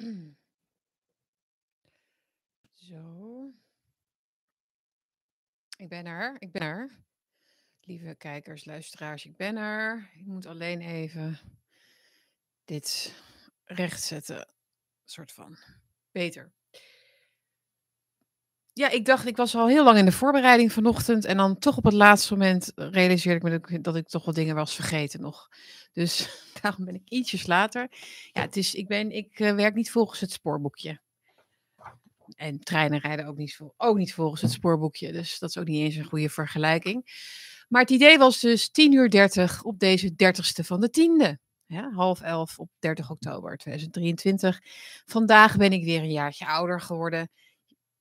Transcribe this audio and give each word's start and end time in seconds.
Zo. 2.88 3.52
Ik 5.76 5.88
ben 5.88 6.06
er. 6.06 6.36
Ik 6.38 6.52
ben 6.52 6.62
er. 6.62 6.98
Lieve 7.80 8.14
kijkers, 8.14 8.64
luisteraars, 8.64 9.24
ik 9.24 9.36
ben 9.36 9.56
er. 9.56 10.10
Ik 10.14 10.26
moet 10.26 10.46
alleen 10.46 10.80
even 10.80 11.38
dit 12.64 13.14
rechtzetten. 13.64 14.48
Soort 15.04 15.32
van. 15.32 15.58
Beter. 16.12 16.52
Ja, 18.72 18.88
ik 18.88 19.04
dacht, 19.04 19.26
ik 19.26 19.36
was 19.36 19.54
al 19.54 19.68
heel 19.68 19.84
lang 19.84 19.98
in 19.98 20.04
de 20.04 20.12
voorbereiding 20.12 20.72
vanochtend. 20.72 21.24
En 21.24 21.36
dan 21.36 21.58
toch 21.58 21.76
op 21.76 21.84
het 21.84 21.92
laatste 21.92 22.32
moment 22.32 22.72
realiseerde 22.74 23.38
ik 23.38 23.42
me 23.42 23.58
dat 23.58 23.70
ik, 23.70 23.84
dat 23.84 23.96
ik 23.96 24.08
toch 24.08 24.24
wat 24.24 24.34
dingen 24.34 24.54
was 24.54 24.74
vergeten 24.74 25.20
nog. 25.20 25.48
Dus 25.92 26.28
daarom 26.62 26.84
ben 26.84 26.94
ik 26.94 27.08
ietsjes 27.08 27.46
later. 27.46 27.88
Ja, 28.32 28.40
het 28.40 28.56
is, 28.56 28.74
ik, 28.74 28.88
ben, 28.88 29.10
ik 29.12 29.40
eh, 29.40 29.54
werk 29.54 29.74
niet 29.74 29.90
volgens 29.90 30.20
het 30.20 30.32
spoorboekje. 30.32 31.00
En 32.36 32.60
treinen 32.60 32.98
rijden 32.98 33.26
ook 33.26 33.36
niet, 33.36 33.58
ook 33.76 33.96
niet 33.96 34.14
volgens 34.14 34.40
het 34.40 34.50
spoorboekje. 34.50 35.12
Dus 35.12 35.38
dat 35.38 35.48
is 35.48 35.58
ook 35.58 35.66
niet 35.66 35.84
eens 35.84 35.96
een 35.96 36.04
goede 36.04 36.28
vergelijking. 36.28 37.04
Maar 37.68 37.80
het 37.80 37.90
idee 37.90 38.18
was 38.18 38.40
dus 38.40 38.70
10 38.70 38.92
uur 38.92 39.10
30 39.10 39.62
op 39.62 39.78
deze 39.78 40.10
30ste 40.10 40.64
van 40.64 40.80
de 40.80 40.90
tiende. 40.90 41.38
Ja, 41.66 41.90
half 41.92 42.20
elf 42.20 42.58
op 42.58 42.70
30 42.78 43.10
oktober 43.10 43.56
2023. 43.56 44.60
Vandaag 45.06 45.56
ben 45.56 45.72
ik 45.72 45.84
weer 45.84 46.00
een 46.00 46.10
jaartje 46.10 46.46
ouder 46.46 46.80
geworden. 46.80 47.30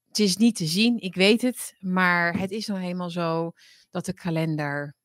Het 0.08 0.20
is 0.20 0.38
niet 0.38 0.56
te 0.56 0.66
zien, 0.66 1.00
ik 1.00 1.16
weet 1.16 1.42
het. 1.42 1.76
Maar 1.80 2.40
het 2.40 2.52
is 2.52 2.68
nou 2.68 2.80
helemaal 2.80 3.10
zo 3.10 3.52
dat 3.90 4.06
de 4.06 4.14
kalender 4.14 4.96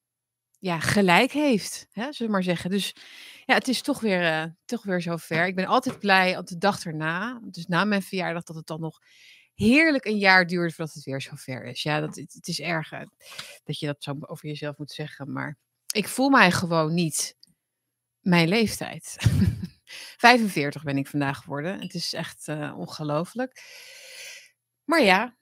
ja, 0.64 0.80
gelijk 0.80 1.32
heeft. 1.32 1.86
Zullen 1.92 2.14
we 2.18 2.28
maar 2.28 2.42
zeggen. 2.42 2.70
Dus 2.70 2.94
ja, 3.44 3.54
het 3.54 3.68
is 3.68 3.82
toch 3.82 4.00
weer, 4.00 4.22
eh, 4.22 4.44
toch 4.64 4.82
weer 4.82 5.00
zover. 5.00 5.46
Ik 5.46 5.54
ben 5.54 5.66
altijd 5.66 5.98
blij 5.98 6.38
op 6.38 6.46
de 6.46 6.58
dag 6.58 6.84
erna. 6.84 7.40
Dus 7.42 7.66
na 7.66 7.84
mijn 7.84 8.02
verjaardag 8.02 8.42
dat 8.42 8.56
het 8.56 8.66
dan 8.66 8.80
nog 8.80 9.00
heerlijk 9.54 10.04
een 10.04 10.18
jaar 10.18 10.46
duurt 10.46 10.74
voordat 10.74 10.94
het 10.94 11.04
weer 11.04 11.20
zover 11.20 11.64
is. 11.64 11.82
Ja, 11.82 12.00
dat, 12.00 12.16
het, 12.16 12.48
is 12.48 12.60
erg 12.60 12.90
dat 13.64 13.78
je 13.78 13.86
dat 13.86 14.02
zo 14.02 14.16
over 14.20 14.48
jezelf 14.48 14.76
moet 14.76 14.92
zeggen. 14.92 15.32
Maar 15.32 15.58
ik 15.90 16.08
voel 16.08 16.28
mij 16.28 16.50
gewoon 16.50 16.94
niet 16.94 17.36
mijn 18.20 18.48
leeftijd. 18.48 19.16
45 20.16 20.82
ben 20.82 20.98
ik 20.98 21.06
vandaag 21.06 21.38
geworden. 21.38 21.80
Het 21.80 21.94
is 21.94 22.12
echt 22.12 22.48
eh, 22.48 22.74
ongelooflijk. 22.78 23.62
Maar 24.84 25.02
ja, 25.02 25.36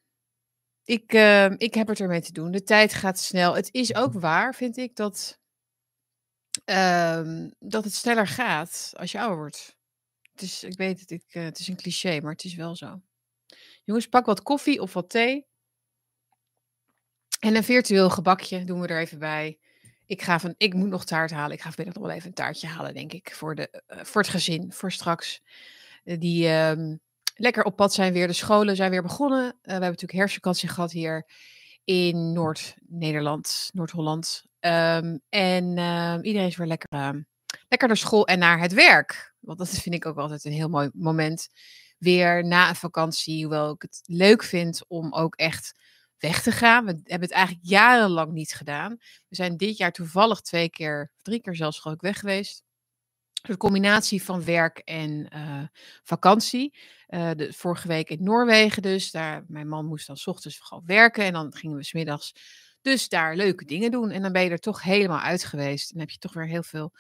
ik, 0.84 1.12
eh, 1.12 1.50
ik 1.50 1.75
heb 1.75 1.88
het 1.88 2.00
ermee 2.00 2.20
te 2.20 2.33
doen. 2.33 2.50
De 2.50 2.62
tijd 2.62 2.94
gaat 2.94 3.19
snel. 3.19 3.55
Het 3.55 3.69
is 3.72 3.94
ook 3.94 4.12
waar, 4.12 4.55
vind 4.55 4.77
ik, 4.77 4.97
dat, 4.97 5.38
ehm, 6.64 7.50
dat 7.58 7.84
het 7.84 7.94
sneller 7.94 8.27
gaat 8.27 8.92
als 8.97 9.12
je 9.12 9.19
ouder 9.19 9.36
wordt. 9.36 9.77
Het 10.33 10.42
is, 10.42 10.62
ik 10.64 10.77
weet 10.77 11.00
het, 11.00 11.10
ik, 11.10 11.25
eh, 11.28 11.42
het 11.44 11.58
is 11.58 11.69
een 11.69 11.77
cliché, 11.77 12.20
maar 12.20 12.33
het 12.33 12.44
is 12.44 12.55
wel 12.55 12.77
zo. 12.77 13.00
Jongens, 13.84 14.06
pak 14.06 14.27
wat 14.27 14.42
koffie 14.42 14.80
of 14.80 14.92
wat 14.92 15.10
thee. 15.10 15.47
En 17.41 17.56
een 17.56 17.64
virtueel 17.64 18.10
gebakje 18.10 18.64
doen 18.64 18.80
we 18.80 18.86
er 18.86 19.00
even 19.00 19.19
bij. 19.19 19.58
Ik, 20.06 20.22
ga 20.22 20.41
van, 20.41 20.55
ik 20.56 20.75
moet 20.75 20.88
nog 20.88 21.05
taart 21.05 21.30
halen. 21.30 21.56
Ik 21.56 21.62
ga 21.62 21.70
vanmiddag 21.70 21.94
nog 21.94 22.06
wel 22.06 22.16
even 22.16 22.28
een 22.28 22.34
taartje 22.34 22.66
halen, 22.66 22.94
denk 22.94 23.12
ik. 23.12 23.34
Voor, 23.34 23.55
de, 23.55 23.70
eh, 23.70 24.05
voor 24.05 24.20
het 24.20 24.30
gezin, 24.30 24.72
voor 24.72 24.92
straks. 24.92 25.42
Die 26.05 26.48
ehm, 26.48 26.97
lekker 27.34 27.64
op 27.64 27.77
pad 27.77 27.92
zijn 27.92 28.12
weer. 28.12 28.27
De 28.27 28.33
scholen 28.33 28.77
zijn 28.77 28.91
weer 28.91 29.02
begonnen. 29.02 29.44
Eh, 29.44 29.55
we 29.62 29.70
hebben 29.70 29.88
natuurlijk 29.88 30.19
herfstvakantie 30.19 30.69
gehad 30.69 30.92
hier 30.92 31.27
in 31.84 32.33
Noord-Nederland, 32.33 33.70
Noord-Holland. 33.72 34.44
Ehm, 34.61 35.19
en 35.28 35.78
ehm, 35.78 36.20
iedereen 36.22 36.48
is 36.48 36.56
weer 36.56 36.66
lekker, 36.66 36.88
ehm, 36.88 37.22
lekker 37.69 37.88
naar 37.88 37.97
school 37.97 38.27
en 38.27 38.38
naar 38.38 38.60
het 38.60 38.72
werk. 38.72 39.34
Want 39.41 39.58
dat 39.58 39.69
vind 39.69 39.94
ik 39.94 40.06
ook 40.06 40.19
altijd 40.19 40.44
een 40.44 40.53
heel 40.53 40.69
mooi 40.69 40.91
moment. 40.94 41.48
Weer 41.98 42.44
na 42.44 42.69
een 42.69 42.77
vakantie, 42.77 43.42
hoewel 43.42 43.72
ik 43.72 43.83
het 43.83 44.00
leuk 44.05 44.42
vind 44.42 44.84
om 44.88 45.12
ook 45.12 45.34
echt 45.36 45.75
weg 46.19 46.42
te 46.42 46.53
gaan. 46.53 46.84
We 46.84 46.91
hebben 46.91 47.28
het 47.28 47.31
eigenlijk 47.31 47.66
jarenlang 47.66 48.32
niet 48.32 48.54
gedaan. 48.54 48.97
We 49.28 49.37
zijn 49.37 49.56
dit 49.56 49.76
jaar 49.76 49.93
toevallig 49.93 50.41
twee 50.41 50.70
keer, 50.70 51.12
drie 51.22 51.41
keer 51.41 51.56
zelfs 51.56 51.78
geloof 51.81 51.97
ik 51.97 52.03
weg 52.03 52.19
geweest. 52.19 52.62
De 53.42 53.56
combinatie 53.56 54.22
van 54.22 54.44
werk 54.44 54.78
en 54.78 55.28
eh, 55.28 55.62
vakantie. 56.03 56.75
Eh, 57.06 57.30
de, 57.36 57.53
vorige 57.53 57.88
week 57.88 58.10
in 58.10 58.22
Noorwegen 58.22 58.82
dus. 58.82 59.10
Daar, 59.10 59.44
mijn 59.48 59.69
man 59.69 59.86
moest 59.86 60.06
dan 60.06 60.16
's 60.16 60.26
ochtends 60.26 60.58
gewoon 60.58 60.82
werken. 60.86 61.25
En 61.25 61.32
dan 61.32 61.54
gingen 61.54 61.76
we 61.76 61.84
's 61.84 61.92
middags 61.92 62.34
dus 62.82 63.08
daar 63.08 63.36
leuke 63.36 63.64
dingen 63.64 63.91
doen. 63.91 64.10
En 64.10 64.22
dan 64.22 64.32
ben 64.32 64.42
je 64.42 64.50
er 64.50 64.58
toch 64.58 64.82
helemaal 64.82 65.20
uit 65.20 65.44
geweest. 65.44 65.92
En 65.92 66.00
heb 66.00 66.10
je 66.10 66.19
toch 66.19 66.32
weer 66.32 66.47
heel 66.47 66.62
veel 66.62 66.92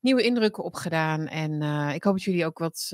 nieuwe 0.00 0.22
indrukken 0.22 0.64
opgedaan. 0.64 1.26
En 1.26 1.62
eh, 1.62 1.94
ik 1.94 2.04
hoop 2.04 2.14
dat 2.14 2.22
jullie 2.22 2.46
ook 2.46 2.58
wat 2.58 2.88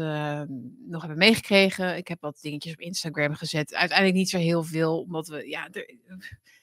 nog 0.86 1.00
hebben 1.00 1.19
meegekregen. 1.19 1.97
Ik 1.97 2.08
heb 2.08 2.20
wat 2.20 2.38
dingetjes 2.41 2.72
op 2.72 2.80
Instagram 2.80 3.34
gezet. 3.34 3.74
Uiteindelijk 3.74 4.19
niet 4.19 4.30
zo 4.30 4.38
heel 4.38 4.62
veel, 4.62 5.00
omdat 5.00 5.28
we 5.28 5.48
ja, 5.48 5.69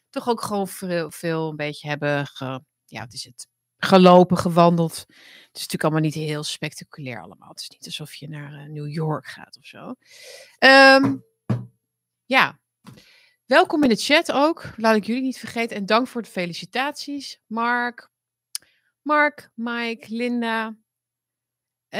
toch 0.09 0.29
ook 0.29 0.41
gewoon 0.41 0.67
veel, 0.67 1.11
veel 1.11 1.49
een 1.49 1.55
beetje 1.55 1.87
hebben 1.87 2.27
ge, 2.27 2.61
ja, 2.85 2.99
wat 2.99 3.13
is 3.13 3.23
het? 3.23 3.50
Gelopen, 3.85 4.37
gewandeld. 4.37 4.97
Het 4.97 5.59
is 5.59 5.67
natuurlijk 5.67 5.83
allemaal 5.83 6.01
niet 6.01 6.13
heel 6.13 6.43
spectaculair 6.43 7.21
allemaal. 7.21 7.49
Het 7.49 7.59
is 7.59 7.69
niet 7.69 7.85
alsof 7.85 8.13
je 8.13 8.29
naar 8.29 8.53
eh, 8.53 8.65
New 8.69 8.89
York 8.91 9.25
gaat 9.27 9.57
of 9.57 9.65
zo. 9.65 9.95
Ehm, 10.57 11.15
ja, 12.25 12.59
welkom 13.45 13.83
in 13.83 13.89
de 13.89 13.95
chat 13.95 14.31
ook. 14.31 14.65
Laat 14.77 14.95
ik 14.95 15.05
jullie 15.05 15.21
niet 15.21 15.37
vergeten. 15.37 15.77
En 15.77 15.85
dank 15.85 16.07
voor 16.07 16.21
de 16.21 16.29
felicitaties. 16.29 17.39
Mark, 17.47 18.09
Mark, 19.01 19.49
Mike, 19.53 20.05
Linda. 20.15 20.75
eh, 21.89 21.99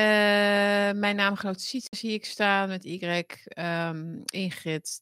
mijn 1.00 1.16
naamgenoot 1.16 1.62
Sietse 1.62 1.96
zie 1.98 2.14
ik 2.14 2.26
staan 2.26 2.68
met 2.68 2.86
Y. 2.86 3.24
ehm, 3.44 4.22
Ingrid. 4.26 5.02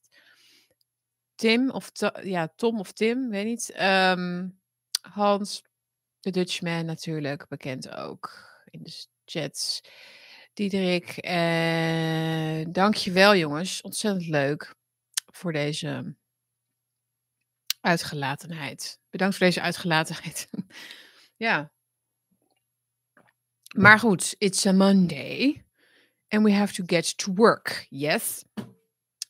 Tim 1.36 1.70
of 1.70 1.92
ja, 2.24 2.48
Tom 2.56 2.80
of 2.80 2.92
Tim, 2.92 3.30
weet 3.30 3.46
niet. 3.46 3.72
Ehm, 3.72 4.48
Hans, 5.02 5.64
de 6.20 6.32
Dutchman 6.32 6.86
natuurlijk, 6.86 7.48
bekend 7.48 7.90
ook 7.96 8.50
in 8.70 8.84
de 8.84 9.06
chats. 9.26 9.82
Diederik, 10.54 11.18
eh, 11.18 12.66
dankjewel 12.70 13.36
jongens. 13.36 13.82
Ontzettend 13.82 14.28
leuk 14.28 14.76
voor 15.26 15.54
deze 15.54 16.16
uitgelatenheid. 17.82 19.00
Bedankt 19.10 19.38
voor 19.38 19.46
deze 19.46 19.62
uitgelatenheid. 19.62 20.50
ja. 21.38 21.72
Maar 23.76 24.00
goed, 24.00 24.36
it's 24.38 24.66
a 24.66 24.72
Monday. 24.72 25.64
And 26.28 26.44
we 26.44 26.54
have 26.54 26.74
to 26.74 26.84
get 26.86 27.18
to 27.18 27.34
work. 27.34 27.86
Yes. 27.90 28.44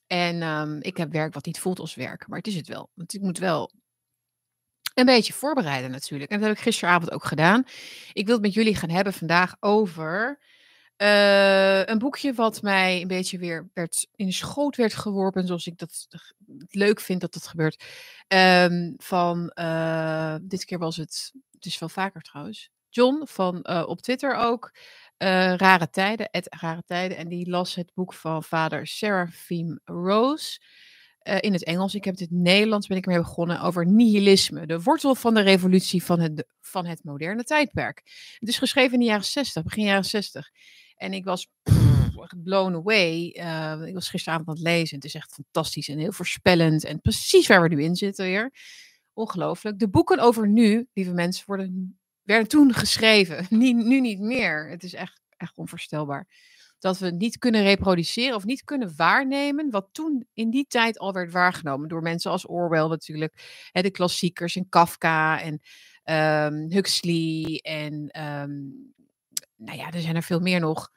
En 0.08 0.42
ehm, 0.42 0.78
ik 0.82 0.98
heb 0.98 1.12
werk 1.12 1.34
wat 1.34 1.46
niet 1.46 1.60
voelt 1.60 1.80
als 1.80 1.96
werk. 1.96 2.28
Maar 2.28 2.38
het 2.38 2.48
is 2.48 2.56
het 2.56 2.68
wel. 2.68 2.92
Want 2.94 3.14
ik 3.14 3.22
moet 3.22 3.38
wel 3.38 3.72
een 5.00 5.06
beetje 5.06 5.34
voorbereiden 5.34 5.92
natuurlijk. 5.92 6.32
En 6.32 6.40
dat 6.40 6.48
heb 6.48 6.58
ik 6.58 6.64
gisteravond 6.64 7.12
ook 7.12 7.26
gedaan. 7.26 7.64
Ik 8.14 8.26
wil 8.26 8.36
het 8.36 8.44
met 8.44 8.54
jullie 8.54 8.76
gaan 8.76 8.90
hebben 8.90 9.14
vandaag 9.14 9.56
over 9.60 10.40
eh, 11.00 11.86
een 11.86 11.98
boekje 11.98 12.34
wat 12.34 12.62
mij 12.62 13.02
een 13.02 13.08
beetje 13.08 13.38
weer 13.38 13.70
werd, 13.74 14.08
in 14.16 14.26
de 14.26 14.32
schoot 14.32 14.76
werd 14.76 14.94
geworpen. 14.94 15.48
Zoals 15.48 15.68
ik 15.68 15.78
dat 15.78 16.08
leuk 16.70 17.00
vind 17.00 17.22
dat 17.22 17.34
dat 17.34 17.48
gebeurt. 17.48 17.84
Ehm, 18.28 18.94
van, 18.98 19.50
eh, 19.50 20.36
dit 20.42 20.66
keer 20.66 20.78
was 20.78 20.98
het, 20.98 21.32
het 21.52 21.66
is 21.66 21.80
wel 21.80 21.90
vaker 21.90 22.22
trouwens. 22.22 22.70
John 22.90 23.22
van 23.26 23.62
eh, 23.62 23.84
op 23.88 24.02
Twitter 24.02 24.36
ook. 24.36 24.72
Rare 25.18 25.90
Tijden, 25.90 26.28
het 26.32 26.56
Rare 26.60 26.84
Tijden. 26.86 27.18
En 27.18 27.28
die 27.28 27.50
las 27.50 27.76
het 27.76 27.92
boek 27.94 28.14
van 28.14 28.44
vader 28.44 28.88
Seraphim 28.88 29.80
Rose 29.86 30.60
eh, 31.20 31.38
in 31.40 31.54
het 31.54 31.64
Engels. 31.64 31.96
Ik 31.96 32.04
heb 32.04 32.14
het 32.14 32.30
in 32.30 32.36
het 32.36 32.46
Nederlands 32.46 32.88
ben 32.88 32.98
ik 32.98 33.06
mee 33.06 33.18
begonnen 33.18 33.62
over 33.62 33.88
nihilisme. 33.88 34.66
De 34.66 34.82
wortel 34.82 35.16
van 35.16 35.34
de 35.34 35.42
revolutie 35.42 36.04
van 36.04 36.20
het, 36.20 36.48
van 36.62 36.86
het 36.86 37.04
moderne 37.04 37.44
tijdperk. 37.44 38.02
Het 38.40 38.50
is 38.50 38.58
geschreven 38.58 38.94
in 38.94 39.00
de 39.00 39.06
jaren 39.06 39.26
60, 39.26 39.64
begin 39.64 39.84
jaren 39.84 40.06
60. 40.06 40.50
En 40.96 41.14
ik 41.14 41.26
was 41.26 41.48
blown 42.44 42.76
away. 42.76 43.30
Eh, 43.30 43.82
ik 43.86 43.94
was 43.94 44.10
gisteravond 44.10 44.48
aan 44.48 44.54
het 44.54 44.64
lezen. 44.64 44.96
Het 44.96 45.06
is 45.06 45.16
echt 45.16 45.34
fantastisch 45.34 45.90
en 45.90 45.98
heel 45.98 46.12
voorspellend. 46.12 46.84
En 46.84 47.02
precies 47.02 47.48
waar 47.48 47.62
we 47.62 47.68
nu 47.68 47.84
in 47.84 47.96
zitten 47.96 48.26
weer. 48.26 48.54
Ongelooflijk. 49.14 49.80
De 49.80 49.90
boeken 49.90 50.20
over 50.20 50.48
nu, 50.48 50.88
lieve 50.94 51.14
mensen, 51.14 51.44
worden, 51.46 52.00
werden 52.22 52.48
toen 52.48 52.74
geschreven. 52.74 53.46
Nu, 53.60 53.74
nu 53.74 54.02
niet 54.02 54.20
meer. 54.20 54.70
Het 54.70 54.84
is 54.84 54.94
echt, 54.94 55.22
echt 55.38 55.58
onvoorstelbaar 55.58 56.28
dat 56.80 56.98
we 56.98 57.12
niet 57.12 57.38
kunnen 57.38 57.64
reproduceren 57.64 58.36
of 58.36 58.46
niet 58.46 58.64
kunnen 58.64 58.94
waarnemen 58.96 59.70
wat 59.70 59.90
toen 59.92 60.28
in 60.34 60.50
die 60.50 60.66
tijd 60.68 61.00
al 61.00 61.14
werd 61.14 61.32
waargenomen 61.32 61.90
door 61.90 62.02
mensen 62.02 62.32
als 62.32 62.48
Orwell 62.48 62.88
natuurlijk, 62.88 63.68
hè, 63.72 63.82
de 63.82 63.92
klassiekers 63.92 64.56
en 64.56 64.70
Kafka 64.70 65.42
en 65.42 65.62
ehm, 66.04 66.72
Huxley 66.72 67.60
en 67.62 68.08
ehm, 68.08 68.58
nou 69.56 69.78
ja, 69.78 69.92
er 69.92 70.02
zijn 70.02 70.16
er 70.16 70.24
veel 70.24 70.40
meer 70.40 70.60
nog. 70.60 70.92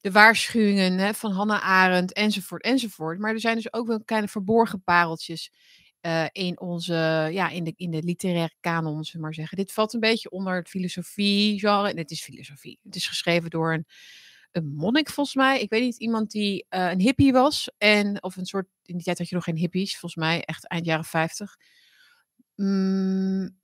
De 0.00 0.10
waarschuwingen 0.10 0.98
hè, 0.98 1.14
van 1.14 1.32
Hannah 1.32 1.62
Arendt 1.62 2.12
enzovoort 2.12 2.62
enzovoort. 2.62 3.18
Maar 3.18 3.32
er 3.32 3.40
zijn 3.40 3.56
dus 3.56 3.72
ook 3.72 3.86
wel 3.86 4.04
kleine 4.04 4.28
verborgen 4.28 4.82
pareltjes 4.82 5.52
eh, 6.00 6.24
in 6.32 6.60
onze, 6.60 7.28
ja, 7.32 7.48
in 7.48 7.64
de, 7.64 7.72
in 7.76 7.90
de 7.90 8.02
literaire 8.02 8.54
kanon, 8.60 9.04
zullen 9.04 9.20
maar 9.20 9.34
zeggen. 9.34 9.56
Dit 9.56 9.72
valt 9.72 9.92
een 9.92 10.00
beetje 10.00 10.30
onder 10.30 10.56
het 10.56 10.68
filosofie 10.68 11.58
genre. 11.58 11.90
En 11.90 11.96
het 11.96 12.10
is 12.10 12.22
filosofie. 12.22 12.78
Het 12.82 12.96
is 12.96 13.08
geschreven 13.08 13.50
door 13.50 13.72
een 13.72 13.86
een 14.54 14.74
monnik 14.74 15.10
volgens 15.10 15.36
mij. 15.36 15.60
Ik 15.60 15.70
weet 15.70 15.82
niet, 15.82 15.96
iemand 15.96 16.30
die 16.30 16.66
uh, 16.70 16.90
een 16.90 17.00
hippie 17.00 17.32
was. 17.32 17.70
En, 17.78 18.22
of 18.22 18.36
een 18.36 18.46
soort, 18.46 18.66
in 18.82 18.94
die 18.94 19.04
tijd 19.04 19.18
had 19.18 19.28
je 19.28 19.34
nog 19.34 19.44
geen 19.44 19.56
hippies, 19.56 19.98
volgens 19.98 20.24
mij, 20.24 20.44
echt 20.44 20.68
eind 20.68 20.86
jaren 20.86 21.04
50. 21.04 21.56
Mm, 22.54 23.58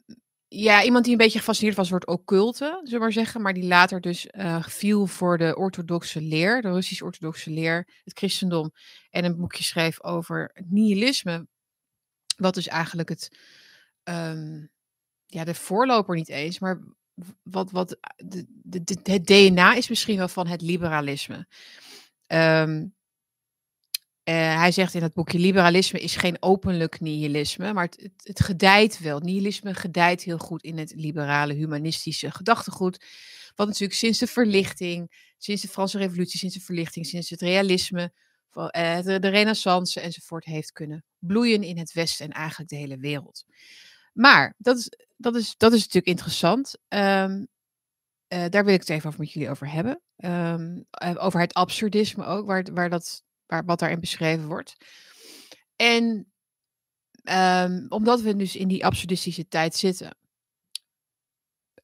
ja, 0.48 0.82
iemand 0.82 1.04
die 1.04 1.12
een 1.12 1.19
beetje 1.19 1.38
gefascineerd 1.38 1.76
was 1.76 1.88
door 1.88 1.98
het 1.98 2.08
occulte, 2.08 2.64
zullen 2.64 2.92
we 2.92 2.98
maar 2.98 3.12
zeggen. 3.12 3.42
Maar 3.42 3.52
die 3.52 3.66
later 3.66 4.00
dus 4.00 4.28
uh, 4.31 4.64
viel 4.64 5.06
voor 5.06 5.38
de 5.38 5.56
orthodoxe 5.56 6.20
leer, 6.20 6.62
de 6.62 6.70
Russisch-orthodoxe 6.70 7.50
leer, 7.50 8.00
het 8.04 8.19
christendom. 8.19 8.70
En 9.10 9.25
een 9.25 9.36
boekje 9.36 9.64
schreef 9.64 10.02
over 10.02 10.50
nihilisme. 10.69 11.46
Wat 12.36 12.54
dus 12.54 12.69
eigenlijk 12.69 13.08
het, 13.08 13.38
um, 14.04 14.70
ja, 15.26 15.44
de 15.44 15.54
voorloper 15.54 16.14
niet 16.14 16.28
eens, 16.28 16.58
maar 16.58 16.81
wat, 17.43 17.70
wat 17.70 17.99
de, 18.17 18.46
het 19.02 19.26
DNA 19.26 19.75
is 19.75 19.88
misschien 19.88 20.17
wel 20.17 20.28
van 20.28 20.46
het 20.46 20.61
liberalisme. 20.61 21.46
Um, 22.26 22.94
uh, 24.25 24.34
hij 24.34 24.72
zegt 24.72 24.94
in 24.94 25.02
het 25.02 25.14
boekje: 25.14 25.38
liberalisme 25.38 26.00
is 26.00 26.17
geen 26.17 26.37
openlijk 26.40 27.00
nihilisme, 27.00 27.72
maar 27.72 27.84
het, 27.84 28.11
het, 28.17 28.40
gedijt 28.40 28.99
wel. 28.99 29.19
Nihilisme 29.19 29.75
gedijt 29.75 30.22
heel 30.22 30.38
goed 30.38 30.62
in 30.62 30.78
het 30.78 30.93
liberale, 30.96 31.55
humanistische 31.55 32.31
gedachtegoed. 32.31 33.05
Wat 33.55 33.67
natuurlijk 33.67 33.99
sinds 33.99 34.19
de 34.19 34.26
verlichting, 34.26 35.32
sinds 35.38 35.62
de 35.62 35.69
Franse 35.69 35.99
Revolutie, 35.99 36.38
sinds 36.38 36.55
de 36.55 36.61
verlichting, 36.61 37.06
sinds 37.06 37.31
het 37.31 37.40
realisme, 37.40 38.12
de, 38.50 39.17
de 39.20 39.28
Renaissance 39.28 40.00
enzovoort 40.00 40.44
heeft 40.44 40.72
kunnen 40.72 41.05
bloeien 41.19 41.62
in 41.62 41.78
het 41.78 41.93
Westen 41.93 42.26
en 42.26 42.32
eigenlijk 42.32 42.70
de 42.70 42.76
hele 42.76 42.99
wereld. 42.99 43.44
Maar 44.12 44.54
dat 44.58 44.76
is, 44.76 44.90
dat 45.16 45.34
is, 45.34 45.54
dat 45.56 45.72
is 45.72 45.78
natuurlijk 45.78 46.06
interessant. 46.06 46.78
Um, 46.88 47.48
uh, 48.28 48.44
daar 48.48 48.64
wil 48.64 48.74
ik 48.74 48.80
het 48.80 48.88
even 48.88 49.08
over 49.08 49.20
met 49.20 49.32
jullie 49.32 49.50
over 49.50 49.70
hebben. 49.70 50.00
Um, 50.16 50.86
over 51.18 51.40
het 51.40 51.54
absurdisme 51.54 52.24
ook, 52.24 52.46
waar, 52.46 52.66
waar 52.72 52.90
dat 52.90 53.22
waar, 53.50 53.64
wat 53.64 53.78
daarin 53.78 54.00
beschreven 54.00 54.46
wordt. 54.46 54.76
En 55.76 56.32
um, 57.22 57.86
omdat 57.88 58.20
we 58.20 58.36
dus 58.36 58.56
in 58.56 58.68
die 58.68 58.84
absurdistische 58.84 59.48
tijd 59.48 59.74
zitten. 59.74 60.16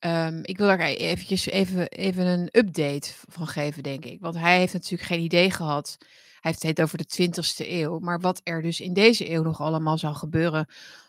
Um, 0.01 0.41
ik 0.43 0.59
wil 0.59 0.67
daar 0.67 0.81
e-, 0.81 0.95
eventjes 0.95 1.47
even, 1.47 1.89
even 1.89 2.27
een 2.27 2.49
update 2.53 3.13
van 3.29 3.47
geven, 3.47 3.83
denk 3.83 4.05
ik. 4.05 4.21
Want 4.21 4.35
hij 4.39 4.59
heeft 4.59 4.73
natuurlijk 4.73 5.09
geen 5.09 5.21
idee 5.21 5.51
gehad. 5.51 5.97
Hij 6.41 6.51
heeft 6.51 6.63
het 6.63 6.81
over 6.83 6.99
de 6.99 7.29
20ste 7.29 7.69
eeuw. 7.69 7.99
Maar 7.99 8.21
wat 8.21 8.41
er 8.45 8.63
dus 8.63 8.81
in 8.81 8.93
deze 8.93 9.31
eeuw 9.31 9.43
nog 9.43 9.61
allemaal 9.61 9.99
zou 9.99 10.15
gebeuren. 10.15 10.69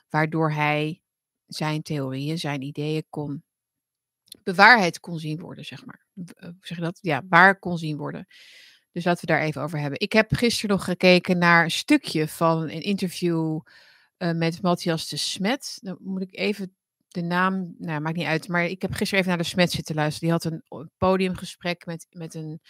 Waardoor 0.09 0.51
hij 0.51 1.01
zijn 1.47 1.81
theorieën, 1.81 2.39
zijn 2.39 2.61
ideeën 2.61 3.05
kon 3.09 3.43
bewaarheid 4.43 4.99
kon 4.99 5.19
zien 5.19 5.39
worden, 5.39 5.65
zeg 5.65 5.85
maar. 5.85 6.05
Hoe 6.13 6.55
zeg 6.61 6.77
je 6.77 6.83
dat? 6.83 6.99
Ja, 7.01 7.21
waar 7.29 7.59
kon 7.59 7.77
zien 7.77 7.97
worden. 7.97 8.27
Dus 8.91 9.05
laten 9.05 9.27
we 9.27 9.33
daar 9.33 9.41
even 9.41 9.61
over 9.61 9.79
hebben. 9.79 9.99
Ik 9.99 10.13
heb 10.13 10.33
gisteren 10.33 10.75
nog 10.75 10.85
gekeken 10.85 11.37
naar 11.37 11.63
een 11.63 11.71
stukje 11.71 12.27
van 12.27 12.61
een 12.61 12.81
interview 12.81 13.59
uh, 14.17 14.31
met 14.31 14.61
Matthias 14.61 15.07
de 15.07 15.17
Smet. 15.17 15.77
Dan 15.81 15.97
moet 15.99 16.21
ik 16.21 16.37
even 16.37 16.75
de 17.07 17.21
naam, 17.21 17.75
nou 17.77 18.01
maakt 18.01 18.15
niet 18.15 18.25
uit, 18.25 18.47
maar 18.47 18.65
ik 18.65 18.81
heb 18.81 18.91
gisteren 18.91 19.19
even 19.19 19.35
naar 19.35 19.43
de 19.43 19.49
Smet 19.49 19.71
zitten 19.71 19.95
luisteren. 19.95 20.39
Die 20.39 20.51
had 20.51 20.61
een 20.69 20.91
podiumgesprek 20.97 21.85
met, 21.85 22.07
met, 22.09 22.33
een, 22.33 22.61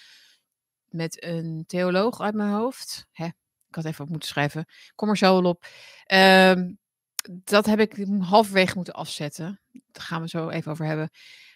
met 0.89 1.23
een 1.23 1.63
theoloog 1.67 2.21
uit 2.21 2.35
mijn 2.35 2.51
hoofd. 2.51 3.07
Hè, 3.11 3.25
ik 3.67 3.75
had 3.75 3.85
even 3.85 4.03
op 4.03 4.09
moeten 4.09 4.29
schrijven. 4.29 4.65
Kom 4.95 5.09
er 5.09 5.17
zo 5.17 5.41
wel 5.41 5.49
op. 5.49 5.65
Um, 6.13 6.79
dat 7.31 7.65
heb 7.65 7.79
ik 7.79 8.05
halverwege 8.19 8.75
moeten 8.75 8.93
afzetten. 8.93 9.59
Daar 9.71 10.03
gaan 10.03 10.21
we 10.21 10.27
zo 10.27 10.49
even 10.49 10.71
over 10.71 10.85
hebben. 10.85 11.09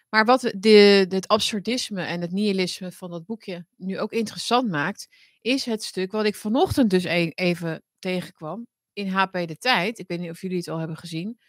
Maar 0.10 0.26
wat 0.26 0.54
de, 0.58 1.06
het 1.10 1.28
absurdisme 1.28 2.02
en 2.02 2.22
het 2.22 2.32
nihilisme 2.32 2.92
van 2.92 3.10
dat 3.10 3.26
boekje 3.26 3.66
nu 3.76 4.00
ook 4.00 4.12
interessant 4.12 4.70
maakt, 4.70 5.08
is 5.42 5.66
het 5.66 5.84
stuk 5.84 6.12
wat 6.12 6.26
ik 6.26 6.36
vanochtend 6.36 6.90
dus 6.90 7.04
e 7.04 7.32
even 7.36 7.84
tegenkwam 8.00 8.68
in 8.94 9.08
HP 9.08 9.34
De 9.34 9.58
Tijd. 9.58 10.00
Ik 10.00 10.08
weet 10.08 10.20
niet 10.20 10.30
of 10.30 10.42
jullie 10.42 10.58
het 10.58 10.68
al 10.68 10.78
hebben 10.78 10.98
gezien. 10.98 11.40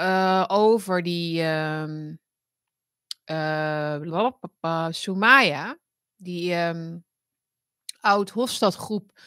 Uh, 0.00 0.44
over 0.46 1.02
die 1.02 1.42
uh, 1.42 2.04
Sumaya, 4.90 5.78
die 6.16 6.54
um, 6.54 7.04
oud-Hofstadgroep 8.00 9.20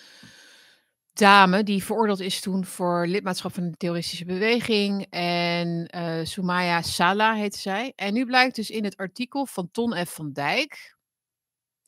dame 1.20 1.64
die 1.64 1.84
veroordeeld 1.84 2.20
is 2.20 2.40
toen 2.40 2.66
voor 2.66 3.08
lidmaatschap 3.08 3.54
van 3.54 3.70
de 3.70 3.78
terroristische 3.78 4.26
beweging. 4.26 5.08
En 5.10 5.90
uh, 5.96 6.26
Sumaya 6.26 6.82
Sala 6.82 7.34
heette 7.34 7.60
zij. 7.60 7.94
En 7.96 8.14
nu 8.14 8.26
blijkt 8.26 8.56
dus 8.56 8.70
in 8.70 8.84
het 8.84 8.98
artikel 8.98 9.46
van 9.46 9.72
Ton 9.72 10.06
F. 10.06 10.14
van 10.14 10.32
Dijk, 10.32 10.98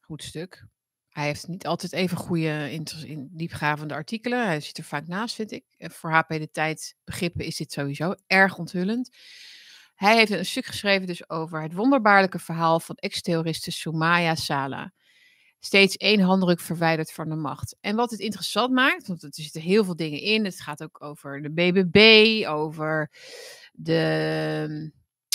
goed 0.02 0.24
stuk. 0.24 0.66
Hij 1.10 1.26
heeft 1.26 1.48
niet 1.48 1.66
altijd 1.66 1.94
even 1.94 2.18
goede, 2.18 2.72
in 3.06 3.30
diepgravende 3.32 3.94
artikelen. 3.94 4.46
Hij 4.46 4.60
zit 4.60 4.78
er 4.78 4.84
vaak 4.84 5.08
naast, 5.08 5.36
vind 5.36 5.52
ik. 5.52 5.64
Voor 5.78 6.12
HP 6.12 6.30
de 6.30 6.52
Tijd 6.52 6.96
begrippen 7.04 7.46
is 7.46 7.56
dit 7.58 7.72
sowieso 7.72 8.16
erg 8.28 8.58
onthullend. 8.58 9.10
Hij 9.96 10.16
heeft 10.16 10.32
een 10.32 10.46
stuk 10.46 10.66
geschreven 10.66 11.08
dus 11.08 11.30
over 11.30 11.62
het 11.62 11.74
wonderbaarlijke 11.74 12.40
verhaal 12.40 12.80
van 12.80 12.96
ex-terroriste 12.96 13.72
Sumaya 13.72 14.36
Sala 14.36 14.94
steeds 15.64 15.98
één 15.98 16.20
handdruk 16.20 16.60
verwijderd 16.60 17.12
van 17.12 17.30
de 17.30 17.36
macht. 17.36 17.76
En 17.82 17.96
wat 17.96 18.12
het 18.12 18.20
interessant 18.20 18.72
maakt, 18.72 19.08
want 19.08 19.24
er 19.24 19.30
zitten 19.34 19.62
heel 19.62 19.84
veel 19.84 19.96
dingen 19.96 20.22
in. 20.22 20.46
Het 20.46 20.62
gaat 20.62 20.84
ook 20.84 21.04
over 21.04 21.42
de 21.42 21.52
BBB, 21.52 22.48
over 22.48 23.12
de, 23.74 24.92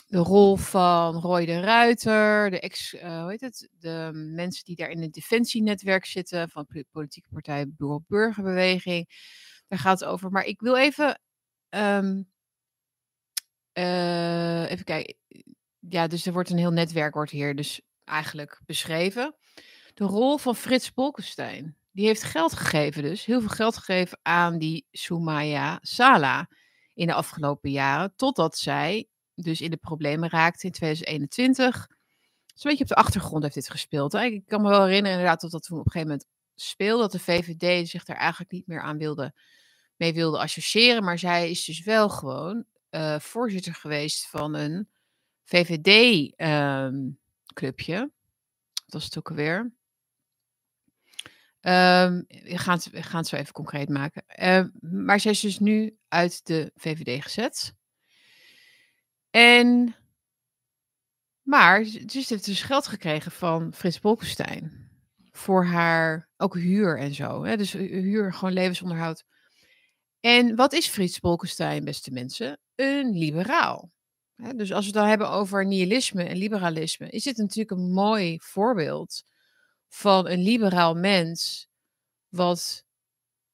de 0.06 0.19
rol 0.19 0.56
van 0.56 1.14
Roy 1.14 1.46
de 1.46 1.61
Ruiter, 1.61 2.50
de 2.50 2.61
ex, 2.61 2.94
uh, 2.94 3.20
hoe 3.20 3.31
heet 3.31 3.40
het, 3.40 3.69
de 3.78 4.11
mensen 4.34 4.64
die 4.64 4.76
daar 4.76 4.90
in 4.90 5.02
het 5.02 5.12
defensienetwerk 5.12 6.05
zitten 6.05 6.49
van 6.49 6.67
politieke 6.90 7.28
partij 7.32 7.67
Bureau 7.69 8.02
Burgerbeweging. 8.06 9.08
Daar 9.69 9.78
gaat 9.78 10.00
het 10.00 10.08
over. 10.08 10.31
Maar 10.31 10.44
ik 10.44 10.61
wil 10.61 10.76
even, 10.76 11.20
um, 11.70 12.28
uh, 13.73 14.70
even 14.70 14.84
kijken. 14.84 15.17
Ja, 15.88 16.06
dus 16.06 16.26
er 16.26 16.32
wordt 16.32 16.50
een 16.50 16.58
heel 16.58 16.70
netwerk 16.70 17.14
wordt 17.14 17.31
hier 17.31 17.55
dus 17.55 17.81
eigenlijk 18.05 18.61
beschreven 18.64 19.37
de 19.96 20.04
rol 20.04 20.38
van 20.38 20.56
Frits 20.56 20.93
Bolkestein. 20.93 21.76
Die 21.93 22.06
heeft 22.06 22.22
geld 22.22 22.52
gegeven 22.52 23.02
dus, 23.02 23.25
heel 23.25 23.40
veel 23.40 23.48
geld 23.48 23.76
gegeven 23.76 24.19
aan 24.22 24.58
die 24.58 24.87
Sumaya 24.93 25.78
Sala 25.82 26.48
in 26.94 27.06
de 27.06 27.14
afgelopen 27.14 27.70
jaren, 27.70 28.12
totdat 28.16 28.58
zij 28.58 29.08
dus 29.34 29.60
in 29.60 29.70
de 29.70 29.76
problemen 29.76 30.31
raakte 30.31 30.66
in 30.66 30.72
2021. 30.72 31.87
Dus 31.87 32.64
een 32.64 32.70
beetje 32.70 32.82
op 32.84 32.88
de 32.88 32.94
achtergrond 32.94 33.43
heeft 33.43 33.54
dit 33.54 33.70
gespeeld. 33.70 34.14
Ik 34.14 34.46
kan 34.46 34.62
me 34.62 34.69
wel 34.69 34.84
herinneren 34.84 35.19
inderdaad 35.19 35.40
dat 35.40 35.50
dat 35.50 35.62
toen 35.62 35.78
op 35.78 35.85
een 35.87 35.90
gegeven 35.90 36.12
moment 36.12 36.28
speelde, 36.54 37.02
dat 37.02 37.12
de 37.12 37.18
VVD 37.18 37.88
zich 37.88 38.04
daar 38.04 38.16
eigenlijk 38.16 38.50
niet 38.50 38.66
meer 38.66 38.80
aan 38.80 38.99
wilde, 38.99 39.35
mee 39.97 40.14
wilde 40.14 40.38
associëren. 40.38 41.04
Maar 41.04 41.18
zij 41.18 41.50
is 41.50 41.64
dus 41.64 41.82
wel 41.82 42.09
gewoon 42.09 42.64
uh, 42.90 43.18
voorzitter 43.18 43.75
geweest 43.75 44.26
van 44.26 44.54
een 44.54 44.88
VVD-clubje. 45.44 46.35
Ehm, 47.94 48.09
dat 48.85 48.92
was 48.92 49.04
het 49.04 49.18
ook 49.18 49.30
alweer. 49.30 49.75
Um, 51.68 52.25
we, 52.28 52.58
gaan 52.58 52.78
het, 53.16 53.26
zo 53.26 53.37
even 53.37 53.52
concreet 53.52 53.88
maken. 53.88 54.25
Uh, 54.42 54.64
maar 54.80 55.20
zij 55.20 55.30
is 55.30 55.40
dus 55.40 55.58
nu 55.58 55.96
uit 56.08 56.46
de 56.46 56.73
VVD 56.75 57.23
gezet. 57.23 57.75
En, 59.30 59.96
maar 61.42 61.85
ze 61.85 62.25
heeft 62.28 62.44
dus 62.44 62.62
geld 62.62 62.87
gekregen 62.87 63.32
van 63.32 63.73
Frits 63.75 64.00
Bolkestein. 64.00 64.90
Voor 65.30 65.64
haar, 65.64 66.28
ook 66.37 66.54
huur 66.54 66.99
en 66.99 67.14
zo. 67.14 67.44
Hè? 67.44 67.56
Dus 67.56 67.73
huur, 67.73 68.32
gewoon 68.32 68.54
levensonderhoud. 68.54 69.25
En 70.20 70.56
wat 70.56 70.73
is 70.73 70.88
Frits 70.88 71.20
Bolkestein, 71.20 71.85
beste 71.85 72.11
mensen? 72.11 72.61
Een 72.75 73.18
liberaal. 73.18 73.90
Dus 74.37 74.73
als 74.73 74.80
we 74.80 74.90
het 74.90 75.00
dan 75.00 75.08
hebben 75.08 75.30
over 75.30 75.66
nihilisme 75.66 76.25
en 76.25 76.37
liberalisme, 76.37 77.11
is 77.11 77.23
dit 77.23 77.37
natuurlijk 77.37 77.70
een 77.70 77.90
mooi 77.92 78.38
voorbeeld 78.42 79.25
van 79.88 80.28
een 80.28 80.43
liberaal 80.43 80.95
mens, 80.95 81.69
wat 82.28 82.85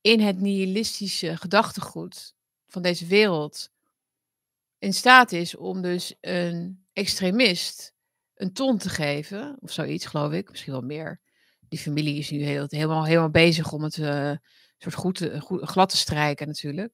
in 0.00 0.20
het 0.20 0.40
nihilistische 0.40 1.36
gedachtegoed 1.36 2.34
van 2.68 2.82
deze 2.82 3.06
wereld 3.06 3.70
in 4.78 4.94
staat 4.94 5.32
is 5.32 5.56
om 5.56 5.82
dus 5.82 6.14
een 6.20 6.84
extremist 6.92 7.94
een 8.34 8.52
ton 8.52 8.78
te 8.78 8.88
geven, 8.88 9.56
of 9.60 9.72
zoiets, 9.72 10.06
geloof 10.06 10.32
ik, 10.32 10.50
misschien 10.50 10.72
wel 10.72 10.82
meer. 10.82 11.20
Die 11.68 11.78
familie 11.78 12.18
is 12.18 12.30
nu 12.30 12.42
heel, 12.42 12.64
helemaal, 12.68 13.04
helemaal 13.04 13.30
bezig 13.30 13.72
om 13.72 13.82
het 13.82 13.96
uh, 13.96 14.32
soort 14.78 14.94
goed, 14.94 15.30
glad 15.46 15.88
te 15.88 15.96
strijken, 15.96 16.46
natuurlijk. 16.46 16.92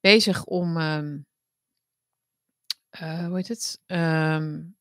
Bezig 0.00 0.44
om, 0.44 0.76
um, 0.76 1.26
uh, 3.00 3.26
hoe 3.26 3.36
heet 3.36 3.48
het? 3.48 3.80
Um, 3.86 4.77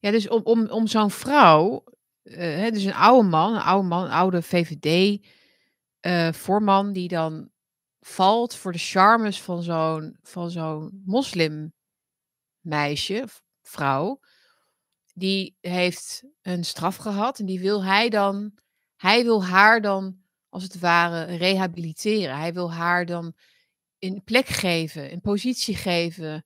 ja, 0.00 0.10
dus 0.10 0.28
om, 0.28 0.40
om, 0.44 0.66
om 0.66 0.86
zo'n 0.86 1.10
vrouw, 1.10 1.84
hè, 2.22 2.70
dus 2.70 2.84
een 2.84 2.94
oude 2.94 3.28
man, 3.28 3.54
een 3.54 3.60
oude 3.60 3.88
man, 3.88 4.04
een 4.04 4.10
oude 4.10 4.42
VVD-voorman, 4.42 6.86
uh, 6.86 6.92
die 6.92 7.08
dan 7.08 7.50
valt 8.00 8.54
voor 8.54 8.72
de 8.72 8.78
charmes 8.78 9.42
van 9.42 9.62
zo'n 9.62 10.16
van 10.22 10.50
zo'n 10.50 11.02
moslimmeisje, 11.04 11.72
vrouw, 13.62 14.20
die 15.14 15.56
heeft 15.60 16.24
een 16.42 16.64
straf 16.64 16.96
gehad 16.96 17.38
en 17.38 17.46
die 17.46 17.60
wil 17.60 17.84
hij 17.84 18.08
dan, 18.08 18.52
hij 18.96 19.22
wil 19.22 19.44
haar 19.44 19.80
dan 19.80 20.18
als 20.48 20.62
het 20.62 20.78
ware 20.78 21.36
rehabiliteren. 21.36 22.38
Hij 22.38 22.52
wil 22.52 22.72
haar 22.72 23.06
dan 23.06 23.34
een 23.98 24.22
plek 24.24 24.46
geven, 24.46 25.12
een 25.12 25.20
positie 25.20 25.76
geven 25.76 26.44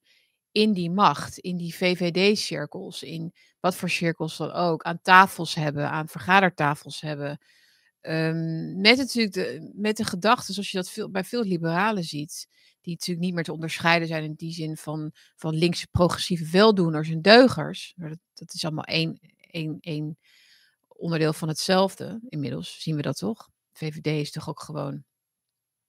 in 0.55 0.73
die 0.73 0.91
macht, 0.91 1.37
in 1.37 1.57
die 1.57 1.75
VVD-cirkels, 1.75 3.03
in 3.03 3.33
wat 3.59 3.75
voor 3.75 3.89
cirkels 3.89 4.37
dan 4.37 4.51
ook, 4.51 4.83
aan 4.83 5.01
tafels 5.01 5.55
hebben, 5.55 5.89
aan 5.89 6.07
vergadertafels 6.07 7.01
hebben. 7.01 7.39
Um, 8.01 8.81
met 8.81 8.97
natuurlijk 8.97 9.33
de, 9.33 9.71
met 9.73 9.97
de 9.97 10.03
gedachte, 10.03 10.53
zoals 10.53 10.71
je 10.71 10.77
dat 10.77 10.89
veel, 10.89 11.11
bij 11.11 11.23
veel 11.23 11.43
liberalen 11.43 12.03
ziet, 12.03 12.47
die 12.81 12.93
natuurlijk 12.93 13.25
niet 13.25 13.33
meer 13.33 13.43
te 13.43 13.53
onderscheiden 13.53 14.07
zijn 14.07 14.23
in 14.23 14.33
die 14.33 14.51
zin 14.53 14.77
van, 14.77 15.11
van 15.35 15.55
linkse 15.55 15.87
progressieve 15.91 16.51
weldoeners 16.51 17.09
en 17.09 17.21
deugers. 17.21 17.93
Dat, 17.95 18.17
dat 18.33 18.53
is 18.53 18.65
allemaal 18.65 18.83
één, 18.83 19.19
één, 19.37 19.77
één 19.79 20.17
onderdeel 20.87 21.33
van 21.33 21.47
hetzelfde. 21.47 22.19
Inmiddels 22.29 22.81
zien 22.81 22.95
we 22.95 23.01
dat 23.01 23.17
toch? 23.17 23.49
VVD 23.73 24.07
is 24.07 24.31
toch 24.31 24.49
ook 24.49 24.61
gewoon 24.61 25.03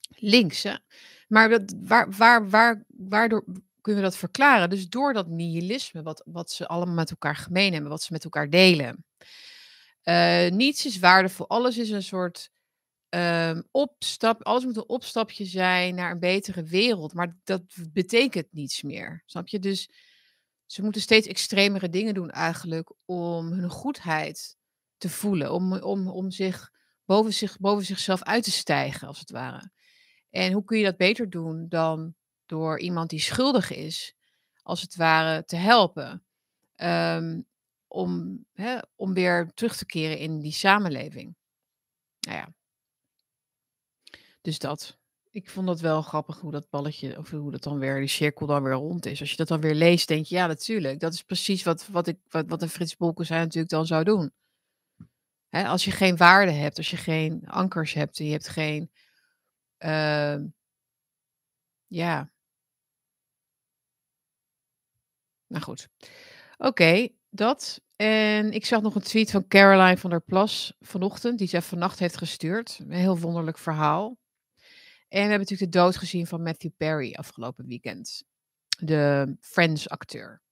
links? 0.09 0.67
Maar 1.29 1.67
waar, 1.83 2.11
waar, 2.11 2.49
waar, 2.49 2.85
waardoor 2.89 3.45
kunnen 3.87 4.05
we 4.05 4.11
dat 4.11 4.19
verklaren? 4.19 4.71
Dus 4.71 4.89
door 4.89 5.13
dat 5.13 5.29
nihilisme, 5.29 6.03
wat, 6.03 6.23
wat 6.25 6.51
ze 6.51 6.67
allemaal 6.67 6.95
met 6.95 7.11
elkaar 7.11 7.37
gemeen 7.37 7.73
hebben, 7.73 7.91
wat 7.91 8.03
ze 8.03 8.13
met 8.13 8.25
elkaar 8.25 8.51
delen. 8.51 9.05
Uh, 10.05 10.49
niets 10.49 10.87
is 10.87 10.99
waardevol, 10.99 11.49
alles 11.49 11.79
is 11.79 11.91
een 11.91 12.03
soort 12.03 12.51
um, 13.09 13.65
opstap, 13.71 14.43
alles 14.43 14.65
moet 14.65 14.77
een 14.77 14.89
opstapje 14.89 15.45
zijn 15.45 15.95
naar 15.95 16.11
een 16.11 16.19
betere 16.19 16.63
wereld, 16.63 17.15
maar 17.15 17.37
dat 17.45 17.63
betekent 17.93 18.47
niets 18.51 18.83
meer, 18.83 19.23
snap 19.27 19.49
je? 19.49 19.59
Dus 19.59 19.91
ze 20.67 20.83
moeten 20.83 21.01
steeds 21.01 21.27
extremere 21.27 21.89
dingen 21.89 22.15
doen 22.15 22.31
eigenlijk 22.31 22.93
om 23.05 23.53
hun 23.53 23.71
goedheid 23.71 24.57
te 24.97 25.09
voelen, 25.09 25.53
om, 25.53 25.73
om, 25.73 26.09
om 26.09 26.31
zich 26.31 26.71
boven, 27.05 27.33
zich 27.33 27.59
boven 27.59 27.85
zichzelf 27.85 28.23
uit 28.23 28.45
te 28.45 28.51
stijgen, 28.51 29.09
als 29.09 29.19
het 29.19 29.31
ware. 29.31 29.71
En 30.31 30.53
hoe 30.53 30.65
kun 30.65 30.79
je 30.79 30.85
dat 30.85 30.97
beter 30.97 31.31
doen 31.31 31.69
dan 31.69 32.15
door 32.47 32.81
iemand 32.81 33.11
die 33.11 33.21
schuldig 33.21 33.71
is, 33.71 34.15
als 34.63 34.81
het 34.81 34.97
ware, 34.97 35.45
te 35.45 35.57
helpen? 35.57 36.25
Um, 36.77 37.47
om, 37.89 38.45
hè, 38.53 38.79
om 38.95 39.15
weer 39.15 39.51
terug 39.55 39.77
te 39.77 39.87
keren 39.87 40.19
in 40.19 40.41
die 40.41 40.53
samenleving. 40.53 41.37
Nou 42.21 42.37
ja. 42.37 42.55
Dus 44.41 44.59
dat. 44.59 44.99
Ik 45.31 45.51
vond 45.51 45.67
dat 45.67 45.81
wel 45.81 46.03
grappig 46.03 46.41
hoe 46.41 46.53
dat 46.53 46.71
balletje, 46.71 47.19
of 47.19 47.31
hoe 47.31 47.51
dat 47.51 47.63
dan 47.63 47.79
weer, 47.79 47.99
die 47.99 48.09
cirkel 48.09 48.47
dan 48.47 48.63
weer 48.63 48.73
rond 48.73 49.07
is. 49.07 49.21
Als 49.21 49.31
je 49.31 49.37
dat 49.37 49.49
dan 49.49 49.61
weer 49.61 49.75
leest, 49.75 50.09
denk 50.09 50.27
je, 50.27 50.35
ja, 50.35 50.47
natuurlijk. 50.47 51.01
Dat 51.01 51.13
is 51.13 51.23
precies 51.23 51.63
wat, 51.63 51.87
wat, 51.87 52.07
ik, 52.07 52.19
wat, 52.29 52.49
wat 52.49 52.63
een 52.63 52.69
Frits 52.69 52.97
Bolkestein 52.97 53.41
natuurlijk 53.41 53.73
dan 53.73 53.87
zou 53.87 54.05
doen. 54.05 54.33
Hè, 55.49 55.67
als 55.67 55.85
je 55.85 55.91
geen 55.91 56.17
waarde 56.17 56.53
hebt, 56.53 56.77
als 56.77 56.91
je 56.91 56.97
geen 56.97 57.47
ankers 57.47 57.93
hebt, 57.93 58.17
je 58.17 58.25
hebt 58.25 58.49
geen, 58.49 58.91
uh, 59.79 60.39
ja. 61.87 62.31
Nou 65.47 65.63
goed. 65.63 65.89
Oké, 66.57 67.09
dat. 67.31 67.81
En 67.97 68.53
ik 68.53 68.67
zag 68.67 68.83
nog 68.83 68.95
een 68.95 69.03
tweet 69.03 69.31
van 69.31 69.49
Caroline 69.49 69.97
van 69.97 70.11
der 70.11 70.21
Plas 70.21 70.77
vanochtend, 70.81 71.39
die 71.39 71.49
zij 71.49 71.63
vannacht 71.63 71.99
heeft 71.99 72.17
gestuurd. 72.17 72.79
Een 72.83 72.91
heel 72.91 73.19
wonderlijk 73.19 73.59
verhaal. 73.59 74.19
En 75.09 75.23
we 75.23 75.29
hebben 75.29 75.39
natuurlijk 75.39 75.73
de 75.73 75.79
dood 75.79 75.97
gezien 75.97 76.27
van 76.27 76.43
Matthew 76.43 76.71
Perry 76.77 77.15
afgelopen 77.15 77.67
weekend. 77.67 78.25
De 78.79 79.37
Friends-acteur. 79.41 80.43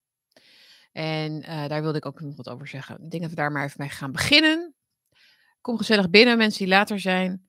En 0.93 1.33
uh, 1.33 1.67
daar 1.67 1.83
wilde 1.83 1.99
ik 1.99 2.07
ook 2.07 2.21
nog 2.21 2.37
wat 2.37 2.49
over 2.49 2.69
zeggen. 2.69 2.95
Ik 2.95 3.11
denk 3.11 3.23
dat 3.23 3.31
we 3.31 3.37
daar 3.37 3.53
maar 3.53 3.65
even 3.65 3.81
mee 3.81 3.89
gaan 3.89 4.13
beginnen. 4.13 4.75
Kom 5.61 5.77
gezellig 5.77 6.11
binnen, 6.11 6.39
mensen 6.39 6.59
die 6.59 6.75
later 6.75 7.01
zijn. 7.01 7.49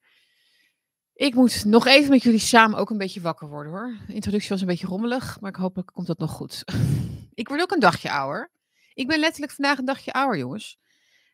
Ik 1.14 1.34
moet 1.34 1.66
nog 1.66 1.86
even 1.86 2.10
met 2.10 2.24
jullie 2.24 2.40
samen 2.40 2.80
ook 2.80 2.90
een 2.90 2.98
beetje 2.98 3.22
wakker 3.22 3.48
worden 3.48 3.72
hoor. 3.72 3.98
De 4.08 4.14
introductie 4.14 4.50
was 4.50 4.62
een 4.62 4.68
beetje 4.68 4.88
rommelig, 4.88 5.40
maar 5.40 5.50
ik 5.50 5.56
hopelijk 5.56 5.92
komt 5.94 6.08
dat 6.08 6.18
nog 6.18 6.32
goed. 6.32 6.64
ik 7.36 7.48
word 7.48 7.62
ook 7.62 7.72
een 7.72 7.80
dagje 7.80 8.12
ouder. 8.12 8.52
Ik 8.94 9.08
ben 9.08 9.20
letterlijk 9.20 9.52
vandaag 9.52 9.78
een 9.78 9.86
dagje 9.86 10.14
ouder, 10.14 10.38
jongens. 10.38 10.78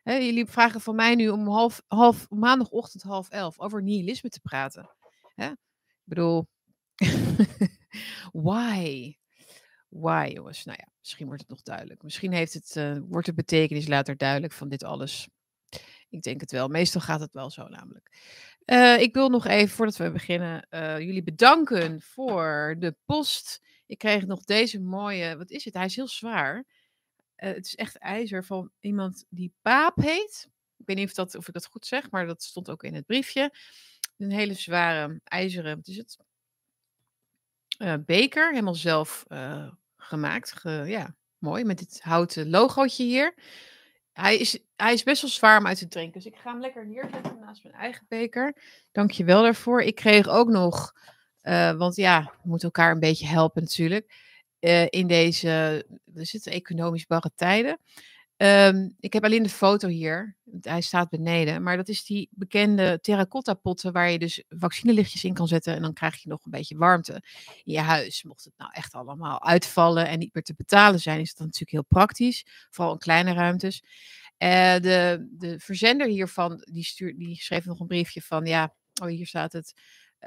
jullie 0.04 0.46
vragen 0.46 0.80
van 0.80 0.94
mij 0.94 1.14
nu 1.14 1.28
om 1.28 1.48
half, 1.48 1.82
half, 1.86 2.30
maandagochtend 2.30 3.02
half 3.02 3.28
elf 3.28 3.58
over 3.58 3.82
nihilisme 3.82 4.28
te 4.28 4.40
praten. 4.40 4.90
Ik 6.02 6.08
bedoel, 6.08 6.48
why? 8.46 9.16
Why, 9.88 10.30
jongens? 10.34 10.64
Nou 10.64 10.78
ja, 10.80 10.92
misschien 11.00 11.26
wordt 11.26 11.40
het 11.40 11.50
nog 11.50 11.62
duidelijk. 11.62 12.02
Misschien 12.02 12.32
heeft 12.32 12.52
het, 12.52 12.76
uh, 12.76 12.98
wordt 13.08 13.26
de 13.26 13.34
betekenis 13.34 13.86
later 13.86 14.16
duidelijk 14.16 14.52
van 14.52 14.68
dit 14.68 14.84
alles. 14.84 15.28
Ik 16.08 16.22
denk 16.22 16.40
het 16.40 16.50
wel. 16.50 16.68
Meestal 16.68 17.00
gaat 17.00 17.20
het 17.20 17.32
wel 17.32 17.50
zo 17.50 17.68
namelijk. 17.68 18.10
Uh, 18.66 19.00
ik 19.00 19.14
wil 19.14 19.28
nog 19.28 19.46
even, 19.46 19.76
voordat 19.76 19.96
we 19.96 20.10
beginnen, 20.10 20.66
uh, 20.70 20.98
jullie 20.98 21.22
bedanken 21.22 22.00
voor 22.00 22.76
de 22.78 22.96
post. 23.04 23.60
Ik 23.92 23.98
kreeg 23.98 24.26
nog 24.26 24.44
deze 24.44 24.80
mooie, 24.80 25.36
wat 25.36 25.50
is 25.50 25.64
het? 25.64 25.74
Hij 25.74 25.84
is 25.84 25.96
heel 25.96 26.08
zwaar. 26.08 26.56
Uh, 26.56 27.52
het 27.54 27.66
is 27.66 27.74
echt 27.74 27.98
ijzer 27.98 28.44
van 28.44 28.70
iemand 28.80 29.24
die 29.28 29.52
Paap 29.62 29.96
heet. 29.96 30.48
Ik 30.76 30.86
weet 30.86 30.96
niet 30.96 31.08
of, 31.08 31.14
dat, 31.14 31.34
of 31.34 31.48
ik 31.48 31.54
dat 31.54 31.66
goed 31.66 31.86
zeg, 31.86 32.10
maar 32.10 32.26
dat 32.26 32.42
stond 32.42 32.70
ook 32.70 32.82
in 32.82 32.94
het 32.94 33.06
briefje. 33.06 33.54
Een 34.18 34.30
hele 34.30 34.54
zware 34.54 35.20
ijzeren, 35.24 35.76
wat 35.76 35.86
is 35.86 35.96
het? 35.96 36.16
beker, 38.04 38.50
helemaal 38.50 38.74
zelf 38.74 39.24
gemaakt. 39.96 40.52
Ge, 40.52 40.84
ja, 40.86 41.14
mooi, 41.38 41.64
met 41.64 41.78
dit 41.78 42.00
houten 42.02 42.50
logootje 42.50 43.04
hier. 43.04 43.34
Hij 44.12 44.36
is, 44.36 44.58
hij 44.76 44.92
is 44.92 45.02
best 45.02 45.22
wel 45.22 45.30
zwaar 45.30 45.58
om 45.58 45.66
uit 45.66 45.78
te 45.78 45.88
drinken. 45.88 46.20
Dus 46.20 46.32
ik 46.32 46.38
ga 46.38 46.50
hem 46.50 46.60
lekker 46.60 46.86
neerzetten 46.86 47.38
naast 47.38 47.62
mijn 47.62 47.74
eigen 47.74 48.06
beker. 48.08 48.56
Dank 48.92 49.10
je 49.10 49.24
wel 49.24 49.42
daarvoor. 49.42 49.82
Ik 49.82 49.94
kreeg 49.94 50.28
ook 50.28 50.48
nog, 50.48 50.92
uh, 51.42 51.72
want 51.72 51.96
ja, 51.96 52.22
we 52.42 52.48
moeten 52.48 52.66
elkaar 52.66 52.92
een 52.92 53.00
beetje 53.00 53.26
helpen 53.26 53.62
natuurlijk. 53.62 54.30
Uh, 54.60 54.86
in 54.88 55.06
deze, 55.06 55.48
er 56.14 56.26
zitten 56.26 56.52
economisch 56.52 57.06
barre 57.06 57.30
tijden. 57.34 57.78
Um, 58.36 58.96
ik 59.00 59.12
heb 59.12 59.24
alleen 59.24 59.42
de 59.42 59.48
foto 59.48 59.88
hier. 59.88 60.36
Hij 60.60 60.80
staat 60.80 61.10
beneden. 61.10 61.62
Maar 61.62 61.76
dat 61.76 61.88
is 61.88 62.04
die 62.04 62.28
bekende 62.30 62.98
terracotta 63.00 63.54
potten 63.54 63.92
waar 63.92 64.10
je 64.10 64.18
dus 64.18 64.44
vaccinelichtjes 64.48 65.24
in 65.24 65.34
kan 65.34 65.48
zetten. 65.48 65.74
En 65.74 65.82
dan 65.82 65.92
krijg 65.92 66.22
je 66.22 66.28
nog 66.28 66.44
een 66.44 66.50
beetje 66.50 66.76
warmte 66.76 67.12
in 67.64 67.72
je 67.72 67.78
huis. 67.78 68.22
Mocht 68.22 68.44
het 68.44 68.54
nou 68.56 68.70
echt 68.72 68.92
allemaal 68.92 69.42
uitvallen 69.42 70.08
en 70.08 70.18
niet 70.18 70.34
meer 70.34 70.42
te 70.42 70.54
betalen 70.54 71.00
zijn, 71.00 71.20
is 71.20 71.34
dat 71.34 71.46
natuurlijk 71.46 71.70
heel 71.70 71.84
praktisch. 71.98 72.46
Vooral 72.70 72.92
in 72.92 72.98
kleine 72.98 73.32
ruimtes. 73.32 73.82
Uh, 74.38 74.74
de, 74.74 75.28
de 75.30 75.58
verzender 75.58 76.06
hiervan, 76.06 76.66
die, 76.70 77.14
die 77.16 77.36
schreef 77.36 77.64
nog 77.64 77.80
een 77.80 77.86
briefje 77.86 78.22
van, 78.22 78.44
ja, 78.46 78.74
oh 79.02 79.08
hier 79.08 79.26
staat 79.26 79.52
het. 79.52 79.74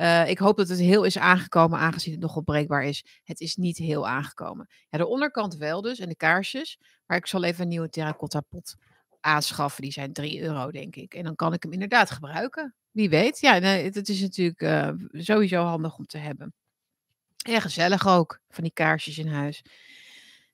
Uh, 0.01 0.29
ik 0.29 0.37
hoop 0.37 0.57
dat 0.57 0.67
het 0.67 0.79
heel 0.79 1.03
is 1.03 1.17
aangekomen, 1.17 1.79
aangezien 1.79 2.13
het 2.13 2.21
nog 2.21 2.35
opbreekbaar 2.35 2.83
is. 2.83 3.05
Het 3.23 3.39
is 3.39 3.55
niet 3.55 3.77
heel 3.77 4.07
aangekomen. 4.07 4.67
Ja, 4.89 4.97
de 4.97 5.07
onderkant 5.07 5.55
wel 5.55 5.81
dus, 5.81 5.99
en 5.99 6.09
de 6.09 6.15
kaarsjes. 6.15 6.79
Maar 7.05 7.17
ik 7.17 7.27
zal 7.27 7.43
even 7.43 7.61
een 7.61 7.69
nieuwe 7.69 7.89
terracotta 7.89 8.41
pot 8.41 8.75
aanschaffen. 9.19 9.81
Die 9.81 9.91
zijn 9.91 10.13
3 10.13 10.41
euro, 10.41 10.71
denk 10.71 10.95
ik. 10.95 11.13
En 11.13 11.23
dan 11.23 11.35
kan 11.35 11.53
ik 11.53 11.63
hem 11.63 11.73
inderdaad 11.73 12.11
gebruiken. 12.11 12.75
Wie 12.91 13.09
weet. 13.09 13.39
Ja, 13.39 13.57
nee, 13.57 13.83
het 13.83 14.09
is 14.09 14.21
natuurlijk 14.21 14.61
uh, 14.61 14.89
sowieso 15.11 15.63
handig 15.63 15.97
om 15.97 16.05
te 16.05 16.17
hebben. 16.17 16.53
En 17.47 17.61
gezellig 17.61 18.07
ook, 18.07 18.39
van 18.49 18.63
die 18.63 18.73
kaarsjes 18.73 19.17
in 19.17 19.27
huis. 19.27 19.63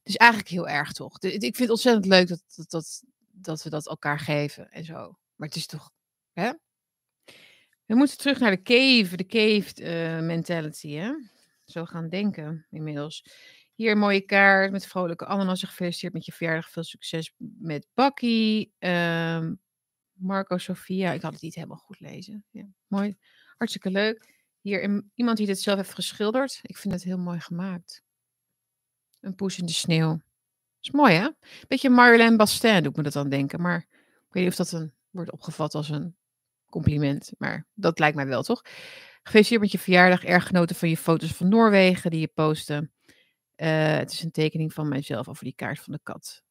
Dus 0.03 0.15
eigenlijk 0.15 0.51
heel 0.51 0.67
erg 0.67 0.91
toch. 0.91 1.19
ik 1.19 1.41
vind 1.41 1.57
het 1.57 1.69
ontzettend 1.69 2.05
leuk 2.05 2.27
dat, 2.27 2.43
dat, 2.55 2.69
dat, 2.69 3.03
dat 3.31 3.63
we 3.63 3.69
dat 3.69 3.87
elkaar 3.87 4.19
geven 4.19 4.71
en 4.71 4.85
zo. 4.85 5.17
Maar 5.35 5.47
het 5.47 5.57
is 5.57 5.65
toch, 5.65 5.91
hè? 6.31 6.51
We 7.85 7.95
moeten 7.95 8.17
terug 8.17 8.39
naar 8.39 8.51
de 8.51 8.61
cave, 8.61 9.17
de 9.17 9.25
cave 9.25 9.73
uh, 9.81 10.25
mentality, 10.25 10.91
hè? 10.91 11.13
Zo 11.65 11.85
gaan 11.85 12.09
denken 12.09 12.65
inmiddels. 12.69 13.25
Hier 13.75 13.91
een 13.91 13.97
mooie 13.97 14.21
kaart 14.21 14.71
met 14.71 14.87
vrolijke 14.87 15.25
ananas. 15.25 15.63
Gefeliciteerd 15.63 16.13
met 16.13 16.25
je 16.25 16.31
verjaardag. 16.31 16.69
Veel 16.69 16.83
succes 16.83 17.33
met 17.37 17.87
Bakkie. 17.93 18.73
Um, 18.79 19.59
Marco 20.13 20.57
Sofia. 20.57 21.11
Ik 21.11 21.21
had 21.21 21.33
het 21.33 21.41
niet 21.41 21.55
helemaal 21.55 21.77
goed 21.77 21.99
lezen. 21.99 22.45
Ja, 22.49 22.67
mooi. 22.87 23.17
Hartstikke 23.57 23.91
leuk. 23.91 24.39
Hier 24.61 25.03
iemand 25.15 25.37
die 25.37 25.45
dit 25.45 25.61
zelf 25.61 25.77
heeft 25.77 25.93
geschilderd. 25.93 26.59
Ik 26.61 26.77
vind 26.77 26.93
het 26.93 27.03
heel 27.03 27.17
mooi 27.17 27.39
gemaakt. 27.39 28.03
Een 29.19 29.35
poes 29.35 29.59
in 29.59 29.65
de 29.65 29.71
sneeuw. 29.71 30.21
Is 30.81 30.91
mooi, 30.91 31.13
hè? 31.13 31.29
Beetje 31.67 31.89
Marlène 31.89 32.35
Bastin 32.35 32.83
doet 32.83 32.95
me 32.95 33.03
dat 33.03 33.13
dan 33.13 33.29
denken. 33.29 33.61
Maar 33.61 33.87
ik 34.27 34.33
weet 34.33 34.43
niet 34.43 34.51
of 34.51 34.57
dat 34.57 34.71
een, 34.71 34.93
wordt 35.09 35.31
opgevat 35.31 35.75
als 35.75 35.89
een 35.89 36.15
compliment. 36.71 37.31
Maar 37.37 37.67
dat 37.73 37.99
lijkt 37.99 38.15
mij 38.15 38.27
wel, 38.27 38.43
toch? 38.43 38.61
Gefeliciteerd 39.23 39.61
met 39.61 39.71
je 39.71 39.79
verjaardag. 39.79 40.23
Erg 40.23 40.47
genoten 40.47 40.75
van 40.75 40.89
je 40.89 40.97
foto's 40.97 41.31
van 41.31 41.49
Noorwegen 41.49 42.11
die 42.11 42.19
je 42.19 42.27
postte. 42.27 42.89
Uh, 43.55 43.97
het 43.97 44.11
is 44.11 44.23
een 44.23 44.31
tekening 44.31 44.73
van 44.73 44.87
mijzelf 44.87 45.27
over 45.27 45.43
die 45.43 45.55
kaart 45.55 45.79
van 45.79 45.93
de 45.93 45.99
kat. 46.03 46.43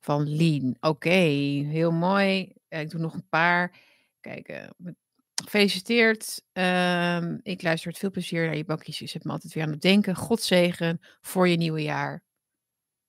Van 0.00 0.28
Lien. 0.28 0.76
Oké, 0.80 1.08
heel 1.08 1.92
mooi. 1.92 2.52
Uh, 2.68 2.80
ik 2.80 2.90
doe 2.90 3.00
nog 3.00 3.14
een 3.14 3.28
paar. 3.28 3.78
Kijk, 4.20 4.48
uh, 4.48 4.92
gefeliciteerd. 5.44 6.42
Uh, 6.52 7.22
ik 7.42 7.62
luister 7.62 7.90
met 7.90 7.98
veel 7.98 8.10
plezier 8.10 8.46
naar 8.46 8.56
je 8.56 8.64
bakjes. 8.64 8.98
Je 8.98 9.06
zet 9.06 9.24
me 9.24 9.32
altijd 9.32 9.52
weer 9.52 9.64
aan 9.64 9.70
het 9.70 9.82
denken. 9.82 10.16
God 10.16 10.42
zegen 10.42 11.00
voor 11.20 11.48
je 11.48 11.56
nieuwe 11.56 11.82
jaar. 11.82 12.24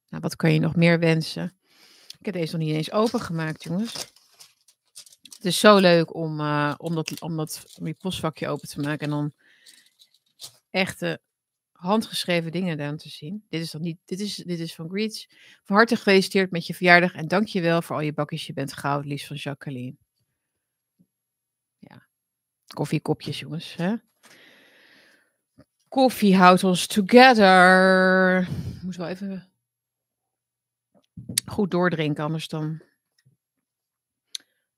Nou, 0.09 0.21
wat 0.21 0.35
kan 0.35 0.53
je 0.53 0.59
nog 0.59 0.75
meer 0.75 0.99
wensen? 0.99 1.57
heb 2.27 2.35
deze 2.35 2.57
nog 2.57 2.65
niet 2.65 2.75
eens 2.75 2.91
opengemaakt, 2.91 3.63
jongens. 3.63 4.13
Het 5.37 5.45
is 5.45 5.59
zo 5.59 5.77
leuk 5.77 6.15
om, 6.15 6.39
uh, 6.39 6.73
om, 6.77 6.95
dat, 6.95 7.21
om, 7.21 7.37
dat, 7.37 7.63
om 7.79 7.87
je 7.87 7.93
postvakje 7.93 8.47
open 8.47 8.67
te 8.67 8.79
maken 8.79 8.99
en 8.99 9.09
dan 9.09 9.33
echte 10.69 11.21
handgeschreven 11.71 12.51
dingen 12.51 12.77
dan 12.77 12.97
te 12.97 13.09
zien. 13.09 13.45
Dit 13.49 13.61
is 13.61 13.71
dan 13.71 13.81
niet, 13.81 13.97
dit 14.05 14.19
is, 14.19 14.35
dit 14.35 14.59
is 14.59 14.75
van 14.75 14.89
Greets. 14.89 15.29
Van 15.63 15.75
harte 15.75 15.95
gefeliciteerd 15.95 16.51
met 16.51 16.67
je 16.67 16.73
verjaardag 16.73 17.13
en 17.13 17.27
dank 17.27 17.47
je 17.47 17.61
wel 17.61 17.81
voor 17.81 17.95
al 17.95 18.01
je 18.01 18.13
bakjes. 18.13 18.47
Je 18.47 18.53
bent 18.53 18.73
goud, 18.73 19.05
Lies 19.05 19.27
van 19.27 19.35
Jacqueline. 19.35 19.95
Ja, 21.79 22.07
koffiekopjes, 22.67 23.39
jongens. 23.39 23.75
Hè? 23.75 23.95
Koffie 25.87 26.35
houdt 26.35 26.63
ons 26.63 26.87
together. 26.87 28.47
Moet 28.81 28.95
wel 28.95 29.07
even 29.07 29.51
goed 31.45 31.71
doordrinken, 31.71 32.23
anders 32.23 32.47
dan. 32.47 32.81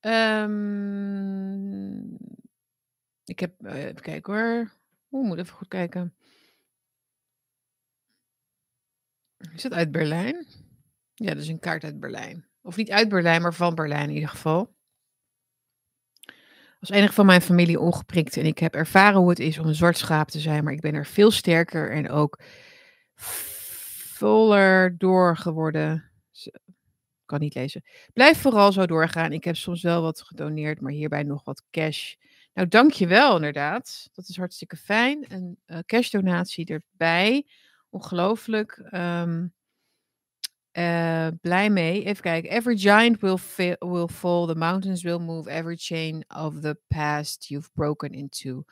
Um, 0.02 1.00
ik 3.24 3.40
heb, 3.40 3.66
uh, 3.66 3.84
even 3.84 4.02
kijken 4.02 4.34
hoor. 4.34 4.72
Oeh, 5.12 5.28
moet 5.28 5.38
even 5.38 5.56
goed 5.56 5.68
kijken. 5.68 6.14
Is 9.54 9.64
het 9.64 9.74
uit 9.74 9.92
Berlijn? 9.92 10.48
Ja, 11.14 11.34
dat 11.34 11.44
is 11.44 11.48
een 11.48 11.60
kaart 11.60 11.84
uit 11.84 12.00
Berlijn. 12.00 12.46
Of 12.62 12.76
niet 12.76 12.92
uit 12.92 13.10
Berlijn, 13.10 13.42
maar 13.42 13.54
van 13.54 13.76
Berlijn 13.76 14.10
in 14.10 14.16
ieder 14.16 14.30
geval. 14.30 14.78
Als 16.80 16.90
enige 16.90 17.14
van 17.14 17.26
mijn 17.26 17.42
familie 17.42 17.80
ongeprikt 17.80 18.38
en 18.38 18.46
ik 18.46 18.60
heb 18.60 18.76
ervaren 18.76 19.20
hoe 19.20 19.30
het 19.30 19.40
is 19.40 19.60
om 19.60 19.66
een 19.66 19.76
zwart 19.76 19.98
schaap 19.98 20.30
te 20.30 20.40
zijn, 20.40 20.64
maar 20.64 20.74
ik 20.74 20.82
ben 20.82 20.94
er 20.94 21.06
veel 21.06 21.32
sterker 21.32 21.92
en 21.92 22.10
ook 22.10 22.40
voller 24.16 24.98
door 24.98 25.38
geworden. 25.38 26.09
Kan 27.30 27.40
niet 27.40 27.56
lezen. 27.56 27.84
Blijf 28.14 28.42
vooral 28.42 28.72
zo 28.72 28.86
doorgaan. 28.86 29.32
Ik 29.32 29.44
heb 29.44 29.56
soms 29.56 29.82
wel 29.82 30.02
wat 30.02 30.22
gedoneerd, 30.22 30.82
maar 30.82 30.92
hierbij 30.92 31.24
nog 31.24 31.44
wat 31.44 31.64
cash. 31.72 32.16
Nou, 32.54 32.68
dankjewel 32.68 33.36
inderdaad. 33.36 34.10
Dat 34.14 34.28
is 34.28 34.38
hartstikke 34.38 34.76
fijn. 34.76 35.26
Een 35.28 35.58
uh, 35.68 35.78
cashdonatie 35.86 36.66
erbij. 36.66 37.46
Ongelooflijk. 37.90 38.90
Um, 38.92 39.54
uh, 40.74 41.28
blij 41.42 41.70
mee. 41.70 42.04
Even 42.04 42.24
kijken. 42.24 42.52
Every 42.52 42.78
giant 42.78 43.20
will, 43.20 43.38
will 43.80 44.08
fall. 44.08 44.48
The 44.48 44.56
mountains 44.56 45.04
will 45.04 45.20
move. 45.20 45.50
Every 45.50 45.76
chain 45.78 46.24
of 46.28 46.60
the 46.60 46.78
past 46.88 47.48
you've 47.48 47.70
broken 47.74 48.10
into. 48.12 48.64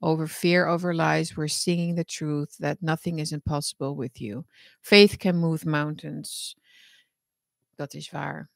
Over 0.00 0.28
fear, 0.28 0.66
over 0.66 0.94
lies, 0.94 1.34
we're 1.34 1.48
singing 1.48 1.96
the 1.96 2.04
truth 2.04 2.56
that 2.58 2.80
nothing 2.80 3.18
is 3.18 3.32
impossible 3.32 3.96
with 3.96 4.20
you. 4.20 4.44
Faith 4.80 5.18
can 5.18 5.36
move 5.36 5.66
mountains. 5.66 6.56
Dat 7.78 7.94
is 7.94 8.10
waar. 8.10 8.50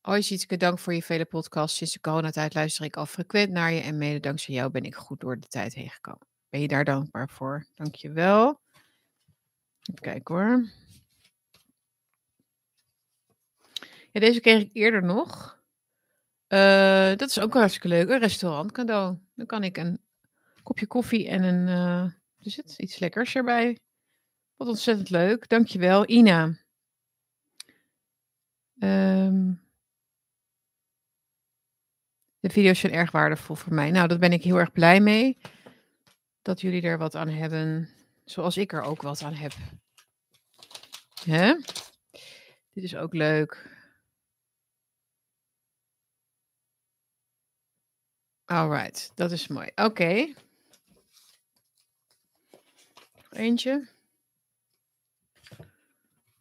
Hoi 0.00 0.22
Sietske, 0.22 0.56
dank 0.56 0.78
voor 0.78 0.94
je 0.94 1.02
vele 1.02 1.24
podcasts. 1.24 1.76
Sinds 1.76 1.92
de 1.92 2.00
coronatijd 2.00 2.54
luister 2.54 2.84
ik 2.84 2.96
al 2.96 3.06
frequent 3.06 3.50
naar 3.50 3.72
je 3.72 3.80
en 3.80 3.98
mede 3.98 4.20
dankzij 4.20 4.54
jou 4.54 4.70
ben 4.70 4.82
ik 4.82 4.94
goed 4.94 5.20
door 5.20 5.40
de 5.40 5.46
tijd 5.46 5.74
heen 5.74 5.90
gekomen. 5.90 6.26
Ben 6.48 6.60
je 6.60 6.68
daar 6.68 6.84
dankbaar 6.84 7.28
voor? 7.28 7.66
Dank 7.74 7.94
je 7.94 8.12
wel. 8.12 8.60
Even 9.82 10.00
kijken 10.00 10.34
hoor. 10.34 10.68
Ja, 14.12 14.20
deze 14.20 14.40
kreeg 14.40 14.62
ik 14.62 14.70
eerder 14.72 15.02
nog. 15.02 15.62
Uh, 16.48 17.16
dat 17.16 17.28
is 17.28 17.40
ook 17.40 17.54
hartstikke 17.54 17.88
leuk. 17.88 18.08
Een 18.08 18.18
restaurant 18.18 18.72
cadeau. 18.72 19.18
Dan 19.34 19.46
kan 19.46 19.64
ik 19.64 19.76
een 19.76 20.00
kopje 20.62 20.86
koffie 20.86 21.28
en 21.28 21.42
een, 21.42 21.68
uh, 21.68 22.12
het? 22.54 22.78
iets 22.78 22.98
lekkers 22.98 23.34
erbij. 23.34 23.78
Wat 24.56 24.68
ontzettend 24.68 25.10
leuk. 25.10 25.48
Dankjewel, 25.48 26.08
Ina. 26.08 26.66
Um, 28.80 29.62
de 32.40 32.50
video's 32.50 32.80
zijn 32.80 32.92
erg 32.92 33.10
waardevol 33.10 33.56
voor 33.56 33.74
mij. 33.74 33.90
Nou, 33.90 34.08
daar 34.08 34.18
ben 34.18 34.32
ik 34.32 34.42
heel 34.42 34.58
erg 34.58 34.72
blij 34.72 35.00
mee. 35.00 35.38
Dat 36.42 36.60
jullie 36.60 36.82
er 36.82 36.98
wat 36.98 37.14
aan 37.14 37.28
hebben. 37.28 37.88
Zoals 38.24 38.56
ik 38.56 38.72
er 38.72 38.82
ook 38.82 39.02
wat 39.02 39.22
aan 39.22 39.34
heb. 39.34 39.52
Hè? 41.24 41.54
Dit 42.72 42.84
is 42.84 42.96
ook 42.96 43.14
leuk. 43.14 43.76
Alright, 48.44 49.12
dat 49.14 49.30
is 49.30 49.48
mooi. 49.48 49.66
Oké. 49.66 49.82
Okay. 49.84 50.34
Eentje. 53.30 53.88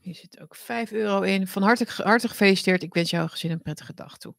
Hier 0.08 0.16
zit 0.16 0.40
ook 0.40 0.56
5 0.56 0.92
euro 0.92 1.22
in. 1.22 1.48
Van 1.48 1.64
harte, 1.64 1.86
gefeliciteerd. 2.28 2.84
Ik 2.84 2.94
wens 2.94 3.10
jouw 3.10 3.28
gezin 3.28 3.52
een 3.52 3.62
prettige 3.62 3.94
dag 3.94 4.18
toe. 4.18 4.36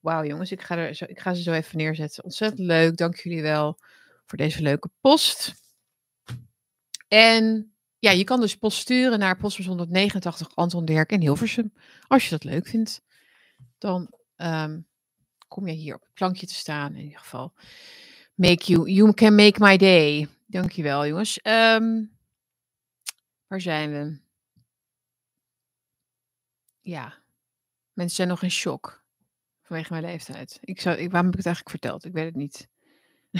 Wauw 0.00 0.24
jongens, 0.24 0.52
ik 0.52 0.62
ga, 0.62 0.76
er 0.76 1.10
ik 1.10 1.20
ga 1.20 1.34
ze 1.34 1.42
zo 1.42 1.52
even 1.52 1.76
neerzetten. 1.76 2.24
Ontzettend 2.24 2.66
leuk. 2.66 2.96
Dank 2.96 3.16
jullie 3.16 3.42
wel 3.42 3.78
voor 4.26 4.38
deze 4.38 4.62
leuke 4.62 4.90
post. 5.00 5.54
En 7.08 7.74
ja, 7.98 8.10
je 8.10 8.24
kan 8.24 8.40
dus 8.40 8.56
post 8.56 8.78
sturen 8.78 9.18
naar 9.18 9.36
postbus 9.36 9.66
189 9.66 10.54
Anton 10.54 10.84
Derk 10.84 11.12
in 11.12 11.20
Hilversum. 11.20 11.72
Als 12.06 12.24
je 12.24 12.30
dat 12.30 12.44
leuk 12.44 12.66
vindt, 12.66 13.02
dan 13.78 14.10
um, 14.36 14.86
kom 15.48 15.66
je 15.66 15.74
hier 15.74 15.94
op 15.94 16.00
het 16.00 16.14
plankje 16.14 16.46
te 16.46 16.54
staan 16.54 16.94
in 16.94 17.04
ieder 17.04 17.18
geval. 17.18 17.52
Make 18.34 18.64
you, 18.64 18.90
you 18.90 19.14
can 19.14 19.34
make 19.34 19.60
my 19.60 19.76
day. 19.76 20.28
Dankjewel 20.46 21.06
jongens. 21.06 21.40
Um, 21.42 22.16
waar 23.46 23.60
zijn 23.60 23.90
we? 23.90 24.23
Ja, 26.84 27.22
mensen 27.92 28.16
zijn 28.16 28.28
nog 28.28 28.42
in 28.42 28.50
shock 28.50 29.04
vanwege 29.62 29.92
mijn 29.92 30.04
leeftijd. 30.04 30.58
Ik 30.60 30.80
zou, 30.80 30.96
ik, 30.96 31.10
waarom 31.10 31.30
heb 31.30 31.38
ik 31.38 31.44
het 31.44 31.54
eigenlijk 31.54 31.70
verteld? 31.70 32.04
Ik 32.04 32.12
weet 32.12 32.24
het 32.24 32.34
niet. 32.34 32.68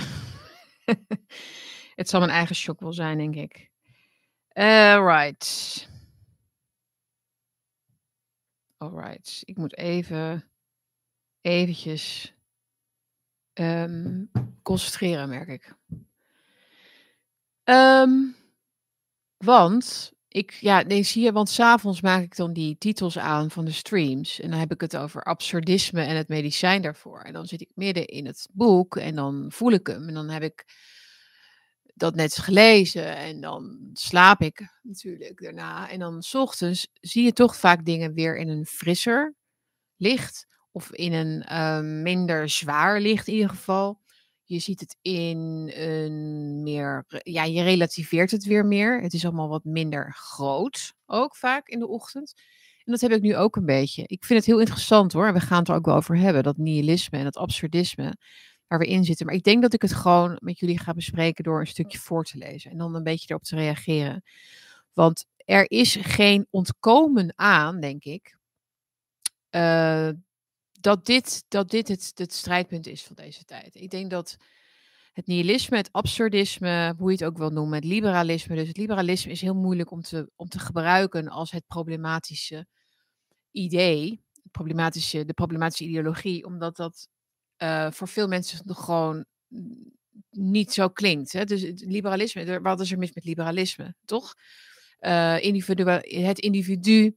het 2.00 2.08
zal 2.08 2.20
mijn 2.20 2.32
eigen 2.32 2.54
shock 2.54 2.80
wel 2.80 2.92
zijn, 2.92 3.18
denk 3.18 3.34
ik. 3.34 3.70
Alright. 4.48 5.88
Alright. 8.76 9.40
Ik 9.44 9.56
moet 9.56 9.76
even 9.76 10.50
eventjes 11.40 12.34
um, 13.54 14.30
concentreren, 14.62 15.28
merk 15.28 15.48
ik. 15.48 15.74
Um, 17.64 18.36
want 19.36 20.13
ik, 20.34 20.52
ja, 20.52 20.82
nee, 20.82 21.02
zie 21.02 21.22
je, 21.22 21.32
want 21.32 21.48
s'avonds 21.48 22.00
maak 22.00 22.22
ik 22.22 22.36
dan 22.36 22.52
die 22.52 22.78
titels 22.78 23.18
aan 23.18 23.50
van 23.50 23.64
de 23.64 23.72
streams. 23.72 24.40
En 24.40 24.50
dan 24.50 24.58
heb 24.58 24.72
ik 24.72 24.80
het 24.80 24.96
over 24.96 25.22
absurdisme 25.22 26.02
en 26.02 26.16
het 26.16 26.28
medicijn 26.28 26.82
daarvoor. 26.82 27.20
En 27.20 27.32
dan 27.32 27.46
zit 27.46 27.60
ik 27.60 27.70
midden 27.74 28.06
in 28.06 28.26
het 28.26 28.48
boek 28.52 28.96
en 28.96 29.14
dan 29.14 29.46
voel 29.48 29.72
ik 29.72 29.86
hem. 29.86 30.08
En 30.08 30.14
dan 30.14 30.28
heb 30.28 30.42
ik 30.42 30.64
dat 31.94 32.14
net 32.14 32.36
gelezen 32.36 33.16
en 33.16 33.40
dan 33.40 33.90
slaap 33.92 34.40
ik 34.40 34.78
natuurlijk 34.82 35.40
daarna. 35.42 35.90
En 35.90 35.98
dan 35.98 36.22
s 36.22 36.34
ochtends 36.34 36.88
zie 37.00 37.24
je 37.24 37.32
toch 37.32 37.56
vaak 37.56 37.84
dingen 37.84 38.14
weer 38.14 38.36
in 38.36 38.48
een 38.48 38.66
frisser 38.66 39.34
licht. 39.96 40.46
Of 40.72 40.92
in 40.92 41.12
een 41.12 41.46
uh, 41.52 41.80
minder 42.02 42.48
zwaar 42.48 43.00
licht 43.00 43.28
in 43.28 43.34
ieder 43.34 43.48
geval. 43.50 44.00
Je 44.54 44.60
ziet 44.60 44.80
het 44.80 44.96
in 45.02 45.72
een 45.74 46.62
meer, 46.62 47.04
ja, 47.08 47.44
je 47.44 47.62
relativeert 47.62 48.30
het 48.30 48.44
weer 48.44 48.66
meer. 48.66 49.02
Het 49.02 49.12
is 49.12 49.24
allemaal 49.24 49.48
wat 49.48 49.64
minder 49.64 50.12
groot, 50.12 50.94
ook 51.06 51.36
vaak 51.36 51.68
in 51.68 51.78
de 51.78 51.88
ochtend. 51.88 52.34
En 52.84 52.92
dat 52.92 53.00
heb 53.00 53.10
ik 53.10 53.20
nu 53.20 53.36
ook 53.36 53.56
een 53.56 53.64
beetje. 53.64 54.02
Ik 54.06 54.24
vind 54.24 54.38
het 54.38 54.48
heel 54.48 54.60
interessant 54.60 55.12
hoor. 55.12 55.32
We 55.32 55.40
gaan 55.40 55.58
het 55.58 55.68
er 55.68 55.74
ook 55.74 55.84
wel 55.84 55.94
over 55.94 56.16
hebben, 56.16 56.42
dat 56.42 56.56
nihilisme 56.56 57.18
en 57.18 57.24
dat 57.24 57.36
absurdisme 57.36 58.16
waar 58.66 58.78
we 58.78 58.86
in 58.86 59.04
zitten. 59.04 59.26
Maar 59.26 59.34
ik 59.34 59.42
denk 59.42 59.62
dat 59.62 59.72
ik 59.72 59.82
het 59.82 59.94
gewoon 59.94 60.36
met 60.40 60.58
jullie 60.58 60.78
ga 60.78 60.92
bespreken 60.92 61.44
door 61.44 61.60
een 61.60 61.66
stukje 61.66 61.98
voor 61.98 62.24
te 62.24 62.38
lezen 62.38 62.70
en 62.70 62.78
dan 62.78 62.94
een 62.94 63.02
beetje 63.02 63.26
erop 63.28 63.42
te 63.42 63.56
reageren. 63.56 64.22
Want 64.92 65.26
er 65.36 65.70
is 65.70 65.96
geen 66.00 66.46
ontkomen 66.50 67.32
aan, 67.36 67.80
denk 67.80 68.04
ik, 68.04 68.36
uh, 69.50 70.08
dat 70.84 71.06
dit, 71.06 71.44
dat 71.48 71.70
dit 71.70 71.88
het, 71.88 72.12
het 72.14 72.32
strijdpunt 72.32 72.86
is 72.86 73.02
van 73.02 73.16
deze 73.16 73.44
tijd. 73.44 73.74
Ik 73.74 73.90
denk 73.90 74.10
dat 74.10 74.36
het 75.12 75.26
nihilisme, 75.26 75.76
het 75.76 75.92
absurdisme, 75.92 76.94
hoe 76.98 77.10
je 77.10 77.16
het 77.16 77.24
ook 77.24 77.38
wil 77.38 77.50
noemen, 77.50 77.74
het 77.74 77.84
liberalisme. 77.84 78.56
Dus 78.56 78.68
het 78.68 78.76
liberalisme 78.76 79.30
is 79.30 79.40
heel 79.40 79.54
moeilijk 79.54 79.90
om 79.90 80.02
te, 80.02 80.30
om 80.36 80.48
te 80.48 80.58
gebruiken 80.58 81.28
als 81.28 81.50
het 81.50 81.66
problematische 81.66 82.66
idee, 83.50 84.20
problematische, 84.50 85.24
de 85.24 85.32
problematische 85.32 85.84
ideologie, 85.84 86.44
omdat 86.44 86.76
dat 86.76 87.08
uh, 87.58 87.90
voor 87.90 88.08
veel 88.08 88.28
mensen 88.28 88.60
nog 88.64 88.84
gewoon 88.84 89.24
niet 90.30 90.72
zo 90.72 90.88
klinkt. 90.88 91.32
Hè? 91.32 91.44
Dus 91.44 91.62
het 91.62 91.80
liberalisme, 91.80 92.60
wat 92.60 92.80
is 92.80 92.92
er 92.92 92.98
mis 92.98 93.12
met 93.12 93.24
liberalisme, 93.24 93.94
toch? 94.04 94.34
Uh, 95.00 95.42
individu 95.42 95.84
het 95.90 96.38
individu, 96.38 97.16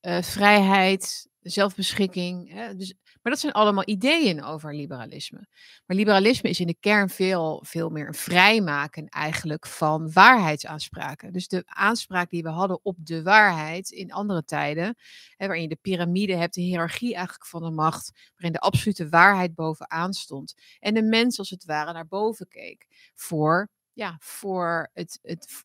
uh, 0.00 0.22
vrijheid, 0.22 1.28
zelfbeschikking. 1.50 2.50
Hè? 2.52 2.76
Dus, 2.76 2.94
maar 3.22 3.32
dat 3.32 3.40
zijn 3.40 3.52
allemaal 3.52 3.88
ideeën 3.88 4.42
over 4.42 4.74
liberalisme. 4.74 5.48
Maar 5.86 5.96
liberalisme 5.96 6.48
is 6.48 6.60
in 6.60 6.66
de 6.66 6.76
kern 6.80 7.08
veel, 7.08 7.62
veel 7.66 7.90
meer 7.90 8.06
een 8.06 8.14
vrijmaken 8.14 9.08
eigenlijk 9.08 9.66
van 9.66 10.12
waarheidsaanspraken. 10.12 11.32
Dus 11.32 11.48
de 11.48 11.62
aanspraak 11.66 12.30
die 12.30 12.42
we 12.42 12.48
hadden 12.48 12.80
op 12.82 12.96
de 12.98 13.22
waarheid 13.22 13.90
in 13.90 14.12
andere 14.12 14.44
tijden, 14.44 14.96
hè, 15.36 15.46
waarin 15.46 15.62
je 15.62 15.68
de 15.68 15.78
piramide 15.80 16.36
hebt, 16.36 16.54
de 16.54 16.60
hiërarchie 16.60 17.14
eigenlijk 17.14 17.46
van 17.46 17.62
de 17.62 17.70
macht, 17.70 18.30
waarin 18.34 18.52
de 18.52 18.60
absolute 18.60 19.08
waarheid 19.08 19.54
bovenaan 19.54 20.12
stond. 20.12 20.54
En 20.78 20.94
de 20.94 21.02
mens 21.02 21.38
als 21.38 21.50
het 21.50 21.64
ware 21.64 21.92
naar 21.92 22.06
boven 22.06 22.48
keek 22.48 22.86
voor, 23.14 23.68
ja, 23.92 24.16
voor 24.20 24.90
het, 24.92 25.18
het, 25.22 25.62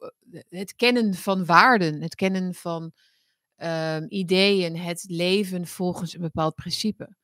het 0.49 0.75
kennen 0.75 1.13
van 1.13 1.45
waarden, 1.45 2.01
het 2.01 2.15
kennen 2.15 2.53
van 2.53 2.93
um, 3.63 4.05
ideeën, 4.09 4.77
het 4.77 5.05
leven 5.07 5.67
volgens 5.67 6.13
een 6.13 6.21
bepaald 6.21 6.55
principe. 6.55 7.15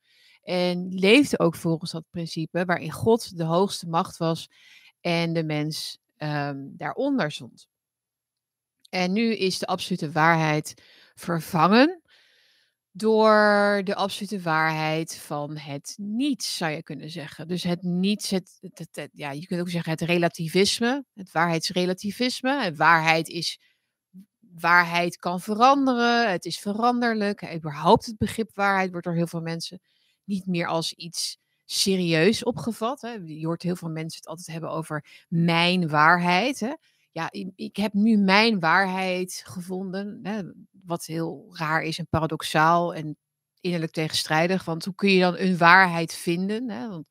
En 0.42 0.88
leefde 0.88 1.38
ook 1.38 1.54
volgens 1.54 1.90
dat 1.90 2.04
principe 2.10 2.64
waarin 2.64 2.90
God 2.90 3.36
de 3.36 3.44
hoogste 3.44 3.88
macht 3.88 4.16
was 4.16 4.50
en 5.00 5.32
de 5.32 5.44
mens 5.44 5.98
um, 6.18 6.74
daaronder 6.76 7.32
stond. 7.32 7.68
En 8.90 9.12
nu 9.12 9.34
is 9.34 9.58
de 9.58 9.66
absolute 9.66 10.12
waarheid 10.12 10.82
vervangen 11.14 12.02
door 12.92 13.80
de 13.84 13.94
absolute 13.94 14.40
waarheid 14.40 15.16
van 15.16 15.56
het 15.56 15.94
niets, 15.98 16.56
zou 16.56 16.72
je 16.72 16.82
kunnen 16.82 17.10
zeggen. 17.10 17.48
Dus 17.48 17.62
het 17.62 17.82
niets, 17.82 18.30
het, 18.30 18.58
het, 18.60 19.08
ja, 19.12 19.30
je 19.30 19.46
kunt 19.46 19.60
ook 19.60 19.68
zeggen 19.68 19.90
het 19.90 20.00
relativisme, 20.00 21.04
het 21.14 21.32
waarheidsrelativisme. 21.32 22.64
En 22.64 22.76
waarheid 22.76 23.28
is 23.28 23.60
waarheid 24.60 25.16
kan 25.16 25.40
veranderen. 25.40 26.30
Het 26.30 26.44
is 26.44 26.58
veranderlijk. 26.58 27.54
Überhaupt 27.54 28.06
het 28.06 28.18
begrip 28.18 28.50
waarheid 28.54 28.90
wordt 28.90 29.06
door 29.06 29.14
heel 29.14 29.26
veel 29.26 29.40
mensen 29.40 29.80
niet 30.24 30.46
meer 30.46 30.66
als 30.66 30.92
iets 30.92 31.38
serieus 31.64 32.44
opgevat. 32.44 33.00
Hè. 33.00 33.10
Je 33.24 33.46
hoort 33.46 33.62
heel 33.62 33.76
veel 33.76 33.90
mensen 33.90 34.18
het 34.18 34.28
altijd 34.28 34.46
hebben 34.46 34.70
over 34.70 35.26
mijn 35.28 35.88
waarheid. 35.88 36.60
Hè. 36.60 36.72
Ja, 37.12 37.30
ik 37.54 37.76
heb 37.76 37.92
nu 37.92 38.16
mijn 38.16 38.60
waarheid 38.60 39.42
gevonden. 39.46 40.20
Hè, 40.22 40.42
wat 40.70 41.04
heel 41.04 41.46
raar 41.50 41.82
is 41.82 41.98
en 41.98 42.08
paradoxaal 42.08 42.94
en 42.94 43.16
innerlijk 43.60 43.92
tegenstrijdig. 43.92 44.64
Want 44.64 44.84
hoe 44.84 44.94
kun 44.94 45.10
je 45.10 45.20
dan 45.20 45.38
een 45.38 45.58
waarheid 45.58 46.12
vinden? 46.14 46.70
Hè? 46.70 46.88
Want 46.88 47.06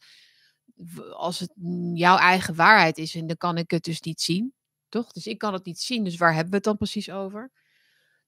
als 1.13 1.39
het 1.39 1.53
jouw 1.93 2.17
eigen 2.17 2.55
waarheid 2.55 2.97
is, 2.97 3.15
en 3.15 3.27
dan 3.27 3.37
kan 3.37 3.57
ik 3.57 3.71
het 3.71 3.83
dus 3.83 4.01
niet 4.01 4.21
zien. 4.21 4.53
Toch? 4.95 5.11
Dus 5.11 5.27
ik 5.27 5.37
kan 5.37 5.53
het 5.53 5.65
niet 5.65 5.79
zien, 5.79 6.03
dus 6.03 6.17
waar 6.17 6.33
hebben 6.33 6.49
we 6.49 6.55
het 6.55 6.65
dan 6.65 6.77
precies 6.77 7.09
over? 7.09 7.51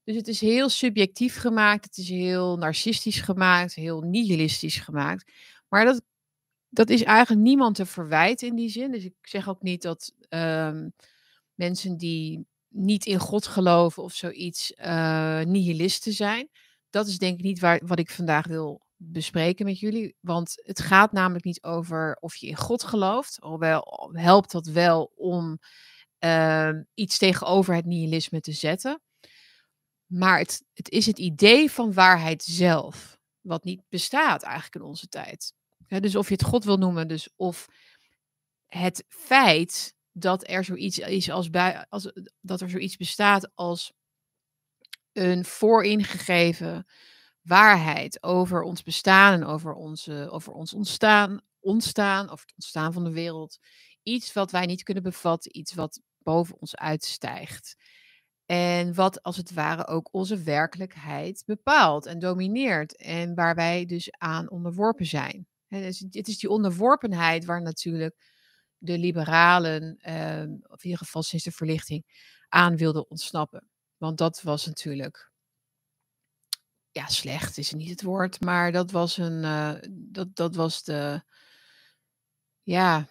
Dus 0.04 0.16
het 0.16 0.28
is 0.28 0.42
heel 0.42 0.70
subjectief 0.70 1.38
gemaakt, 1.38 1.86
het 1.86 1.98
is 1.98 2.10
heel 2.10 2.58
narcistisch 2.58 3.20
gemaakt, 3.20 3.74
heel 3.74 4.02
nihilistisch 4.02 4.76
gemaakt. 4.76 5.32
Maar 5.68 5.86
dat, 5.86 6.02
dat 6.70 6.90
is 6.90 7.04
eigenlijk 7.04 7.46
niemand 7.46 7.76
te 7.76 7.86
verwijten 7.86 8.48
in 8.48 8.56
die 8.56 8.70
zin. 8.70 8.92
Dus 8.92 9.04
ik 9.04 9.14
zeg 9.22 9.50
ook 9.50 9.62
niet 9.62 9.82
dat 9.82 10.14
um, 10.30 10.94
mensen 11.54 11.98
die 11.98 12.46
niet 12.68 13.06
in 13.06 13.20
God 13.20 13.48
geloven 13.48 14.04
of 14.04 14.14
zoiets 14.14 14.74
uh, 14.78 15.42
nihilisten 15.42 16.14
zijn. 16.14 16.50
Dat 16.90 17.08
is 17.08 17.18
denk 17.18 17.38
ik 17.38 17.46
niet 17.46 17.60
waar, 17.60 17.82
wat 17.86 18.00
ik 18.00 18.10
vandaag 18.10 18.48
wil 18.48 18.86
bespreken 18.96 19.66
met 19.66 19.80
jullie. 19.80 20.16
Want 20.20 20.54
het 20.64 20.80
gaat 20.80 21.12
namelijk 21.12 21.46
niet 21.46 21.64
over 21.64 22.18
of 22.20 22.36
je 22.36 22.48
in 22.48 22.56
God 22.56 22.84
gelooft. 22.84 23.42
Alhoewel 23.42 24.10
helpt 24.14 24.52
dat 24.52 24.66
wel 24.66 25.12
om 25.16 25.60
uh, 26.20 26.70
iets 26.94 27.18
tegenover 27.18 27.76
het 27.76 27.86
nihilisme 27.86 28.42
te 28.42 28.52
zetten. 28.52 29.02
Maar 30.06 30.40
het, 30.40 30.64
het 30.74 30.90
is 30.90 31.06
het 31.06 31.20
idee 31.20 31.72
van 31.72 31.94
waarheid 31.94 32.44
zelf, 32.44 33.20
wat 33.42 33.64
niet 33.64 33.82
bestaat 33.90 34.44
eigenlijk 34.44 34.76
in 34.76 34.82
onze 34.82 35.08
tijd. 35.08 35.54
dus 35.88 36.16
of 36.16 36.28
je 36.28 36.34
het 36.34 36.44
God 36.44 36.64
wil 36.64 36.78
noemen, 36.78 37.08
dus 37.08 37.30
of 37.36 37.68
het 38.66 39.04
feit 39.08 39.96
dat 40.12 40.50
er 40.50 40.64
zoiets 40.64 41.00
is 41.00 41.30
als, 41.30 41.50
bij, 41.50 41.86
als 41.90 42.12
dat 42.42 42.62
er 42.62 42.70
zoiets 42.70 42.98
bestaat 42.98 43.52
als 43.56 43.94
een 45.14 45.46
vooringegeven 45.46 46.88
waarheid 47.42 48.24
over 48.24 48.62
ons 48.62 48.84
bestaan 48.84 49.34
en 49.34 49.44
over, 49.44 49.74
onze, 49.74 50.28
over 50.30 50.54
ons 50.54 50.74
ontstaan, 50.74 51.42
ontstaan, 51.60 52.30
over 52.30 52.46
het 52.46 52.54
ontstaan 52.56 52.94
van 52.94 53.04
de 53.04 53.12
wereld. 53.12 53.60
Iets 54.08 54.34
wat 54.34 54.52
wij 54.52 54.66
niet 54.66 54.84
kunnen 54.84 55.04
bevatten, 55.04 55.58
iets 55.58 55.74
wat 55.74 56.02
boven 56.18 56.60
ons 56.60 56.76
uitstijgt. 56.76 57.76
En 58.46 58.94
wat 58.94 59.24
als 59.24 59.38
het 59.38 59.54
ware 59.54 59.88
ook 59.88 60.14
onze 60.14 60.44
werkelijkheid 60.44 61.44
bepaalt 61.46 62.06
en 62.06 62.20
domineert. 62.20 62.96
En 62.96 63.36
waar 63.36 63.56
wij 63.56 63.86
dus 63.86 64.12
aan 64.12 64.50
onderworpen 64.50 65.06
zijn. 65.06 65.48
Dus 65.68 66.00
het 66.00 66.28
is 66.28 66.38
die 66.38 66.50
onderworpenheid 66.50 67.46
waar 67.46 67.62
natuurlijk 67.62 68.16
de 68.78 68.98
liberalen, 68.98 69.98
ehm, 69.98 70.52
of 70.62 70.84
in 70.84 70.90
ieder 70.90 71.06
geval 71.06 71.24
sinds 71.24 71.46
de 71.46 71.52
verlichting, 71.52 72.04
aan 72.50 72.78
wilden 72.78 73.10
ontsnappen. 73.10 73.70
Want 73.98 74.18
dat 74.18 74.42
was 74.42 74.66
natuurlijk, 74.66 75.32
ja, 76.92 77.08
slecht 77.08 77.58
is 77.58 77.74
niet 77.74 77.90
het 77.90 78.02
woord, 78.02 78.42
maar 78.42 78.72
dat 78.72 78.92
was 78.92 79.18
een, 79.18 79.44
uh, 79.44 79.74
dat, 79.90 80.36
dat 80.36 80.56
was 80.56 80.84
de, 80.84 81.22
ja, 82.64 83.08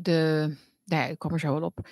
de, 0.00 0.54
nou 0.84 1.02
ja, 1.02 1.08
ik 1.08 1.18
kom 1.18 1.32
er 1.32 1.40
zo 1.40 1.52
wel 1.52 1.62
op. 1.62 1.88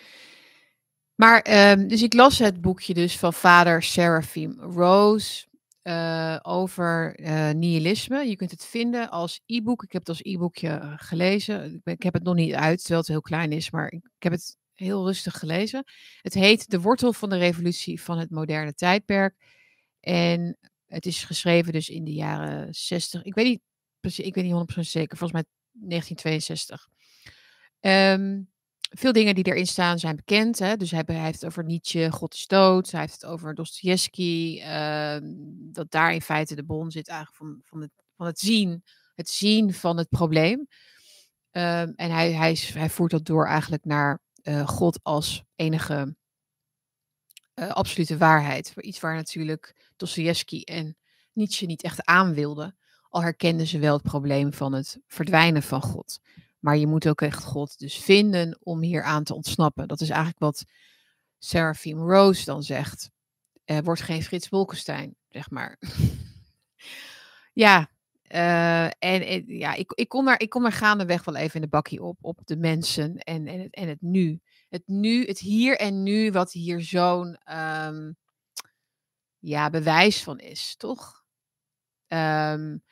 Maar, 1.14 1.70
um, 1.72 1.88
dus 1.88 2.02
ik 2.02 2.14
las 2.14 2.38
het 2.38 2.60
boekje 2.60 2.94
dus 2.94 3.18
van 3.18 3.32
vader 3.32 3.82
Seraphim 3.82 4.60
Rose 4.60 5.46
uh, 5.82 6.38
over 6.42 7.20
uh, 7.20 7.50
nihilisme. 7.50 8.28
Je 8.28 8.36
kunt 8.36 8.50
het 8.50 8.64
vinden 8.64 9.10
als 9.10 9.40
e-book. 9.46 9.82
Ik 9.82 9.92
heb 9.92 10.00
het 10.00 10.08
als 10.08 10.22
e-boekje 10.22 10.68
eh, 10.68 10.92
gelezen. 10.96 11.80
Ik, 11.84 12.02
heb 12.02 12.14
het 12.14 12.22
nog 12.22 12.34
niet 12.34 12.54
uit, 12.54 12.78
terwijl 12.78 13.00
het 13.00 13.08
heel 13.08 13.20
klein 13.20 13.52
is, 13.52 13.70
maar 13.70 13.92
ik, 13.92 14.02
heb 14.18 14.32
het 14.32 14.56
heel 14.72 15.06
rustig 15.06 15.38
gelezen. 15.38 15.84
Het 16.20 16.34
heet 16.34 16.70
De 16.70 16.80
wortel 16.80 17.12
van 17.12 17.30
de 17.30 17.38
revolutie 17.38 18.02
van 18.02 18.18
het 18.18 18.30
moderne 18.30 18.74
tijdperk. 18.74 19.34
En 20.00 20.58
het 20.86 21.06
is 21.06 21.24
geschreven 21.24 21.72
dus 21.72 21.88
in 21.88 22.04
de 22.04 22.12
jaren 22.12 22.74
60. 22.74 23.22
Ik 23.22 23.34
weet 23.34 23.46
niet 23.46 23.60
ik 24.00 24.34
weet 24.34 24.44
niet 24.44 24.76
100% 24.76 24.80
zeker, 24.80 25.16
volgens 25.16 25.32
mij 25.32 25.44
1962. 25.72 26.88
Um, 27.86 28.52
veel 28.96 29.12
dingen 29.12 29.34
die 29.34 29.44
erin 29.44 29.66
staan 29.66 29.98
zijn 29.98 30.16
bekend. 30.16 30.58
Hè? 30.58 30.76
Dus 30.76 30.90
hij, 30.90 31.04
heeft 31.06 31.40
het 31.40 31.44
over 31.44 31.64
Nietzsche, 31.64 32.10
God 32.10 32.34
is 32.34 32.46
dood. 32.46 32.90
Hij 32.90 33.00
heeft 33.00 33.12
het 33.12 33.24
over 33.24 33.54
Dostoevsky. 33.54 34.60
Uh, 34.60 35.16
dat 35.72 35.90
daar 35.90 36.12
in 36.12 36.22
feite 36.22 36.54
de 36.54 36.64
bron 36.64 36.90
zit 36.90 37.08
eigenlijk 37.08 37.38
van, 37.38 37.60
van, 37.62 37.80
het, 37.80 37.90
van 38.16 38.26
het 38.26 38.38
zien. 38.38 38.84
Het 39.14 39.28
zien 39.28 39.74
van 39.74 39.98
het 39.98 40.08
probleem. 40.08 40.58
Um, 40.58 41.92
en 41.96 42.10
hij, 42.10 42.32
hij, 42.32 42.90
voert 42.90 43.10
dat 43.10 43.24
door 43.24 43.46
eigenlijk 43.46 43.84
naar 43.84 44.20
uh, 44.42 44.68
God 44.68 45.00
als 45.02 45.44
enige 45.54 46.16
uh, 47.54 47.68
absolute 47.68 48.16
waarheid. 48.16 48.72
Iets 48.76 49.00
waar 49.00 49.14
natuurlijk 49.14 49.90
Dostoevsky 49.96 50.60
en 50.60 50.96
Nietzsche 51.32 51.66
niet 51.66 51.82
echt 51.82 52.04
aan 52.04 52.34
wilden. 52.34 52.76
Al 53.08 53.22
herkenden 53.22 53.66
ze 53.66 53.78
wel 53.78 53.92
het 53.92 54.02
probleem 54.02 54.52
van 54.52 54.72
het 54.72 54.98
verdwijnen 55.06 55.62
van 55.62 55.82
God. 55.82 56.20
Maar 56.64 56.76
je 56.76 56.86
moet 56.86 57.08
ook 57.08 57.20
echt 57.20 57.44
God 57.44 57.78
dus 57.78 57.96
vinden 57.96 58.58
om 58.62 58.80
hier 58.80 59.02
aan 59.02 59.24
te 59.24 59.34
ontsnappen. 59.34 59.88
Dat 59.88 60.00
is 60.00 60.08
eigenlijk 60.08 60.38
wat 60.38 60.64
Seraphim 61.38 61.98
Rose 61.98 62.44
dan 62.44 62.62
zegt. 62.62 63.10
Er 63.64 63.82
wordt 63.82 64.00
geen 64.00 64.22
Frits 64.22 64.48
Bolkestein, 64.48 65.16
zeg 65.28 65.50
maar. 65.50 65.78
ja, 67.64 67.90
uh, 68.28 68.84
en, 68.84 69.44
ja, 69.46 69.74
ik, 69.74 69.92
ik, 69.92 70.08
kom 70.08 70.28
er, 70.28 70.40
ik 70.40 70.50
kom 70.50 70.64
er 70.64 70.72
gaandeweg 70.72 71.24
wel 71.24 71.36
even 71.36 71.54
in 71.54 71.60
de 71.60 71.68
bakkie 71.68 72.02
op, 72.02 72.18
op 72.20 72.40
de 72.44 72.56
mensen 72.56 73.18
en, 73.18 73.46
en, 73.46 73.60
het, 73.60 73.74
en 73.74 73.88
het 73.88 74.00
nu. 74.00 74.40
Het 74.68 74.82
nu, 74.86 75.26
het 75.26 75.38
hier 75.38 75.78
en 75.78 76.02
nu, 76.02 76.30
wat 76.30 76.52
hier 76.52 76.80
zo'n 76.80 77.38
um, 77.56 78.16
ja, 79.38 79.70
bewijs 79.70 80.22
van 80.22 80.38
is, 80.38 80.76
toch? 80.76 81.24
Um, 82.08 82.82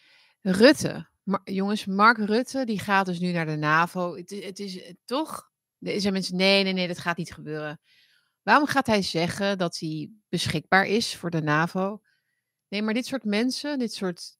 Rutte, 0.40 1.10
maar, 1.22 1.40
jongens, 1.44 1.84
Mark 1.86 2.18
Rutte, 2.18 2.64
die 2.64 2.78
gaat 2.78 3.06
dus 3.06 3.18
nu 3.18 3.32
naar 3.32 3.46
de 3.46 3.56
NAVO. 3.56 4.16
Het 4.16 4.30
het 4.30 4.58
is 4.58 4.82
eh, 4.82 4.92
toch? 5.04 5.50
Er 5.78 6.00
zijn 6.00 6.12
mensen, 6.12 6.36
nee, 6.36 6.62
nee, 6.64 6.72
nee, 6.72 6.88
dat 6.88 6.98
gaat 6.98 7.16
niet 7.16 7.32
gebeuren. 7.32 7.80
Waarom 8.42 8.66
gaat 8.66 8.86
hij 8.86 9.02
zeggen 9.02 9.58
dat 9.58 9.78
hij 9.78 10.10
beschikbaar 10.28 10.86
is 10.86 11.16
voor 11.16 11.30
de 11.30 11.42
NAVO? 11.42 12.00
Nee, 12.68 12.82
maar 12.82 12.94
dit 12.94 13.06
soort 13.06 13.24
mensen, 13.24 13.78
dit 13.78 13.94
soort. 13.94 14.36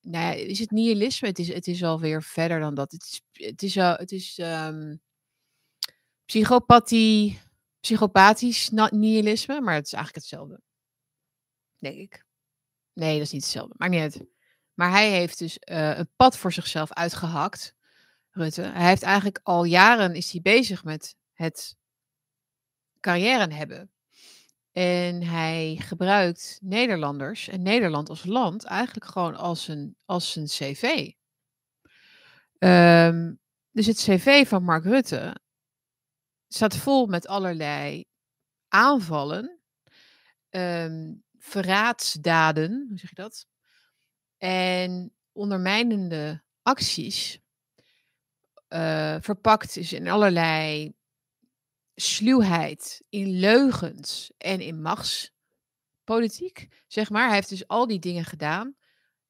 Nou 0.00 0.24
ja, 0.24 0.32
is 0.32 0.58
het 0.58 0.70
nihilisme? 0.70 1.28
Het 1.28 1.38
is, 1.38 1.48
het 1.48 1.66
is 1.66 1.84
alweer 1.84 2.22
verder 2.22 2.60
dan 2.60 2.74
dat. 2.74 2.92
Het 2.92 3.02
is, 3.02 3.22
het 3.46 3.62
is, 3.62 3.76
uh, 3.76 3.96
het 3.96 4.12
is 4.12 4.38
um, 4.38 5.00
psychopathie, 6.24 7.40
psychopathisch 7.80 8.70
nihilisme, 8.70 9.60
maar 9.60 9.74
het 9.74 9.86
is 9.86 9.92
eigenlijk 9.92 10.24
hetzelfde. 10.24 10.60
Denk 11.78 11.96
ik. 11.98 12.24
Nee, 12.92 13.12
dat 13.12 13.26
is 13.26 13.32
niet 13.32 13.42
hetzelfde. 13.42 13.74
Maakt 13.76 13.92
niet 13.92 14.00
uit. 14.00 14.35
Maar 14.76 14.90
hij 14.90 15.10
heeft 15.10 15.38
dus 15.38 15.58
uh, 15.70 15.98
een 15.98 16.10
pad 16.16 16.36
voor 16.38 16.52
zichzelf 16.52 16.92
uitgehakt, 16.92 17.74
Rutte. 18.30 18.62
Hij 18.62 18.88
heeft 18.88 19.02
eigenlijk 19.02 19.40
al 19.42 19.64
jaren 19.64 20.14
is 20.14 20.32
hij 20.32 20.40
bezig 20.40 20.84
met 20.84 21.16
het 21.32 21.76
carrière 23.00 23.54
hebben. 23.54 23.90
En 24.72 25.22
hij 25.22 25.76
gebruikt 25.80 26.58
Nederlanders 26.62 27.48
en 27.48 27.62
Nederland 27.62 28.08
als 28.08 28.24
land 28.24 28.64
eigenlijk 28.64 29.06
gewoon 29.06 29.34
als 29.34 29.68
een, 29.68 29.96
als 30.04 30.36
een 30.36 30.46
cv. 30.46 31.10
Ehm, 32.58 33.34
dus 33.70 33.86
het 33.86 33.96
cv 33.96 34.48
van 34.48 34.62
Mark 34.62 34.84
Rutte 34.84 35.40
staat 36.48 36.76
vol 36.76 37.06
met 37.06 37.26
allerlei 37.26 38.04
aanvallen, 38.68 39.60
ehm, 40.48 41.14
verraadsdaden, 41.38 42.86
hoe 42.88 42.98
zeg 42.98 43.08
je 43.08 43.14
dat? 43.14 43.46
En 44.38 45.12
ondermijnende 45.32 46.42
acties, 46.62 47.40
uh, 48.68 49.16
verpakt 49.20 49.76
is 49.76 49.92
in 49.92 50.08
allerlei 50.08 50.94
sluwheid, 51.94 53.02
in 53.08 53.30
leugens 53.30 54.32
en 54.38 54.60
in 54.60 54.82
machtspolitiek, 54.82 56.68
zeg 56.86 57.10
maar. 57.10 57.26
Hij 57.26 57.34
heeft 57.34 57.48
dus 57.48 57.68
al 57.68 57.86
die 57.86 57.98
dingen 57.98 58.24
gedaan. 58.24 58.76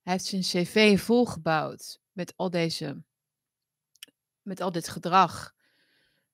Hij 0.02 0.12
heeft 0.12 0.24
zijn 0.24 0.42
cv 0.42 1.00
volgebouwd 1.00 2.00
met 2.12 2.32
al 2.36 2.50
deze, 2.50 3.02
met 4.42 4.60
al 4.60 4.72
dit 4.72 4.88
gedrag, 4.88 5.54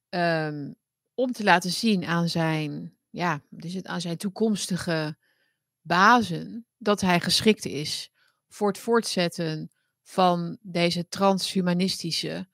um, 0.08 0.74
om 1.14 1.32
te 1.32 1.44
laten 1.44 1.70
zien 1.70 2.04
aan 2.04 2.28
zijn, 2.28 2.96
ja, 3.10 3.42
dus 3.48 3.82
aan 3.82 4.00
zijn 4.00 4.16
toekomstige 4.16 5.16
bazen 5.80 6.66
dat 6.76 7.00
hij 7.00 7.20
geschikt 7.20 7.64
is 7.64 8.11
voor 8.52 8.68
het 8.68 8.78
voortzetten 8.78 9.70
van 10.02 10.58
deze 10.60 11.08
transhumanistische 11.08 12.48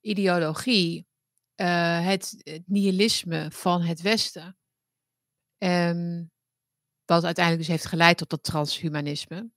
ideologie, 0.00 1.06
uh, 1.56 2.06
het, 2.06 2.36
nihilisme 2.66 3.50
van 3.50 3.82
het 3.82 4.00
Westen. 4.00 4.56
Um, 5.58 6.30
wat 7.04 7.24
uiteindelijk 7.24 7.66
dus 7.66 7.76
heeft 7.76 7.90
geleid 7.90 8.18
tot 8.18 8.30
dat 8.30 8.42
transhumanisme. 8.42 9.50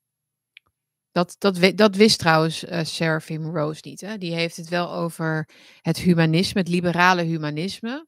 Dat, 1.12 1.36
dat, 1.38 1.78
dat 1.78 1.96
wist 1.96 2.20
trouwens 2.20 2.64
uh, 2.64 2.84
Seraphim 2.84 3.56
Rose 3.56 3.82
niet. 3.84 4.02
Hè? 4.02 4.18
Die 4.18 4.34
heeft 4.34 4.58
het 4.58 4.70
wel 4.70 4.92
over 4.92 5.50
het 5.82 5.98
humanisme, 5.98 6.60
het 6.60 6.70
liberale 6.70 7.24
humanisme. 7.24 8.08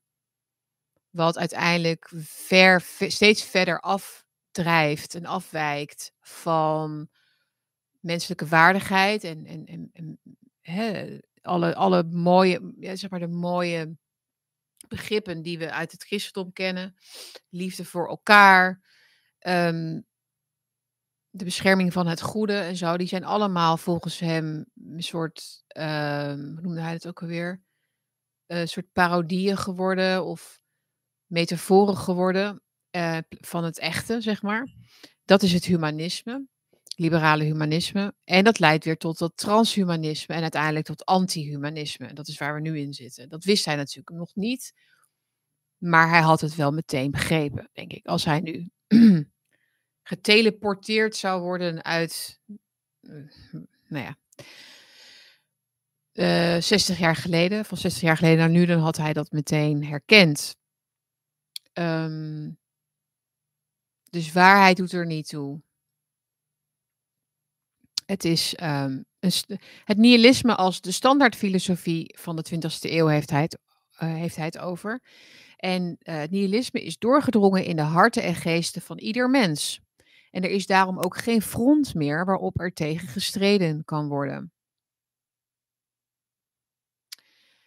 Wat 1.09 1.37
uiteindelijk 1.37 2.11
ver, 2.23 2.81
steeds 3.07 3.43
verder 3.43 3.79
afdrijft 3.79 5.15
en 5.15 5.25
afwijkt 5.25 6.11
van 6.19 7.09
menselijke 8.03 8.47
waardigheid 8.47 9.23
en, 9.23 9.45
en, 9.45 9.89
en, 9.93 10.19
hè, 10.61 11.17
alle, 11.41 11.75
alle 11.75 12.03
mooie, 12.03 12.73
ja, 12.79 12.95
zeg 12.95 13.09
maar 13.09 13.19
de 13.19 13.27
mooie 13.27 13.97
begrippen 14.87 15.41
die 15.41 15.57
we 15.57 15.71
uit 15.71 15.91
het 15.91 16.03
christendom 16.03 16.53
kennen. 16.53 16.95
Liefde 17.49 17.85
voor 17.85 18.07
elkaar, 18.07 18.81
um, 19.39 20.05
de 21.29 21.43
bescherming 21.43 21.93
van 21.93 22.07
het 22.07 22.21
goede 22.21 22.57
en 22.57 22.75
zo. 22.75 22.97
Die 22.97 23.07
zijn 23.07 23.23
allemaal 23.23 23.77
volgens 23.77 24.19
hem 24.19 24.65
een 24.75 25.03
soort, 25.03 25.63
um, 25.77 26.51
hoe 26.53 26.61
noemde 26.61 26.81
hij 26.81 26.93
het 26.93 27.07
ook 27.07 27.21
alweer? 27.21 27.63
Een 28.45 28.67
soort 28.67 28.91
parodieën 28.91 29.57
geworden 29.57 30.25
of 30.25 30.61
metaforen 31.25 31.97
geworden 31.97 32.61
uh, 32.91 33.17
van 33.29 33.63
het 33.63 33.79
echte, 33.79 34.21
zeg 34.21 34.41
maar. 34.41 34.73
Dat 35.25 35.43
is 35.43 35.53
het 35.53 35.65
humanisme 35.65 36.47
liberale 36.95 37.43
humanisme. 37.43 38.13
En 38.23 38.43
dat 38.43 38.59
leidt 38.59 38.85
weer 38.85 38.97
tot 38.97 39.17
dat 39.17 39.37
transhumanisme 39.37 40.35
en 40.35 40.41
uiteindelijk 40.41 40.85
tot 40.85 41.05
antihumanisme. 41.05 42.13
Dat 42.13 42.27
is 42.27 42.37
waar 42.37 42.53
we 42.53 42.61
nu 42.61 42.79
in 42.79 42.93
zitten. 42.93 43.29
Dat 43.29 43.43
wist 43.43 43.65
hij 43.65 43.75
natuurlijk 43.75 44.17
nog 44.17 44.35
niet. 44.35 44.73
Maar 45.77 46.09
hij 46.09 46.21
had 46.21 46.41
het 46.41 46.55
wel 46.55 46.71
meteen 46.71 47.11
begrepen, 47.11 47.69
denk 47.73 47.91
ik. 47.91 48.05
Als 48.05 48.25
hij 48.25 48.39
nu 48.39 48.69
geteleporteerd 50.11 51.15
zou 51.15 51.41
worden 51.41 51.83
uit, 51.83 52.39
uh, 53.01 53.31
nou 53.87 54.05
ja, 54.05 54.17
uh, 56.13 56.55
eh, 56.55 56.61
60 56.61 56.97
jaar 56.97 57.15
geleden, 57.15 57.65
van 57.65 57.77
60 57.77 58.01
jaar 58.01 58.17
geleden 58.17 58.37
naar 58.37 58.49
nu, 58.49 58.65
dan 58.65 58.79
had 58.79 58.97
hij 58.97 59.13
dat 59.13 59.31
meteen 59.31 59.85
herkend. 59.85 60.55
Um, 61.73 62.57
dus 64.09 64.31
waarheid 64.31 64.77
doet 64.77 64.91
er 64.91 65.05
niet 65.05 65.27
toe. 65.27 65.61
Het 68.13 68.25
is 68.25 68.53
een 68.55 69.05
het 69.83 69.97
nihilisme 69.97 70.55
als 70.55 70.81
de 70.81 70.91
standaardfilosofie 70.91 72.17
van 72.19 72.35
de 72.35 72.45
20e 72.55 72.91
eeuw 72.91 73.07
heeft 73.07 73.29
hij 73.29 73.41
het, 73.41 73.59
uh, 73.93 74.13
heeft 74.13 74.35
hij 74.35 74.45
het 74.45 74.57
over. 74.57 75.01
En 75.57 75.83
uh, 75.83 76.15
het 76.15 76.31
nihilisme 76.31 76.83
is 76.83 76.97
doorgedrongen 76.97 77.65
in 77.65 77.75
de 77.75 77.81
harten 77.81 78.23
en 78.23 78.35
geesten 78.35 78.81
van 78.81 78.97
ieder 78.97 79.29
mens. 79.29 79.79
En 80.31 80.43
er 80.43 80.49
is 80.49 80.65
daarom 80.65 80.99
ook 80.99 81.17
geen 81.17 81.41
front 81.41 81.93
meer 81.93 82.25
waarop 82.25 82.59
er 82.59 82.73
tegen 82.73 83.07
gestreden 83.07 83.85
kan 83.85 84.07
worden. 84.07 84.51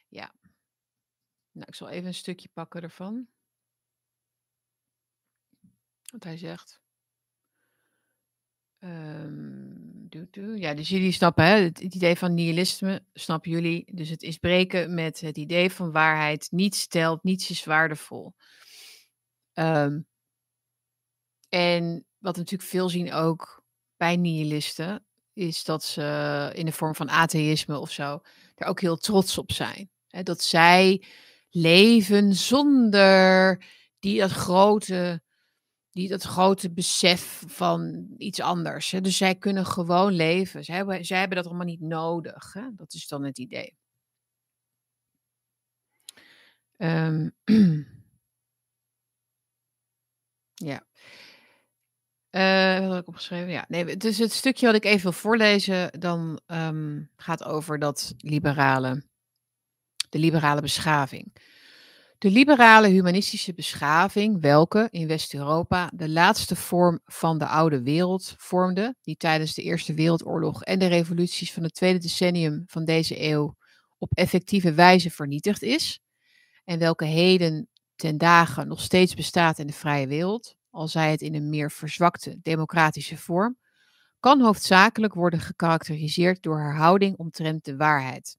Ja. 0.08 0.34
Nou, 1.52 1.66
ik 1.66 1.74
zal 1.74 1.88
even 1.88 2.06
een 2.06 2.14
stukje 2.14 2.48
pakken 2.52 2.82
ervan. 2.82 3.26
Wat 6.12 6.24
hij 6.24 6.36
zegt. 6.36 6.80
Um, 8.78 9.75
Ja, 10.56 10.74
dus 10.74 10.88
jullie 10.88 11.12
snappen 11.12 11.44
hè, 11.44 11.50
het, 11.50 11.80
idee 11.80 12.16
van 12.16 12.34
nihilisme, 12.34 13.04
snappen 13.14 13.50
jullie? 13.50 13.84
Dus 13.92 14.08
het 14.08 14.22
is 14.22 14.36
breken 14.36 14.94
met 14.94 15.20
het 15.20 15.36
idee 15.36 15.70
van 15.70 15.92
waarheid. 15.92 16.48
Niets 16.50 16.80
stelt, 16.80 17.22
niets 17.22 17.50
is 17.50 17.64
waardevol. 17.64 18.34
Um, 19.54 20.06
en 21.48 22.06
wat 22.18 22.34
we 22.34 22.40
natuurlijk 22.40 22.70
veel 22.70 22.88
zien 22.88 23.12
ook 23.12 23.64
bij 23.96 24.16
nihilisten, 24.16 25.04
is 25.32 25.64
dat 25.64 25.84
ze 25.84 26.50
in 26.54 26.66
de 26.66 26.72
vorm 26.72 26.94
van 26.94 27.10
atheïsme 27.10 27.78
of 27.78 27.90
zo, 27.90 28.20
er 28.54 28.66
ook 28.66 28.80
heel 28.80 28.96
trots 28.96 29.38
op 29.38 29.52
zijn. 29.52 29.90
Dat 30.06 30.42
zij 30.42 31.02
leven 31.50 32.34
zonder 32.34 33.62
die 33.98 34.20
dat 34.20 34.30
grote 34.30 35.22
die 35.96 36.08
dat 36.08 36.22
grote 36.22 36.70
besef 36.72 37.42
van 37.46 38.06
iets 38.18 38.40
anders. 38.40 38.90
Hè? 38.90 39.00
Dus 39.00 39.16
zij 39.16 39.34
kunnen 39.34 39.66
gewoon 39.66 40.12
leven. 40.12 40.64
Zij 40.64 40.76
hebben, 40.76 41.04
zij 41.04 41.18
hebben 41.18 41.36
dat 41.36 41.46
allemaal 41.46 41.66
niet 41.66 41.80
nodig. 41.80 42.52
Hè? 42.52 42.74
Dat 42.74 42.92
is 42.94 43.08
dan 43.08 43.24
het 43.24 43.38
idee. 43.38 43.76
Um, 46.76 47.34
ja. 50.54 50.86
Uh, 52.30 52.80
wat 52.80 52.90
had 52.90 53.00
ik 53.00 53.08
opgeschreven? 53.08 53.50
Ja, 53.50 53.64
nee, 53.68 53.96
dus 53.96 54.18
het 54.18 54.32
stukje 54.32 54.66
wat 54.66 54.74
ik 54.74 54.84
even 54.84 55.02
wil 55.02 55.12
voorlezen, 55.12 56.00
dan 56.00 56.40
um, 56.46 57.10
gaat 57.16 57.44
over 57.44 57.78
dat 57.78 58.14
liberale, 58.18 59.04
de 60.08 60.18
liberale 60.18 60.60
beschaving. 60.60 61.32
De 62.26 62.32
liberale 62.32 62.88
humanistische 62.88 63.54
beschaving, 63.54 64.40
welke 64.40 64.88
in 64.90 65.06
West-Europa 65.06 65.90
de 65.94 66.08
laatste 66.08 66.56
vorm 66.56 67.00
van 67.04 67.38
de 67.38 67.46
oude 67.46 67.82
wereld 67.82 68.34
vormde, 68.38 68.96
die 69.02 69.16
tijdens 69.16 69.54
de 69.54 69.62
Eerste 69.62 69.94
Wereldoorlog 69.94 70.62
en 70.62 70.78
de 70.78 70.86
revoluties 70.86 71.52
van 71.52 71.62
het 71.62 71.74
tweede 71.74 71.98
decennium 71.98 72.62
van 72.66 72.84
deze 72.84 73.22
eeuw 73.22 73.56
op 73.98 74.12
effectieve 74.14 74.72
wijze 74.72 75.10
vernietigd 75.10 75.62
is, 75.62 76.00
en 76.64 76.78
welke 76.78 77.04
heden 77.04 77.68
ten 77.96 78.18
dagen 78.18 78.68
nog 78.68 78.80
steeds 78.80 79.14
bestaat 79.14 79.58
in 79.58 79.66
de 79.66 79.72
vrije 79.72 80.06
wereld, 80.06 80.54
al 80.70 80.88
zij 80.88 81.10
het 81.10 81.20
in 81.20 81.34
een 81.34 81.48
meer 81.48 81.70
verzwakte 81.70 82.38
democratische 82.42 83.16
vorm, 83.16 83.58
kan 84.20 84.40
hoofdzakelijk 84.40 85.14
worden 85.14 85.40
gekarakteriseerd 85.40 86.42
door 86.42 86.58
haar 86.58 86.76
houding 86.76 87.16
omtrent 87.16 87.64
de 87.64 87.76
waarheid. 87.76 88.36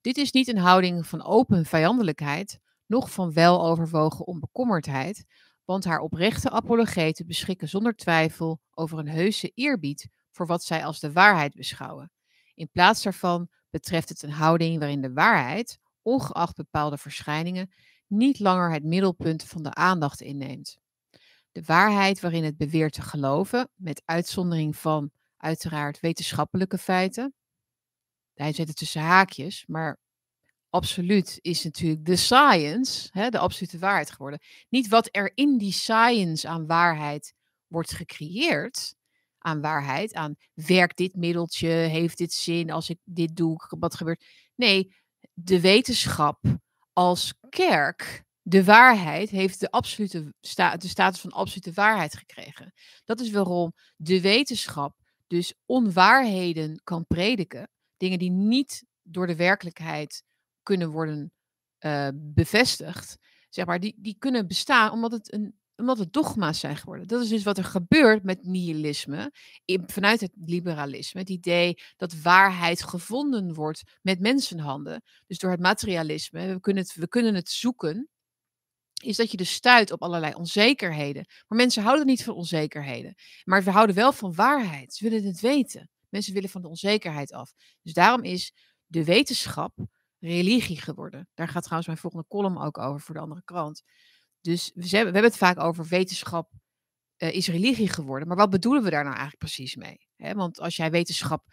Dit 0.00 0.16
is 0.16 0.32
niet 0.32 0.48
een 0.48 0.58
houding 0.58 1.06
van 1.06 1.24
open 1.24 1.64
vijandelijkheid, 1.64 2.60
nog 2.88 3.10
van 3.10 3.32
weloverwogen 3.32 4.26
onbekommerdheid, 4.26 5.24
want 5.64 5.84
haar 5.84 6.00
oprechte 6.00 6.50
apologeten 6.50 7.26
beschikken 7.26 7.68
zonder 7.68 7.96
twijfel 7.96 8.60
over 8.70 8.98
een 8.98 9.08
heuse 9.08 9.52
eerbied 9.54 10.08
voor 10.30 10.46
wat 10.46 10.64
zij 10.64 10.84
als 10.84 11.00
de 11.00 11.12
waarheid 11.12 11.54
beschouwen. 11.54 12.10
In 12.54 12.70
plaats 12.72 13.02
daarvan 13.02 13.48
betreft 13.70 14.08
het 14.08 14.22
een 14.22 14.30
houding 14.30 14.78
waarin 14.78 15.00
de 15.00 15.12
waarheid, 15.12 15.78
ongeacht 16.02 16.56
bepaalde 16.56 16.98
verschijningen, 16.98 17.72
niet 18.06 18.38
langer 18.38 18.72
het 18.72 18.84
middelpunt 18.84 19.44
van 19.44 19.62
de 19.62 19.74
aandacht 19.74 20.20
inneemt. 20.20 20.78
De 21.52 21.62
waarheid 21.62 22.20
waarin 22.20 22.44
het 22.44 22.56
beweert 22.56 22.92
te 22.92 23.02
geloven, 23.02 23.70
met 23.74 24.02
uitzondering 24.04 24.76
van 24.76 25.10
uiteraard 25.36 26.00
wetenschappelijke 26.00 26.78
feiten. 26.78 27.34
Hij 28.34 28.52
zet 28.52 28.68
het 28.68 28.76
tussen 28.76 29.00
haakjes, 29.00 29.64
maar 29.66 29.98
absoluut 30.70 31.38
is 31.40 31.64
natuurlijk 31.64 32.04
de 32.04 32.16
science, 32.16 33.08
hè, 33.12 33.28
de 33.28 33.38
absolute 33.38 33.78
waarheid 33.78 34.10
geworden. 34.10 34.40
Niet 34.68 34.88
wat 34.88 35.08
er 35.10 35.32
in 35.34 35.58
die 35.58 35.72
science 35.72 36.48
aan 36.48 36.66
waarheid 36.66 37.34
wordt 37.66 37.92
gecreëerd, 37.92 38.94
aan 39.38 39.60
waarheid, 39.60 40.14
aan 40.14 40.36
werkt 40.54 40.96
dit 40.96 41.16
middeltje, 41.16 41.68
heeft 41.68 42.18
dit 42.18 42.32
zin 42.32 42.70
als 42.70 42.88
ik 42.88 42.98
dit 43.04 43.36
doe, 43.36 43.56
wat 43.78 43.94
gebeurt. 43.94 44.24
Nee, 44.54 44.94
de 45.34 45.60
wetenschap 45.60 46.42
als 46.92 47.34
kerk 47.48 48.26
de 48.48 48.64
waarheid 48.64 49.30
heeft 49.30 49.60
de, 49.60 49.70
absolute 49.70 50.34
de 50.78 50.88
status 50.88 51.20
van 51.20 51.30
absolute 51.30 51.72
waarheid 51.72 52.16
gekregen. 52.16 52.72
Dat 53.04 53.20
is 53.20 53.30
waarom 53.30 53.72
de 53.96 54.20
wetenschap 54.20 54.96
dus 55.26 55.54
onwaarheden 55.66 56.80
kan 56.84 57.06
prediken. 57.06 57.70
Dingen 57.96 58.18
die 58.18 58.30
niet 58.30 58.84
door 59.02 59.26
de 59.26 59.36
werkelijkheid 59.36 60.22
kunnen 60.68 60.90
worden 60.90 61.32
uh, 61.80 62.08
bevestigd. 62.14 63.18
Zeg 63.48 63.66
maar, 63.66 63.80
die, 63.80 63.94
die 63.96 64.16
kunnen 64.18 64.46
bestaan 64.46 64.90
omdat 64.90 65.12
het, 65.12 65.32
een, 65.32 65.58
omdat 65.76 65.98
het 65.98 66.12
dogma's 66.12 66.58
zijn 66.58 66.76
geworden. 66.76 67.06
Dat 67.06 67.22
is 67.22 67.28
dus 67.28 67.42
wat 67.42 67.58
er 67.58 67.64
gebeurt 67.64 68.22
met 68.22 68.44
nihilisme. 68.44 69.32
Vanuit 69.86 70.20
het 70.20 70.32
liberalisme. 70.44 71.20
Het 71.20 71.28
idee 71.28 71.74
dat 71.96 72.20
waarheid 72.20 72.82
gevonden 72.82 73.54
wordt 73.54 73.82
met 74.02 74.20
mensenhanden. 74.20 75.02
Dus 75.26 75.38
door 75.38 75.50
het 75.50 75.60
materialisme. 75.60 76.46
We 76.46 76.60
kunnen 76.60 76.82
het, 76.82 76.94
we 76.94 77.08
kunnen 77.08 77.34
het 77.34 77.48
zoeken 77.48 78.08
is 79.02 79.16
dat 79.16 79.30
je 79.30 79.36
dus 79.36 79.52
stuit 79.52 79.92
op 79.92 80.02
allerlei 80.02 80.34
onzekerheden. 80.34 81.26
Maar 81.46 81.58
mensen 81.58 81.82
houden 81.82 82.06
niet 82.06 82.24
van 82.24 82.34
onzekerheden. 82.34 83.14
Maar 83.44 83.64
we 83.64 83.70
houden 83.70 83.94
wel 83.94 84.12
van 84.12 84.34
waarheid. 84.34 84.94
Ze 84.94 85.08
willen 85.08 85.26
het 85.26 85.40
weten. 85.40 85.90
Mensen 86.08 86.34
willen 86.34 86.48
van 86.48 86.62
de 86.62 86.68
onzekerheid 86.68 87.32
af. 87.32 87.52
Dus 87.82 87.92
daarom 87.92 88.24
is 88.24 88.52
de 88.86 89.04
wetenschap 89.04 89.72
religie 90.18 90.80
geworden. 90.80 91.28
Daar 91.34 91.48
gaat 91.48 91.62
trouwens 91.62 91.86
mijn 91.86 91.98
volgende 91.98 92.26
column 92.28 92.58
ook 92.58 92.78
over 92.78 93.00
voor 93.00 93.14
de 93.14 93.20
andere 93.20 93.42
krant. 93.44 93.82
Dus 94.40 94.70
we, 94.74 94.80
hebben, 94.80 94.90
we 94.90 95.18
hebben 95.18 95.22
het 95.22 95.36
vaak 95.36 95.58
over 95.58 95.86
wetenschap 95.86 96.50
uh, 97.18 97.34
is 97.34 97.48
religie 97.48 97.88
geworden. 97.88 98.28
Maar 98.28 98.36
wat 98.36 98.50
bedoelen 98.50 98.82
we 98.82 98.90
daar 98.90 99.04
nou 99.04 99.16
eigenlijk 99.16 99.44
precies 99.44 99.76
mee? 99.76 100.06
want 100.34 100.60
als 100.60 100.76
jij 100.76 100.90
wetenschap 100.90 101.44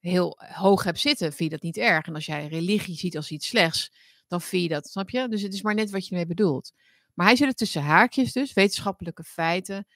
heel 0.00 0.38
hoog 0.38 0.84
hebt 0.84 1.00
zitten, 1.00 1.32
vind 1.32 1.50
je 1.50 1.56
dat 1.56 1.62
niet 1.62 1.76
erg. 1.76 2.06
En 2.06 2.14
als 2.14 2.26
jij 2.26 2.46
religie 2.46 2.96
ziet 2.96 3.16
als 3.16 3.30
iets 3.30 3.46
slechts, 3.46 3.92
dan 4.26 4.40
vind 4.40 4.62
je 4.62 4.68
dat, 4.68 4.88
snap 4.88 5.10
je? 5.10 5.28
Dus 5.28 5.42
het 5.42 5.54
is 5.54 5.62
maar 5.62 5.74
net 5.74 5.90
wat 5.90 6.04
je 6.04 6.10
ermee 6.10 6.26
bedoelt. 6.26 6.72
Maar 7.14 7.26
hij 7.26 7.36
zit 7.36 7.48
er 7.48 7.54
tussen 7.54 7.82
haakjes 7.82 8.32
dus, 8.32 8.52
wetenschappelijke 8.52 9.24
feiten, 9.24 9.86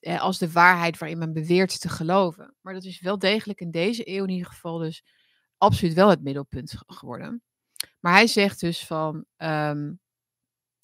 eh, 0.00 0.20
als 0.20 0.38
de 0.38 0.52
waarheid 0.52 0.98
waarin 0.98 1.18
men 1.18 1.32
beweert 1.32 1.80
te 1.80 1.88
geloven. 1.88 2.54
Maar 2.60 2.74
dat 2.74 2.84
is 2.84 3.00
wel 3.00 3.18
degelijk 3.18 3.60
in 3.60 3.70
deze 3.70 4.08
eeuw 4.08 4.24
in 4.24 4.30
ieder 4.30 4.46
geval 4.46 4.78
dus 4.78 5.04
absoluut 5.60 5.94
wel 5.94 6.08
het 6.08 6.22
middelpunt 6.22 6.74
geworden. 6.86 7.42
Maar 8.00 8.12
hij 8.12 8.26
zegt 8.26 8.60
dus 8.60 8.86
van 8.86 9.24
um, 9.36 10.00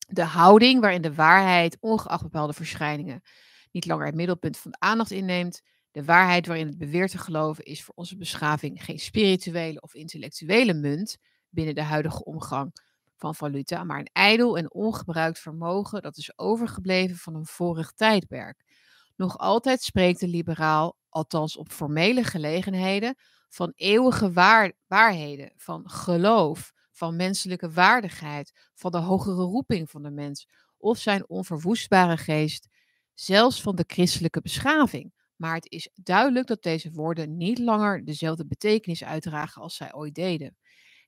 de 0.06 0.24
houding 0.24 0.80
waarin 0.80 1.02
de 1.02 1.14
waarheid, 1.14 1.76
ongeacht 1.80 2.22
bepaalde 2.22 2.52
verschijningen, 2.52 3.22
niet 3.70 3.86
langer 3.86 4.06
het 4.06 4.14
middelpunt 4.14 4.56
van 4.56 4.70
de 4.70 4.78
aandacht 4.80 5.10
inneemt. 5.10 5.62
De 5.90 6.04
waarheid 6.04 6.46
waarin 6.46 6.66
het 6.66 6.78
beweert 6.78 7.10
te 7.10 7.18
geloven 7.18 7.64
is 7.64 7.84
voor 7.84 7.94
onze 7.94 8.16
beschaving 8.16 8.84
geen 8.84 8.98
spirituele 8.98 9.80
of 9.80 9.94
intellectuele 9.94 10.74
munt 10.74 11.16
binnen 11.48 11.74
de 11.74 11.82
huidige 11.82 12.24
omgang 12.24 12.72
van 13.16 13.34
valuta, 13.34 13.84
maar 13.84 13.98
een 13.98 14.10
ijdel 14.12 14.58
en 14.58 14.72
ongebruikt 14.72 15.38
vermogen 15.38 16.02
dat 16.02 16.16
is 16.16 16.38
overgebleven 16.38 17.16
van 17.16 17.34
een 17.34 17.46
vorig 17.46 17.92
tijdperk. 17.92 18.64
Nog 19.16 19.38
altijd 19.38 19.82
spreekt 19.82 20.20
de 20.20 20.28
liberaal, 20.28 20.96
althans 21.08 21.56
op 21.56 21.72
formele 21.72 22.24
gelegenheden, 22.24 23.16
van 23.48 23.72
eeuwige 23.76 24.32
waar 24.32 24.72
waarheden, 24.86 25.52
van 25.56 25.90
geloof, 25.90 26.72
van 26.92 27.16
menselijke 27.16 27.70
waardigheid, 27.70 28.70
van 28.74 28.90
de 28.90 28.98
hogere 28.98 29.42
roeping 29.42 29.90
van 29.90 30.02
de 30.02 30.10
mens 30.10 30.48
of 30.76 30.98
zijn 30.98 31.28
onverwoestbare 31.28 32.16
geest, 32.16 32.68
zelfs 33.14 33.62
van 33.62 33.76
de 33.76 33.84
christelijke 33.86 34.40
beschaving. 34.40 35.12
Maar 35.36 35.54
het 35.54 35.70
is 35.70 35.90
duidelijk 35.94 36.46
dat 36.46 36.62
deze 36.62 36.90
woorden 36.90 37.36
niet 37.36 37.58
langer 37.58 38.04
dezelfde 38.04 38.46
betekenis 38.46 39.04
uitdragen 39.04 39.62
als 39.62 39.76
zij 39.76 39.94
ooit 39.94 40.14
deden. 40.14 40.56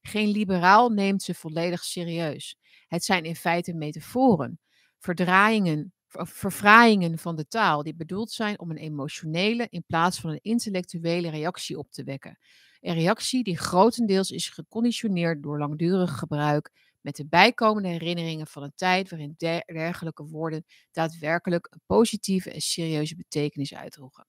Geen 0.03 0.29
liberaal 0.29 0.88
neemt 0.88 1.22
ze 1.22 1.35
volledig 1.35 1.85
serieus. 1.85 2.57
Het 2.87 3.05
zijn 3.05 3.24
in 3.24 3.37
feite 3.37 3.74
metaforen, 3.74 4.61
verdraaiingen, 4.98 5.92
verfraaiingen 6.09 7.18
van 7.18 7.37
de 7.37 7.47
taal 7.47 7.83
die 7.83 7.94
bedoeld 7.94 8.31
zijn 8.31 8.59
om 8.61 8.71
een 8.71 8.77
emotionele 8.77 9.66
in 9.71 9.85
plaats 9.87 10.21
van 10.21 10.31
een 10.31 10.42
intellectuele 10.42 11.31
reactie 11.31 11.79
op 11.79 11.90
te 11.90 12.05
wekken. 12.05 12.38
Een 12.81 12.94
reactie 12.94 13.44
die 13.44 13.59
grotendeels 13.59 14.31
is 14.31 14.49
geconditioneerd 14.49 15.42
door 15.42 15.59
langdurig 15.59 16.18
gebruik 16.18 16.71
met 17.01 17.16
de 17.16 17.27
bijkomende 17.27 17.88
herinneringen 17.88 18.47
van 18.47 18.62
een 18.62 18.73
tijd 18.75 19.11
waarin 19.11 19.35
dergelijke 19.66 20.25
woorden 20.25 20.64
daadwerkelijk 20.92 21.66
een 21.71 21.81
positieve 21.87 22.51
en 22.51 22.61
serieuze 22.61 23.16
betekenis 23.16 23.75
uitdroegen. 23.75 24.27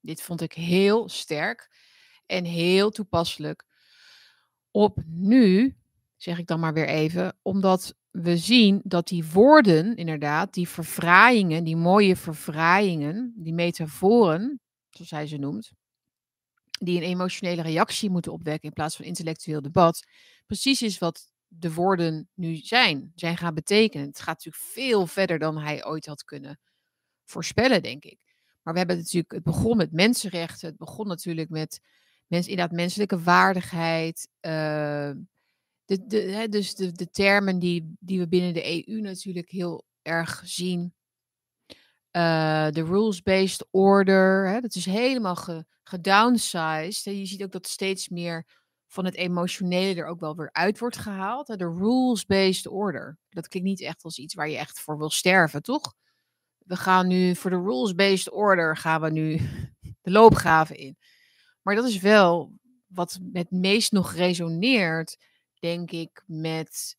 Dit 0.00 0.22
vond 0.22 0.40
ik 0.40 0.52
heel 0.52 1.08
sterk 1.08 1.70
en 2.26 2.44
heel 2.44 2.90
toepasselijk 2.90 3.64
op 4.70 4.98
nu, 5.06 5.76
zeg 6.16 6.38
ik 6.38 6.46
dan 6.46 6.60
maar 6.60 6.74
weer 6.74 6.88
even, 6.88 7.38
omdat 7.42 7.94
we 8.12 8.36
zien 8.36 8.80
dat 8.84 9.08
die 9.08 9.24
woorden, 9.24 9.96
inderdaad, 9.96 10.54
die 10.54 10.68
verfraaiingen, 10.68 11.64
die 11.64 11.76
mooie 11.76 12.16
verfraaiingen, 12.16 13.32
die 13.36 13.54
metaforen, 13.54 14.60
zoals 14.90 15.10
hij 15.10 15.26
ze 15.26 15.36
noemt, 15.36 15.72
die 16.78 16.96
een 16.96 17.08
emotionele 17.08 17.62
reactie 17.62 18.10
moeten 18.10 18.32
opwekken 18.32 18.68
in 18.68 18.74
plaats 18.74 18.96
van 18.96 19.04
intellectueel 19.04 19.62
debat, 19.62 20.06
precies 20.46 20.82
is 20.82 20.98
wat 20.98 21.30
de 21.48 21.72
woorden 21.74 22.28
nu 22.34 22.56
zijn, 22.56 23.12
zijn 23.14 23.36
gaan 23.36 23.54
betekenen. 23.54 24.06
Het 24.06 24.20
gaat 24.20 24.44
natuurlijk 24.44 24.64
veel 24.72 25.06
verder 25.06 25.38
dan 25.38 25.58
hij 25.58 25.84
ooit 25.84 26.06
had 26.06 26.24
kunnen 26.24 26.60
voorspellen, 27.24 27.82
denk 27.82 28.04
ik. 28.04 28.18
Maar 28.62 28.72
we 28.72 28.78
hebben 28.78 28.96
natuurlijk, 28.96 29.32
het 29.32 29.42
begon 29.42 29.76
met 29.76 29.92
mensenrechten, 29.92 30.68
het 30.68 30.76
begon 30.76 31.06
natuurlijk 31.06 31.48
met 31.48 31.80
mens, 32.26 32.46
inderdaad 32.46 32.76
menselijke 32.76 33.22
waardigheid. 33.22 34.28
Uh, 34.40 35.10
hè, 36.08 36.48
dus 36.48 36.74
de, 36.74 36.92
de 36.92 37.10
termen 37.10 37.58
die, 37.58 37.96
die 38.00 38.18
we 38.18 38.28
binnen 38.28 38.54
de 38.54 38.88
EU 38.88 39.00
natuurlijk 39.00 39.50
heel 39.50 39.84
erg 40.02 40.42
zien. 40.44 40.94
Uh, 42.16 42.70
de 42.70 42.84
rules-based 42.84 43.66
order, 43.70 44.48
hè, 44.48 44.60
dat 44.60 44.74
is 44.74 44.84
helemaal 44.84 45.36
ge, 45.36 45.64
gedownsized. 45.82 47.04
Je 47.04 47.26
ziet 47.26 47.42
ook 47.42 47.52
dat 47.52 47.66
steeds 47.66 48.08
meer 48.08 48.46
van 48.86 49.04
het 49.04 49.14
emotionele 49.14 50.00
er 50.00 50.06
ook 50.06 50.20
wel 50.20 50.36
weer 50.36 50.52
uit 50.52 50.78
wordt 50.78 50.96
gehaald. 50.96 51.46
De 51.46 51.76
rules-based 51.78 52.66
order. 52.66 53.18
Dat 53.28 53.48
klinkt 53.48 53.68
niet 53.68 53.80
echt 53.80 54.04
als 54.04 54.18
iets 54.18 54.34
waar 54.34 54.48
je 54.48 54.56
echt 54.56 54.80
voor 54.80 54.98
wil 54.98 55.10
sterven, 55.10 55.62
toch? 55.62 55.94
We 56.58 56.76
gaan 56.76 57.06
nu 57.06 57.34
voor 57.34 57.50
de 57.50 57.62
rules-based 57.62 58.30
order 58.30 58.76
gaan 58.76 59.00
we 59.00 59.10
nu 59.10 59.36
de 60.02 60.10
loopgraven 60.10 60.76
in. 60.76 60.96
Maar 61.62 61.74
dat 61.74 61.88
is 61.88 61.98
wel 61.98 62.52
wat 62.86 63.18
het 63.32 63.50
meest 63.50 63.92
nog 63.92 64.12
resoneert, 64.12 65.16
denk 65.62 65.90
ik, 65.90 66.22
met 66.26 66.96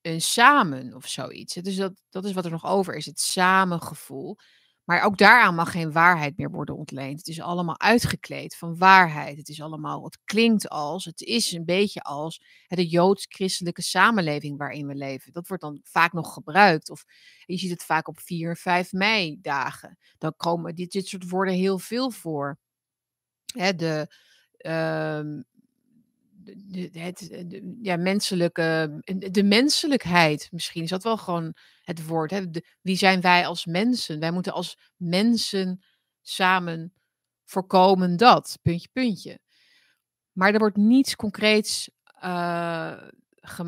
een 0.00 0.20
samen 0.20 0.94
of 0.94 1.08
zoiets. 1.08 1.54
Dus 1.54 1.76
dat, 1.76 1.92
dat 2.10 2.24
is 2.24 2.32
wat 2.32 2.44
er 2.44 2.50
nog 2.50 2.66
over 2.66 2.94
is, 2.94 3.06
het 3.06 3.20
samengevoel. 3.20 4.36
Maar 4.84 5.02
ook 5.02 5.18
daaraan 5.18 5.54
mag 5.54 5.70
geen 5.70 5.92
waarheid 5.92 6.36
meer 6.36 6.50
worden 6.50 6.76
ontleend. 6.76 7.18
Het 7.18 7.28
is 7.28 7.40
allemaal 7.40 7.80
uitgekleed 7.80 8.56
van 8.56 8.76
waarheid. 8.76 9.36
Het 9.36 9.48
is 9.48 9.60
allemaal, 9.60 10.04
het 10.04 10.18
klinkt 10.24 10.68
als, 10.68 11.04
het 11.04 11.20
is 11.20 11.52
een 11.52 11.64
beetje 11.64 12.00
als 12.00 12.42
de 12.66 12.86
joods-christelijke 12.86 13.82
samenleving 13.82 14.58
waarin 14.58 14.86
we 14.86 14.94
leven. 14.94 15.32
Dat 15.32 15.48
wordt 15.48 15.62
dan 15.62 15.80
vaak 15.82 16.12
nog 16.12 16.32
gebruikt. 16.32 16.90
Of 16.90 17.04
je 17.44 17.56
ziet 17.58 17.70
het 17.70 17.82
vaak 17.82 18.08
op 18.08 18.20
4 18.20 18.50
en 18.50 18.56
5 18.56 18.92
mei 18.92 19.38
dagen. 19.40 19.98
Dan 20.18 20.34
komen 20.36 20.74
dit, 20.74 20.92
dit 20.92 21.06
soort 21.08 21.28
woorden 21.28 21.54
heel 21.54 21.78
veel 21.78 22.10
voor 22.10 22.58
hè, 23.54 23.74
de, 23.74 24.14
uh, 24.58 25.42
de, 26.54 26.90
het, 26.92 27.18
de, 27.46 27.78
ja, 27.82 27.96
menselijke, 27.96 29.00
de 29.30 29.44
menselijkheid 29.44 30.48
misschien 30.50 30.82
is 30.82 30.90
dat 30.90 31.02
wel 31.02 31.16
gewoon 31.16 31.54
het 31.82 32.06
woord. 32.06 32.30
Hè? 32.30 32.44
Wie 32.82 32.96
zijn 32.96 33.20
wij 33.20 33.46
als 33.46 33.66
mensen? 33.66 34.20
Wij 34.20 34.30
moeten 34.30 34.52
als 34.52 34.78
mensen 34.96 35.84
samen 36.22 36.92
voorkomen 37.44 38.16
dat, 38.16 38.58
puntje, 38.62 38.88
puntje. 38.92 39.38
Maar 40.32 40.52
er 40.52 40.58
wordt 40.58 40.76
niets 40.76 41.16
concreets, 41.16 41.90
uh, 42.24 43.00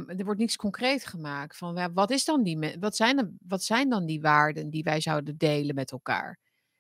er 0.07 0.25
wordt 0.25 0.41
niets 0.41 0.57
concreet 0.57 1.07
gemaakt 1.07 1.57
van 1.57 1.93
wat, 1.95 2.11
is 2.11 2.25
dan 2.25 2.43
die, 2.43 2.77
wat, 2.81 2.97
zijn, 2.97 3.39
wat 3.47 3.65
zijn 3.65 3.89
dan 3.89 4.07
die 4.07 4.21
waarden 4.21 4.71
die 4.71 4.83
wij 4.83 5.01
zouden 5.01 5.37
delen 5.37 5.75
met 5.75 5.93
elkaar? 5.93 6.39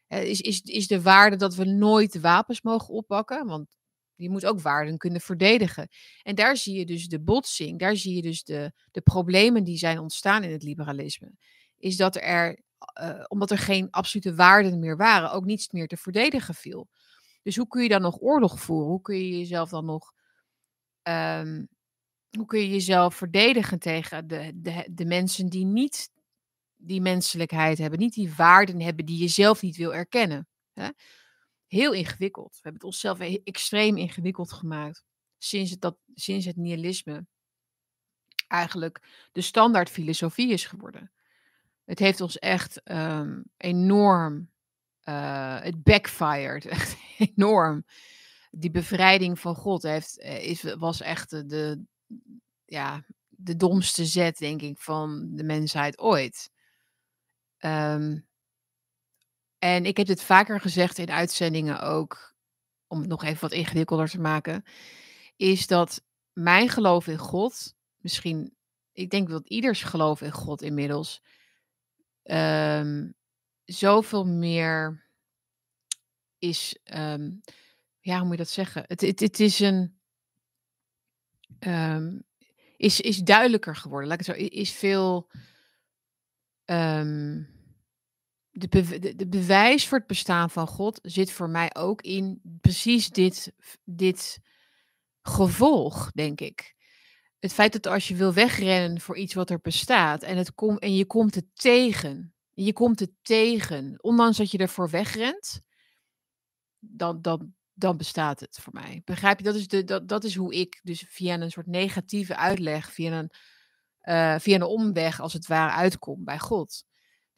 Is, 0.08 0.40
is, 0.40 0.60
is 0.60 0.86
de 0.86 1.02
waarde 1.02 1.36
dat 1.36 1.54
we 1.54 1.64
nooit 1.64 2.20
wapens 2.20 2.62
mogen 2.62 2.94
oppakken? 2.94 3.46
Want 3.46 3.77
je 4.18 4.30
moet 4.30 4.46
ook 4.46 4.60
waarden 4.60 4.98
kunnen 4.98 5.20
verdedigen. 5.20 5.88
En 6.22 6.34
daar 6.34 6.56
zie 6.56 6.78
je 6.78 6.86
dus 6.86 7.06
de 7.06 7.20
botsing, 7.20 7.78
daar 7.78 7.96
zie 7.96 8.14
je 8.14 8.22
dus 8.22 8.44
de, 8.44 8.72
de 8.90 9.00
problemen 9.00 9.64
die 9.64 9.78
zijn 9.78 9.98
ontstaan 9.98 10.42
in 10.42 10.50
het 10.52 10.62
liberalisme. 10.62 11.32
Is 11.76 11.96
dat 11.96 12.16
er, 12.16 12.62
uh, 13.00 13.24
omdat 13.28 13.50
er 13.50 13.58
geen 13.58 13.90
absolute 13.90 14.34
waarden 14.34 14.78
meer 14.78 14.96
waren, 14.96 15.32
ook 15.32 15.44
niets 15.44 15.70
meer 15.70 15.86
te 15.86 15.96
verdedigen 15.96 16.54
viel. 16.54 16.88
Dus 17.42 17.56
hoe 17.56 17.68
kun 17.68 17.82
je 17.82 17.88
dan 17.88 18.02
nog 18.02 18.20
oorlog 18.20 18.60
voeren? 18.60 18.88
Hoe 18.88 19.00
kun 19.00 19.16
je 19.16 19.38
jezelf 19.38 19.68
dan 19.70 19.84
nog. 19.84 20.12
Um, 21.02 21.68
hoe 22.36 22.46
kun 22.46 22.60
je 22.60 22.68
jezelf 22.68 23.14
verdedigen 23.14 23.78
tegen 23.78 24.26
de, 24.26 24.52
de, 24.54 24.88
de 24.92 25.04
mensen 25.04 25.48
die 25.48 25.64
niet 25.64 26.10
die 26.76 27.00
menselijkheid 27.00 27.78
hebben, 27.78 27.98
niet 27.98 28.14
die 28.14 28.34
waarden 28.34 28.80
hebben 28.80 29.06
die 29.06 29.18
je 29.18 29.28
zelf 29.28 29.62
niet 29.62 29.76
wil 29.76 29.94
erkennen. 29.94 30.48
Hè? 30.72 30.88
Heel 31.68 31.92
ingewikkeld. 31.92 32.50
We 32.50 32.58
hebben 32.62 32.80
het 32.80 32.84
onszelf 32.84 33.18
extreem 33.44 33.96
ingewikkeld 33.96 34.52
gemaakt 34.52 35.04
sinds 35.38 35.70
het, 35.70 35.80
dat, 35.80 35.96
sinds 36.14 36.46
het 36.46 36.56
nihilisme 36.56 37.26
eigenlijk 38.48 39.28
de 39.32 39.40
standaard 39.40 39.90
filosofie 39.90 40.52
is 40.52 40.64
geworden. 40.64 41.12
Het 41.84 41.98
heeft 41.98 42.20
ons 42.20 42.38
echt 42.38 42.82
ehm, 42.82 43.42
enorm, 43.56 44.50
uh, 45.04 45.60
het 45.60 45.82
backfired, 45.82 46.66
echt 46.76 46.96
enorm. 47.18 47.84
Die 48.50 48.70
bevrijding 48.70 49.38
van 49.38 49.54
God 49.54 49.82
heeft, 49.82 50.18
eh, 50.18 50.44
is, 50.44 50.62
was 50.62 51.00
echt 51.00 51.30
de, 51.30 51.84
ja, 52.64 53.04
de 53.28 53.56
domste 53.56 54.06
zet, 54.06 54.38
denk 54.38 54.62
ik, 54.62 54.78
van 54.78 55.28
de 55.34 55.44
mensheid 55.44 55.98
ooit. 55.98 56.50
Um, 57.58 58.27
en 59.58 59.86
ik 59.86 59.96
heb 59.96 60.06
dit 60.06 60.22
vaker 60.22 60.60
gezegd 60.60 60.98
in 60.98 61.10
uitzendingen 61.10 61.80
ook, 61.80 62.36
om 62.86 63.00
het 63.00 63.08
nog 63.08 63.24
even 63.24 63.40
wat 63.40 63.52
ingewikkelder 63.52 64.08
te 64.08 64.20
maken, 64.20 64.64
is 65.36 65.66
dat 65.66 66.04
mijn 66.32 66.68
geloof 66.68 67.06
in 67.06 67.18
God, 67.18 67.74
misschien, 67.96 68.56
ik 68.92 69.10
denk 69.10 69.28
dat 69.28 69.48
ieders 69.48 69.82
geloof 69.82 70.22
in 70.22 70.32
God 70.32 70.62
inmiddels, 70.62 71.22
um, 72.24 73.14
zoveel 73.64 74.26
meer 74.26 75.06
is, 76.38 76.78
um, 76.84 77.40
ja, 78.00 78.16
hoe 78.16 78.26
moet 78.26 78.36
je 78.36 78.42
dat 78.42 78.48
zeggen? 78.48 78.84
Het, 78.86 79.00
het, 79.00 79.20
het 79.20 79.40
is 79.40 79.60
een, 79.60 79.98
um, 81.58 82.26
is, 82.76 83.00
is 83.00 83.18
duidelijker 83.18 83.76
geworden. 83.76 84.08
Laat 84.08 84.20
ik 84.20 84.26
het 84.26 84.36
zo, 84.36 84.42
is 84.42 84.70
veel, 84.70 85.30
de, 88.58 88.68
be 88.68 89.14
de, 89.16 89.28
bewijs 89.28 89.88
voor 89.88 89.98
het 89.98 90.06
bestaan 90.06 90.50
van 90.50 90.66
God 90.66 90.98
zit 91.02 91.32
voor 91.32 91.50
mij 91.50 91.74
ook 91.74 92.02
in 92.02 92.40
precies 92.60 93.10
dit, 93.10 93.52
dit 93.84 94.38
gevolg, 95.22 96.10
denk 96.12 96.40
ik. 96.40 96.76
Het 97.38 97.52
feit 97.52 97.72
dat 97.72 97.86
als 97.86 98.08
je 98.08 98.14
wil 98.14 98.32
wegrennen 98.32 99.00
voor 99.00 99.16
iets 99.16 99.34
wat 99.34 99.50
er 99.50 99.60
bestaat 99.60 100.22
en, 100.22 100.36
het 100.36 100.54
kom, 100.54 100.76
en 100.76 100.94
je 100.94 101.06
komt 101.06 101.34
het 101.34 101.46
tegen, 101.54 102.34
je 102.52 102.72
komt 102.72 103.00
het 103.00 103.12
tegen, 103.22 103.94
ondanks 104.02 104.36
dat 104.36 104.50
je 104.50 104.58
ervoor 104.58 104.90
wegrent, 104.90 105.60
dan, 106.78 107.22
dan, 107.22 107.54
dan 107.74 107.96
bestaat 107.96 108.40
het 108.40 108.58
voor 108.60 108.72
mij. 108.72 109.02
Begrijp 109.04 109.38
je? 109.38 109.44
Dat 109.44 109.54
is, 109.54 109.68
de, 109.68 109.84
dat, 109.84 110.08
dat 110.08 110.24
is 110.24 110.34
hoe 110.34 110.54
ik 110.54 110.80
dus 110.82 111.04
via 111.08 111.40
een 111.40 111.50
soort 111.50 111.66
negatieve 111.66 112.36
uitleg, 112.36 112.92
via 112.92 113.18
een, 113.18 113.30
uh, 114.02 114.38
via 114.38 114.54
een 114.54 114.62
omweg 114.62 115.20
als 115.20 115.32
het 115.32 115.46
ware 115.46 115.72
uitkom 115.72 116.24
bij 116.24 116.38
God. 116.38 116.84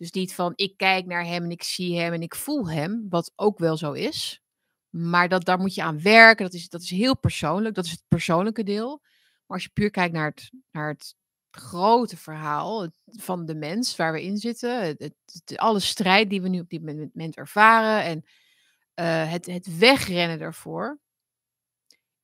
Dus 0.01 0.11
niet 0.11 0.35
van 0.35 0.53
ik 0.57 0.77
kijk 0.77 1.07
naar 1.07 1.25
hem 1.25 1.45
en 1.45 1.51
ik 1.51 1.63
zie 1.63 1.99
hem 1.99 2.13
en 2.13 2.23
ik 2.23 2.35
voel 2.35 2.71
hem, 2.71 3.07
wat 3.09 3.33
ook 3.37 3.59
wel 3.59 3.77
zo 3.77 3.93
is. 3.93 4.43
Maar 4.89 5.29
dat, 5.29 5.45
daar 5.45 5.59
moet 5.59 5.75
je 5.75 5.83
aan 5.83 6.03
werken. 6.03 6.45
Dat 6.45 6.55
is, 6.55 6.69
dat 6.69 6.83
is 6.83 6.91
heel 6.91 7.19
persoonlijk. 7.19 7.75
Dat 7.75 7.85
is 7.85 7.91
het 7.91 8.05
persoonlijke 8.09 8.63
deel. 8.63 9.01
Maar 9.47 9.57
als 9.57 9.63
je 9.63 9.71
puur 9.73 9.91
kijkt 9.91 10.15
naar 10.15 10.29
het, 10.29 10.51
naar 10.71 10.89
het 10.89 11.15
grote 11.51 12.17
verhaal 12.17 12.89
van 13.07 13.47
de 13.47 13.55
mens 13.55 13.97
waar 13.97 14.13
we 14.13 14.23
in 14.23 14.37
zitten. 14.37 14.81
Het, 14.81 15.15
alle 15.57 15.81
strijd 15.81 16.31
die 16.31 16.43
we 16.43 16.49
nu 16.49 16.61
op 16.61 16.71
dit 16.71 16.83
moment 16.83 17.37
ervaren. 17.37 18.05
En 18.05 18.25
uh, 18.95 19.31
het, 19.33 19.47
het 19.47 19.79
wegrennen 19.79 20.41
ervoor 20.41 20.99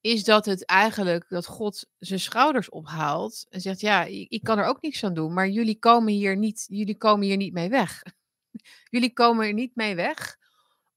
is 0.07 0.25
dat 0.25 0.47
het 0.47 0.65
eigenlijk 0.65 1.29
dat 1.29 1.47
God 1.47 1.87
zijn 1.99 2.21
schouders 2.21 2.69
ophaalt 2.69 3.47
en 3.49 3.61
zegt: 3.61 3.81
Ja, 3.81 4.05
ik 4.05 4.41
kan 4.43 4.59
er 4.59 4.65
ook 4.65 4.83
niks 4.83 5.05
aan 5.05 5.15
doen, 5.15 5.33
maar 5.33 5.49
jullie 5.49 5.79
komen 5.79 6.13
hier 6.13 6.37
niet, 6.37 6.67
jullie 6.69 6.97
komen 6.97 7.27
hier 7.27 7.37
niet 7.37 7.53
mee 7.53 7.69
weg. 7.69 8.03
jullie 8.95 9.13
komen 9.13 9.47
er 9.47 9.53
niet 9.53 9.77
mee 9.77 9.95
weg 9.95 10.39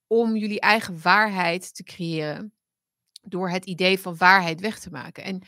om 0.08 0.36
jullie 0.36 0.60
eigen 0.60 1.02
waarheid 1.02 1.76
te 1.76 1.84
creëren 1.84 2.54
door 3.22 3.50
het 3.50 3.66
idee 3.66 4.00
van 4.00 4.18
waarheid 4.18 4.60
weg 4.60 4.80
te 4.80 4.90
maken. 4.90 5.24
En 5.24 5.42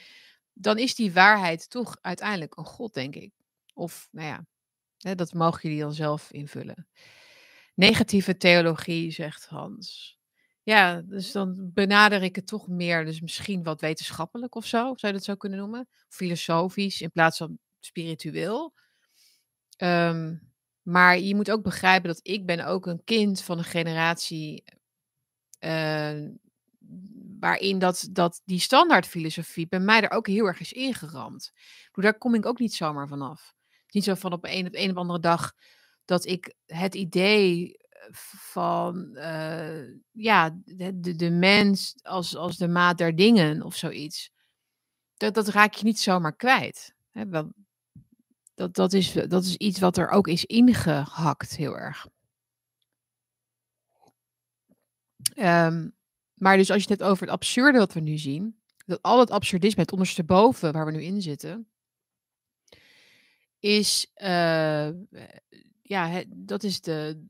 dan 0.53 0.77
is 0.77 0.95
die 0.95 1.13
waarheid 1.13 1.69
toch 1.69 1.97
uiteindelijk 2.01 2.57
een 2.57 2.65
God, 2.65 2.93
denk 2.93 3.15
ik. 3.15 3.31
Of, 3.73 4.07
nou 4.11 4.27
ja, 4.27 4.45
hè, 4.97 5.15
dat 5.15 5.33
mogen 5.33 5.61
jullie 5.61 5.83
dan 5.83 5.93
zelf 5.93 6.31
invullen. 6.31 6.87
Negatieve 7.75 8.37
theologie, 8.37 9.11
zegt 9.11 9.45
Hans. 9.45 10.19
Ja, 10.63 11.01
dus 11.01 11.31
dan 11.31 11.71
benader 11.73 12.23
ik 12.23 12.35
het 12.35 12.47
toch 12.47 12.67
meer, 12.67 13.05
dus 13.05 13.21
misschien 13.21 13.63
wat 13.63 13.81
wetenschappelijk 13.81 14.55
of 14.55 14.65
zo, 14.65 14.77
zou 14.77 14.97
je 15.13 15.13
dat 15.13 15.23
zo 15.23 15.35
kunnen 15.35 15.59
noemen? 15.59 15.87
Filosofisch 16.09 17.01
in 17.01 17.11
plaats 17.11 17.37
van 17.37 17.59
spiritueel. 17.79 18.73
Um, 19.77 20.51
maar 20.81 21.19
je 21.19 21.35
moet 21.35 21.51
ook 21.51 21.63
begrijpen 21.63 22.07
dat 22.07 22.19
ik 22.23 22.45
ben 22.45 22.65
ook 22.65 22.85
een 22.85 23.03
kind 23.03 23.41
van 23.41 23.57
een 23.57 23.63
generatie 23.63 24.63
uh, 25.59 26.27
waarin 27.39 27.79
dat, 27.79 28.07
dat 28.11 28.41
die 28.45 28.59
standaardfilosofie 28.59 29.67
bij 29.67 29.79
mij 29.79 30.01
er 30.01 30.11
ook 30.11 30.27
heel 30.27 30.45
erg 30.45 30.59
is 30.59 30.73
ingeramd. 30.73 31.51
Daar 31.91 32.17
kom 32.17 32.35
ik 32.35 32.45
ook 32.45 32.59
niet 32.59 32.73
zomaar 32.73 33.07
vanaf. 33.07 33.53
Niet 33.89 34.03
zo 34.03 34.15
van 34.15 34.33
op 34.33 34.45
een, 34.45 34.67
op 34.67 34.75
een 34.75 34.89
of 34.89 34.95
andere 34.95 35.19
dag 35.19 35.53
dat 36.05 36.25
ik 36.25 36.53
het 36.65 36.95
idee 36.95 37.77
van 38.11 39.09
uh, 39.13 39.81
ja, 40.11 40.59
de, 40.65 41.15
de, 41.15 41.29
mens 41.29 41.95
als, 42.01 42.35
als 42.35 42.57
de 42.57 42.67
maat 42.67 42.97
der 42.97 43.15
dingen 43.15 43.61
of 43.61 43.75
zoiets. 43.75 44.31
Dat, 45.17 45.33
dat 45.33 45.47
raak 45.47 45.73
je 45.73 45.83
niet 45.83 45.99
zomaar 45.99 46.35
kwijt. 46.35 46.93
Hè? 47.11 47.29
Dat, 47.29 48.75
dat, 48.75 48.93
is, 48.93 49.13
dat 49.13 49.43
is 49.43 49.55
iets 49.55 49.79
wat 49.79 49.97
er 49.97 50.09
ook 50.09 50.27
is 50.27 50.45
ingehakt, 50.45 51.55
heel 51.55 51.77
erg. 51.77 52.07
Um, 55.35 55.95
maar 56.33 56.57
dus 56.57 56.71
als 56.71 56.83
je 56.83 56.89
het 56.89 56.99
hebt 56.99 57.11
over 57.11 57.23
het 57.23 57.33
absurde 57.33 57.77
wat 57.77 57.93
we 57.93 57.99
nu 57.99 58.17
zien, 58.17 58.61
dat 58.85 59.01
al 59.01 59.19
het 59.19 59.31
absurdisme, 59.31 59.81
het 59.81 59.91
ondersteboven 59.91 60.73
waar 60.73 60.85
we 60.85 60.91
nu 60.91 61.03
in 61.03 61.21
zitten, 61.21 61.67
is, 63.59 64.11
uh, 64.15 64.89
ja, 65.81 66.23
dat 66.27 66.63
is 66.63 66.81
de, 66.81 67.25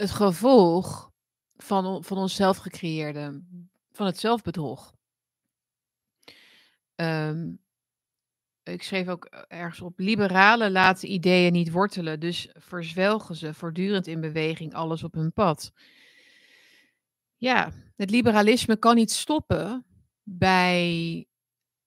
het 0.00 0.10
gevolg 0.10 1.10
van, 1.56 2.04
van 2.04 2.18
onszelf 2.18 2.56
gecreëerde, 2.56 3.42
van 3.92 4.06
het 4.06 4.18
zelfbedrog. 4.18 4.94
Um, 6.94 7.60
ik 8.62 8.82
schreef 8.82 9.08
ook 9.08 9.24
ergens 9.48 9.80
op, 9.80 9.98
liberalen 9.98 10.72
laten 10.72 11.12
ideeën 11.12 11.52
niet 11.52 11.70
wortelen, 11.70 12.20
dus 12.20 12.48
verzwelgen 12.52 13.34
ze 13.36 13.54
voortdurend 13.54 14.06
in 14.06 14.20
beweging 14.20 14.74
alles 14.74 15.02
op 15.02 15.14
hun 15.14 15.32
pad. 15.32 15.72
Ja, 17.36 17.72
het 17.96 18.10
liberalisme 18.10 18.76
kan 18.76 18.94
niet 18.94 19.10
stoppen 19.10 19.84
bij 20.22 21.26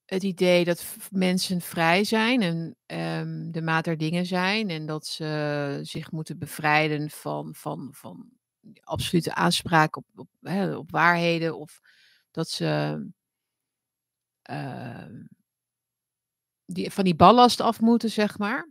het 0.05 0.23
idee 0.23 0.65
dat 0.65 0.95
mensen 1.11 1.61
vrij 1.61 2.03
zijn 2.03 2.41
en 2.41 2.75
um, 3.21 3.51
de 3.51 3.61
maat 3.61 3.83
der 3.83 3.97
dingen 3.97 4.25
zijn 4.25 4.69
en 4.69 4.85
dat 4.85 5.05
ze 5.05 5.79
zich 5.81 6.11
moeten 6.11 6.37
bevrijden 6.37 7.09
van, 7.09 7.55
van, 7.55 7.89
van 7.91 8.29
absolute 8.79 9.33
aanspraak 9.33 9.95
op, 9.95 10.05
op, 10.15 10.27
hè, 10.41 10.75
op 10.75 10.91
waarheden 10.91 11.57
of 11.57 11.79
dat 12.31 12.49
ze 12.49 13.03
uh, 14.51 15.05
die, 16.65 16.91
van 16.91 17.03
die 17.03 17.15
ballast 17.15 17.61
af 17.61 17.81
moeten, 17.81 18.09
zeg 18.09 18.37
maar 18.37 18.69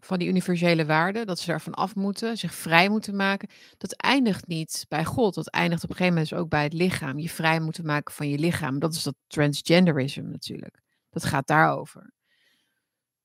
van 0.00 0.18
die 0.18 0.28
universele 0.28 0.86
waarden, 0.86 1.26
dat 1.26 1.38
ze 1.38 1.46
daarvan 1.46 1.74
af 1.74 1.94
moeten, 1.94 2.36
zich 2.36 2.54
vrij 2.54 2.88
moeten 2.88 3.16
maken, 3.16 3.48
dat 3.78 3.92
eindigt 3.92 4.46
niet 4.46 4.84
bij 4.88 5.04
God. 5.04 5.34
Dat 5.34 5.48
eindigt 5.48 5.84
op 5.84 5.90
een 5.90 5.96
gegeven 5.96 6.14
moment 6.14 6.30
dus 6.30 6.40
ook 6.40 6.48
bij 6.48 6.62
het 6.62 6.72
lichaam. 6.72 7.18
Je 7.18 7.28
vrij 7.28 7.60
moeten 7.60 7.86
maken 7.86 8.14
van 8.14 8.28
je 8.28 8.38
lichaam. 8.38 8.78
Dat 8.78 8.94
is 8.94 9.02
dat 9.02 9.14
transgenderism 9.26 10.22
natuurlijk. 10.22 10.80
Dat 11.10 11.24
gaat 11.24 11.46
daarover. 11.46 12.12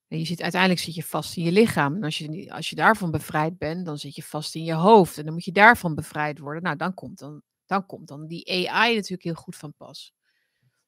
En 0.08 0.18
je 0.20 0.26
zit, 0.26 0.42
uiteindelijk 0.42 0.82
zit 0.82 0.96
je 0.96 1.04
vast 1.04 1.38
in 1.38 1.44
je 1.44 1.52
lichaam. 1.52 1.96
En 1.96 2.04
als 2.04 2.18
je, 2.18 2.54
als 2.54 2.70
je 2.70 2.76
daarvan 2.76 3.12
bevrijd 3.12 3.58
bent, 3.58 3.86
dan 3.86 3.98
zit 3.98 4.16
je 4.16 4.24
vast 4.24 4.56
in 4.56 4.64
je 4.64 4.74
hoofd. 4.74 5.18
En 5.18 5.24
dan 5.24 5.34
moet 5.34 5.46
je 5.46 5.52
daarvan 5.52 5.96
bevrijd 5.96 6.40
worden. 6.40 6.64
Nou, 6.64 6.76
dan 6.76 6.94
komt 6.94 7.20
dan, 7.20 7.42
dan, 7.66 7.86
komt 7.86 8.08
dan 8.08 8.28
die 8.28 8.70
AI 8.70 8.96
natuurlijk 8.96 9.24
heel 9.24 9.34
goed 9.34 9.56
van 9.56 9.74
pas. 9.74 10.14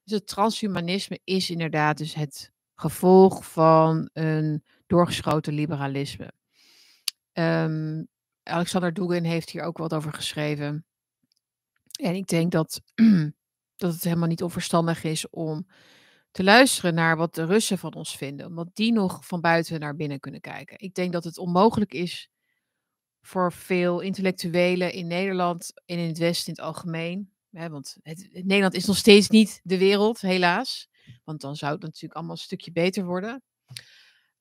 Dus 0.04 0.18
het 0.18 0.28
transhumanisme 0.28 1.20
is 1.24 1.50
inderdaad 1.50 1.98
dus 1.98 2.14
het 2.14 2.52
gevolg 2.76 3.52
van 3.52 4.10
een 4.14 4.64
doorgeschoten 4.88 5.54
liberalisme. 5.54 6.32
Um, 7.34 8.08
Alexander 8.44 8.94
Dugin 8.94 9.24
heeft 9.24 9.50
hier 9.50 9.62
ook 9.62 9.78
wat 9.78 9.94
over 9.94 10.14
geschreven. 10.14 10.86
En 12.00 12.16
ik 12.16 12.28
denk 12.28 12.52
dat, 12.52 12.82
dat 13.76 13.94
het 13.94 14.04
helemaal 14.04 14.28
niet 14.28 14.44
onverstandig 14.44 15.04
is 15.04 15.30
om 15.30 15.68
te 16.32 16.44
luisteren 16.44 16.94
naar 16.94 17.18
wat 17.18 17.36
de 17.36 17.46
Russen 17.46 17.78
van 17.78 17.94
ons 17.94 18.18
vinden, 18.18 18.46
omdat 18.46 18.70
die 18.74 18.92
nog 18.92 19.26
van 19.26 19.42
buiten 19.42 19.80
naar 19.80 19.96
binnen 19.96 20.20
kunnen 20.20 20.42
kijken. 20.42 20.80
Ik 20.80 20.94
denk 20.94 21.12
dat 21.12 21.24
het 21.24 21.38
onmogelijk 21.38 21.94
is 21.94 22.30
voor 23.22 23.54
veel 23.54 24.00
intellectuelen 24.00 24.94
in 24.94 25.08
Nederland 25.08 25.82
en 25.86 25.98
in 25.98 26.08
het 26.08 26.18
Westen 26.18 26.48
in 26.48 26.54
het 26.54 26.64
algemeen. 26.64 27.32
Hè, 27.52 27.70
want 27.70 27.98
het, 28.02 28.30
Nederland 28.32 28.74
is 28.74 28.86
nog 28.86 28.98
steeds 28.98 29.30
niet 29.30 29.60
de 29.64 29.78
wereld, 29.78 30.22
helaas. 30.22 30.90
Want 31.24 31.42
dan 31.42 31.56
zou 31.56 31.74
het 31.74 31.82
natuurlijk 31.82 32.14
allemaal 32.14 32.36
een 32.36 32.42
stukje 32.42 32.72
beter 32.72 33.06
worden. 33.06 33.44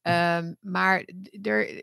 Um, 0.08 0.56
maar 0.60 1.08
er, 1.42 1.82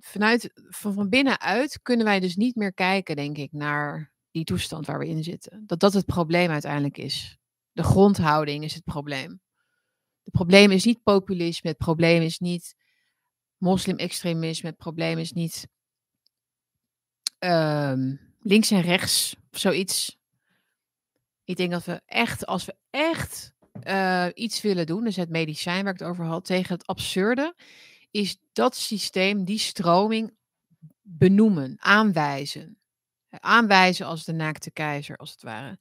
vanuit, 0.00 0.50
van, 0.68 0.94
van 0.94 1.08
binnenuit 1.08 1.82
kunnen 1.82 2.06
wij 2.06 2.20
dus 2.20 2.36
niet 2.36 2.54
meer 2.54 2.74
kijken, 2.74 3.16
denk 3.16 3.38
ik, 3.38 3.52
naar 3.52 4.12
die 4.30 4.44
toestand 4.44 4.86
waar 4.86 4.98
we 4.98 5.08
in 5.08 5.24
zitten. 5.24 5.62
Dat 5.66 5.80
dat 5.80 5.92
het 5.92 6.06
probleem 6.06 6.50
uiteindelijk 6.50 6.98
is. 6.98 7.38
De 7.72 7.82
grondhouding 7.82 8.64
is 8.64 8.74
het 8.74 8.84
probleem. 8.84 9.40
Het 10.22 10.32
probleem 10.32 10.70
is 10.70 10.84
niet 10.84 11.02
populisme, 11.02 11.68
het 11.68 11.78
probleem 11.78 12.22
is 12.22 12.38
niet 12.38 12.74
moslim-extremisme, 13.56 14.68
het 14.68 14.78
probleem 14.78 15.18
is 15.18 15.32
niet 15.32 15.68
ehm, 17.38 18.16
links 18.40 18.70
en 18.70 18.80
rechts 18.80 19.36
of 19.52 19.58
zoiets. 19.58 20.18
Ik 21.44 21.56
denk 21.56 21.70
dat 21.70 21.84
we 21.84 22.00
echt, 22.06 22.46
als 22.46 22.64
we 22.64 22.76
echt 22.90 23.53
uh, 23.82 24.26
iets 24.34 24.60
willen 24.60 24.86
doen, 24.86 25.04
dus 25.04 25.16
het 25.16 25.28
medicijn 25.28 25.84
waar 25.84 25.92
ik 25.92 25.98
het 25.98 26.08
over 26.08 26.24
had, 26.24 26.44
tegen 26.44 26.74
het 26.74 26.86
absurde, 26.86 27.54
is 28.10 28.38
dat 28.52 28.76
systeem, 28.76 29.44
die 29.44 29.58
stroming 29.58 30.34
benoemen, 31.02 31.76
aanwijzen. 31.78 32.78
Aanwijzen 33.30 34.06
als 34.06 34.24
de 34.24 34.32
naakte 34.32 34.70
keizer, 34.70 35.16
als 35.16 35.30
het 35.30 35.42
ware. 35.42 35.78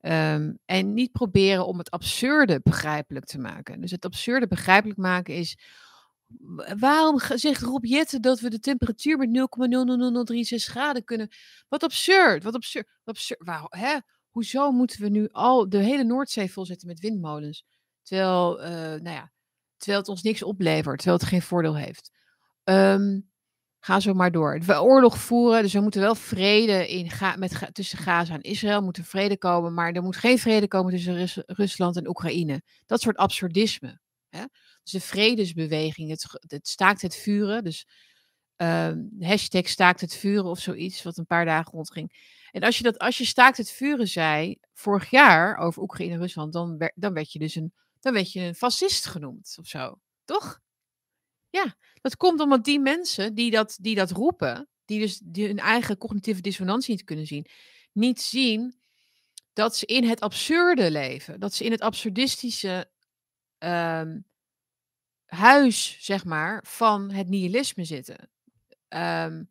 Um, 0.00 0.58
en 0.64 0.94
niet 0.94 1.12
proberen 1.12 1.66
om 1.66 1.78
het 1.78 1.90
absurde 1.90 2.60
begrijpelijk 2.62 3.24
te 3.24 3.38
maken. 3.38 3.80
Dus 3.80 3.90
het 3.90 4.04
absurde 4.04 4.46
begrijpelijk 4.46 4.98
maken 4.98 5.34
is. 5.34 5.58
Waarom 6.78 7.20
zegt 7.20 7.62
Rob 7.62 7.84
Jetten 7.84 8.22
dat 8.22 8.40
we 8.40 8.50
de 8.50 8.58
temperatuur 8.58 9.16
met 9.18 9.28
0,00036 9.28 10.72
graden 10.72 11.04
kunnen? 11.04 11.28
Wat 11.68 11.82
absurd, 11.82 12.42
wat 12.42 12.54
absurd. 12.54 12.86
Wat 13.04 13.14
absurd. 13.14 13.44
Waarom, 13.44 13.68
hè? 13.70 13.96
Hoezo 14.38 14.70
moeten 14.70 15.00
we 15.00 15.08
nu 15.08 15.28
al 15.32 15.68
de 15.68 15.78
hele 15.78 16.04
Noordzee 16.04 16.52
volzetten 16.52 16.88
met 16.88 17.00
windmolens? 17.00 17.64
Terwijl, 18.02 18.60
uh, 18.60 18.68
nou 18.70 19.10
ja, 19.10 19.32
terwijl 19.76 19.98
het 19.98 20.08
ons 20.08 20.22
niks 20.22 20.42
oplevert, 20.42 20.96
terwijl 20.96 21.18
het 21.18 21.28
geen 21.28 21.42
voordeel 21.42 21.76
heeft. 21.76 22.10
Um, 22.64 23.30
ga 23.80 24.00
zo 24.00 24.14
maar 24.14 24.30
door. 24.30 24.60
We 24.60 24.82
oorlog 24.82 25.18
voeren, 25.18 25.62
dus 25.62 25.74
er 25.74 25.82
moet 25.82 25.94
wel 25.94 26.14
vrede 26.14 26.88
in 26.88 27.10
met, 27.36 27.68
tussen 27.72 27.98
Gaza 27.98 28.34
en 28.34 28.40
Israël. 28.40 28.82
moet 28.82 28.96
er 28.96 29.04
vrede 29.04 29.38
komen, 29.38 29.74
maar 29.74 29.92
er 29.92 30.02
moet 30.02 30.16
geen 30.16 30.38
vrede 30.38 30.68
komen 30.68 30.92
tussen 30.92 31.14
Rus 31.14 31.42
Rusland 31.46 31.96
en 31.96 32.08
Oekraïne. 32.08 32.62
Dat 32.86 33.00
soort 33.00 33.16
absurdisme. 33.16 34.00
Hè? 34.28 34.44
Dus 34.82 34.92
de 34.92 35.00
vredesbeweging, 35.00 36.10
het, 36.10 36.38
het 36.46 36.68
staakt 36.68 37.02
het 37.02 37.16
vuren. 37.16 37.64
Dus 37.64 37.86
uh, 38.56 38.92
hashtag 39.20 39.68
staakt 39.68 40.00
het 40.00 40.14
vuren 40.16 40.50
of 40.50 40.58
zoiets, 40.58 41.02
wat 41.02 41.16
een 41.16 41.26
paar 41.26 41.44
dagen 41.44 41.72
rondging. 41.72 42.36
En 42.50 42.62
als 42.62 42.76
je, 42.76 42.82
dat, 42.82 42.98
als 42.98 43.18
je 43.18 43.24
staakt 43.24 43.56
het 43.56 43.70
vuren 43.70 44.08
zei, 44.08 44.58
vorig 44.74 45.10
jaar 45.10 45.56
over 45.56 45.82
Oekraïne 45.82 46.14
en 46.14 46.20
Rusland, 46.20 46.52
dan, 46.52 46.90
dan 46.94 47.12
werd 47.12 47.32
je 47.32 47.38
dus 47.38 47.54
een, 47.54 47.72
dan 48.00 48.12
werd 48.12 48.32
je 48.32 48.40
een 48.40 48.54
fascist 48.54 49.06
genoemd 49.06 49.56
of 49.60 49.66
zo. 49.66 50.00
Toch? 50.24 50.60
Ja, 51.50 51.76
dat 52.00 52.16
komt 52.16 52.40
omdat 52.40 52.64
die 52.64 52.80
mensen 52.80 53.34
die 53.34 53.50
dat, 53.50 53.78
die 53.80 53.94
dat 53.94 54.10
roepen, 54.10 54.68
die 54.84 55.00
dus 55.00 55.20
die 55.24 55.46
hun 55.46 55.58
eigen 55.58 55.98
cognitieve 55.98 56.40
dissonantie 56.40 56.94
niet 56.94 57.04
kunnen 57.04 57.26
zien, 57.26 57.46
niet 57.92 58.20
zien 58.20 58.80
dat 59.52 59.76
ze 59.76 59.86
in 59.86 60.04
het 60.04 60.20
absurde 60.20 60.90
leven, 60.90 61.40
dat 61.40 61.54
ze 61.54 61.64
in 61.64 61.70
het 61.70 61.80
absurdistische 61.80 62.90
um, 63.58 64.26
huis, 65.24 65.96
zeg 66.00 66.24
maar, 66.24 66.64
van 66.66 67.10
het 67.10 67.28
nihilisme 67.28 67.84
zitten. 67.84 68.30
Um, 68.88 69.48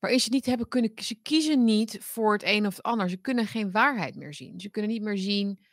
waarin 0.00 0.20
ze 0.20 0.28
niet 0.30 0.46
hebben 0.46 0.68
kunnen, 0.68 0.92
ze 0.94 1.14
kiezen 1.14 1.64
niet 1.64 1.98
voor 2.00 2.32
het 2.32 2.42
een 2.42 2.66
of 2.66 2.76
het 2.76 2.84
ander. 2.84 3.10
Ze 3.10 3.16
kunnen 3.16 3.46
geen 3.46 3.70
waarheid 3.70 4.16
meer 4.16 4.34
zien. 4.34 4.60
Ze 4.60 4.68
kunnen 4.68 4.90
niet 4.90 5.02
meer 5.02 5.18
zien 5.18 5.66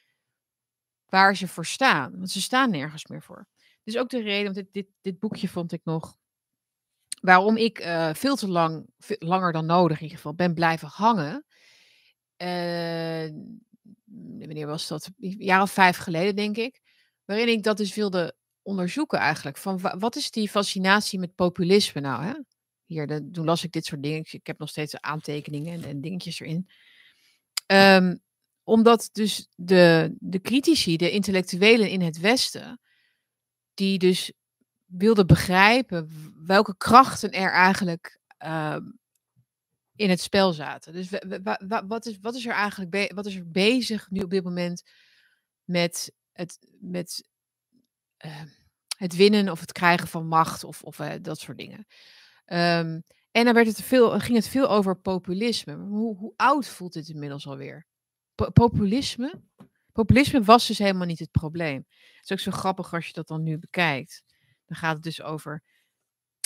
waar 1.06 1.36
ze 1.36 1.48
voor 1.48 1.66
staan, 1.66 2.18
want 2.18 2.32
ze 2.32 2.42
staan 2.42 2.70
nergens 2.70 3.06
meer 3.06 3.22
voor. 3.22 3.48
Dus 3.84 3.98
ook 3.98 4.10
de 4.10 4.22
reden, 4.22 4.44
want 4.44 4.56
dit, 4.56 4.74
dit, 4.74 4.88
dit 5.02 5.20
boekje 5.20 5.48
vond 5.48 5.72
ik 5.72 5.82
nog, 5.84 6.18
waarom 7.22 7.58
ik 7.58 7.80
uh, 7.80 8.14
veel 8.14 8.36
te 8.36 8.48
lang, 8.48 8.90
langer 9.06 9.52
dan 9.52 9.66
nodig 9.66 9.98
in 9.98 10.04
ieder 10.04 10.18
geval, 10.18 10.34
ben 10.34 10.54
blijven 10.54 10.88
hangen. 10.88 11.46
Uh, 12.38 13.30
wanneer 14.38 14.68
was 14.68 14.88
dat? 14.88 15.10
Een 15.20 15.36
jaar 15.38 15.62
of 15.62 15.72
vijf 15.72 15.98
geleden, 15.98 16.36
denk 16.36 16.58
ik. 16.58 16.82
Waarin 17.26 17.48
ik 17.48 17.64
dat 17.64 17.78
dus 17.78 17.96
wilde 17.96 18.36
onderzoeken 18.62 19.20
eigenlijk. 19.20 19.58
Van 19.58 19.80
wat 20.00 20.16
is 20.16 20.32
die 20.32 20.50
fascinatie 20.50 21.20
met 21.20 21.36
populisme 21.36 22.02
nou? 22.02 22.24
Hè? 22.24 22.34
Hier, 22.88 23.08
de, 23.08 23.30
toen 23.32 23.46
las 23.46 23.64
ik 23.64 23.72
dit 23.72 23.86
soort 23.86 24.04
dingen. 24.04 24.26
Ik 24.30 24.48
heb 24.48 24.60
nog 24.60 24.70
steeds 24.70 25.02
aantekeningen 25.02 25.74
en, 25.74 25.84
en 25.84 26.02
dingetjes 26.02 26.40
erin. 26.40 26.70
Um, 27.68 28.20
omdat 28.64 29.10
dus 29.12 29.48
de, 29.56 30.16
de 30.20 30.42
critici, 30.42 30.98
de 30.98 31.12
intellectuelen 31.12 31.90
in 31.90 32.02
het 32.02 32.20
Westen, 32.20 32.80
die 33.74 33.98
dus 33.98 34.32
wilden 34.86 35.28
begrijpen 35.28 36.34
welke 36.46 36.78
krachten 36.78 37.32
er 37.32 37.52
eigenlijk 37.52 38.20
uh, 38.46 38.78
in 39.96 40.10
het 40.10 40.22
spel 40.22 40.54
zaten. 40.54 40.94
Dus 40.94 41.10
wat 41.88 42.06
is, 42.06 42.18
wat 42.22 42.36
is 42.36 42.46
er 42.46 42.54
eigenlijk 42.54 43.12
wat 43.14 43.26
is 43.26 43.36
er 43.36 43.52
bezig 43.52 44.10
nu 44.10 44.22
op 44.22 44.30
dit 44.30 44.44
moment 44.44 44.84
met 45.64 46.12
het, 46.32 46.60
met, 46.80 47.28
uh, 48.26 48.42
het 48.98 49.16
winnen 49.16 49.50
of 49.50 49.60
het 49.60 49.72
krijgen 49.72 50.08
van 50.08 50.28
macht 50.28 50.64
of, 50.64 50.84
of 50.84 51.00
uh, 51.00 51.14
dat 51.22 51.40
soort 51.40 51.58
dingen. 51.58 51.88
Um, 52.54 53.04
en 53.32 53.46
dan 53.46 53.54
werd 53.54 53.68
het 53.68 53.82
veel, 53.82 54.20
ging 54.20 54.38
het 54.38 54.48
veel 54.48 54.70
over 54.70 54.96
populisme. 54.96 55.76
Hoe, 55.76 56.18
hoe 56.18 56.34
oud 56.36 56.68
voelt 56.68 56.94
dit 56.94 57.10
inmiddels 57.10 57.48
alweer? 57.48 57.86
Po 58.36 58.50
populisme? 58.50 59.42
Populisme 59.92 60.44
was 60.44 60.68
dus 60.68 60.78
helemaal 60.78 61.08
niet 61.08 61.20
het 61.20 61.32
probleem. 61.32 61.86
Het 61.90 62.24
is 62.24 62.32
ook 62.32 62.40
zo 62.40 62.52
grappig 62.52 62.94
als 62.94 63.08
je 63.08 63.14
dat 63.14 63.28
dan 63.28 63.44
nu 63.44 63.58
bekijkt. 63.58 64.24
Dan 64.66 64.78
gaat 64.78 64.94
het 64.94 65.04
dus 65.04 65.22
over. 65.22 65.64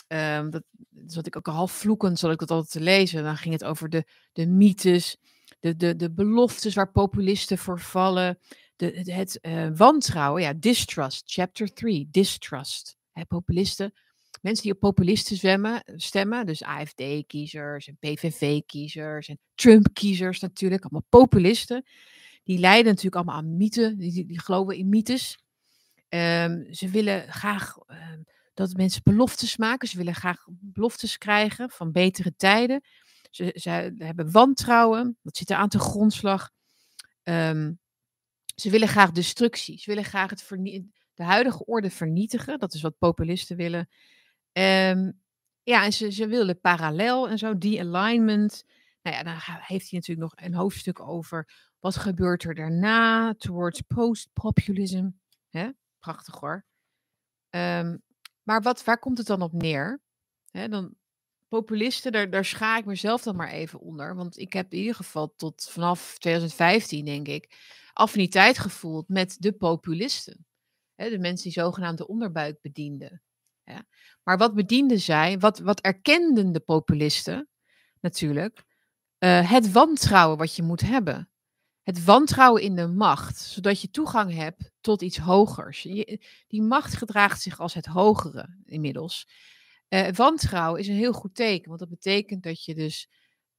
Um, 0.08 0.50
dat 0.50 0.64
zat 1.06 1.26
ik 1.26 1.36
ook 1.36 1.48
al 1.48 1.54
half 1.54 1.72
vloekend, 1.72 2.20
zat 2.20 2.32
ik 2.32 2.40
dat 2.40 2.52
altijd 2.52 2.72
te 2.72 2.82
lezen. 2.82 3.24
Dan 3.24 3.38
ging 3.38 3.54
het 3.54 3.64
over 3.64 3.90
de, 3.90 4.06
de 4.32 4.48
mythes, 4.48 5.18
de, 5.60 5.76
de, 5.76 5.96
de 5.96 6.12
beloftes 6.12 6.76
waar 6.76 6.92
populisten 6.92 7.58
voor 7.58 7.80
vallen. 7.80 8.40
De, 8.76 9.02
het 9.04 9.40
uh, 9.42 9.70
wantrouwen, 9.76 10.42
ja, 10.42 10.54
distrust, 10.54 11.24
chapter 11.26 11.74
3, 11.74 12.08
distrust. 12.12 12.98
Hè, 13.12 13.26
populisten 13.26 13.94
mensen 14.42 14.64
die 14.64 14.74
op 14.74 14.80
populisten 14.80 15.38
zwemmen, 15.38 15.84
stemmen, 15.96 16.46
dus 16.46 16.64
AFD-kiezers 16.64 17.88
en 17.88 17.98
PVV-kiezers 18.00 19.28
en 19.28 19.40
Trump-kiezers 19.56 20.40
natuurlijk, 20.40 20.82
allemaal 20.84 21.06
populisten, 21.10 21.86
die 22.44 22.60
lijden 22.60 22.86
natuurlijk 22.86 23.16
allemaal 23.16 23.36
aan 23.36 23.58
mythen, 23.58 23.98
die, 23.98 24.26
die, 24.26 24.40
geloven 24.40 24.78
in 24.78 24.90
mythes. 24.90 25.38
Um, 26.10 26.74
ze 26.74 26.90
willen 26.90 27.32
graag 27.32 27.78
um, 27.88 28.26
dat 28.54 28.74
mensen 28.74 29.02
beloftes 29.04 29.58
maken, 29.58 29.88
ze 29.88 29.98
willen 29.98 30.16
graag 30.16 30.46
beloftes 30.50 31.18
krijgen 31.18 31.70
van 31.70 31.92
betere 31.92 32.36
tijden. 32.36 32.84
Ze, 33.30 33.52
ze 33.56 33.94
hebben 33.98 34.32
wantrouwen, 34.32 35.18
dat 35.22 35.38
zit 35.38 35.50
er 35.50 35.56
aan 35.56 35.70
de 35.70 35.80
grondslag. 35.80 36.50
Um, 37.24 37.80
ze 38.56 38.70
willen 38.70 38.88
graag 38.88 39.12
destructie, 39.12 39.80
ze 39.80 39.90
willen 39.90 40.06
graag 40.06 40.30
het 40.30 40.46
de 41.14 41.24
huidige 41.24 41.66
orde 41.66 41.90
vernietigen, 41.90 42.60
dat 42.60 42.74
is 42.74 42.82
wat 42.82 42.98
populisten 42.98 43.58
willen. 43.58 43.90
Um, 44.54 45.20
ja, 45.64 45.86
en 45.86 45.94
ze, 45.94 46.12
ze 46.12 46.28
willen 46.28 46.60
parallel 46.60 47.30
en 47.30 47.38
zo, 47.38 47.58
die 47.58 47.80
alignment. 47.80 48.64
Nou 49.02 49.16
ja, 49.16 49.24
dan 49.24 49.34
heeft 49.60 49.90
hij 49.90 50.00
natuurlijk 50.00 50.20
nog 50.20 50.46
een 50.46 50.54
hoofdstuk 50.54 51.00
over 51.00 51.70
wat 51.80 51.96
gebeurt 51.96 52.44
er 52.44 52.56
daarna, 52.56 53.34
towards 53.34 53.82
post-populism. 53.82 55.10
Prachtig 56.00 56.40
hoor. 56.40 56.66
Um, 57.50 58.02
maar 58.44 58.62
wat, 58.62 58.84
waar 58.84 59.00
komt 59.00 59.18
het 59.18 59.28
dan 59.28 59.42
op 59.42 59.54
neer? 59.54 60.02
Dan, 60.52 60.96
populisten, 61.48 62.12
daar, 62.12 62.30
daar 62.30 62.46
schaar 62.46 62.78
ik 62.78 62.86
mezelf 62.86 63.22
dan 63.22 63.36
maar 63.36 63.50
even 63.50 63.80
onder. 63.80 64.16
Want 64.16 64.38
ik 64.38 64.54
heb 64.54 64.72
in 64.74 64.80
ieder 64.80 64.96
geval 64.96 65.34
tot 65.36 65.70
vanaf 65.72 66.18
2015, 66.18 67.06
denk 67.06 67.28
ik, 67.28 67.56
affiniteit 67.94 68.58
gevoeld 68.58 69.08
met 69.08 69.36
de 69.40 69.52
populisten. 69.52 70.46
De 70.96 71.20
mensen 71.20 71.44
die 71.44 71.62
zogenaamd 71.62 71.98
de 71.98 72.08
onderbuik 72.08 72.62
bedienden. 72.62 73.22
Maar 74.24 74.38
wat 74.38 74.54
bedienden 74.54 75.00
zij? 75.00 75.40
Wat, 75.40 75.60
wat 75.60 75.80
erkenden 75.80 76.52
de 76.52 76.60
populisten 76.60 77.50
natuurlijk? 78.00 78.64
Uh, 79.20 79.52
het 79.52 79.72
wantrouwen 79.72 80.38
wat 80.38 80.56
je 80.56 80.64
moet 80.64 80.82
hebben. 80.82 81.30
Het 81.82 82.04
wantrouwen 82.04 82.62
in 82.62 82.76
de 82.76 82.88
macht, 82.88 83.38
zodat 83.38 83.82
je 83.82 83.90
toegang 83.90 84.34
hebt 84.34 84.72
tot 84.82 85.02
iets 85.02 85.18
hogers. 85.18 85.82
Die 86.48 86.62
macht 86.62 86.96
gedraagt 86.96 87.42
zich 87.42 87.60
als 87.60 87.74
het 87.74 87.86
hogere 87.86 88.58
inmiddels. 88.66 89.28
Uh, 89.90 90.08
wantrouwen 90.10 90.80
is 90.80 90.88
een 90.88 90.96
heel 90.96 91.14
goed 91.14 91.36
teken, 91.36 91.68
want 91.68 91.80
dat 91.80 91.90
betekent 91.90 92.44
dat 92.44 92.66
je 92.66 92.76
dus 92.76 93.08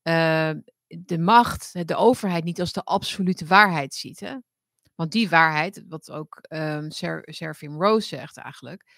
uh, 0.03 0.51
de 0.87 1.19
macht, 1.19 1.89
de 1.89 1.97
overheid 1.97 2.45
niet 2.45 2.61
als 2.61 2.73
de 2.73 2.83
absolute 2.85 3.47
waarheid 3.47 3.95
ziet. 3.95 4.21
Hè? 4.21 4.37
Want 4.95 5.13
die 5.13 5.29
waarheid, 5.29 5.85
wat 5.89 6.11
ook 6.11 6.47
um, 6.49 6.91
Ser 6.91 7.57
Rose 7.61 8.07
zegt 8.07 8.37
eigenlijk, 8.37 8.91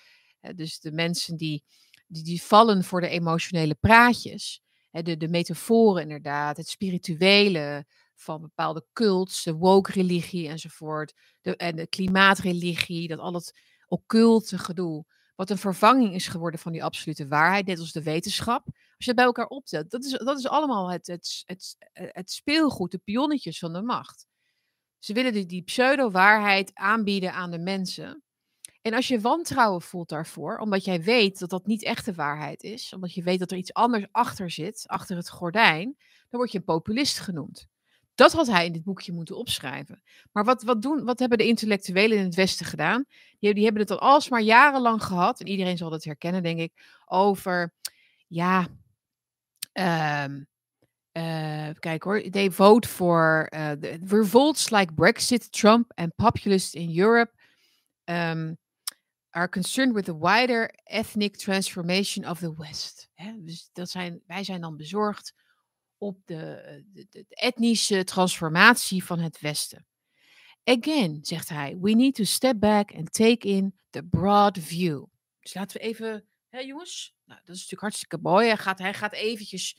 dus 0.55 0.81
de 0.81 0.93
mensen 0.93 1.37
die, 1.37 1.65
die, 2.07 2.23
die 2.23 2.43
vallen 2.43 2.85
voor 2.85 3.01
de 3.01 3.09
emotionele 3.09 3.75
praatjes. 3.75 4.63
De, 4.91 5.17
de 5.17 5.29
metaforen 5.29 6.03
inderdaad, 6.03 6.57
het 6.57 6.69
spirituele 6.69 7.87
van 8.15 8.41
bepaalde 8.41 8.87
cults, 8.93 9.43
de 9.43 9.55
woke-religie 9.55 10.49
enzovoort. 10.49 11.15
De, 11.41 11.57
en 11.57 11.77
de 11.77 11.87
klimaatreligie, 11.87 13.09
dat 13.09 13.19
al 13.19 13.35
het 13.35 13.59
occulte 13.87 14.59
gedoe. 14.59 15.05
Wat 15.37 15.51
een 15.51 15.59
vervanging 15.59 16.15
is 16.15 16.27
geworden 16.27 16.61
van 16.61 16.73
die 16.73 16.85
absolute 16.85 17.29
waarheid, 17.29 17.67
net 17.67 17.79
als 17.79 17.93
de 17.93 18.03
wetenschap. 18.03 18.67
Als 18.67 18.77
je 18.97 19.07
dat 19.07 19.15
bij 19.15 19.25
elkaar 19.25 19.47
optelt, 19.47 19.91
dat 19.91 20.05
is, 20.05 20.11
dat 20.11 20.39
is 20.39 20.49
allemaal 20.49 20.91
het, 20.91 21.07
het, 21.07 21.43
het, 21.45 21.77
het 21.93 22.31
speelgoed, 22.31 22.91
de 22.91 22.99
pionnetjes 22.99 23.59
van 23.59 23.73
de 23.73 23.83
macht. 23.83 24.27
Ze 24.99 25.13
willen 25.13 25.33
die, 25.33 25.47
die 25.47 25.63
pseudo-waarheid 25.63 26.75
aanbieden 26.75 27.33
aan 27.33 27.51
de 27.51 27.59
mensen. 27.59 28.24
En 28.85 28.95
als 28.95 29.09
je 29.09 29.21
wantrouwen 29.21 29.83
voelt 29.83 30.09
daarvoor, 30.09 30.59
omdat 30.59 30.85
jij 30.85 31.03
weet 31.03 31.39
dat 31.39 31.51
dat 31.51 31.67
niet 31.67 31.83
echt 31.85 32.05
de 32.05 32.15
waarheid 32.15 32.63
is, 32.63 32.93
omdat 32.93 33.15
je 33.15 33.23
weet 33.23 33.39
dat 33.39 33.51
er 33.51 33.57
iets 33.57 33.73
anders 33.73 34.07
achter 34.11 34.51
zit, 34.51 34.85
achter 34.87 35.17
het 35.17 35.31
gordijn, 35.31 35.97
dan 36.31 36.41
word 36.41 36.53
je 36.53 36.59
een 36.59 36.65
populist 36.65 37.19
genoemd. 37.19 37.67
Dat 38.15 38.33
had 38.33 38.47
hij 38.47 38.67
in 38.67 38.73
dit 38.73 38.85
boekje 38.85 39.13
moeten 39.13 39.37
opschrijven. 39.37 40.03
Maar 40.33 40.45
wat, 40.45 40.63
wat, 40.63 40.83
doen, 40.83 41.05
wat 41.05 41.19
hebben 41.19 41.39
de 41.39 41.47
intellectuelen 41.47 42.19
in 42.19 42.25
het 42.25 42.35
Westen 42.35 42.67
gedaan? 42.67 43.05
Die, 43.39 43.55
die 43.55 43.65
hebben 43.65 43.83
het 43.83 43.91
al 43.91 43.99
alsmaar 43.99 44.41
jarenlang 44.41 45.03
gehad, 45.03 45.41
en 45.41 45.47
iedereen 45.47 45.77
zal 45.77 45.91
dat 45.91 46.05
herkennen, 46.05 46.43
denk 46.43 46.59
ik, 46.59 46.73
over, 47.05 47.75
ja, 48.27 48.69
um, 50.25 50.47
uh, 51.13 51.69
kijk 51.79 52.03
hoor, 52.03 52.31
they 52.31 52.51
vote 52.51 52.89
for 52.89 53.51
uh, 53.55 53.71
the 53.71 53.99
revolts 54.07 54.71
like 54.71 54.93
Brexit, 54.93 55.53
Trump 55.53 55.93
and 55.95 56.15
populists 56.15 56.75
in 56.75 56.99
Europe 56.99 57.33
um, 58.05 58.59
are 59.35 59.49
concerned 59.49 59.95
with 59.95 60.05
the 60.05 60.19
wider 60.19 60.71
ethnic 60.85 61.37
transformation 61.37 62.25
of 62.25 62.39
the 62.39 62.55
West. 62.57 63.09
Dus 63.37 63.71
dat 63.73 63.91
zijn, 63.91 64.23
wij 64.27 64.45
zijn 64.45 64.61
dan 64.61 64.77
bezorgd 64.77 65.35
op 65.99 66.21
de, 66.25 66.83
de, 66.93 67.07
de, 67.11 67.25
etnische 67.29 68.05
transformatie 68.05 69.05
van 69.05 69.19
het 69.19 69.41
Westen. 69.41 69.87
Again, 70.65 71.19
zegt 71.23 71.49
hij, 71.49 71.77
we 71.81 71.91
need 71.91 72.15
to 72.15 72.25
step 72.25 72.59
back 72.61 72.95
and 72.95 73.13
take 73.13 73.49
in 73.49 73.75
the 73.91 74.03
broad 74.03 74.59
view. 74.59 75.05
Dus 75.41 75.55
laten 75.55 75.81
we 75.81 75.87
even, 75.87 76.25
hè 76.49 76.59
jongens, 76.59 77.15
nou, 77.25 77.41
dat 77.45 77.55
is 77.55 77.61
natuurlijk 77.61 77.81
hartstikke 77.81 78.19
mooi. 78.23 78.47
Hij 78.47 78.57
gaat, 78.57 78.79
hij 78.79 78.95
gaat 78.95 79.13
eventjes 79.13 79.77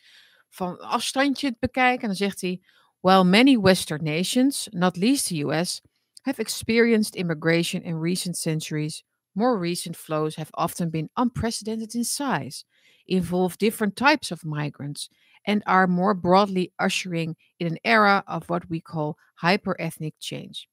van 0.50 0.80
afstandje 0.80 1.56
bekijken 1.60 2.02
en 2.02 2.08
dan 2.08 2.16
zegt 2.16 2.42
hij, 2.42 2.62
while 3.00 3.24
many 3.24 3.60
Western 3.60 4.04
nations, 4.04 4.68
not 4.72 4.98
least 4.98 5.28
the 5.28 5.42
US, 5.42 5.82
have 6.22 6.42
experienced 6.42 7.16
immigration 7.16 7.84
in 7.84 8.02
recent 8.02 8.38
centuries, 8.38 9.04
more 9.36 9.58
recent 9.58 9.96
flows 9.96 10.36
have 10.36 10.50
often 10.54 10.90
been 10.90 11.10
unprecedented 11.16 11.96
in 11.96 12.04
size, 12.04 12.66
involve 13.06 13.58
different 13.58 13.96
types 13.96 14.32
of 14.32 14.44
migrants, 14.44 15.10
and 15.46 15.64
are 15.66 15.88
more 15.88 16.14
broadly 16.14 16.72
ushering 16.80 17.36
in 17.60 17.68
an 17.68 17.78
era 17.84 18.24
of 18.28 18.50
what 18.50 18.70
we 18.70 18.82
call 18.82 19.18
hyper-ethnic 19.36 20.14
change. 20.20 20.68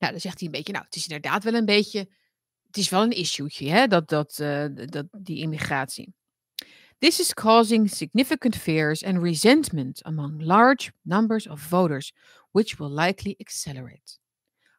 Nou, 0.00 0.12
dan 0.12 0.20
zegt 0.20 0.38
hij 0.38 0.46
een 0.46 0.54
beetje, 0.54 0.72
nou, 0.72 0.84
het 0.84 0.96
is 0.96 1.06
inderdaad 1.06 1.44
wel 1.44 1.54
een 1.54 1.64
beetje, 1.64 1.98
het 2.66 2.76
is 2.76 2.88
wel 2.88 3.02
een 3.02 3.16
issue'tje, 3.16 3.70
hè, 3.70 3.86
dat, 3.86 4.08
dat, 4.08 4.38
uh, 4.38 4.66
dat, 4.72 5.06
die 5.18 5.40
immigratie. 5.40 6.14
This 6.98 7.20
is 7.20 7.34
causing 7.34 7.90
significant 7.90 8.56
fears 8.56 9.04
and 9.04 9.22
resentment 9.22 10.02
among 10.02 10.42
large 10.42 10.92
numbers 11.02 11.46
of 11.46 11.60
voters, 11.60 12.12
which 12.50 12.78
will 12.78 12.90
likely 12.90 13.34
accelerate. 13.38 14.18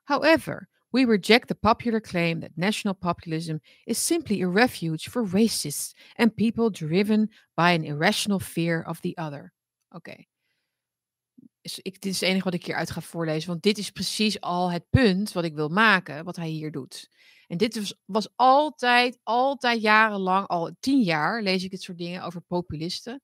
However, 0.03 0.67
we 0.91 1.05
reject 1.05 1.47
the 1.47 1.55
popular 1.55 2.01
claim 2.01 2.39
that 2.39 2.57
national 2.57 2.95
populism 2.95 3.59
is 3.85 3.97
simply 4.05 4.41
a 4.41 4.47
refuge 4.47 5.09
for 5.09 5.23
racists 5.23 5.93
and 6.15 6.35
people 6.35 6.69
driven 6.69 7.29
by 7.55 7.71
an 7.71 7.83
irrational 7.83 8.39
fear 8.39 8.85
of 8.87 9.01
the 9.01 9.17
other. 9.17 9.53
Oké. 9.91 10.25
Dit 11.61 12.05
is 12.05 12.19
het 12.19 12.29
enige 12.29 12.43
wat 12.43 12.53
ik 12.53 12.65
hieruit 12.65 12.91
ga 12.91 13.01
voorlezen, 13.01 13.49
want 13.49 13.63
dit 13.63 13.77
is 13.77 13.91
precies 13.91 14.41
al 14.41 14.71
het 14.71 14.85
punt 14.89 15.31
wat 15.31 15.43
ik 15.43 15.55
wil 15.55 15.69
maken, 15.69 16.23
wat 16.23 16.35
hij 16.35 16.49
hier 16.49 16.71
doet. 16.71 17.09
En 17.47 17.57
dit 17.57 17.75
was, 17.75 17.93
was 18.05 18.29
altijd, 18.35 19.19
altijd 19.23 19.81
jarenlang, 19.81 20.47
al 20.47 20.71
tien 20.79 21.01
jaar 21.01 21.41
lees 21.41 21.63
ik 21.63 21.71
dit 21.71 21.81
soort 21.81 21.97
dingen 21.97 22.23
over 22.23 22.41
populisten. 22.41 23.21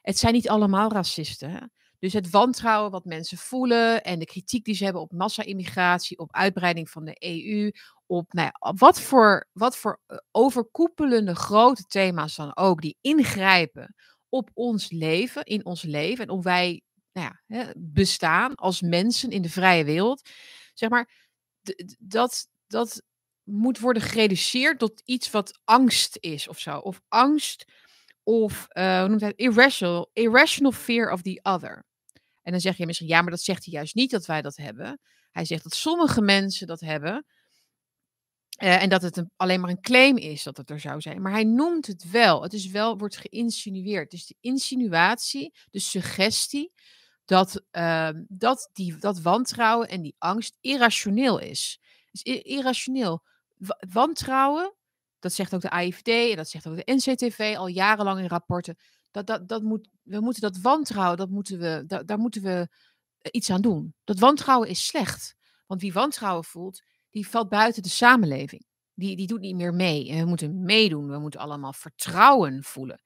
Het 0.00 0.18
zijn 0.18 0.32
niet 0.32 0.48
allemaal 0.48 0.92
racisten. 0.92 1.72
Dus 1.98 2.12
het 2.12 2.30
wantrouwen 2.30 2.90
wat 2.90 3.04
mensen 3.04 3.38
voelen 3.38 4.04
en 4.04 4.18
de 4.18 4.24
kritiek 4.24 4.64
die 4.64 4.74
ze 4.74 4.84
hebben 4.84 5.02
op 5.02 5.12
massa-immigratie, 5.12 6.18
op 6.18 6.32
uitbreiding 6.32 6.90
van 6.90 7.04
de 7.04 7.16
EU, 7.18 7.70
op 8.06 8.32
nou 8.32 8.50
ja, 8.52 8.72
wat, 8.76 9.00
voor, 9.00 9.48
wat 9.52 9.76
voor 9.76 10.00
eh, 10.06 10.16
overkoepelende 10.30 11.34
grote 11.34 11.84
thema's 11.84 12.34
dan 12.34 12.56
ook, 12.56 12.80
die 12.80 12.96
ingrijpen 13.00 13.94
op 14.28 14.50
ons 14.54 14.90
leven, 14.90 15.44
in 15.44 15.64
ons 15.64 15.82
leven 15.82 16.24
en 16.26 16.30
hoe 16.30 16.42
wij 16.42 16.82
nou 17.12 17.32
ja, 17.46 17.72
bestaan 17.76 18.54
als 18.54 18.80
mensen 18.80 19.30
in 19.30 19.42
de 19.42 19.48
vrije 19.48 19.84
wereld. 19.84 20.28
Zeg 20.74 20.88
maar, 20.88 21.30
dat, 21.98 22.48
dat 22.66 23.02
moet 23.42 23.78
worden 23.78 24.02
gereduceerd 24.02 24.78
tot 24.78 25.02
iets 25.04 25.30
wat 25.30 25.60
angst 25.64 26.16
is 26.20 26.48
of 26.48 26.58
zo. 26.58 26.78
Of 26.78 27.00
angst 27.08 27.64
of, 28.26 28.66
uh, 28.72 28.98
hoe 28.98 29.08
noemt 29.08 29.20
hij 29.20 29.30
het? 29.30 29.38
Irrational, 29.38 30.10
irrational 30.12 30.72
fear 30.72 31.12
of 31.12 31.22
the 31.22 31.40
other. 31.42 31.84
En 32.42 32.52
dan 32.52 32.60
zeg 32.60 32.76
je 32.76 32.86
misschien, 32.86 33.08
ja, 33.08 33.22
maar 33.22 33.30
dat 33.30 33.40
zegt 33.40 33.64
hij 33.64 33.74
juist 33.74 33.94
niet 33.94 34.10
dat 34.10 34.26
wij 34.26 34.42
dat 34.42 34.56
hebben. 34.56 35.00
Hij 35.30 35.44
zegt 35.44 35.62
dat 35.62 35.74
sommige 35.74 36.20
mensen 36.20 36.66
dat 36.66 36.80
hebben. 36.80 37.26
Uh, 38.62 38.82
en 38.82 38.88
dat 38.88 39.02
het 39.02 39.16
een, 39.16 39.30
alleen 39.36 39.60
maar 39.60 39.70
een 39.70 39.80
claim 39.80 40.16
is 40.16 40.42
dat 40.42 40.56
het 40.56 40.70
er 40.70 40.80
zou 40.80 41.00
zijn. 41.00 41.22
Maar 41.22 41.32
hij 41.32 41.44
noemt 41.44 41.86
het 41.86 42.10
wel. 42.10 42.42
Het 42.42 42.52
is 42.52 42.66
wel, 42.66 42.98
wordt 42.98 43.16
geïnsinueerd. 43.16 44.10
Dus 44.10 44.26
de 44.26 44.36
insinuatie, 44.40 45.54
de 45.70 45.80
suggestie, 45.80 46.72
dat, 47.24 47.62
uh, 47.72 48.10
dat, 48.28 48.70
die, 48.72 48.96
dat 48.96 49.20
wantrouwen 49.20 49.88
en 49.88 50.02
die 50.02 50.14
angst 50.18 50.56
irrationeel 50.60 51.38
is. 51.38 51.80
Dus 52.10 52.22
irrationeel. 52.42 53.22
wantrouwen, 53.92 54.75
dat 55.26 55.34
zegt 55.34 55.54
ook 55.54 55.60
de 55.60 55.70
AIVD 55.70 56.30
en 56.30 56.36
dat 56.36 56.48
zegt 56.48 56.66
ook 56.66 56.76
de 56.76 56.92
NCTV 56.94 57.54
al 57.58 57.66
jarenlang 57.66 58.18
in 58.20 58.26
rapporten. 58.26 58.76
Dat, 59.10 59.26
dat, 59.26 59.48
dat 59.48 59.62
moet, 59.62 59.88
we 60.02 60.20
moeten 60.20 60.42
dat 60.42 60.58
wantrouwen, 60.58 61.16
dat 61.16 61.30
moeten 61.30 61.58
we, 61.58 61.84
da, 61.86 62.02
daar 62.02 62.18
moeten 62.18 62.42
we 62.42 62.68
eh, 63.18 63.30
iets 63.30 63.50
aan 63.50 63.60
doen. 63.60 63.94
Dat 64.04 64.18
wantrouwen 64.18 64.68
is 64.68 64.86
slecht. 64.86 65.34
Want 65.66 65.80
wie 65.80 65.92
wantrouwen 65.92 66.44
voelt, 66.44 66.82
die 67.10 67.28
valt 67.28 67.48
buiten 67.48 67.82
de 67.82 67.88
samenleving. 67.88 68.64
Die, 68.94 69.16
die 69.16 69.26
doet 69.26 69.40
niet 69.40 69.56
meer 69.56 69.74
mee. 69.74 70.08
En 70.08 70.18
we 70.18 70.24
moeten 70.24 70.62
meedoen. 70.62 71.10
We 71.10 71.18
moeten 71.18 71.40
allemaal 71.40 71.72
vertrouwen 71.72 72.62
voelen. 72.64 73.00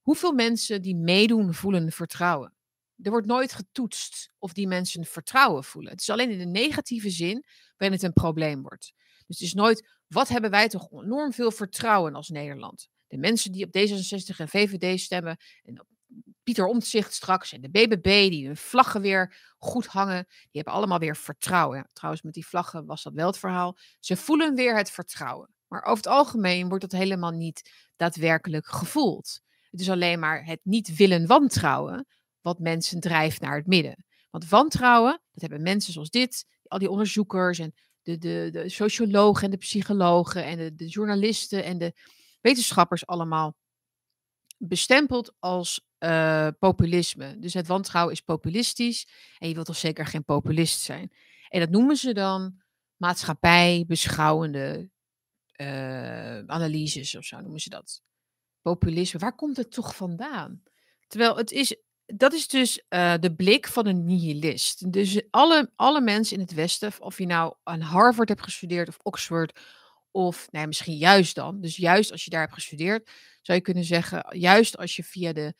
Hoeveel 0.00 0.32
mensen 0.32 0.82
die 0.82 0.96
meedoen 0.96 1.54
voelen 1.54 1.92
vertrouwen? 1.92 2.54
Er 3.02 3.10
wordt 3.10 3.26
nooit 3.26 3.52
getoetst 3.52 4.30
of 4.38 4.52
die 4.52 4.66
mensen 4.66 5.04
vertrouwen 5.04 5.64
voelen. 5.64 5.90
Het 5.90 6.00
is 6.00 6.10
alleen 6.10 6.30
in 6.30 6.38
de 6.38 6.60
negatieve 6.60 7.10
zin 7.10 7.44
waarin 7.76 7.96
het 7.96 8.06
een 8.06 8.12
probleem 8.12 8.62
wordt. 8.62 8.92
Dus 9.26 9.38
het 9.38 9.48
is 9.48 9.54
nooit, 9.54 9.97
wat 10.08 10.28
hebben 10.28 10.50
wij 10.50 10.68
toch 10.68 10.92
enorm 10.92 11.32
veel 11.32 11.50
vertrouwen 11.50 12.14
als 12.14 12.28
Nederland? 12.28 12.88
de 13.08 13.18
mensen 13.18 13.52
die 13.52 13.64
op 13.64 13.76
D66 13.78 14.36
en 14.36 14.48
VVD 14.48 15.00
stemmen, 15.00 15.36
en 15.62 15.80
op 15.80 15.86
Pieter 16.42 16.66
Omtzigt 16.66 17.14
straks 17.14 17.52
en 17.52 17.60
de 17.60 17.70
BBB, 17.70 18.30
die 18.30 18.46
hun 18.46 18.56
vlaggen 18.56 19.00
weer 19.00 19.54
goed 19.58 19.86
hangen, 19.86 20.24
die 20.28 20.48
hebben 20.50 20.72
allemaal 20.72 20.98
weer 20.98 21.16
vertrouwen. 21.16 21.88
Trouwens, 21.92 22.22
met 22.22 22.34
die 22.34 22.46
vlaggen 22.46 22.86
was 22.86 23.02
dat 23.02 23.12
wel 23.12 23.26
het 23.26 23.38
verhaal. 23.38 23.76
Ze 24.00 24.16
voelen 24.16 24.54
weer 24.54 24.76
het 24.76 24.90
vertrouwen. 24.90 25.54
Maar 25.66 25.82
over 25.82 25.96
het 25.96 26.06
algemeen 26.06 26.68
wordt 26.68 26.90
dat 26.90 27.00
helemaal 27.00 27.30
niet 27.30 27.70
daadwerkelijk 27.96 28.66
gevoeld. 28.66 29.40
Het 29.70 29.80
is 29.80 29.90
alleen 29.90 30.18
maar 30.18 30.44
het 30.44 30.60
niet 30.62 30.96
willen 30.96 31.26
wantrouwen 31.26 32.06
wat 32.40 32.58
mensen 32.58 33.00
drijft 33.00 33.40
naar 33.40 33.56
het 33.56 33.66
midden. 33.66 34.04
Want 34.30 34.48
wantrouwen, 34.48 35.20
dat 35.32 35.40
hebben 35.40 35.62
mensen 35.62 35.92
zoals 35.92 36.10
dit, 36.10 36.44
al 36.62 36.78
die 36.78 36.90
onderzoekers 36.90 37.58
en 37.58 37.74
de, 38.08 38.18
de, 38.18 38.48
de 38.52 38.68
sociologen 38.68 39.44
en 39.44 39.50
de 39.50 39.56
psychologen 39.56 40.44
en 40.44 40.58
de, 40.58 40.74
de 40.74 40.86
journalisten 40.86 41.64
en 41.64 41.78
de 41.78 41.92
wetenschappers 42.40 43.06
allemaal 43.06 43.56
bestempeld 44.58 45.34
als 45.38 45.86
uh, 45.98 46.48
populisme. 46.58 47.38
Dus 47.38 47.54
het 47.54 47.66
wantrouwen 47.66 48.14
is 48.14 48.20
populistisch 48.20 49.08
en 49.38 49.48
je 49.48 49.54
wilt 49.54 49.66
toch 49.66 49.76
zeker 49.76 50.06
geen 50.06 50.24
populist 50.24 50.80
zijn. 50.80 51.12
En 51.48 51.60
dat 51.60 51.70
noemen 51.70 51.96
ze 51.96 52.12
dan 52.12 52.62
maatschappij 52.96 53.84
beschouwende 53.86 54.90
uh, 55.60 56.38
analyses 56.38 57.16
of 57.16 57.24
zo 57.24 57.40
noemen 57.40 57.60
ze 57.60 57.68
dat. 57.68 58.02
Populisme, 58.62 59.18
waar 59.18 59.34
komt 59.34 59.56
het 59.56 59.72
toch 59.72 59.96
vandaan? 59.96 60.62
Terwijl 61.06 61.36
het 61.36 61.50
is, 61.50 61.76
dat 62.14 62.32
is 62.32 62.48
dus 62.48 62.82
uh, 62.88 63.14
de 63.20 63.34
blik 63.34 63.68
van 63.68 63.86
een 63.86 64.04
nihilist. 64.04 64.92
Dus 64.92 65.22
alle, 65.30 65.70
alle 65.76 66.00
mensen 66.00 66.36
in 66.36 66.42
het 66.42 66.54
Westen, 66.54 66.92
of 66.98 67.18
je 67.18 67.26
nou 67.26 67.54
aan 67.62 67.80
Harvard 67.80 68.28
hebt 68.28 68.42
gestudeerd 68.42 68.88
of 68.88 68.98
Oxford 69.02 69.60
of 70.10 70.48
nou 70.50 70.66
misschien 70.66 70.96
juist 70.96 71.34
dan. 71.34 71.60
Dus 71.60 71.76
juist 71.76 72.12
als 72.12 72.24
je 72.24 72.30
daar 72.30 72.40
hebt 72.40 72.54
gestudeerd, 72.54 73.10
zou 73.42 73.58
je 73.58 73.64
kunnen 73.64 73.84
zeggen, 73.84 74.38
juist 74.38 74.76
als 74.76 74.96
je 74.96 75.04
via 75.04 75.32
de, 75.32 75.54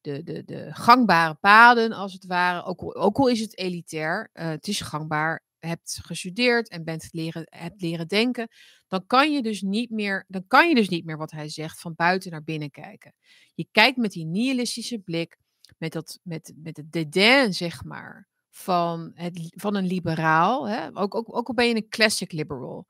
de, 0.00 0.22
de, 0.22 0.44
de 0.44 0.68
gangbare 0.70 1.34
paden, 1.34 1.92
als 1.92 2.12
het 2.12 2.26
ware, 2.26 2.64
ook 2.64 2.80
al, 2.80 2.94
ook 2.94 3.18
al 3.18 3.28
is 3.28 3.40
het 3.40 3.58
elitair, 3.58 4.30
uh, 4.34 4.48
het 4.48 4.68
is 4.68 4.80
gangbaar, 4.80 5.44
hebt 5.58 5.98
gestudeerd 6.02 6.68
en 6.68 6.84
bent 6.84 7.08
leren, 7.10 7.46
hebt 7.50 7.80
leren 7.80 8.08
denken, 8.08 8.48
dan 8.88 9.06
kan 9.06 9.32
je 9.32 9.42
dus 9.42 9.62
niet 9.62 9.90
meer, 9.90 10.24
dan 10.28 10.44
kan 10.46 10.68
je 10.68 10.74
dus 10.74 10.88
niet 10.88 11.04
meer 11.04 11.16
wat 11.16 11.30
hij 11.30 11.48
zegt 11.48 11.80
van 11.80 11.94
buiten 11.94 12.30
naar 12.30 12.44
binnen 12.44 12.70
kijken. 12.70 13.14
Je 13.54 13.68
kijkt 13.72 13.96
met 13.96 14.12
die 14.12 14.26
nihilistische 14.26 14.98
blik, 14.98 15.36
met, 15.82 15.92
dat, 15.92 16.18
met, 16.22 16.52
met 16.56 16.76
het 16.76 16.92
dédain, 16.92 17.54
zeg 17.54 17.84
maar, 17.84 18.28
van, 18.50 19.10
het, 19.14 19.52
van 19.56 19.74
een 19.74 19.86
liberaal. 19.86 20.68
Hè? 20.68 20.96
Ook, 20.96 21.14
ook, 21.14 21.36
ook 21.36 21.48
al 21.48 21.54
ben 21.54 21.68
je 21.68 21.74
een 21.74 21.88
classic 21.88 22.32
liberal. 22.32 22.86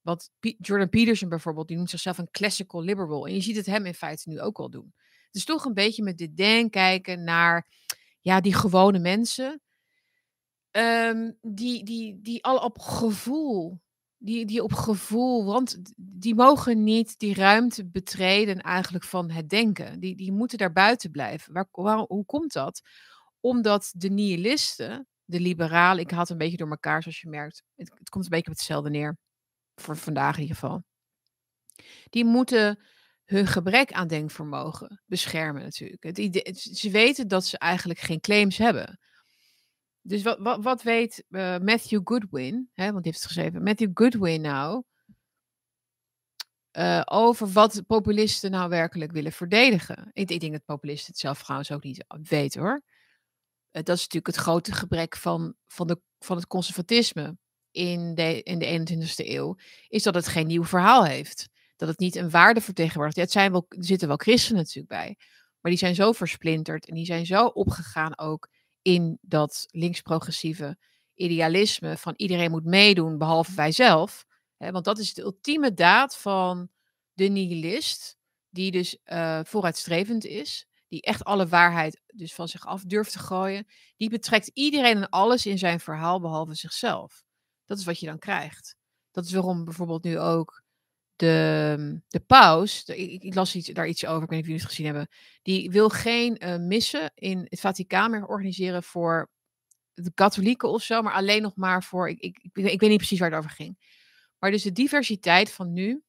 Want 0.00 0.30
Jordan 0.40 0.88
Peterson 0.88 1.28
bijvoorbeeld, 1.28 1.68
die 1.68 1.76
noemt 1.76 1.90
zichzelf 1.90 2.18
een 2.18 2.30
classical 2.30 2.82
liberal. 2.82 3.26
En 3.26 3.34
je 3.34 3.40
ziet 3.40 3.56
het 3.56 3.66
hem 3.66 3.86
in 3.86 3.94
feite 3.94 4.28
nu 4.28 4.40
ook 4.40 4.58
al 4.58 4.70
doen. 4.70 4.94
Het 4.96 5.34
is 5.34 5.44
toch 5.44 5.64
een 5.64 5.74
beetje 5.74 6.02
met 6.02 6.18
denk 6.34 6.72
kijken 6.72 7.24
naar 7.24 7.66
ja, 8.20 8.40
die 8.40 8.54
gewone 8.54 8.98
mensen. 8.98 9.60
Um, 10.70 11.38
die, 11.40 11.84
die, 11.84 12.20
die 12.20 12.44
al 12.44 12.58
op 12.58 12.78
gevoel 12.78 13.80
die, 14.24 14.44
die 14.46 14.62
op 14.62 14.72
gevoel, 14.72 15.44
want 15.44 15.82
die 15.96 16.34
mogen 16.34 16.82
niet 16.82 17.18
die 17.18 17.34
ruimte 17.34 17.86
betreden 17.86 18.60
eigenlijk 18.60 19.04
van 19.04 19.30
het 19.30 19.48
denken. 19.48 20.00
Die, 20.00 20.16
die 20.16 20.32
moeten 20.32 20.58
daar 20.58 20.72
buiten 20.72 21.10
blijven. 21.10 21.68
Waar, 21.70 21.98
hoe 21.98 22.24
komt 22.24 22.52
dat? 22.52 22.82
Omdat 23.40 23.92
de 23.96 24.08
nihilisten, 24.08 25.08
de 25.24 25.40
liberalen, 25.40 26.04
ik 26.04 26.10
had 26.10 26.30
een 26.30 26.38
beetje 26.38 26.56
door 26.56 26.70
elkaar 26.70 27.02
zoals 27.02 27.20
je 27.20 27.28
merkt. 27.28 27.62
Het, 27.74 28.08
komt 28.08 28.24
een 28.24 28.30
beetje 28.30 28.50
op 28.50 28.56
hetzelfde 28.56 28.90
neer. 28.90 29.18
Voor 29.74 29.96
vandaag 29.96 30.34
in 30.34 30.42
ieder 30.42 30.56
geval. 30.56 30.84
Die 32.10 32.24
moeten 32.24 32.84
hun 33.24 33.46
gebrek 33.46 33.92
aan 33.92 34.08
denkvermogen 34.08 35.02
beschermen 35.06 35.62
natuurlijk. 35.62 36.16
Ze 36.56 36.90
weten 36.90 37.28
dat 37.28 37.44
ze 37.44 37.58
eigenlijk 37.58 37.98
geen 37.98 38.20
claims 38.20 38.58
hebben. 38.58 38.98
Dus 40.06 40.22
wat, 40.22 40.38
wat, 40.38 40.62
wat 40.62 40.82
weet 40.82 41.24
uh, 41.28 41.58
Matthew 41.58 42.00
Goodwin, 42.04 42.70
hè, 42.72 42.92
want 42.92 43.02
die 43.02 43.12
heeft 43.12 43.24
het 43.24 43.32
geschreven, 43.32 43.62
Matthew 43.62 43.90
Goodwin 43.94 44.40
nou, 44.40 44.82
uh, 46.72 47.02
over 47.04 47.48
wat 47.48 47.82
populisten 47.86 48.50
nou 48.50 48.68
werkelijk 48.68 49.12
willen 49.12 49.32
verdedigen? 49.32 50.10
Ik, 50.12 50.30
ik, 50.30 50.40
denk 50.40 50.52
dat 50.52 50.64
populisten 50.64 51.12
het 51.12 51.20
zelf 51.20 51.42
trouwens 51.42 51.72
ook 51.72 51.82
niet 51.82 52.04
weten 52.22 52.60
hoor. 52.60 52.82
Uh, 53.72 53.82
dat 53.82 53.96
is 53.96 54.02
natuurlijk 54.02 54.26
het 54.26 54.36
grote 54.36 54.72
gebrek 54.72 55.16
van, 55.16 55.54
van, 55.66 55.86
de, 55.86 56.00
van 56.18 56.36
het 56.36 56.46
conservatisme 56.46 57.36
in 57.70 58.14
de, 58.14 58.42
in 58.42 58.58
de 58.58 58.96
21ste 58.96 59.28
eeuw, 59.28 59.56
is 59.88 60.02
dat 60.02 60.14
het 60.14 60.28
geen 60.28 60.46
nieuw 60.46 60.64
verhaal 60.64 61.04
heeft. 61.04 61.48
Dat 61.76 61.88
het 61.88 61.98
niet 61.98 62.16
een 62.16 62.30
waarde 62.30 62.60
vertegenwoordigt. 62.60 63.16
Ja, 63.16 63.22
het 63.22 63.32
zijn 63.32 63.52
wel, 63.52 63.66
er 63.68 63.84
zitten 63.84 64.08
wel 64.08 64.16
christenen 64.16 64.60
natuurlijk 64.60 64.88
bij, 64.88 65.16
maar 65.60 65.70
die 65.70 65.80
zijn 65.80 65.94
zo 65.94 66.12
versplinterd 66.12 66.88
en 66.88 66.94
die 66.94 67.04
zijn 67.04 67.26
zo 67.26 67.46
opgegaan 67.46 68.18
ook 68.18 68.48
in 68.84 69.18
dat 69.20 69.66
links-progressieve 69.70 70.78
idealisme 71.14 71.96
van 71.96 72.14
iedereen 72.16 72.50
moet 72.50 72.64
meedoen 72.64 73.18
behalve 73.18 73.54
wij 73.54 73.72
zelf. 73.72 74.26
Hè, 74.56 74.70
want 74.70 74.84
dat 74.84 74.98
is 74.98 75.14
de 75.14 75.22
ultieme 75.22 75.74
daad 75.74 76.16
van 76.16 76.68
de 77.12 77.24
nihilist, 77.24 78.16
die 78.48 78.70
dus 78.70 78.98
uh, 79.04 79.40
vooruitstrevend 79.42 80.24
is, 80.24 80.66
die 80.88 81.02
echt 81.02 81.24
alle 81.24 81.46
waarheid 81.46 82.00
dus 82.06 82.34
van 82.34 82.48
zich 82.48 82.66
af 82.66 82.82
durft 82.82 83.12
te 83.12 83.18
gooien. 83.18 83.66
Die 83.96 84.10
betrekt 84.10 84.50
iedereen 84.54 84.96
en 84.96 85.08
alles 85.08 85.46
in 85.46 85.58
zijn 85.58 85.80
verhaal 85.80 86.20
behalve 86.20 86.54
zichzelf. 86.54 87.24
Dat 87.64 87.78
is 87.78 87.84
wat 87.84 88.00
je 88.00 88.06
dan 88.06 88.18
krijgt. 88.18 88.76
Dat 89.10 89.24
is 89.24 89.32
waarom 89.32 89.64
bijvoorbeeld 89.64 90.04
nu 90.04 90.18
ook 90.18 90.63
de, 91.16 92.00
de 92.08 92.20
paus, 92.20 92.84
ik, 92.84 93.34
las 93.34 93.54
iets, 93.54 93.68
daar 93.68 93.88
iets 93.88 94.06
over, 94.06 94.22
ik 94.22 94.28
weet 94.28 94.30
niet 94.30 94.40
of 94.40 94.46
jullie 94.46 94.60
het 94.60 94.70
gezien 94.70 94.86
hebben, 94.86 95.08
die 95.42 95.70
wil 95.70 95.88
geen 95.88 96.44
uh, 96.44 96.56
missen 96.56 97.12
in 97.14 97.46
het 97.48 97.60
Vaticaan 97.60 98.10
meer 98.10 98.26
organiseren 98.26 98.82
voor 98.82 99.30
de 99.94 100.12
katholieken 100.14 100.68
of 100.68 100.82
zo, 100.82 101.02
maar 101.02 101.12
alleen 101.12 101.42
nog 101.42 101.56
maar 101.56 101.82
voor, 101.82 102.08
ik, 102.08 102.18
ik, 102.18 102.38
ik, 102.42 102.56
ik 102.56 102.80
weet 102.80 102.90
niet 102.90 102.96
precies 102.98 103.18
waar 103.18 103.30
het 103.30 103.38
over 103.38 103.50
ging. 103.50 103.78
Maar 104.38 104.50
dus 104.50 104.62
de 104.62 104.72
diversiteit 104.72 105.52
van 105.52 105.72
nu, 105.72 106.02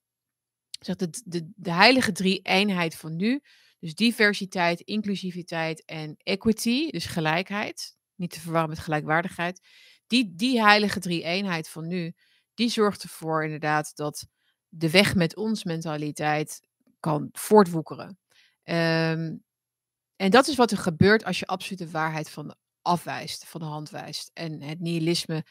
zegt 0.79 0.99
de, 0.99 1.21
de, 1.25 1.51
de 1.55 1.71
heilige 1.71 2.11
drie-eenheid 2.11 2.95
van 2.95 3.15
nu, 3.15 3.41
dus 3.79 3.95
diversiteit, 3.95 4.79
inclusiviteit 4.79 5.85
en 5.85 6.15
equity, 6.17 6.89
dus 6.89 7.05
gelijkheid, 7.05 7.95
niet 8.15 8.31
te 8.31 8.39
verwarren 8.39 8.69
met 8.69 8.79
gelijkwaardigheid, 8.79 9.61
die, 10.07 10.35
die 10.35 10.61
heilige 10.61 10.99
drie-eenheid 10.99 11.69
van 11.69 11.87
nu, 11.87 12.13
die 12.53 12.69
zorgt 12.69 13.03
ervoor 13.03 13.43
inderdaad 13.43 13.95
dat 13.95 14.27
de 14.77 14.89
weg 14.89 15.15
met 15.15 15.35
ons 15.35 15.63
mentaliteit 15.63 16.67
kan 16.99 17.29
voortwoekeren. 17.31 18.19
Um, 18.63 19.43
en 20.15 20.29
dat 20.29 20.47
is 20.47 20.55
wat 20.55 20.71
er 20.71 20.77
gebeurt 20.77 21.23
als 21.23 21.39
je 21.39 21.45
absolute 21.45 21.89
waarheid 21.89 22.29
van 22.29 22.55
afwijst, 22.81 23.45
van 23.45 23.61
de 23.61 23.67
hand 23.67 23.89
wijst. 23.89 24.31
En 24.33 24.61
het 24.61 24.79
nihilisme 24.79 25.45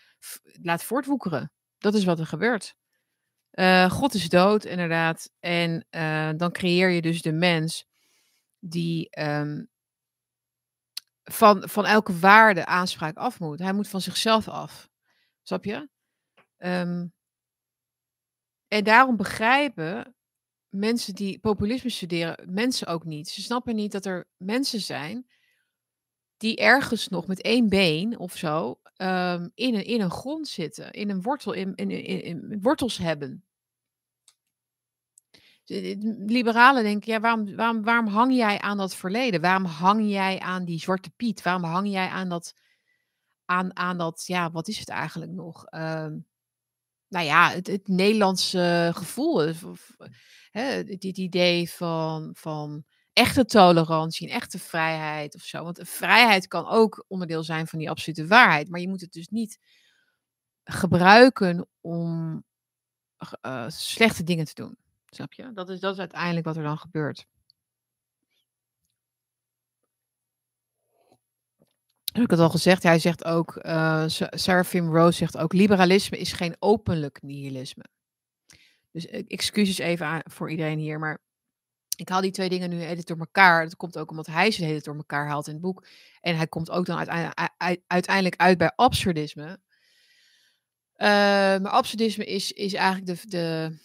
laat 0.63 0.85
voortwoekeren. 0.85 1.53
Dat 1.79 1.95
is 1.95 2.05
wat 2.05 2.19
er 2.19 2.27
gebeurt. 2.27 2.75
Uh, 3.53 3.91
God 3.91 4.15
is 4.15 4.29
dood, 4.29 4.65
inderdaad. 4.65 5.31
En 5.41 5.87
uh, 5.91 6.31
dan 6.37 6.53
creëer 6.53 6.89
je 6.89 7.03
dus 7.03 7.23
de 7.23 7.33
mens 7.33 7.87
die 8.59 9.21
um, 9.21 9.69
van, 11.25 11.69
van 11.69 11.87
elke 11.87 12.19
waarde 12.19 12.67
aanspraak 12.67 13.17
af 13.17 13.41
moet. 13.41 13.59
Hij 13.59 13.73
moet 13.73 13.89
van 13.89 14.01
zichzelf 14.01 14.49
af. 14.49 14.89
Snap 15.43 15.65
je? 15.65 15.89
Um, 16.59 17.14
en 18.69 18.85
daarom 18.85 19.17
begrijpen 19.17 20.15
mensen 20.69 21.15
die 21.15 21.39
populisme 21.39 21.91
studeren, 21.91 22.49
mensen 22.55 22.87
ook 22.87 23.05
niet. 23.05 23.29
Ze 23.29 23.43
snappen 23.43 23.75
niet 23.75 23.93
dat 23.93 24.05
er 24.05 24.29
mensen 24.37 24.81
zijn 24.81 25.27
die 26.37 26.57
ergens 26.57 27.09
nog 27.09 27.27
met 27.27 27.43
één 27.43 27.69
been 27.69 28.19
of 28.19 28.37
zo 28.37 28.81
um, 28.97 29.51
in, 29.55 29.75
een, 29.75 29.85
in 29.85 30.01
een 30.01 30.11
grond 30.11 30.49
zitten, 30.49 30.91
in 30.91 31.11
een 31.11 31.23
wortel, 31.23 31.53
in, 31.53 31.75
in, 31.75 31.91
in, 32.25 32.59
wortels 32.61 32.97
hebben. 32.97 33.45
Liberalen 36.27 36.83
denken, 36.83 37.13
ja, 37.13 37.21
waarom, 37.21 37.57
waarom, 37.57 37.83
waarom 37.83 38.07
hang 38.07 38.35
jij 38.35 38.61
aan 38.61 38.77
dat 38.77 38.95
verleden? 38.95 39.41
Waarom 39.41 39.65
hang 39.65 40.11
jij 40.11 40.39
aan 40.39 40.65
die 40.65 40.79
zwarte 40.81 41.11
piet? 41.11 41.43
Waarom 41.43 41.65
hang 41.65 41.89
jij 41.89 42.09
aan 42.09 42.29
dat, 42.29 42.55
aan, 43.45 43.77
aan 43.77 43.99
dat 43.99 44.25
ja, 44.27 44.51
wat 44.51 44.69
is 44.69 44.79
het 44.79 44.89
eigenlijk 44.89 45.33
nog? 45.33 45.67
Um, 45.71 46.27
nou 47.15 47.27
ja, 47.27 47.51
het, 47.51 47.67
het 47.67 47.89
Nederlandse 47.89 48.91
gevoel. 48.95 49.39
hè, 50.51 50.63
het, 50.63 51.05
idee 51.05 51.71
van, 51.71 52.31
van 52.33 52.85
echte 53.13 53.45
tolerantie 53.45 54.29
en 54.29 54.35
echte 54.35 54.59
vrijheid 54.59 55.35
of 55.35 55.43
zo. 55.43 55.65
Want 55.65 55.81
vrijheid 55.83 56.47
kan 56.47 56.67
ook 56.67 57.05
onderdeel 57.09 57.43
zijn 57.43 57.67
van 57.67 57.79
die 57.79 57.91
absolute 57.91 58.27
waarheid. 58.27 58.69
Maar 58.69 58.81
je 58.81 58.89
moet 58.89 59.01
het 59.01 59.13
dus 59.13 59.29
niet 59.29 59.59
gebruiken 60.65 61.69
om 61.81 62.45
uh, 63.47 63.65
slechte 63.69 64.25
dingen 64.25 64.45
te 64.45 64.55
doen. 64.55 64.77
Snap 65.07 65.33
je? 65.33 65.53
Dat 65.53 65.69
is, 65.69 65.81
dat 65.81 65.93
is 65.93 65.99
uiteindelijk 65.99 66.47
wat 66.47 66.57
er 66.57 66.63
dan 66.63 66.79
gebeurt. 66.79 67.27
Heb 72.15 72.25
ik 72.25 72.31
het 72.31 72.41
al 72.41 72.51
gezegd. 72.51 72.83
Hij 72.83 72.99
zegt 72.99 73.25
ook, 73.25 73.59
uh, 73.63 74.05
Seraphim 74.31 74.95
Rose 74.95 75.17
zegt 75.17 75.37
ook, 75.37 75.53
liberalisme 75.53 76.19
is 76.19 76.33
geen 76.33 76.57
openlijk 76.59 77.23
nihilisme. 77.23 77.85
Dus 78.91 79.07
uh, 79.07 79.23
excuses 79.27 79.79
even 79.79 80.07
aan, 80.07 80.21
voor 80.25 80.51
iedereen 80.51 80.79
hier, 80.79 80.99
maar 80.99 81.19
ik 81.97 82.09
haal 82.09 82.21
die 82.21 82.31
twee 82.31 82.49
dingen 82.49 82.71
nu 82.71 82.85
edit 82.85 83.07
door 83.07 83.19
elkaar. 83.19 83.65
Dat 83.65 83.77
komt 83.77 83.99
ook 83.99 84.11
omdat 84.11 84.27
hij 84.27 84.51
ze 84.51 84.65
het 84.65 84.85
door 84.85 84.97
elkaar 84.97 85.27
haalt 85.27 85.47
in 85.47 85.53
het 85.53 85.63
boek. 85.63 85.87
En 86.21 86.37
hij 86.37 86.47
komt 86.47 86.71
ook 86.71 86.87
dan 86.87 87.09
uiteindelijk, 87.87 88.37
uit 88.37 88.59
bij 88.59 88.73
absurdisme. 88.75 89.47
Uh, 90.97 91.09
maar 91.59 91.69
absurdisme 91.69 92.25
is, 92.25 92.53
is 92.53 92.75
eigenlijk 92.75 93.07
de, 93.07 93.29
de 93.29 93.79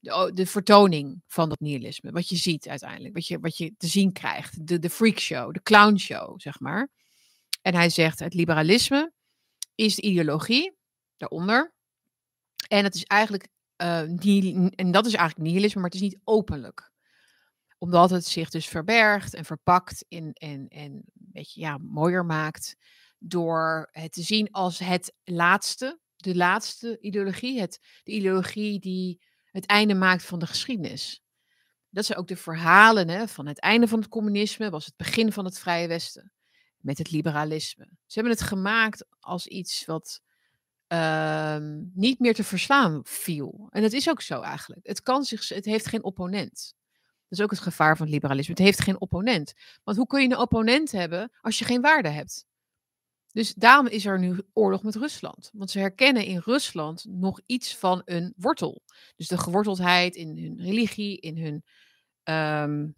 de, 0.00 0.30
de 0.34 0.46
vertoning 0.46 1.22
van 1.26 1.48
dat 1.48 1.60
nihilisme. 1.60 2.10
Wat 2.10 2.28
je 2.28 2.36
ziet 2.36 2.68
uiteindelijk, 2.68 3.14
wat 3.14 3.26
je, 3.26 3.38
wat 3.38 3.56
je 3.56 3.74
te 3.76 3.86
zien 3.86 4.12
krijgt. 4.12 4.66
De, 4.66 4.78
de 4.78 4.90
freakshow, 4.90 5.52
de 5.52 5.62
clownshow, 5.62 6.40
zeg 6.40 6.60
maar. 6.60 6.88
En 7.62 7.74
hij 7.74 7.88
zegt, 7.90 8.18
het 8.18 8.34
liberalisme 8.34 9.12
is 9.74 9.94
de 9.94 10.02
ideologie 10.02 10.76
daaronder. 11.16 11.74
En 12.68 12.84
het 12.84 12.94
is 12.94 13.04
eigenlijk, 13.04 13.48
uh, 13.76 14.00
en 14.74 14.90
dat 14.90 15.06
is 15.06 15.14
eigenlijk 15.14 15.50
nihilisme, 15.50 15.80
maar 15.80 15.90
het 15.90 16.00
is 16.00 16.08
niet 16.08 16.20
openlijk. 16.24 16.92
Omdat 17.78 18.10
het 18.10 18.26
zich 18.26 18.50
dus 18.50 18.66
verbergt 18.66 19.34
en 19.34 19.44
verpakt 19.44 20.04
in, 20.08 20.32
en, 20.32 20.68
en 20.68 20.92
een 20.92 21.04
beetje 21.12 21.60
ja, 21.60 21.78
mooier 21.78 22.26
maakt. 22.26 22.76
Door 23.18 23.88
het 23.90 24.12
te 24.12 24.22
zien 24.22 24.50
als 24.50 24.78
het 24.78 25.14
laatste, 25.24 26.00
de 26.16 26.36
laatste 26.36 26.98
ideologie. 27.00 27.60
Het, 27.60 27.78
de 28.02 28.12
ideologie 28.12 28.80
die 28.80 29.22
het 29.50 29.66
einde 29.66 29.94
maakt 29.94 30.24
van 30.24 30.38
de 30.38 30.46
geschiedenis. 30.46 31.22
Dat 31.90 32.04
zijn 32.04 32.18
ook 32.18 32.28
de 32.28 32.36
verhalen 32.36 33.08
hè, 33.08 33.28
van 33.28 33.46
het 33.46 33.60
einde 33.60 33.88
van 33.88 33.98
het 33.98 34.08
communisme, 34.08 34.70
was 34.70 34.84
het 34.86 34.96
begin 34.96 35.32
van 35.32 35.44
het 35.44 35.58
Vrije 35.58 35.88
Westen. 35.88 36.32
Met 36.78 36.98
het 36.98 37.10
liberalisme. 37.10 37.84
Ze 37.84 38.18
hebben 38.18 38.32
het 38.32 38.42
gemaakt 38.42 39.06
als 39.20 39.46
iets 39.46 39.84
wat 39.84 40.20
uh, 40.92 41.56
niet 41.94 42.18
meer 42.18 42.34
te 42.34 42.44
verslaan 42.44 43.00
viel. 43.04 43.66
En 43.70 43.82
dat 43.82 43.92
is 43.92 44.08
ook 44.08 44.20
zo 44.20 44.40
eigenlijk. 44.40 44.86
Het, 44.86 45.02
kan 45.02 45.24
zich, 45.24 45.48
het 45.48 45.64
heeft 45.64 45.86
geen 45.86 46.04
opponent. 46.04 46.74
Dat 47.28 47.38
is 47.38 47.44
ook 47.44 47.50
het 47.50 47.60
gevaar 47.60 47.96
van 47.96 48.06
het 48.06 48.14
liberalisme. 48.14 48.54
Het 48.54 48.62
heeft 48.62 48.80
geen 48.80 49.00
opponent. 49.00 49.52
Want 49.84 49.96
hoe 49.96 50.06
kun 50.06 50.22
je 50.22 50.28
een 50.28 50.38
opponent 50.38 50.92
hebben 50.92 51.32
als 51.40 51.58
je 51.58 51.64
geen 51.64 51.80
waarde 51.80 52.08
hebt? 52.08 52.46
Dus 53.32 53.54
daarom 53.54 53.86
is 53.86 54.06
er 54.06 54.18
nu 54.18 54.40
oorlog 54.52 54.82
met 54.82 54.94
Rusland. 54.94 55.50
Want 55.52 55.70
ze 55.70 55.78
herkennen 55.78 56.24
in 56.24 56.42
Rusland 56.44 57.04
nog 57.08 57.40
iets 57.46 57.76
van 57.76 58.02
een 58.04 58.34
wortel. 58.36 58.82
Dus 59.16 59.28
de 59.28 59.38
geworteldheid 59.38 60.16
in 60.16 60.38
hun 60.38 60.60
religie, 60.60 61.18
in 61.20 61.38
hun 61.38 61.64
um, 62.34 62.94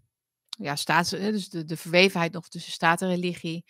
ja, 0.49 0.77
staats, 0.77 1.11
dus 1.11 1.49
de, 1.49 1.65
de 1.65 1.77
verwevenheid 1.77 2.33
nog 2.33 2.49
tussen 2.49 2.73
staat 2.73 3.03
en 3.03 3.09
religie. 3.09 3.65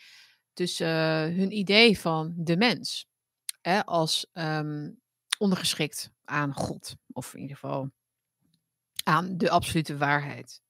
Tussen 0.52 0.86
uh, 0.86 1.36
hun 1.36 1.56
idee 1.56 1.98
van 1.98 2.32
de 2.36 2.56
mens. 2.56 3.06
Hè, 3.60 3.84
als 3.84 4.26
um, 4.32 5.00
ondergeschikt 5.38 6.10
aan 6.24 6.54
God. 6.54 6.96
Of 7.12 7.34
in 7.34 7.40
ieder 7.40 7.56
geval 7.56 7.90
aan 9.04 9.38
de 9.38 9.50
absolute 9.50 9.96
waarheid. 9.96 10.60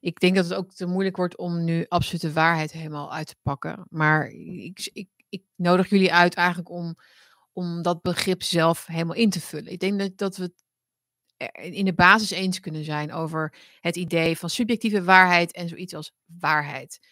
Ik 0.00 0.20
denk 0.20 0.34
dat 0.34 0.44
het 0.44 0.54
ook 0.54 0.72
te 0.72 0.86
moeilijk 0.86 1.16
wordt 1.16 1.36
om 1.36 1.64
nu 1.64 1.86
absolute 1.88 2.32
waarheid 2.32 2.72
helemaal 2.72 3.12
uit 3.12 3.26
te 3.26 3.36
pakken. 3.42 3.86
Maar 3.88 4.28
ik, 4.28 4.90
ik 4.92 5.08
ik 5.34 5.42
nodig 5.56 5.90
jullie 5.90 6.12
uit 6.12 6.34
eigenlijk 6.34 6.70
om, 6.70 6.96
om 7.52 7.82
dat 7.82 8.02
begrip 8.02 8.42
zelf 8.42 8.86
helemaal 8.86 9.16
in 9.16 9.30
te 9.30 9.40
vullen. 9.40 9.72
Ik 9.72 9.80
denk 9.80 9.98
dat, 9.98 10.16
dat 10.16 10.36
we 10.36 10.42
het 10.42 10.64
in 11.54 11.84
de 11.84 11.94
basis 11.94 12.30
eens 12.30 12.60
kunnen 12.60 12.84
zijn 12.84 13.12
over 13.12 13.54
het 13.80 13.96
idee 13.96 14.38
van 14.38 14.50
subjectieve 14.50 15.02
waarheid 15.02 15.52
en 15.52 15.68
zoiets 15.68 15.94
als 15.94 16.12
waarheid. 16.24 17.06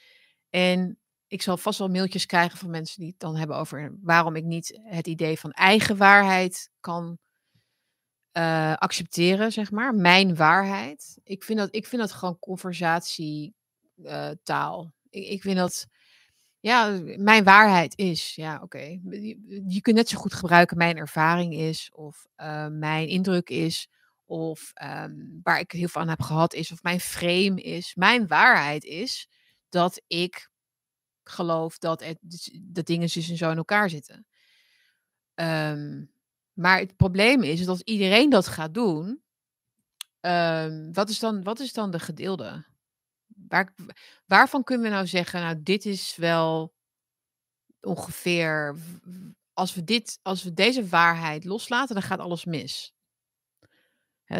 En 0.50 0.98
ik 1.26 1.42
zal 1.42 1.56
vast 1.56 1.78
wel 1.78 1.88
mailtjes 1.88 2.26
krijgen 2.26 2.58
van 2.58 2.70
mensen 2.70 3.00
die 3.00 3.08
het 3.08 3.20
dan 3.20 3.36
hebben 3.36 3.56
over 3.56 3.94
waarom 4.00 4.36
ik 4.36 4.44
niet 4.44 4.80
het 4.82 5.06
idee 5.06 5.38
van 5.38 5.50
eigen 5.50 5.96
waarheid 5.96 6.70
kan 6.80 7.18
uh, 8.32 8.74
accepteren, 8.74 9.52
zeg 9.52 9.70
maar. 9.70 9.94
Mijn 9.94 10.36
waarheid. 10.36 11.18
Ik 11.24 11.44
vind 11.44 11.58
dat, 11.58 11.74
ik 11.74 11.86
vind 11.86 12.02
dat 12.02 12.12
gewoon 12.12 12.38
conversatietaal. 12.38 14.92
Ik, 15.10 15.28
ik 15.28 15.42
vind 15.42 15.56
dat, 15.56 15.86
ja, 16.62 17.00
mijn 17.16 17.44
waarheid 17.44 17.98
is, 17.98 18.34
ja, 18.34 18.60
oké. 18.62 19.00
Je, 19.66 19.78
kunt 19.80 19.96
net 19.96 20.08
zo 20.08 20.18
goed 20.18 20.34
gebruiken 20.34 20.76
mijn 20.76 20.96
ervaring 20.96 21.54
is, 21.54 21.90
of 21.94 22.26
uh, 22.36 22.66
mijn 22.66 23.08
indruk 23.08 23.50
is, 23.50 23.88
of 24.24 24.72
um, 24.82 25.40
waar 25.42 25.60
ik 25.60 25.72
heel 25.72 25.88
veel 25.88 26.00
aan 26.00 26.08
heb 26.08 26.22
gehad 26.22 26.54
is, 26.54 26.72
of 26.72 26.82
mijn 26.82 27.00
frame 27.00 27.62
is. 27.62 27.94
Mijn 27.94 28.26
waarheid 28.26 28.84
is 28.84 29.28
dat 29.68 30.02
ik 30.06 30.50
geloof 31.24 31.78
dat, 31.78 32.04
het, 32.04 32.18
dat 32.62 32.86
dingen 32.86 33.08
dus 33.12 33.30
en 33.30 33.36
zo 33.36 33.50
in 33.50 33.56
elkaar 33.56 33.90
zitten. 33.90 34.26
Um, 35.34 36.12
maar 36.52 36.78
het 36.78 36.96
probleem 36.96 37.42
is 37.42 37.64
dat 37.64 37.80
iedereen 37.80 38.30
dat 38.30 38.46
gaat 38.46 38.74
doen. 38.74 39.22
Um, 40.20 40.92
wat, 40.92 41.08
is 41.08 41.18
dan, 41.18 41.42
wat 41.42 41.60
is 41.60 41.72
dan 41.72 41.90
de 41.90 41.98
gedeelde? 41.98 42.64
Waar, 43.52 43.74
waarvan 44.26 44.64
kunnen 44.64 44.86
we 44.86 44.92
nou 44.92 45.06
zeggen, 45.06 45.40
nou, 45.40 45.62
dit 45.62 45.86
is 45.86 46.16
wel 46.16 46.74
ongeveer. 47.80 48.76
Als 49.52 49.74
we, 49.74 49.84
dit, 49.84 50.18
als 50.22 50.42
we 50.42 50.52
deze 50.52 50.88
waarheid 50.88 51.44
loslaten, 51.44 51.94
dan 51.94 52.04
gaat 52.04 52.18
alles 52.18 52.44
mis. 52.44 52.94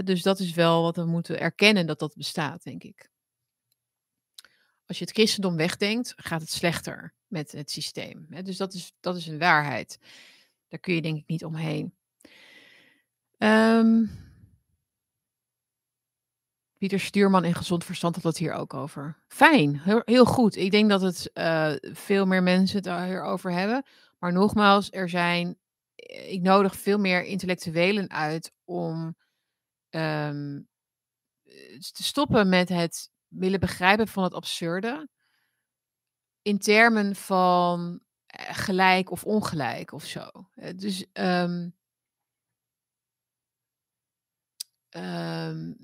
dus 0.05 0.23
dat 0.23 0.39
is 0.39 0.53
wel 0.53 0.83
wat 0.83 0.97
we 0.97 1.05
moeten 1.05 1.41
erkennen 1.41 1.87
dat 1.87 1.99
dat 1.99 2.15
bestaat, 2.17 2.63
denk 2.63 2.83
ik. 2.83 3.11
Als 4.87 4.99
je 4.99 5.05
het 5.05 5.15
christendom 5.15 5.57
wegdenkt, 5.57 6.13
gaat 6.17 6.41
het 6.41 6.51
slechter 6.51 7.15
met 7.27 7.53
het 7.53 7.71
systeem. 7.71 8.27
dus 8.43 8.57
dat 8.57 8.75
is, 8.75 8.93
dat 9.01 9.17
is 9.17 9.27
een 9.27 9.39
waarheid. 9.39 9.99
Daar 10.69 10.81
kun 10.81 10.95
je 10.95 11.03
denk 11.03 11.19
ik 11.19 11.27
niet 11.27 11.45
omheen. 11.45 11.95
Um, 13.39 14.11
Pieter 16.83 17.01
Stuurman 17.01 17.45
in 17.45 17.55
Gezond 17.55 17.85
Verstand 17.85 18.15
had 18.15 18.25
het 18.25 18.37
hier 18.37 18.53
ook 18.53 18.75
over. 18.75 19.19
Fijn, 19.29 19.81
heel, 20.05 20.25
goed. 20.25 20.57
Ik 20.57 20.71
denk 20.71 20.89
dat 20.89 21.01
het 21.01 21.31
uh, 21.35 21.73
veel 21.79 22.27
meer 22.27 22.43
mensen 22.43 22.77
het 22.77 23.05
hierover 23.05 23.53
hebben. 23.53 23.85
Maar 24.19 24.33
nogmaals, 24.33 24.91
er 24.91 25.09
zijn. 25.09 25.59
Ik 26.29 26.41
nodig 26.41 26.77
veel 26.77 26.99
meer 26.99 27.25
intellectuelen 27.25 28.11
uit 28.11 28.53
om 28.65 29.17
um, 29.91 30.69
te 31.93 32.03
stoppen 32.03 32.49
met 32.49 32.69
het 32.69 33.11
willen 33.29 33.61
begrijpen 33.61 34.09
van 34.09 34.23
het 34.23 34.35
absurde. 34.35 35.09
In 36.43 36.59
termen 36.59 37.17
van 37.17 38.01
eh, 38.27 38.55
gelijk 38.55 39.11
of 39.11 39.25
ongelijk 39.25 39.93
of 39.93 40.05
zo. 40.05 40.31
Dus 40.77 41.07
um, 41.13 41.75
Um, 44.97 45.77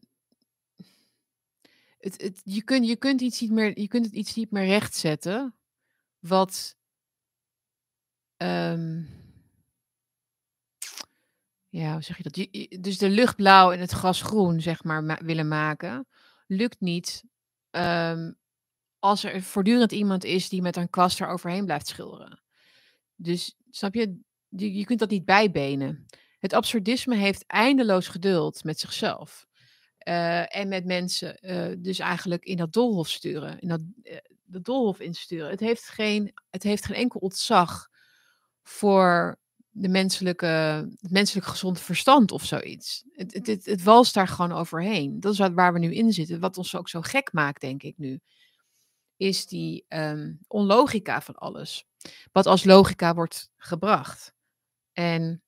je, 2.45 2.63
kunt, 2.63 2.87
je, 2.87 2.97
kunt 2.97 3.21
iets 3.21 3.41
niet 3.41 3.51
meer, 3.51 3.81
je 3.81 3.89
kunt 3.89 4.05
het 4.05 4.15
iets 4.15 4.35
niet 4.35 4.51
meer 4.51 4.65
rechtzetten. 4.65 5.55
Wat. 6.19 6.77
Um, 8.37 9.09
ja, 11.69 11.93
hoe 11.93 12.03
zeg 12.03 12.17
je 12.17 12.23
dat? 12.23 12.83
Dus 12.83 12.99
de 12.99 13.11
lucht 13.11 13.37
blauw 13.37 13.73
en 13.73 13.81
het 13.81 13.91
gras 13.91 14.23
groen, 14.23 14.61
zeg 14.61 14.85
maar, 14.85 15.05
ma 15.05 15.19
willen 15.25 15.49
maken. 15.49 16.07
Lukt 16.47 16.81
niet 16.81 17.25
um, 17.71 18.37
als 18.99 19.25
er 19.25 19.43
voortdurend 19.43 19.93
iemand 19.93 20.25
is 20.25 20.49
die 20.49 20.63
met 20.63 20.77
een 20.77 20.91
kwast 20.91 21.21
er 21.21 21.29
overheen 21.29 21.65
blijft 21.65 21.87
schilderen. 21.87 22.43
Dus 23.17 23.57
snap 23.71 23.95
je, 23.95 24.21
je 24.49 24.85
kunt 24.85 24.99
dat 24.99 25.11
niet 25.11 25.25
bijbenen. 25.25 26.07
Het 26.39 26.53
absurdisme 26.53 27.17
heeft 27.17 27.47
eindeloos 27.47 28.09
geduld 28.09 28.65
met 28.65 28.81
zichzelf. 28.81 29.48
Uh, 30.09 30.57
en 30.57 30.69
met 30.69 30.85
mensen 30.85 31.39
uh, 31.41 31.77
dus 31.79 31.99
eigenlijk 31.99 32.45
in 32.45 32.57
dat 32.57 32.73
doolhof 32.73 33.09
sturen, 33.09 33.59
in 33.59 33.69
dat, 33.69 33.81
uh, 34.03 34.17
doolhof 34.45 35.01
insturen. 35.01 35.51
Het 35.51 35.61
heeft, 35.61 35.89
geen, 35.89 36.35
het 36.51 36.63
heeft 36.63 36.85
geen 36.85 36.97
enkel 36.97 37.21
ontzag 37.21 37.89
voor 38.63 39.39
de 39.71 39.89
menselijke, 39.89 40.47
het 41.01 41.11
menselijk 41.11 41.47
gezonde 41.47 41.81
verstand 41.81 42.33
of 42.33 42.45
zoiets. 42.45 43.05
Het, 43.13 43.47
het, 43.47 43.65
het, 43.65 43.83
walst 43.83 44.15
daar 44.15 44.29
gewoon 44.29 44.53
overheen. 44.53 45.21
Dat 45.21 45.33
is 45.33 45.39
waar 45.39 45.73
we 45.73 45.79
nu 45.79 45.95
in 45.95 46.13
zitten. 46.13 46.41
Wat 46.41 46.59
ons 46.59 46.77
ook 46.77 46.89
zo 46.89 47.01
gek 47.01 47.33
maakt, 47.33 47.61
denk 47.61 47.83
ik 47.83 47.99
nu, 47.99 48.21
is 49.17 49.47
die 49.47 49.85
um, 49.89 50.39
onlogica 50.47 51.21
van 51.21 51.35
alles. 51.35 51.87
Wat 52.33 52.47
als 52.47 52.65
logica 52.65 53.15
wordt 53.15 53.51
gebracht. 53.57 54.33
En 54.93 55.43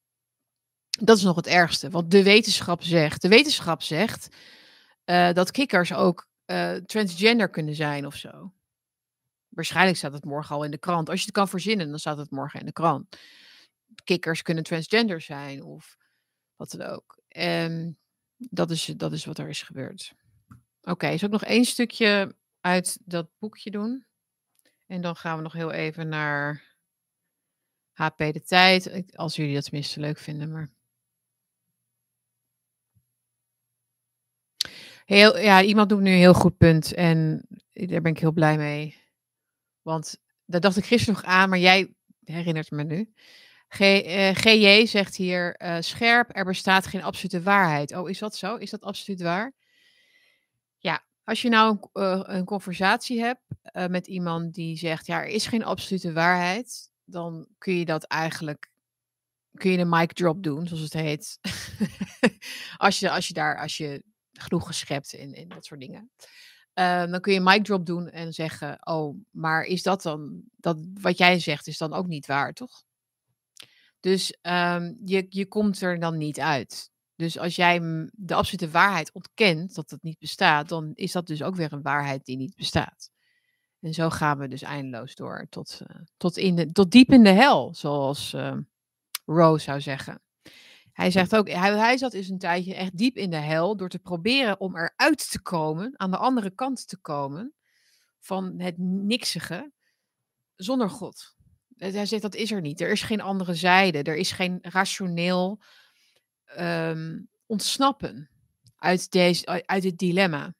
dat 1.00 1.16
is 1.16 1.22
nog 1.22 1.36
het 1.36 1.46
ergste. 1.46 1.90
Want 1.90 2.10
de 2.10 2.22
wetenschap 2.22 2.82
zegt, 2.82 3.22
de 3.22 3.28
wetenschap 3.28 3.82
zegt 3.82 4.28
uh, 5.04 5.32
dat 5.32 5.50
kikkers 5.50 5.92
ook 5.92 6.28
uh, 6.46 6.74
transgender 6.74 7.48
kunnen 7.48 7.74
zijn 7.74 8.06
of 8.06 8.14
zo. 8.14 8.52
Waarschijnlijk 9.48 9.96
staat 9.96 10.12
het 10.12 10.24
morgen 10.24 10.54
al 10.54 10.64
in 10.64 10.70
de 10.70 10.78
krant. 10.78 11.08
Als 11.08 11.18
je 11.18 11.24
het 11.24 11.34
kan 11.34 11.48
verzinnen, 11.48 11.90
dan 11.90 11.98
staat 11.98 12.18
het 12.18 12.30
morgen 12.30 12.60
in 12.60 12.66
de 12.66 12.72
krant. 12.72 13.16
Kikkers 14.04 14.42
kunnen 14.42 14.64
transgender 14.64 15.20
zijn 15.20 15.62
of 15.62 15.96
wat 16.56 16.70
dan 16.70 16.82
ook. 16.86 17.22
En 17.28 17.98
dat 18.36 18.70
is, 18.70 18.84
dat 18.84 19.12
is 19.12 19.24
wat 19.24 19.38
er 19.38 19.48
is 19.48 19.62
gebeurd. 19.62 20.12
Oké, 20.80 20.90
okay, 20.90 21.14
is 21.14 21.24
ook 21.24 21.30
nog 21.30 21.44
één 21.44 21.64
stukje 21.64 22.36
uit 22.60 22.98
dat 23.04 23.28
boekje 23.38 23.70
doen. 23.70 24.06
En 24.86 25.00
dan 25.00 25.16
gaan 25.16 25.36
we 25.36 25.42
nog 25.42 25.52
heel 25.52 25.70
even 25.70 26.08
naar 26.08 26.74
HP 27.92 28.18
de 28.18 28.42
Tijd. 28.42 29.12
Als 29.16 29.36
jullie 29.36 29.54
dat 29.54 29.64
tenminste 29.64 30.00
leuk 30.00 30.18
vinden, 30.18 30.50
maar 30.50 30.70
Heel, 35.10 35.38
ja, 35.38 35.62
iemand 35.62 35.88
doet 35.88 36.00
nu 36.00 36.10
een 36.10 36.16
heel 36.16 36.34
goed 36.34 36.56
punt 36.56 36.94
en 36.94 37.46
daar 37.72 38.00
ben 38.00 38.12
ik 38.12 38.18
heel 38.18 38.32
blij 38.32 38.56
mee. 38.56 38.96
Want 39.82 40.18
daar 40.44 40.60
dacht 40.60 40.76
ik 40.76 40.84
gisteren 40.84 41.14
nog 41.14 41.24
aan, 41.24 41.48
maar 41.48 41.58
jij 41.58 41.94
herinnert 42.24 42.70
me 42.70 42.84
nu. 42.84 43.12
G, 43.68 43.80
uh, 43.80 44.30
GJ 44.34 44.86
zegt 44.86 45.16
hier 45.16 45.60
uh, 45.62 45.76
scherp, 45.80 46.36
er 46.36 46.44
bestaat 46.44 46.86
geen 46.86 47.02
absolute 47.02 47.42
waarheid. 47.42 47.96
Oh, 47.96 48.10
is 48.10 48.18
dat 48.18 48.36
zo? 48.36 48.56
Is 48.56 48.70
dat 48.70 48.82
absoluut 48.82 49.20
waar? 49.20 49.52
Ja, 50.78 51.04
als 51.24 51.42
je 51.42 51.48
nou 51.48 51.78
een, 51.92 52.02
uh, 52.02 52.22
een 52.22 52.44
conversatie 52.44 53.20
hebt 53.20 53.42
met 53.88 54.06
iemand 54.06 54.54
die 54.54 54.76
zegt, 54.76 55.06
ja, 55.06 55.20
er 55.20 55.28
is 55.28 55.46
geen 55.46 55.64
absolute 55.64 56.12
waarheid, 56.12 56.90
dan 57.04 57.48
kun 57.58 57.74
je 57.74 57.84
dat 57.84 58.04
eigenlijk, 58.04 58.70
kun 59.54 59.70
je 59.70 59.78
een 59.78 59.88
mic 59.88 60.12
drop 60.12 60.42
doen, 60.42 60.66
zoals 60.66 60.82
het 60.82 60.92
heet. 60.92 61.38
als, 62.76 62.98
je, 62.98 63.10
als 63.10 63.28
je 63.28 63.34
daar, 63.34 63.58
als 63.58 63.76
je 63.76 64.08
genoeg 64.40 64.66
geschept 64.66 65.12
in 65.12 65.48
dat 65.48 65.64
soort 65.64 65.80
dingen. 65.80 66.10
Uh, 66.74 67.04
dan 67.10 67.20
kun 67.20 67.32
je 67.32 67.40
mic 67.40 67.64
drop 67.64 67.86
doen 67.86 68.08
en 68.08 68.32
zeggen: 68.32 68.86
Oh, 68.86 69.16
maar 69.30 69.64
is 69.64 69.82
dat 69.82 70.02
dan, 70.02 70.42
dat, 70.56 70.78
wat 71.00 71.18
jij 71.18 71.38
zegt, 71.38 71.66
is 71.66 71.78
dan 71.78 71.92
ook 71.92 72.06
niet 72.06 72.26
waar, 72.26 72.52
toch? 72.52 72.82
Dus 74.00 74.36
um, 74.42 74.98
je, 75.04 75.26
je 75.28 75.46
komt 75.46 75.80
er 75.80 76.00
dan 76.00 76.16
niet 76.16 76.40
uit. 76.40 76.90
Dus 77.16 77.38
als 77.38 77.56
jij 77.56 77.80
de 78.12 78.34
absolute 78.34 78.70
waarheid 78.70 79.12
ontkent, 79.12 79.74
dat 79.74 79.90
het 79.90 80.02
niet 80.02 80.18
bestaat, 80.18 80.68
dan 80.68 80.92
is 80.94 81.12
dat 81.12 81.26
dus 81.26 81.42
ook 81.42 81.54
weer 81.54 81.72
een 81.72 81.82
waarheid 81.82 82.24
die 82.24 82.36
niet 82.36 82.56
bestaat. 82.56 83.10
En 83.80 83.94
zo 83.94 84.10
gaan 84.10 84.38
we 84.38 84.48
dus 84.48 84.62
eindeloos 84.62 85.14
door 85.14 85.46
tot, 85.50 85.80
uh, 85.82 86.00
tot, 86.16 86.36
in 86.36 86.54
de, 86.54 86.72
tot 86.72 86.90
diep 86.90 87.12
in 87.12 87.22
de 87.22 87.30
hel, 87.30 87.74
zoals 87.74 88.32
uh, 88.32 88.56
Rose 89.24 89.64
zou 89.64 89.80
zeggen. 89.80 90.22
Hij 91.00 91.10
zegt 91.10 91.36
ook, 91.36 91.48
hij, 91.48 91.76
hij 91.78 91.98
zat 91.98 92.12
dus 92.12 92.28
een 92.28 92.38
tijdje 92.38 92.74
echt 92.74 92.96
diep 92.96 93.16
in 93.16 93.30
de 93.30 93.36
hel 93.36 93.76
door 93.76 93.88
te 93.88 93.98
proberen 93.98 94.60
om 94.60 94.76
eruit 94.76 95.30
te 95.30 95.42
komen, 95.42 95.92
aan 95.96 96.10
de 96.10 96.16
andere 96.16 96.50
kant 96.50 96.88
te 96.88 96.96
komen 96.96 97.54
van 98.18 98.60
het 98.60 98.74
niksige, 98.78 99.72
zonder 100.54 100.90
God. 100.90 101.34
Hij 101.76 102.06
zegt, 102.06 102.22
dat 102.22 102.34
is 102.34 102.50
er 102.50 102.60
niet. 102.60 102.80
Er 102.80 102.90
is 102.90 103.02
geen 103.02 103.20
andere 103.20 103.54
zijde. 103.54 104.02
Er 104.02 104.16
is 104.16 104.32
geen 104.32 104.58
rationeel 104.62 105.62
um, 106.58 107.28
ontsnappen 107.46 108.30
uit, 108.76 109.10
deze, 109.10 109.66
uit 109.66 109.84
het 109.84 109.98
dilemma. 109.98 110.54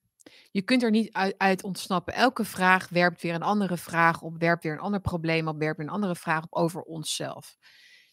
Je 0.50 0.62
kunt 0.62 0.82
er 0.82 0.90
niet 0.90 1.12
uit, 1.12 1.34
uit, 1.38 1.62
ontsnappen. 1.62 2.14
Elke 2.14 2.44
vraag 2.44 2.88
werpt 2.88 3.22
weer 3.22 3.34
een 3.34 3.42
andere 3.42 3.76
vraag 3.76 4.22
op, 4.22 4.38
werpt 4.38 4.62
weer 4.62 4.72
een 4.72 4.78
ander 4.78 5.00
probleem 5.00 5.48
op, 5.48 5.58
werpt 5.58 5.76
weer 5.76 5.86
een 5.86 5.92
andere 5.92 6.16
vraag 6.16 6.42
op 6.42 6.54
over 6.54 6.82
onszelf. 6.82 7.56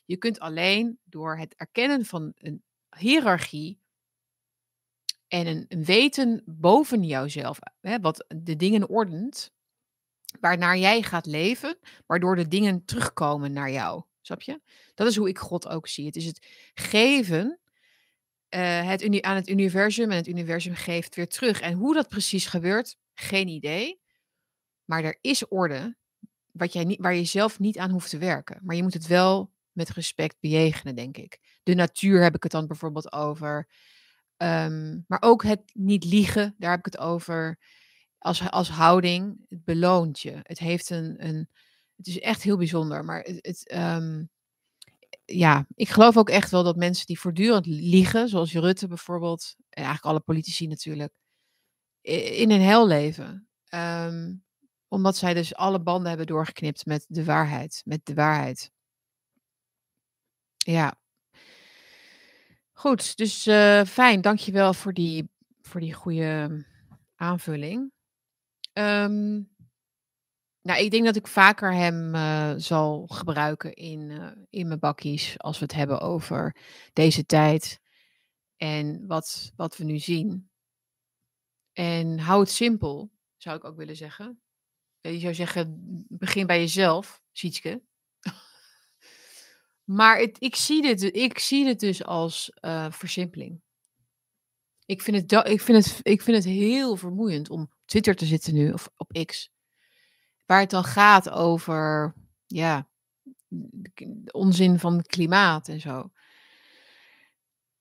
Je 0.07 0.17
kunt 0.17 0.39
alleen 0.39 0.99
door 1.03 1.37
het 1.37 1.55
erkennen 1.55 2.05
van 2.05 2.31
een 2.37 2.63
hiërarchie 2.97 3.79
en 5.27 5.47
een, 5.47 5.83
weten 5.85 6.41
boven 6.45 7.03
jouzelf, 7.03 7.59
hè, 7.81 7.99
wat 7.99 8.25
de 8.35 8.55
dingen 8.55 8.89
ordent, 8.89 9.51
waarnaar 10.39 10.77
jij 10.77 11.01
gaat 11.01 11.25
leven, 11.25 11.77
waardoor 12.05 12.35
de 12.35 12.47
dingen 12.47 12.85
terugkomen 12.85 13.51
naar 13.51 13.71
jou. 13.71 14.03
Snap 14.21 14.41
je? 14.41 14.61
Dat 14.95 15.07
is 15.07 15.15
hoe 15.15 15.29
ik 15.29 15.37
God 15.37 15.67
ook 15.67 15.87
zie. 15.87 16.05
Het 16.05 16.15
is 16.15 16.25
het 16.25 16.47
geven 16.73 17.59
uh, 18.49 18.87
het 18.87 19.21
aan 19.21 19.35
het 19.35 19.49
universum 19.49 20.11
en 20.11 20.17
het 20.17 20.27
universum 20.27 20.75
geeft 20.75 21.15
weer 21.15 21.27
terug. 21.27 21.61
En 21.61 21.73
hoe 21.73 21.93
dat 21.93 22.09
precies 22.09 22.45
gebeurt, 22.45 22.97
geen 23.13 23.47
idee. 23.47 24.01
Maar 24.85 25.03
er 25.03 25.17
is 25.21 25.47
orde 25.47 25.95
wat 26.51 26.73
jij 26.73 26.83
niet, 26.83 27.01
waar 27.01 27.15
je 27.15 27.23
zelf 27.23 27.59
niet 27.59 27.77
aan 27.77 27.91
hoeft 27.91 28.09
te 28.09 28.17
werken. 28.17 28.59
Maar 28.63 28.75
je 28.75 28.83
moet 28.83 28.93
het 28.93 29.07
wel 29.07 29.51
met 29.77 29.89
respect 29.89 30.35
bejegenen, 30.39 30.95
denk 30.95 31.17
ik. 31.17 31.59
De 31.63 31.73
natuur 31.73 32.23
heb 32.23 32.35
ik 32.35 32.43
het 32.43 32.51
dan 32.51 32.67
bijvoorbeeld 32.67 33.11
over. 33.11 33.69
Um, 34.37 35.03
maar 35.07 35.21
ook 35.21 35.43
het 35.43 35.61
niet 35.73 36.03
liegen, 36.03 36.55
daar 36.57 36.69
heb 36.69 36.79
ik 36.79 36.85
het 36.85 36.97
over. 36.97 37.59
Als, 38.17 38.49
als 38.49 38.69
houding, 38.69 39.45
het 39.49 39.63
beloont 39.63 40.19
je. 40.19 40.39
Het 40.43 40.59
heeft 40.59 40.89
een, 40.89 41.25
een. 41.25 41.49
Het 41.95 42.07
is 42.07 42.19
echt 42.19 42.41
heel 42.41 42.57
bijzonder. 42.57 43.05
Maar 43.05 43.21
het. 43.21 43.73
um, 43.73 44.29
ja, 45.25 45.67
ik 45.75 45.89
geloof 45.89 46.17
ook 46.17 46.29
echt 46.29 46.51
wel 46.51 46.63
dat 46.63 46.75
mensen 46.75 47.05
die 47.05 47.19
voortdurend 47.19 47.65
liegen, 47.65 48.29
zoals 48.29 48.53
Rutte 48.53 48.87
bijvoorbeeld, 48.87 49.55
en 49.57 49.83
eigenlijk 49.83 50.05
alle 50.05 50.19
politici 50.19 50.67
natuurlijk, 50.67 51.13
in 52.01 52.51
een 52.51 52.61
hel 52.61 52.87
leven. 52.87 53.47
Um, 53.73 54.45
omdat 54.87 55.17
zij 55.17 55.33
dus 55.33 55.55
alle 55.55 55.81
banden 55.81 56.07
hebben 56.07 56.27
doorgeknipt 56.27 56.85
met 56.85 57.05
de 57.07 57.23
waarheid. 57.23 57.81
Met 57.85 58.05
de 58.05 58.13
waarheid. 58.13 58.71
Ja. 60.67 60.95
Goed, 62.71 63.17
dus 63.17 63.47
uh, 63.47 63.83
fijn. 63.83 64.21
Dankjewel 64.21 64.73
voor 64.73 64.93
die, 64.93 65.29
voor 65.61 65.79
die 65.79 65.93
goede 65.93 66.65
aanvulling. 67.15 67.91
Um, 68.73 69.55
nou, 70.61 70.79
ik 70.79 70.91
denk 70.91 71.05
dat 71.05 71.15
ik 71.15 71.27
vaker 71.27 71.73
hem 71.73 72.15
uh, 72.15 72.53
zal 72.57 73.07
gebruiken 73.07 73.73
in, 73.73 74.09
uh, 74.09 74.31
in 74.49 74.67
mijn 74.67 74.79
bakkies 74.79 75.39
als 75.39 75.59
we 75.59 75.63
het 75.63 75.73
hebben 75.73 75.99
over 75.99 76.55
deze 76.93 77.25
tijd 77.25 77.79
en 78.57 79.07
wat, 79.07 79.51
wat 79.55 79.77
we 79.77 79.83
nu 79.83 79.97
zien. 79.97 80.49
En 81.73 82.19
hou 82.19 82.39
het 82.39 82.51
simpel, 82.51 83.11
zou 83.37 83.57
ik 83.57 83.63
ook 83.63 83.77
willen 83.77 83.95
zeggen. 83.95 84.41
Je 84.99 85.19
zou 85.19 85.33
zeggen, 85.33 86.05
begin 86.07 86.47
bij 86.47 86.59
jezelf, 86.59 87.21
Sietske. 87.31 87.86
Maar 89.87 90.19
het, 90.19 90.35
ik, 90.39 90.55
zie 90.55 90.81
dit, 90.81 91.15
ik 91.15 91.39
zie 91.39 91.65
dit 91.65 91.79
dus 91.79 92.03
als 92.03 92.57
uh, 92.61 92.85
versimpeling. 92.89 93.61
Ik 94.85 95.01
vind, 95.01 95.17
het, 95.17 95.47
ik, 95.47 95.61
vind 95.61 95.85
het, 95.85 95.99
ik 96.01 96.21
vind 96.21 96.37
het 96.37 96.45
heel 96.45 96.95
vermoeiend 96.95 97.49
om 97.49 97.71
Twitter 97.85 98.15
te 98.15 98.25
zitten 98.25 98.53
nu, 98.53 98.71
of 98.71 98.89
op 98.97 99.25
X 99.25 99.51
waar 100.45 100.59
het 100.59 100.69
dan 100.69 100.83
gaat 100.83 101.29
over, 101.29 102.13
ja, 102.45 102.87
de 103.47 104.31
onzin 104.31 104.79
van 104.79 105.01
klimaat 105.01 105.67
en 105.67 105.79
zo. 105.79 106.11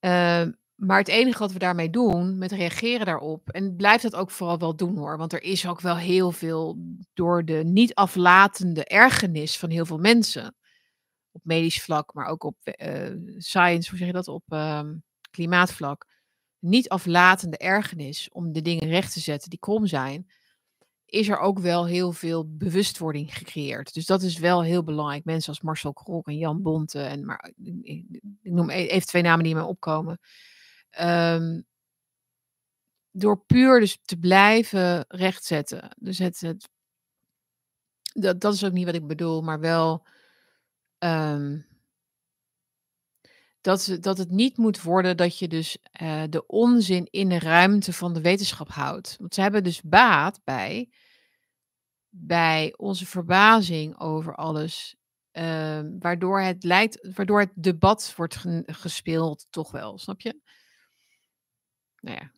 Uh, 0.00 0.46
maar 0.74 0.98
het 0.98 1.08
enige 1.08 1.38
wat 1.38 1.52
we 1.52 1.58
daarmee 1.58 1.90
doen, 1.90 2.38
met 2.38 2.52
reageren 2.52 3.06
daarop, 3.06 3.50
en 3.50 3.76
blijft 3.76 4.02
dat 4.02 4.14
ook 4.14 4.30
vooral 4.30 4.58
wel 4.58 4.76
doen 4.76 4.96
hoor, 4.96 5.18
want 5.18 5.32
er 5.32 5.42
is 5.42 5.66
ook 5.66 5.80
wel 5.80 5.96
heel 5.96 6.32
veel 6.32 6.78
door 7.14 7.44
de 7.44 7.62
niet 7.64 7.94
aflatende 7.94 8.84
ergernis 8.84 9.58
van 9.58 9.70
heel 9.70 9.86
veel 9.86 9.98
mensen, 9.98 10.55
op 11.36 11.44
medisch 11.44 11.82
vlak, 11.82 12.14
maar 12.14 12.26
ook 12.26 12.44
op 12.44 12.56
uh, 12.62 13.10
science, 13.36 13.88
hoe 13.90 13.98
zeg 13.98 14.06
je 14.06 14.12
dat, 14.12 14.28
op 14.28 14.42
uh, 14.48 14.90
klimaatvlak, 15.30 16.06
niet 16.58 16.88
aflatende 16.88 17.56
ergernis 17.56 18.28
om 18.32 18.52
de 18.52 18.62
dingen 18.62 18.88
recht 18.88 19.12
te 19.12 19.20
zetten 19.20 19.50
die 19.50 19.58
krom 19.58 19.86
zijn, 19.86 20.30
is 21.04 21.28
er 21.28 21.38
ook 21.38 21.58
wel 21.58 21.86
heel 21.86 22.12
veel 22.12 22.56
bewustwording 22.56 23.36
gecreëerd. 23.36 23.94
Dus 23.94 24.06
dat 24.06 24.22
is 24.22 24.38
wel 24.38 24.62
heel 24.62 24.82
belangrijk. 24.82 25.24
Mensen 25.24 25.48
als 25.48 25.60
Marcel 25.60 25.92
Krok 25.92 26.26
en 26.26 26.38
Jan 26.38 26.62
Bonte, 26.62 27.00
en 27.00 27.24
maar 27.24 27.52
ik, 27.82 28.20
noem 28.42 28.70
e-, 28.70 28.86
even 28.86 29.08
twee 29.08 29.22
namen 29.22 29.44
die 29.44 29.54
mij 29.54 29.62
opkomen. 29.62 30.18
Um, 31.00 31.66
door 33.10 33.44
puur 33.46 33.80
dus 33.80 33.98
te 34.04 34.16
blijven 34.16 35.04
rechtzetten. 35.08 35.96
Dus 35.98 36.18
het 36.18 36.68
dat, 38.12 38.40
dat 38.40 38.54
is 38.54 38.64
ook 38.64 38.72
niet 38.72 38.84
wat 38.84 38.94
ik 38.94 39.06
bedoel, 39.06 39.42
maar 39.42 39.60
wel 39.60 40.06
um, 40.98 41.66
dat, 43.66 43.96
dat 44.00 44.18
het 44.18 44.30
niet 44.30 44.56
moet 44.56 44.82
worden 44.82 45.16
dat 45.16 45.38
je 45.38 45.48
dus 45.48 45.78
uh, 46.02 46.22
de 46.28 46.46
onzin 46.46 47.06
in 47.10 47.28
de 47.28 47.38
ruimte 47.38 47.92
van 47.92 48.14
de 48.14 48.20
wetenschap 48.20 48.68
houdt. 48.68 49.16
Want 49.18 49.34
ze 49.34 49.40
hebben 49.40 49.64
dus 49.64 49.82
baat 49.82 50.40
bij, 50.44 50.90
bij 52.08 52.74
onze 52.76 53.06
verbazing 53.06 53.98
over 54.00 54.34
alles. 54.34 54.96
Uh, 55.32 55.80
waardoor 55.98 56.40
het 56.40 56.64
lijkt, 56.64 57.14
waardoor 57.14 57.40
het 57.40 57.52
debat 57.54 58.12
wordt 58.16 58.44
gespeeld, 58.66 59.46
toch 59.50 59.70
wel, 59.70 59.98
snap 59.98 60.20
je? 60.20 60.40
Nou 62.00 62.18
ja. 62.20 62.30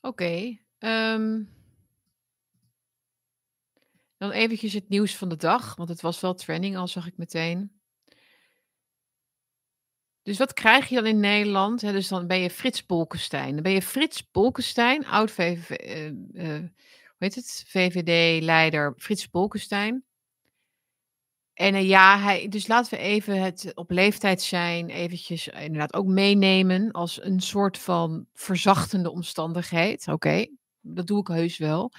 Oké. 0.00 0.22
Okay, 0.22 0.60
um, 0.78 1.53
dan 4.28 4.32
eventjes 4.32 4.72
het 4.72 4.88
nieuws 4.88 5.16
van 5.16 5.28
de 5.28 5.36
dag, 5.36 5.76
want 5.76 5.88
het 5.88 6.00
was 6.00 6.20
wel 6.20 6.34
trending 6.34 6.76
al, 6.76 6.88
zag 6.88 7.06
ik 7.06 7.16
meteen. 7.16 7.80
Dus 10.22 10.38
wat 10.38 10.52
krijg 10.52 10.88
je 10.88 10.94
dan 10.94 11.06
in 11.06 11.20
Nederland? 11.20 11.80
dus 11.80 12.08
dan 12.08 12.26
ben 12.26 12.38
je 12.38 12.50
Frits 12.50 12.86
Bolkestein. 12.86 13.54
Dan 13.54 13.62
ben 13.62 13.72
je 13.72 13.82
Frits 13.82 14.30
Bolkestein, 14.30 15.06
oud 15.06 15.36
hoe 15.36 17.18
heet 17.18 17.34
het? 17.34 17.64
VVD-leider 17.66 18.94
Frits 18.96 19.30
Bolkestein. 19.30 20.04
En 21.54 21.74
uh, 21.74 21.88
ja, 21.88 22.18
hij, 22.18 22.48
dus 22.48 22.66
laten 22.66 22.98
we 22.98 23.04
even 23.04 23.42
het 23.42 23.72
op 23.74 23.90
leeftijd 23.90 24.42
zijn, 24.42 24.90
eventjes 24.90 25.48
inderdaad 25.48 25.94
ook 25.94 26.06
meenemen 26.06 26.90
als 26.90 27.22
een 27.22 27.40
soort 27.40 27.78
van 27.78 28.26
verzachtende 28.32 29.10
omstandigheid. 29.10 30.08
Oké, 30.08 30.46
dat 30.80 31.06
doe 31.06 31.20
ik 31.20 31.26
heus 31.26 31.58
wel. 31.58 31.92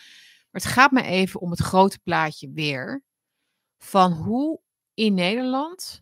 Het 0.55 0.65
gaat 0.65 0.91
me 0.91 1.01
even 1.01 1.39
om 1.39 1.51
het 1.51 1.59
grote 1.59 1.99
plaatje 1.99 2.51
weer. 2.51 3.03
Van 3.77 4.11
hoe 4.11 4.61
in 4.93 5.13
Nederland 5.13 6.01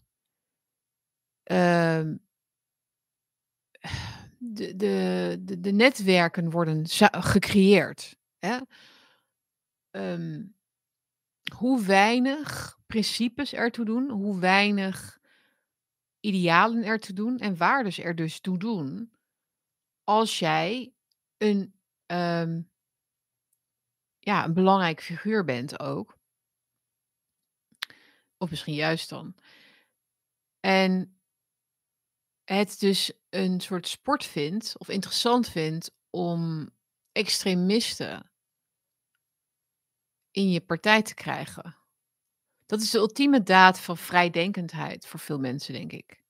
uh, 1.51 2.01
de, 4.38 4.76
de, 4.76 5.58
de, 5.60 5.72
netwerken 5.72 6.49
worden 6.49 6.86
gecreëerd. 7.12 8.18
Hè? 8.39 8.60
Um, 9.91 10.56
hoe 11.56 11.84
weinig 11.84 12.80
principes 12.88 13.54
ertoe 13.54 13.86
doen, 13.86 14.10
hoe 14.10 14.39
weinig 14.39 15.20
idealen 16.20 16.84
ertoe 16.84 17.16
doen 17.16 17.38
en 17.38 17.58
waardes 17.58 17.99
er 17.99 18.16
dus 18.16 18.39
toe 18.39 18.58
doen. 18.58 19.14
Als 20.04 20.39
jij 20.39 20.93
een 21.38 21.80
um, 22.06 22.72
ja, 24.24 24.45
een 24.45 24.53
belangrijk 24.53 25.01
figuur 25.01 25.43
bent 25.43 25.80
ook. 25.80 26.17
Of 28.38 28.49
misschien 28.49 28.74
juist 28.74 29.09
dan. 29.09 29.36
En 30.59 31.17
het 32.43 32.80
dus 32.80 33.11
een 33.30 33.61
soort 33.61 33.88
sport 33.88 34.26
vindt, 34.26 34.78
of 34.78 34.89
interessant 34.89 35.49
vindt, 35.49 35.91
om 36.09 36.69
extremisten 37.11 38.32
in 40.32 40.51
je 40.51 40.61
partij 40.61 41.01
te 41.01 41.13
krijgen. 41.13 41.76
Dat 42.65 42.82
is 42.82 42.91
de 42.91 42.97
ultieme 42.97 43.43
daad 43.43 43.80
van 43.80 43.97
vrijdenkendheid 43.97 45.05
voor 45.05 45.19
veel 45.19 45.39
mensen, 45.39 45.74
denk 45.74 45.91
ik. 45.91 46.21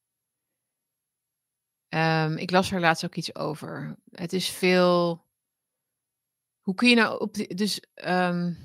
Um, 1.90 2.38
ik 2.38 2.52
las 2.52 2.72
er 2.72 2.80
laatst 2.80 3.06
ook 3.06 3.16
iets 3.16 3.36
over. 3.36 3.96
Het 4.12 4.34
is 4.34 4.50
veel 4.50 5.26
hoe 6.64 6.76
kun 6.76 6.90
je 6.90 6.96
nou 6.96 7.20
op 7.20 7.34
die, 7.34 7.56
dus 7.56 7.82
um, 8.08 8.58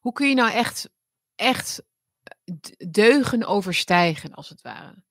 hoe 0.00 0.12
kun 0.12 0.28
je 0.28 0.34
nou 0.34 0.52
echt, 0.52 0.90
echt 1.34 1.82
deugen 2.90 3.46
overstijgen, 3.46 4.34
als 4.34 4.48
het 4.48 4.62
ware? 4.62 5.02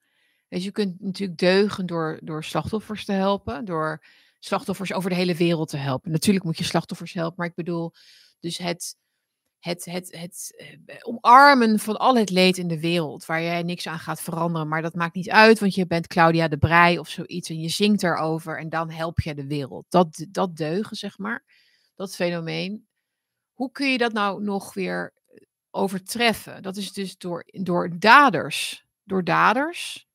Dus 0.50 0.64
je 0.64 0.72
kunt 0.72 1.02
natuurlijk 1.02 1.40
deugen 1.40 1.86
door, 1.86 2.20
door 2.24 2.44
slachtoffers 2.44 3.06
te 3.06 3.12
helpen, 3.12 3.66
door 3.66 4.06
slachtoffers 4.40 4.94
over 4.94 5.10
de 5.10 5.16
hele 5.16 5.36
wereld 5.36 5.70
te 5.70 5.78
helpen. 5.78 6.12
Natuurlijk 6.12 6.46
moet 6.46 6.58
je 6.58 6.64
slachtoffers 6.64 7.14
helpen, 7.14 7.36
maar 7.38 7.48
ik 7.48 7.56
bedoel, 7.56 7.94
dus 8.40 8.58
het, 8.58 8.96
het, 9.60 9.86
het, 9.86 10.18
het 10.18 10.64
eh, 10.86 10.98
omarmen 11.02 11.80
van 11.80 11.98
al 11.98 12.16
het 12.16 12.30
leed 12.30 12.58
in 12.58 12.68
de 12.68 12.80
wereld, 12.80 13.26
waar 13.26 13.42
jij 13.42 13.64
niks 13.64 13.88
aan 13.88 14.00
gaat 14.00 14.22
veranderen, 14.22 14.68
maar 14.68 14.82
dat 14.82 14.96
maakt 14.96 15.16
niet 15.16 15.30
uit, 15.30 15.60
want 15.60 15.76
je 15.76 15.88
bent 15.88 16.08
Claudia 16.08 16.48
de 16.48 16.58
Brij 16.58 16.98
of 16.98 17.10
zoiets 17.10 17.50
en 17.50 17.60
je 17.60 17.70
zingt 17.70 18.04
erover 18.04 18.60
en 18.60 18.70
dan 18.70 18.90
help 18.90 19.20
je 19.20 19.36
de 19.36 19.48
wereld. 19.48 19.86
Dat, 19.90 20.26
dat 20.30 20.56
deugen, 20.56 20.96
zeg 20.96 21.18
maar 21.18 21.44
dat 22.02 22.16
fenomeen. 22.16 22.88
Hoe 23.54 23.72
kun 23.72 23.92
je 23.92 23.98
dat 23.98 24.14
nou 24.14 24.44
nog 24.44 24.74
weer 24.74 25.14
eh, 25.28 25.42
overtreffen? 25.70 26.64
Dat 26.64 26.78
is 26.78 26.94
dus 26.94 27.18
door, 27.18 27.44
door 27.46 28.00
daders. 28.00 28.86
Door 29.04 29.24
daders, 29.24 30.08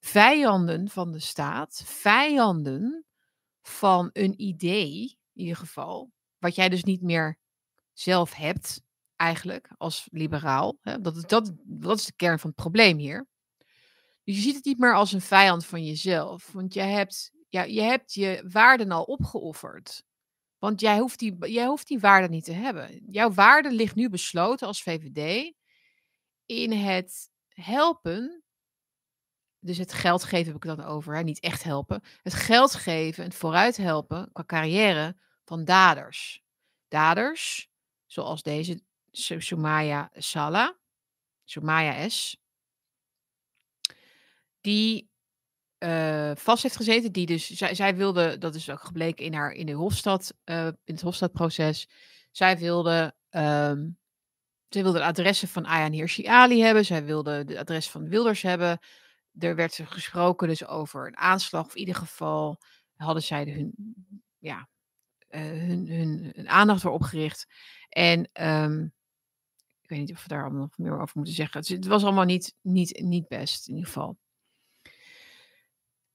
vijanden 0.00 0.88
van 0.88 1.12
de 1.12 1.18
staat, 1.18 1.82
vijanden 1.84 3.04
van 3.62 4.10
een 4.12 4.40
idee, 4.40 5.18
in 5.32 5.40
ieder 5.40 5.56
geval, 5.56 6.10
wat 6.38 6.54
jij 6.54 6.68
dus 6.68 6.84
niet 6.84 7.02
meer 7.02 7.38
zelf 7.92 8.34
hebt, 8.34 8.82
eigenlijk, 9.16 9.70
als 9.76 10.08
liberaal. 10.10 10.78
Dat, 10.80 11.28
dat, 11.28 11.52
dat 11.64 11.98
is 11.98 12.04
de 12.04 12.12
kern 12.16 12.38
van 12.38 12.50
het 12.50 12.58
probleem 12.58 12.98
hier. 12.98 13.26
Dus 14.24 14.34
je 14.34 14.40
ziet 14.40 14.54
het 14.54 14.64
niet 14.64 14.78
meer 14.78 14.94
als 14.94 15.12
een 15.12 15.20
vijand 15.20 15.66
van 15.66 15.84
jezelf. 15.84 16.52
Want 16.52 16.74
je 16.74 16.80
hebt, 16.80 17.30
ja, 17.48 17.62
je 17.62 17.82
hebt 17.82 18.14
je 18.14 18.44
waarden 18.48 18.90
al 18.90 19.02
opgeofferd. 19.02 20.02
Want 20.60 20.80
jij 20.80 20.98
hoeft, 20.98 21.18
die, 21.18 21.50
jij 21.50 21.66
hoeft 21.66 21.88
die 21.88 22.00
waarde 22.00 22.28
niet 22.28 22.44
te 22.44 22.52
hebben. 22.52 23.02
Jouw 23.10 23.32
waarde 23.32 23.72
ligt 23.72 23.94
nu 23.94 24.08
besloten 24.08 24.66
als 24.66 24.82
VVD 24.82 25.52
in 26.46 26.72
het 26.72 27.30
helpen. 27.48 28.44
Dus 29.58 29.78
het 29.78 29.92
geld 29.92 30.24
geven 30.24 30.46
heb 30.46 30.64
ik 30.64 30.76
dan 30.76 30.84
over, 30.84 31.16
hè? 31.16 31.22
niet 31.22 31.40
echt 31.40 31.62
helpen. 31.62 32.02
Het 32.22 32.34
geld 32.34 32.74
geven, 32.74 33.24
het 33.24 33.34
vooruit 33.34 33.76
helpen 33.76 34.32
qua 34.32 34.44
carrière 34.44 35.16
van 35.44 35.64
daders. 35.64 36.42
Daders, 36.88 37.70
zoals 38.06 38.42
deze 38.42 38.82
Sumaya 39.10 40.10
Sala, 40.12 40.78
Sumaya 41.44 42.08
S. 42.08 42.36
Die 44.60 45.09
uh, 45.84 46.30
vast 46.34 46.62
heeft 46.62 46.76
gezeten. 46.76 47.12
Die 47.12 47.26
dus, 47.26 47.50
zij, 47.50 47.74
zij, 47.74 47.96
wilde, 47.96 48.38
dat 48.38 48.54
is 48.54 48.70
ook 48.70 48.80
gebleken 48.80 49.24
in, 49.24 49.34
haar, 49.34 49.52
in, 49.52 49.66
de 49.66 49.72
Hofstad, 49.72 50.34
uh, 50.44 50.66
in 50.66 50.94
het 50.94 51.00
Hofstadproces. 51.00 51.88
Zij 52.30 52.58
wilde, 52.58 53.14
um, 53.30 53.98
zij 54.68 54.82
wilde 54.82 54.98
de 54.98 55.04
adressen 55.04 55.48
van 55.48 55.66
Ayaan 55.66 55.92
Hirsi 55.92 56.26
hebben. 56.26 56.84
Zij 56.84 57.04
wilde 57.04 57.44
de 57.44 57.58
adres 57.58 57.90
van 57.90 58.08
Wilders 58.08 58.42
hebben. 58.42 58.78
Er 59.38 59.54
werd 59.54 59.80
gesproken 59.84 60.48
dus 60.48 60.66
over 60.66 61.06
een 61.06 61.16
aanslag. 61.16 61.66
Of 61.66 61.74
in 61.74 61.80
ieder 61.80 61.94
geval 61.94 62.58
hadden 62.96 63.22
zij 63.22 63.44
hun, 63.44 63.74
ja, 64.38 64.68
uh, 65.30 65.40
hun, 65.40 65.88
hun, 65.88 66.48
aandacht 66.48 66.84
erop 66.84 67.02
gericht. 67.02 67.46
En 67.88 68.28
um, 68.42 68.92
ik 69.82 69.88
weet 69.88 69.98
niet 69.98 70.16
of 70.16 70.22
we 70.22 70.28
daar 70.28 70.42
allemaal 70.42 70.60
nog 70.60 70.78
meer 70.78 71.00
over 71.00 71.16
moeten 71.16 71.34
zeggen. 71.34 71.64
Het 71.66 71.86
was 71.86 72.02
allemaal 72.02 72.24
niet, 72.24 72.54
niet, 72.60 73.00
niet 73.02 73.28
best 73.28 73.68
in 73.68 73.74
ieder 73.74 73.88
geval. 73.88 74.18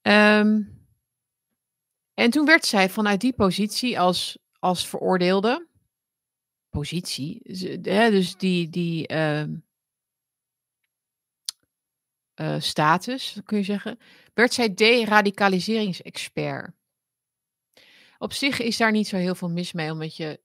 Um, 0.06 0.84
en 2.14 2.30
toen 2.30 2.44
werd 2.44 2.64
zij 2.64 2.90
vanuit 2.90 3.20
die 3.20 3.32
positie 3.32 4.00
als, 4.00 4.38
als 4.58 4.88
veroordeelde, 4.88 5.68
positie, 6.68 7.40
dus 7.80 8.36
die, 8.36 8.68
die 8.68 9.12
uh, 9.12 9.44
uh, 12.34 12.60
status, 12.60 13.40
kun 13.44 13.58
je 13.58 13.64
zeggen, 13.64 13.98
werd 14.34 14.52
zij 14.52 14.74
deradicaliseringsexpert. 14.74 16.74
Op 18.18 18.32
zich 18.32 18.60
is 18.60 18.76
daar 18.76 18.92
niet 18.92 19.08
zo 19.08 19.16
heel 19.16 19.34
veel 19.34 19.50
mis 19.50 19.72
mee, 19.72 19.92
omdat 19.92 20.16
je 20.16 20.40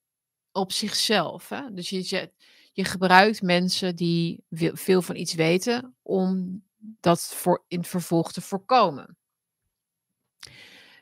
op 0.51 0.72
zichzelf, 0.72 1.49
hè, 1.49 1.74
dus 1.74 1.89
je, 1.89 2.32
je 2.72 2.86
gebruikt 2.86 3.41
mensen 3.41 3.95
die 3.95 4.43
veel 4.74 5.01
van 5.01 5.16
iets 5.16 5.34
weten 5.34 5.95
om 6.01 6.62
dat 6.78 7.22
voor, 7.22 7.64
in 7.68 7.84
vervolg 7.84 8.32
te 8.32 8.41
voorkomen 8.41 9.16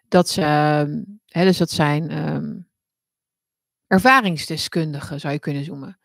dat 0.10 0.30
ze, 0.30 0.42
ehm, 0.42 1.04
hè, 1.26 1.44
dus 1.44 1.58
dat 1.58 1.72
zijn 1.72 2.28
um, 2.28 2.70
ervaringsdeskundigen, 3.88 5.20
zou 5.20 5.34
je 5.34 5.40
kunnen 5.40 5.66
noemen. 5.66 6.00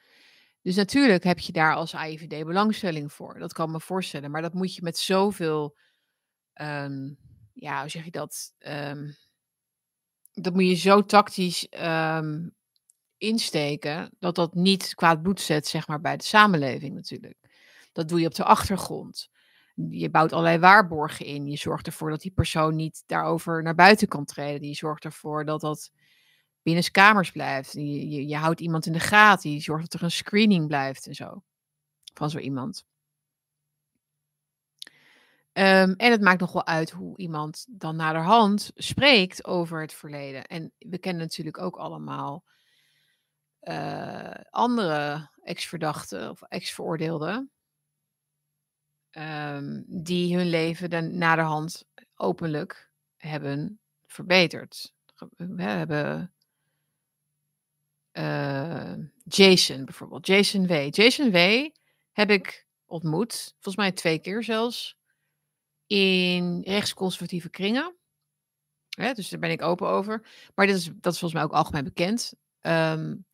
Dus 0.63 0.77
natuurlijk 0.77 1.25
heb 1.25 1.39
je 1.39 1.53
daar 1.53 1.75
als 1.75 1.95
AIVD 1.95 2.45
belangstelling 2.45 3.13
voor. 3.13 3.39
Dat 3.39 3.53
kan 3.53 3.71
me 3.71 3.81
voorstellen. 3.81 4.31
Maar 4.31 4.43
dat 4.43 4.55
moet 4.55 4.75
je 4.75 4.83
met 4.83 4.99
zoveel, 4.99 5.77
um, 6.55 7.19
ja, 7.53 7.81
hoe 7.81 7.91
zeg 7.91 8.05
je 8.05 8.11
dat? 8.11 8.53
dat 10.33 10.55
moet 10.55 10.69
je 10.69 10.75
zo 10.75 11.05
tactisch 11.05 11.69
insteken, 13.17 14.11
dat 14.19 14.35
dat 14.35 14.55
niet 14.55 14.95
kwaad 14.95 15.23
bloed 15.23 15.41
zet, 15.41 15.67
zeg 15.67 15.87
maar, 15.87 16.01
bij 16.01 16.17
de 16.17 16.25
samenleving 16.25 16.95
natuurlijk. 16.95 17.39
Dat 17.93 18.09
doe 18.09 18.21
je 18.21 18.27
op 18.27 18.35
de 18.35 18.45
achtergrond 18.45 19.29
je 19.75 20.11
bouwt 20.11 20.33
allerlei 20.33 20.59
waarborgen 20.59 21.27
in. 21.27 21.47
Je 21.47 21.57
zorgt 21.57 21.87
ervoor 21.87 22.11
dat 22.11 22.20
die 22.20 22.31
persoon 22.31 22.77
niet 22.77 23.03
daarover 23.07 23.62
naar 23.62 23.75
buiten 23.75 24.09
kan 24.09 24.25
treden. 24.25 24.68
Je 24.68 24.75
zorgt 24.75 25.05
ervoor 25.05 25.45
dat 25.45 25.61
dat 25.61 25.91
binnen 26.62 26.91
kamers 26.91 27.31
blijft. 27.31 27.72
Je, 27.72 28.27
je, 28.27 28.37
houdt 28.37 28.61
iemand 28.61 28.87
in 28.87 28.93
de 28.93 29.01
gaten. 29.01 29.51
Je 29.51 29.61
zorgt 29.61 29.91
dat 29.91 30.01
er 30.01 30.07
een 30.07 30.11
screening 30.11 30.66
blijft 30.66 31.07
en 31.07 31.14
zo. 31.14 31.43
Van 32.14 32.31
zo 32.31 32.39
iemand. 32.39 32.85
Um, 35.53 35.95
en 35.97 36.11
het 36.11 36.20
maakt 36.20 36.41
nog 36.41 36.53
wel 36.53 36.66
uit 36.66 36.91
hoe 36.91 37.16
iemand 37.16 37.66
dan 37.68 37.97
naderhand 37.97 38.70
spreekt 38.75 39.45
over 39.45 39.81
het 39.81 39.93
verleden. 39.93 40.45
En 40.45 40.72
we 40.79 40.99
kennen 40.99 41.22
natuurlijk 41.22 41.59
ook 41.59 41.77
allemaal 41.77 42.45
uh, 43.62 44.35
andere 44.51 45.31
ex-verdachten 45.43 46.31
of 46.31 46.43
ex-veroordeelden 46.43 47.54
um, 49.19 49.85
die 49.87 50.37
hun 50.37 50.47
leven 50.47 50.91
dan 50.91 51.19
naderhand 51.19 51.85
openlijk 52.15 52.91
hebben 53.17 53.81
verbeterd. 54.07 54.93
We 55.37 55.62
hebben 55.62 56.35
uh, 58.12 58.95
Jason 59.25 59.85
bijvoorbeeld, 59.85 60.27
Jason 60.27 60.67
W. 60.67 60.89
Jason 60.91 61.31
W. 61.31 61.69
heb 62.12 62.31
ik 62.31 62.67
ontmoet, 62.85 63.53
volgens 63.53 63.77
mij 63.77 63.93
twee 63.93 64.19
keer 64.19 64.43
zelfs, 64.43 64.97
in 65.87 66.61
rechtsconservatieve 66.61 67.51
kringen. 67.51 67.97
dus 68.89 69.29
daar 69.29 69.41
ben 69.41 69.51
ik 69.51 69.62
open 69.62 69.89
over. 69.89 70.27
Maar 70.55 70.67
dit 70.67 70.77
is, 70.77 70.85
dat 70.85 71.12
is 71.12 71.19
volgens 71.19 71.33
mij 71.33 71.43
ook 71.43 71.53
algemeen 71.53 71.85
bekend. 71.85 72.35
Um, 72.61 73.27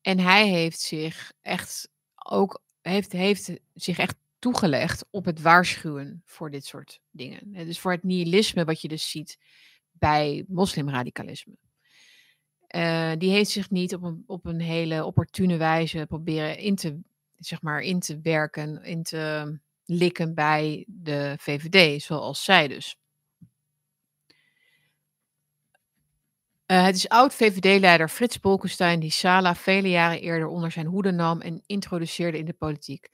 en 0.00 0.18
hij 0.18 0.48
heeft 0.48 0.80
zich 0.80 1.32
echt 1.42 1.88
ook 2.14 2.62
heeft, 2.80 3.12
heeft 3.12 3.52
zich 3.74 3.98
echt 3.98 4.16
toegelegd 4.44 5.04
op 5.10 5.24
het 5.24 5.40
waarschuwen 5.40 6.22
voor 6.24 6.50
dit 6.50 6.64
soort 6.64 7.00
dingen. 7.10 7.52
Dus 7.52 7.78
voor 7.78 7.92
het 7.92 8.02
nihilisme 8.02 8.64
wat 8.64 8.80
je 8.80 8.88
dus 8.88 9.10
ziet 9.10 9.38
bij 9.92 10.44
moslimradicalisme. 10.48 11.56
Uh, 12.74 13.12
die 13.18 13.30
heeft 13.30 13.50
zich 13.50 13.70
niet 13.70 13.94
op 13.94 14.02
een, 14.02 14.24
op 14.26 14.46
een 14.46 14.60
hele 14.60 15.04
opportune 15.04 15.56
wijze 15.56 16.06
proberen 16.08 16.58
in 16.58 16.74
te, 16.74 17.00
zeg 17.36 17.62
maar, 17.62 17.80
in 17.80 18.00
te 18.00 18.20
werken, 18.20 18.82
in 18.82 19.02
te 19.02 19.58
likken 19.84 20.34
bij 20.34 20.84
de 20.88 21.34
VVD, 21.38 22.02
zoals 22.02 22.44
zij 22.44 22.68
dus. 22.68 22.96
Uh, 26.66 26.84
het 26.84 26.96
is 26.96 27.08
oud-VVD-leider 27.08 28.08
Frits 28.08 28.40
Bolkestein 28.40 29.00
die 29.00 29.10
Sala 29.10 29.54
vele 29.54 29.88
jaren 29.88 30.20
eerder 30.20 30.48
onder 30.48 30.70
zijn 30.70 30.86
hoede 30.86 31.12
nam 31.12 31.40
en 31.40 31.62
introduceerde 31.66 32.38
in 32.38 32.44
de 32.44 32.52
politiek 32.52 33.10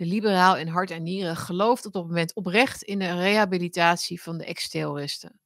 de 0.00 0.06
liberaal 0.06 0.56
in 0.56 0.68
hart 0.68 0.90
en 0.90 1.02
nieren, 1.02 1.36
gelooft 1.36 1.86
op 1.86 1.92
dat 1.92 2.06
moment 2.06 2.34
oprecht 2.34 2.82
in 2.82 2.98
de 2.98 3.14
rehabilitatie 3.14 4.22
van 4.22 4.38
de 4.38 4.44
ex-terroristen. 4.44 5.40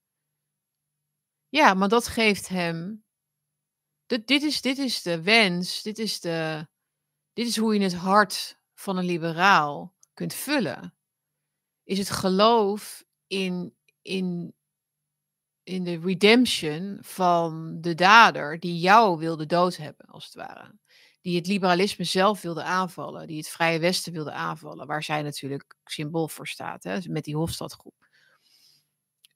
Ja, 1.49 1.75
maar 1.75 1.89
dat 1.89 2.07
geeft 2.07 2.49
hem. 2.49 3.05
Dit, 4.07 4.27
dit, 4.27 4.43
is, 4.43 4.61
dit 4.61 4.79
is 4.79 5.03
de 5.03 5.23
wens, 5.23 5.83
dit 5.83 5.99
is, 5.99 6.21
de, 6.21 6.67
dit 7.33 7.47
is 7.47 7.57
hoe 7.57 7.75
je 7.75 7.81
het 7.81 7.95
hart 7.95 8.59
van 8.75 8.97
een 8.97 9.05
liberaal 9.05 9.95
kunt 10.13 10.35
vullen. 10.35 10.95
Is 11.85 11.99
het 11.99 12.11
geloof 12.11 13.05
in, 13.27 13.77
in, 14.03 14.55
in 15.63 15.85
de 15.85 15.99
redemption 15.99 16.99
van 17.01 17.81
de 17.81 17.95
dader 17.95 18.61
die 18.61 18.79
jou 18.79 19.19
wilde 19.19 19.47
dood 19.47 19.77
hebben, 19.77 20.07
als 20.07 20.25
het 20.25 20.35
ware 20.35 20.79
die 21.25 21.37
het 21.37 21.47
liberalisme 21.47 22.05
zelf 22.05 22.43
wilde 22.43 22.63
aanvallen, 22.63 23.27
die 23.27 23.37
het 23.37 23.49
Vrije 23.49 23.79
Westen 23.79 24.13
wilde 24.13 24.33
aanvallen, 24.33 24.87
waar 24.87 25.03
zij 25.03 25.23
natuurlijk 25.23 25.77
symbool 25.85 26.29
voor 26.29 26.49
staat, 26.49 26.85
hè, 26.85 26.99
met 27.09 27.25
die 27.25 27.37
Hofstadgroep. 27.37 28.09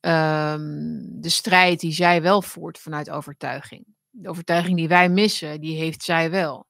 Um, 0.00 1.20
de 1.20 1.28
strijd 1.28 1.80
die 1.80 1.92
zij 1.92 2.22
wel 2.22 2.42
voert 2.42 2.78
vanuit 2.78 3.10
overtuiging. 3.10 3.86
De 4.10 4.28
overtuiging 4.28 4.76
die 4.76 4.88
wij 4.88 5.08
missen, 5.08 5.60
die 5.60 5.78
heeft 5.78 6.02
zij 6.02 6.30
wel. 6.30 6.66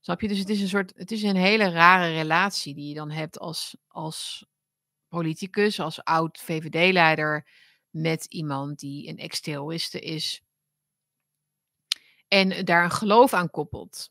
Snap 0.00 0.20
je? 0.20 0.28
Dus 0.28 0.38
het 0.38 0.48
is 0.48 0.60
een 0.60 0.68
soort, 0.68 0.92
het 0.96 1.10
is 1.10 1.22
een 1.22 1.36
hele 1.36 1.70
rare 1.70 2.12
relatie 2.12 2.74
die 2.74 2.88
je 2.88 2.94
dan 2.94 3.10
hebt 3.10 3.38
als, 3.38 3.76
als 3.88 4.46
politicus, 5.08 5.80
als 5.80 6.04
oud 6.04 6.38
VVD-leider, 6.38 7.48
met 7.88 8.24
iemand 8.24 8.78
die 8.78 9.08
een 9.08 9.18
ex-terroriste 9.18 10.00
is. 10.00 10.42
En 12.28 12.64
daar 12.64 12.84
een 12.84 12.90
geloof 12.90 13.32
aan 13.32 13.50
koppelt 13.50 14.10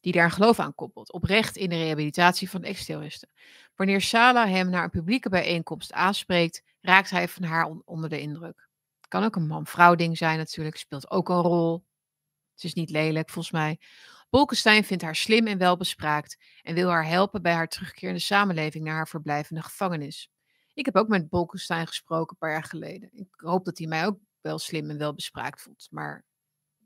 die 0.00 0.12
daar 0.12 0.30
geloof 0.30 0.58
aan 0.58 0.74
koppelt, 0.74 1.12
oprecht 1.12 1.56
in 1.56 1.68
de 1.68 1.76
rehabilitatie 1.76 2.50
van 2.50 2.62
ex-terroristen. 2.62 3.28
Wanneer 3.74 4.00
Sala 4.00 4.48
hem 4.48 4.70
naar 4.70 4.84
een 4.84 4.90
publieke 4.90 5.28
bijeenkomst 5.28 5.92
aanspreekt, 5.92 6.62
raakt 6.80 7.10
hij 7.10 7.28
van 7.28 7.42
haar 7.42 7.66
onder 7.84 8.08
de 8.08 8.20
indruk. 8.20 8.68
Het 8.96 9.08
kan 9.08 9.24
ook 9.24 9.36
een 9.36 9.46
man-vrouw 9.46 9.94
ding 9.94 10.16
zijn 10.16 10.38
natuurlijk, 10.38 10.76
speelt 10.76 11.10
ook 11.10 11.28
een 11.28 11.40
rol. 11.40 11.84
Het 12.54 12.64
is 12.64 12.74
niet 12.74 12.90
lelijk 12.90 13.30
volgens 13.30 13.54
mij. 13.54 13.78
Bolkestein 14.30 14.84
vindt 14.84 15.02
haar 15.02 15.16
slim 15.16 15.46
en 15.46 15.58
welbespraakt 15.58 16.36
en 16.62 16.74
wil 16.74 16.88
haar 16.88 17.06
helpen 17.06 17.42
bij 17.42 17.52
haar 17.52 17.68
terugkeer 17.68 18.08
in 18.08 18.14
de 18.14 18.20
samenleving 18.20 18.84
naar 18.84 18.94
haar 18.94 19.08
verblijvende 19.08 19.62
gevangenis. 19.62 20.30
Ik 20.74 20.84
heb 20.84 20.96
ook 20.96 21.08
met 21.08 21.28
Bolkestein 21.28 21.86
gesproken 21.86 22.30
een 22.30 22.38
paar 22.38 22.50
jaar 22.50 22.64
geleden. 22.64 23.10
Ik 23.12 23.28
hoop 23.36 23.64
dat 23.64 23.78
hij 23.78 23.86
mij 23.86 24.06
ook 24.06 24.18
wel 24.40 24.58
slim 24.58 24.90
en 24.90 24.98
welbespraakt 24.98 25.62
voelt, 25.62 25.86
maar 25.90 26.24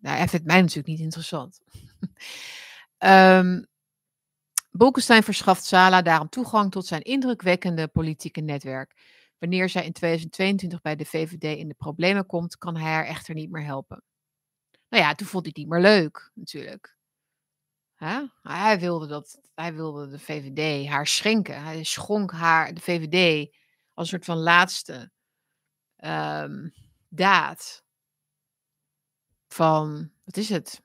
Nou, 0.01 0.17
hij 0.17 0.29
vindt 0.29 0.47
mij 0.47 0.61
natuurlijk 0.61 0.89
niet 0.89 1.01
interessant. 1.01 1.61
um, 3.05 3.67
Bolkestein 4.71 5.23
verschaft 5.23 5.65
Sala 5.65 6.03
daarom 6.03 6.29
toegang 6.29 6.71
tot 6.71 6.87
zijn 6.87 7.03
indrukwekkende 7.03 7.89
politieke 7.89 8.41
netwerk. 8.41 8.97
Wanneer 9.39 9.69
zij 9.69 9.85
in 9.85 9.93
2022 9.93 10.81
bij 10.81 10.97
de 10.97 11.05
VVD 11.05 11.59
in 11.59 11.69
de 11.69 11.75
problemen 11.75 12.27
komt, 12.27 12.59
kan 12.59 12.77
hij 12.77 12.93
haar 12.93 13.05
echter 13.05 13.35
niet 13.35 13.51
meer 13.51 13.65
helpen. 13.65 14.03
Nou 14.89 15.03
ja, 15.03 15.15
toen 15.15 15.27
vond 15.27 15.45
hij 15.45 15.53
het 15.55 15.57
niet 15.57 15.73
meer 15.73 15.81
leuk, 15.81 16.31
natuurlijk. 16.35 16.97
Hij, 18.43 18.81
wilde 18.81 19.07
dat, 19.07 19.41
hij 19.55 19.75
wilde 19.75 20.09
de 20.09 20.19
VVD 20.19 20.89
haar 20.89 21.07
schenken. 21.07 21.63
Hij 21.63 21.85
schonk 21.85 22.33
haar, 22.33 22.75
de 22.75 22.81
VVD, 22.81 23.49
als 23.95 24.13
een 24.13 24.19
soort 24.19 24.25
van 24.25 24.39
laatste 24.39 25.11
um, 25.97 26.75
daad. 27.09 27.85
Van, 29.49 30.13
wat 30.25 30.37
is 30.37 30.49
het? 30.49 30.83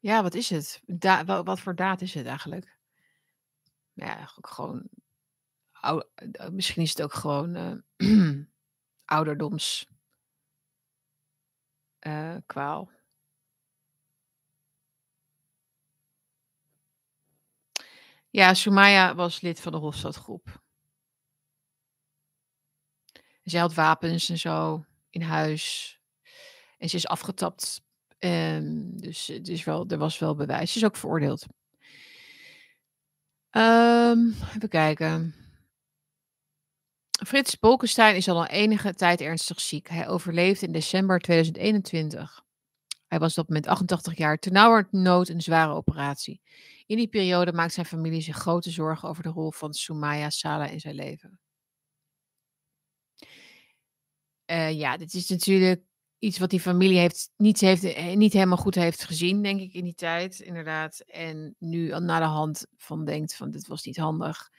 Ja, 0.00 0.22
wat 0.22 0.34
is 0.34 0.50
het? 0.50 0.82
Da 0.86 1.24
wat, 1.24 1.60
voor 1.60 1.74
daad 1.74 2.00
is 2.00 2.14
het 2.14 2.26
eigenlijk? 2.26 2.78
Nou 3.92 4.10
ja, 4.18 4.26
gewoon. 4.26 4.88
Eh, 5.80 6.48
misschien 6.50 6.82
is 6.82 6.90
het 6.90 7.02
ook 7.02 7.14
gewoon 7.14 7.82
uh, 7.98 8.36
ouderdoms. 9.04 9.88
Uh, 12.00 12.36
kwaal. 12.46 12.90
Ja, 18.30 18.54
Sumaya 18.54 19.14
was 19.14 19.40
lid 19.40 19.60
van 19.60 19.72
de 19.72 19.78
Hofstadgroep. 19.78 20.62
Zij 23.42 23.60
had 23.60 23.74
wapens 23.74 24.28
en 24.28 24.38
zo 24.38 24.84
in 25.10 25.22
huis. 25.22 25.94
En 26.78 26.88
ze 26.88 26.96
is 26.96 27.06
afgetapt 27.06 27.89
Um, 28.24 29.00
dus 29.00 29.26
het 29.26 29.48
is 29.48 29.64
wel, 29.64 29.88
er 29.88 29.98
was 29.98 30.18
wel 30.18 30.34
bewijs. 30.34 30.72
Ze 30.72 30.78
is 30.78 30.84
ook 30.84 30.96
veroordeeld. 30.96 31.46
Um, 33.50 34.34
even 34.54 34.68
kijken. 34.68 35.34
Frits 37.26 37.58
Bolkestein 37.58 38.16
is 38.16 38.28
al 38.28 38.40
een 38.40 38.46
enige 38.46 38.94
tijd 38.94 39.20
ernstig 39.20 39.60
ziek. 39.60 39.88
Hij 39.88 40.08
overleefde 40.08 40.66
in 40.66 40.72
december 40.72 41.18
2021. 41.18 42.44
Hij 43.06 43.18
was 43.18 43.38
op 43.38 43.48
moment 43.48 43.66
88 43.66 44.16
jaar, 44.16 44.38
nood 44.90 45.28
een 45.28 45.40
zware 45.40 45.72
operatie. 45.72 46.40
In 46.86 46.96
die 46.96 47.08
periode 47.08 47.52
maakt 47.52 47.72
zijn 47.72 47.86
familie 47.86 48.20
zich 48.20 48.36
grote 48.36 48.70
zorgen 48.70 49.08
over 49.08 49.22
de 49.22 49.28
rol 49.28 49.52
van 49.52 49.72
Sumaya 49.72 50.30
Sala 50.30 50.66
in 50.66 50.80
zijn 50.80 50.94
leven. 50.94 51.40
Uh, 54.50 54.72
ja, 54.72 54.96
dit 54.96 55.14
is 55.14 55.28
natuurlijk 55.28 55.82
iets 56.20 56.38
wat 56.38 56.50
die 56.50 56.60
familie 56.60 56.98
heeft 56.98 57.30
niet, 57.36 57.60
heeft, 57.60 57.84
eh, 57.84 58.16
niet 58.16 58.32
helemaal 58.32 58.56
goed 58.56 58.74
heeft 58.74 59.04
gezien, 59.04 59.42
denk 59.42 59.60
ik, 59.60 59.72
in 59.72 59.84
die 59.84 59.94
tijd, 59.94 60.40
inderdaad. 60.40 61.00
En 61.06 61.54
nu 61.58 61.88
na 61.98 62.18
de 62.18 62.24
hand 62.24 62.66
van 62.76 63.04
denkt 63.04 63.36
van 63.36 63.50
dit 63.50 63.66
was 63.66 63.84
niet 63.84 63.96
handig. 63.96 64.50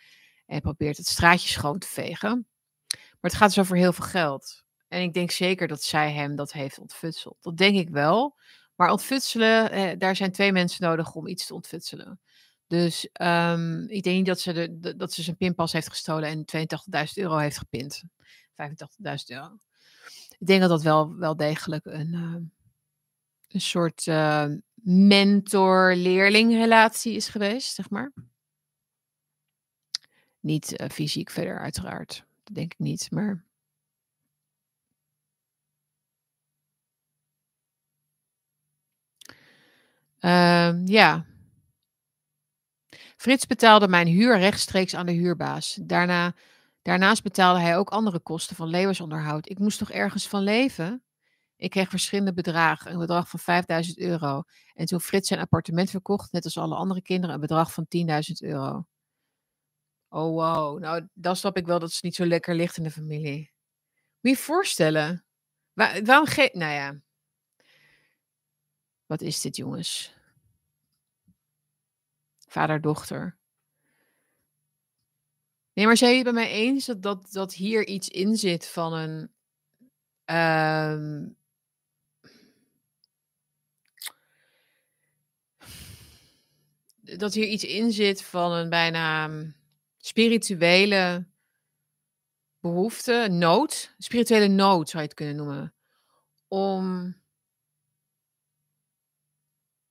En 0.45 0.61
probeert 0.61 0.97
het 0.97 1.07
straatje 1.07 1.49
schoon 1.49 1.79
te 1.79 1.88
vegen. 1.88 2.47
Maar 2.89 3.31
het 3.31 3.33
gaat 3.33 3.47
dus 3.47 3.59
over 3.59 3.77
heel 3.77 3.93
veel 3.93 4.05
geld. 4.05 4.63
En 4.88 5.01
ik 5.01 5.13
denk 5.13 5.31
zeker 5.31 5.67
dat 5.67 5.83
zij 5.83 6.11
hem 6.11 6.35
dat 6.35 6.51
heeft 6.51 6.79
ontfutseld. 6.79 7.38
Dat 7.41 7.57
denk 7.57 7.77
ik 7.77 7.89
wel. 7.89 8.39
Maar 8.75 8.91
ontfutselen, 8.91 9.71
eh, 9.71 9.97
daar 9.97 10.15
zijn 10.15 10.31
twee 10.31 10.51
mensen 10.51 10.85
nodig 10.85 11.13
om 11.13 11.27
iets 11.27 11.45
te 11.45 11.53
ontfutselen. 11.53 12.19
Dus 12.67 13.09
um, 13.21 13.89
ik 13.89 14.03
denk 14.03 14.15
niet 14.15 14.25
dat 14.25 14.39
ze, 14.39 14.77
de, 14.79 14.95
dat 14.95 15.13
ze 15.13 15.21
zijn 15.21 15.38
pinpas 15.38 15.71
heeft 15.71 15.89
gestolen 15.89 16.29
en 16.29 16.67
82.000 17.07 17.13
euro 17.13 17.38
heeft 17.38 17.57
gepind. 17.57 18.03
85.000 18.03 19.25
euro 19.25 19.59
ik 20.41 20.47
denk 20.47 20.61
dat 20.61 20.69
dat 20.69 20.81
wel, 20.81 21.15
wel 21.15 21.35
degelijk 21.35 21.85
een, 21.85 22.13
uh, 22.13 22.35
een 23.47 23.61
soort 23.61 24.05
uh, 24.05 24.45
mentor 24.84 25.93
relatie 26.57 27.15
is 27.15 27.27
geweest, 27.27 27.73
zeg 27.73 27.89
maar. 27.89 28.11
Niet 30.39 30.81
uh, 30.81 30.88
fysiek 30.89 31.30
verder, 31.30 31.59
uiteraard. 31.59 32.26
Dat 32.43 32.55
denk 32.55 32.73
ik 32.73 32.80
niet, 32.80 33.11
maar. 33.11 33.43
Uh, 40.19 40.88
ja. 40.88 41.26
Frits 43.18 43.47
betaalde 43.47 43.88
mijn 43.88 44.07
huur 44.07 44.38
rechtstreeks 44.38 44.95
aan 44.95 45.05
de 45.05 45.11
huurbaas. 45.11 45.80
Daarna 45.81 46.34
Daarnaast 46.81 47.23
betaalde 47.23 47.59
hij 47.59 47.77
ook 47.77 47.89
andere 47.89 48.19
kosten 48.19 48.55
van 48.55 48.67
levensonderhoud. 48.67 49.49
Ik 49.49 49.59
moest 49.59 49.77
toch 49.77 49.91
ergens 49.91 50.27
van 50.27 50.43
leven? 50.43 51.03
Ik 51.55 51.69
kreeg 51.69 51.89
verschillende 51.89 52.33
bedragen, 52.33 52.91
een 52.91 52.99
bedrag 52.99 53.29
van 53.29 53.39
5000 53.39 53.97
euro. 53.97 54.43
En 54.73 54.85
toen 54.85 55.01
Frits 55.01 55.27
zijn 55.27 55.39
appartement 55.39 55.89
verkocht, 55.89 56.31
net 56.31 56.43
als 56.43 56.57
alle 56.57 56.75
andere 56.75 57.01
kinderen, 57.01 57.35
een 57.35 57.41
bedrag 57.41 57.73
van 57.73 57.85
10.000 57.97 58.05
euro. 58.39 58.85
Oh 60.09 60.33
wow, 60.33 60.79
nou 60.79 61.07
dan 61.13 61.35
snap 61.35 61.57
ik 61.57 61.65
wel 61.65 61.79
dat 61.79 61.91
het 61.91 62.03
niet 62.03 62.15
zo 62.15 62.25
lekker 62.25 62.55
ligt 62.55 62.77
in 62.77 62.83
de 62.83 62.91
familie. 62.91 63.51
Je 64.19 64.37
voorstellen? 64.37 65.25
Waar, 65.73 66.03
waarom 66.03 66.25
geeft, 66.25 66.53
nou 66.53 66.73
ja. 66.73 67.01
Wat 69.05 69.21
is 69.21 69.41
dit 69.41 69.55
jongens? 69.55 70.15
Vader-dochter. 72.47 73.40
Nee, 75.73 75.85
maar 75.85 75.98
zijn 75.98 76.11
je 76.11 76.15
het 76.15 76.34
bij 76.34 76.34
mij 76.34 76.52
eens 76.52 76.85
dat, 76.85 77.02
dat, 77.02 77.31
dat 77.31 77.53
hier 77.53 77.88
iets 77.88 78.10
in 78.10 78.35
zit 78.35 78.68
van 78.68 78.93
een. 78.93 79.31
Uh, 80.26 81.26
dat 87.18 87.34
hier 87.34 87.48
iets 87.48 87.64
in 87.64 87.91
zit 87.91 88.23
van 88.23 88.52
een 88.52 88.69
bijna 88.69 89.27
mm, 89.27 89.56
spirituele 89.98 91.26
behoefte, 92.60 93.27
nood, 93.31 93.95
spirituele 93.98 94.48
nood 94.48 94.89
zou 94.89 95.03
je 95.03 95.07
het 95.07 95.18
kunnen 95.18 95.35
noemen, 95.35 95.73
om, 96.48 97.15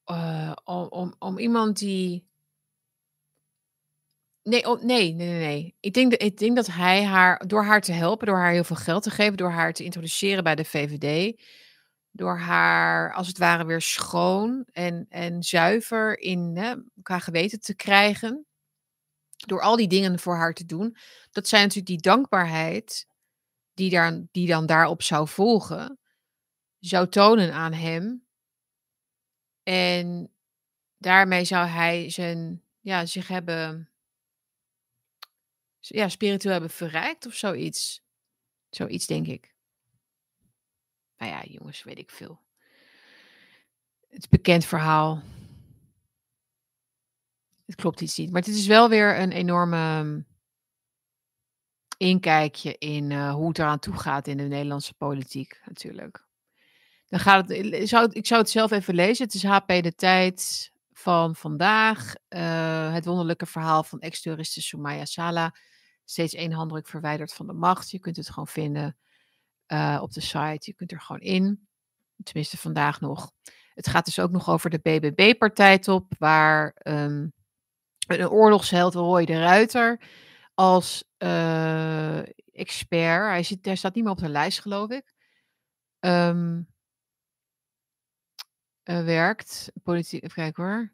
uh, 0.06 0.52
om, 0.64 0.86
om, 0.86 1.14
om 1.18 1.38
iemand 1.38 1.78
die 1.78 2.29
Nee, 4.42 4.66
oh, 4.66 4.82
nee, 4.82 5.12
nee, 5.12 5.38
nee. 5.38 5.76
Ik 5.80 5.92
denk, 5.94 6.10
dat, 6.10 6.22
ik 6.22 6.36
denk 6.38 6.56
dat 6.56 6.66
hij 6.66 7.04
haar, 7.04 7.46
door 7.46 7.64
haar 7.64 7.80
te 7.80 7.92
helpen, 7.92 8.26
door 8.26 8.36
haar 8.36 8.52
heel 8.52 8.64
veel 8.64 8.76
geld 8.76 9.02
te 9.02 9.10
geven, 9.10 9.36
door 9.36 9.50
haar 9.50 9.72
te 9.72 9.84
introduceren 9.84 10.44
bij 10.44 10.54
de 10.54 10.64
VVD, 10.64 11.40
door 12.10 12.38
haar 12.38 13.14
als 13.14 13.26
het 13.26 13.38
ware 13.38 13.64
weer 13.64 13.80
schoon 13.80 14.66
en, 14.72 15.06
en 15.08 15.42
zuiver 15.42 16.18
in 16.18 16.56
elkaar 16.96 17.20
geweten 17.20 17.60
te 17.60 17.74
krijgen, 17.74 18.46
door 19.36 19.60
al 19.60 19.76
die 19.76 19.88
dingen 19.88 20.18
voor 20.18 20.36
haar 20.36 20.54
te 20.54 20.66
doen, 20.66 20.96
dat 21.30 21.48
zij 21.48 21.60
natuurlijk 21.60 21.86
die 21.86 22.00
dankbaarheid 22.00 23.06
die, 23.74 23.90
daar, 23.90 24.22
die 24.30 24.46
dan 24.46 24.66
daarop 24.66 25.02
zou 25.02 25.28
volgen, 25.28 25.98
zou 26.78 27.08
tonen 27.08 27.52
aan 27.52 27.72
hem. 27.72 28.26
En 29.62 30.30
daarmee 30.98 31.44
zou 31.44 31.66
hij 31.66 32.10
zijn, 32.10 32.62
ja, 32.80 33.06
zich 33.06 33.28
hebben 33.28 33.89
ja, 35.80 36.08
spiritueel 36.08 36.52
hebben 36.52 36.70
verrijkt 36.70 37.26
of 37.26 37.34
zoiets. 37.34 38.02
Zoiets 38.70 39.06
denk 39.06 39.26
ik. 39.26 39.54
Nou 41.16 41.32
ja, 41.32 41.42
jongens, 41.42 41.82
weet 41.82 41.98
ik 41.98 42.10
veel. 42.10 42.40
Het 44.08 44.28
bekend 44.28 44.64
verhaal. 44.64 45.22
Het 47.66 47.74
klopt 47.74 48.00
iets 48.00 48.16
niet. 48.16 48.30
Maar 48.30 48.42
het 48.42 48.54
is 48.54 48.66
wel 48.66 48.88
weer 48.88 49.18
een 49.18 49.32
enorme 49.32 50.02
mm, 50.02 50.26
inkijkje 51.96 52.78
in 52.78 53.10
uh, 53.10 53.34
hoe 53.34 53.48
het 53.48 53.58
eraan 53.58 53.78
toe 53.78 53.96
gaat 53.96 54.26
in 54.26 54.36
de 54.36 54.42
Nederlandse 54.42 54.94
politiek, 54.94 55.60
natuurlijk. 55.64 56.28
Dan 57.08 57.20
gaat 57.20 57.48
het, 57.48 57.88
zou 57.88 58.10
ik 58.12 58.26
zou 58.26 58.40
het 58.40 58.50
zelf 58.50 58.70
even 58.70 58.94
lezen. 58.94 59.24
Het 59.24 59.34
is 59.34 59.44
HP 59.44 59.68
De 59.68 59.94
Tijd 59.94 60.72
van 61.00 61.36
vandaag. 61.36 62.14
Uh, 62.28 62.92
het 62.92 63.04
wonderlijke 63.04 63.46
verhaal 63.46 63.82
van 63.82 64.00
ex-toeriste 64.00 64.62
Sumaya 64.62 65.04
Sala 65.04 65.54
steeds 66.04 66.34
handdruk 66.34 66.88
verwijderd 66.88 67.32
van 67.32 67.46
de 67.46 67.52
macht. 67.52 67.90
Je 67.90 67.98
kunt 67.98 68.16
het 68.16 68.28
gewoon 68.28 68.46
vinden 68.46 68.96
uh, 69.66 69.98
op 70.02 70.12
de 70.12 70.20
site. 70.20 70.58
Je 70.60 70.74
kunt 70.74 70.92
er 70.92 71.00
gewoon 71.00 71.20
in. 71.20 71.68
Tenminste, 72.22 72.56
vandaag 72.56 73.00
nog. 73.00 73.32
Het 73.74 73.88
gaat 73.88 74.04
dus 74.04 74.18
ook 74.18 74.30
nog 74.30 74.50
over 74.50 74.70
de 74.70 74.78
BBB-partijtop, 74.78 76.12
waar 76.18 76.76
um, 76.82 77.32
een 78.06 78.28
oorlogsheld 78.28 78.94
Roy 78.94 79.24
de 79.24 79.38
Ruiter 79.38 80.00
als 80.54 81.04
uh, 81.18 82.18
expert, 82.52 83.28
hij, 83.28 83.42
zit, 83.42 83.64
hij 83.64 83.76
staat 83.76 83.94
niet 83.94 84.04
meer 84.04 84.12
op 84.12 84.18
de 84.18 84.28
lijst, 84.28 84.60
geloof 84.60 84.90
ik, 84.90 85.14
um, 86.00 86.68
uh, 88.90 89.04
werkt. 89.04 89.70
Politiek, 89.82 90.22
even 90.22 90.34
kijken 90.34 90.64
hoor. 90.64 90.92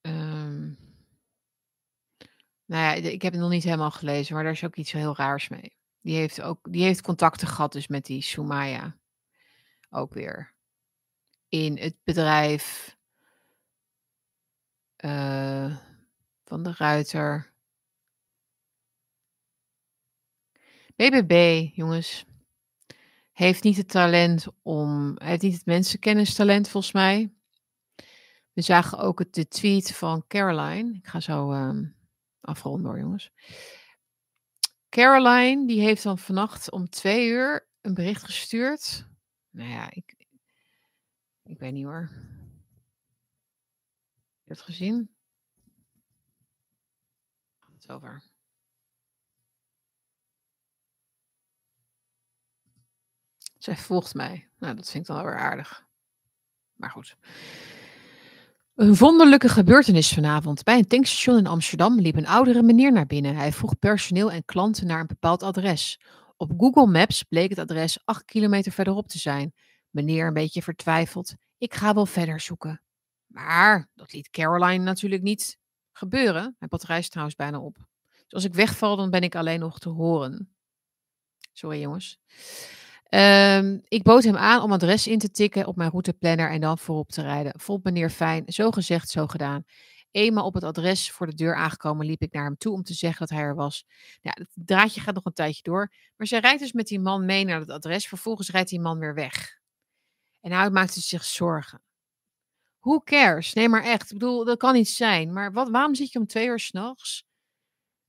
Um, 0.00 0.78
nou 2.64 2.82
ja, 2.82 2.92
ik 2.92 3.22
heb 3.22 3.32
het 3.32 3.40
nog 3.40 3.50
niet 3.50 3.62
helemaal 3.62 3.90
gelezen, 3.90 4.34
maar 4.34 4.42
daar 4.42 4.52
is 4.52 4.64
ook 4.64 4.76
iets 4.76 4.92
heel 4.92 5.16
raars 5.16 5.48
mee. 5.48 5.76
Die 6.00 6.16
heeft 6.16 6.42
ook 6.42 6.72
die 6.72 6.82
heeft 6.82 7.02
contacten 7.02 7.48
gehad 7.48 7.72
dus 7.72 7.88
met 7.88 8.04
die 8.04 8.22
Soumaya. 8.22 8.96
Ook 9.90 10.14
weer. 10.14 10.54
In 11.48 11.78
het 11.78 11.96
bedrijf 12.04 12.96
uh, 15.04 15.76
van 16.44 16.62
de 16.62 16.74
Ruiter. 16.76 17.52
BBB, 20.96 21.68
jongens. 21.74 22.24
Heeft 23.32 23.62
niet 23.62 23.76
het 23.76 23.88
talent 23.88 24.46
om. 24.62 25.16
Heeft 25.18 25.42
niet 25.42 25.54
het 25.54 25.66
mensenkennistalent, 25.66 26.68
volgens 26.68 26.92
mij. 26.92 27.32
We 28.52 28.62
zagen 28.62 28.98
ook 28.98 29.18
het, 29.18 29.34
de 29.34 29.48
tweet 29.48 29.94
van 29.94 30.24
Caroline. 30.26 30.94
Ik 30.94 31.06
ga 31.06 31.20
zo 31.20 31.52
um, 31.52 31.96
afronden 32.40 32.90
hoor, 32.90 32.98
jongens. 32.98 33.32
Caroline, 34.88 35.66
die 35.66 35.80
heeft 35.80 36.02
dan 36.02 36.18
vannacht 36.18 36.70
om 36.70 36.88
twee 36.88 37.28
uur 37.28 37.68
een 37.80 37.94
bericht 37.94 38.22
gestuurd. 38.22 39.06
Nou 39.50 39.68
ja, 39.70 39.90
ik, 39.90 40.14
ik 41.42 41.58
weet 41.58 41.72
niet 41.72 41.84
hoor. 41.84 42.10
Heb 44.44 44.44
je 44.44 44.52
het 44.52 44.60
gezien? 44.60 45.14
Het 47.58 47.82
is 47.82 47.88
over. 47.88 48.22
Zij 53.62 53.76
volgt 53.76 54.14
mij. 54.14 54.48
Nou, 54.58 54.74
dat 54.74 54.90
vind 54.90 55.02
ik 55.02 55.14
dan 55.14 55.16
wel 55.22 55.32
weer 55.32 55.42
aardig. 55.42 55.86
Maar 56.76 56.90
goed. 56.90 57.16
Een 58.74 58.96
wonderlijke 58.96 59.48
gebeurtenis 59.48 60.12
vanavond. 60.12 60.62
Bij 60.62 60.78
een 60.78 60.86
tankstation 60.86 61.38
in 61.38 61.46
Amsterdam 61.46 62.00
liep 62.00 62.16
een 62.16 62.26
oudere 62.26 62.62
meneer 62.62 62.92
naar 62.92 63.06
binnen. 63.06 63.36
Hij 63.36 63.52
vroeg 63.52 63.78
personeel 63.78 64.30
en 64.30 64.44
klanten 64.44 64.86
naar 64.86 65.00
een 65.00 65.06
bepaald 65.06 65.42
adres. 65.42 66.00
Op 66.36 66.52
Google 66.56 66.86
Maps 66.86 67.22
bleek 67.22 67.48
het 67.50 67.58
adres 67.58 67.98
8 68.04 68.24
kilometer 68.24 68.72
verderop 68.72 69.08
te 69.08 69.18
zijn. 69.18 69.54
Meneer 69.90 70.26
een 70.26 70.32
beetje 70.32 70.62
vertwijfeld. 70.62 71.34
Ik 71.58 71.74
ga 71.74 71.94
wel 71.94 72.06
verder 72.06 72.40
zoeken. 72.40 72.82
Maar 73.26 73.88
dat 73.94 74.12
liet 74.12 74.30
Caroline 74.30 74.84
natuurlijk 74.84 75.22
niet 75.22 75.58
gebeuren. 75.92 76.42
Mijn 76.42 76.70
batterij 76.70 76.98
is 76.98 77.08
trouwens 77.08 77.36
bijna 77.36 77.60
op. 77.60 77.76
Dus 78.10 78.32
als 78.32 78.44
ik 78.44 78.54
wegval, 78.54 78.96
dan 78.96 79.10
ben 79.10 79.22
ik 79.22 79.34
alleen 79.34 79.60
nog 79.60 79.78
te 79.78 79.88
horen. 79.88 80.54
Sorry 81.52 81.80
jongens. 81.80 82.18
Um, 83.14 83.82
ik 83.88 84.02
bood 84.02 84.24
hem 84.24 84.36
aan 84.36 84.62
om 84.62 84.72
adres 84.72 85.06
in 85.06 85.18
te 85.18 85.30
tikken 85.30 85.66
op 85.66 85.76
mijn 85.76 85.90
routeplanner 85.90 86.50
en 86.50 86.60
dan 86.60 86.78
voorop 86.78 87.08
te 87.08 87.22
rijden. 87.22 87.52
Vond 87.56 87.84
meneer 87.84 88.10
fijn, 88.10 88.42
zo 88.46 88.70
gezegd, 88.70 89.08
zo 89.08 89.26
gedaan. 89.26 89.64
Eenmaal 90.10 90.44
op 90.44 90.54
het 90.54 90.64
adres 90.64 91.10
voor 91.10 91.26
de 91.26 91.34
deur 91.34 91.54
aangekomen, 91.54 92.06
liep 92.06 92.22
ik 92.22 92.32
naar 92.32 92.44
hem 92.44 92.56
toe 92.56 92.72
om 92.72 92.82
te 92.82 92.94
zeggen 92.94 93.26
dat 93.26 93.38
hij 93.38 93.46
er 93.46 93.54
was. 93.54 93.84
Ja, 94.20 94.30
het 94.34 94.48
draadje 94.54 95.00
gaat 95.00 95.14
nog 95.14 95.24
een 95.24 95.32
tijdje 95.32 95.62
door. 95.62 95.92
Maar 96.16 96.26
zij 96.26 96.38
rijdt 96.38 96.60
dus 96.60 96.72
met 96.72 96.86
die 96.86 97.00
man 97.00 97.24
mee 97.24 97.44
naar 97.44 97.60
het 97.60 97.70
adres. 97.70 98.08
Vervolgens 98.08 98.50
rijdt 98.50 98.70
die 98.70 98.80
man 98.80 98.98
weer 98.98 99.14
weg. 99.14 99.58
En 100.40 100.52
hij 100.52 100.70
maakte 100.70 101.00
zich 101.00 101.24
zorgen. 101.24 101.82
Who 102.80 103.00
cares? 103.00 103.52
Nee, 103.52 103.68
maar 103.68 103.82
echt. 103.82 104.10
Ik 104.10 104.18
bedoel, 104.18 104.44
dat 104.44 104.58
kan 104.58 104.74
niet 104.74 104.88
zijn. 104.88 105.32
Maar 105.32 105.52
wat, 105.52 105.70
waarom 105.70 105.94
zit 105.94 106.12
je 106.12 106.18
om 106.18 106.26
twee 106.26 106.46
uur 106.46 106.60
s'nachts 106.60 107.24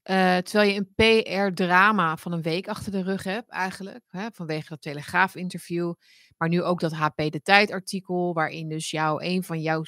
uh, 0.03 0.38
terwijl 0.38 0.71
je 0.71 0.85
een 0.85 0.93
PR-drama 0.95 2.17
van 2.17 2.31
een 2.31 2.41
week 2.41 2.67
achter 2.67 2.91
de 2.91 3.01
rug 3.01 3.23
hebt, 3.23 3.49
eigenlijk. 3.49 4.03
Hè, 4.07 4.27
vanwege 4.31 4.69
dat 4.69 4.81
Telegraaf-interview. 4.81 5.93
Maar 6.38 6.49
nu 6.49 6.61
ook 6.61 6.80
dat 6.80 6.93
HP 6.93 7.17
De 7.17 7.41
Tijd-artikel. 7.41 8.34
Waarin 8.34 8.69
dus 8.69 8.91
jou, 8.91 9.23
een 9.23 9.43
van 9.43 9.61
jouw 9.61 9.84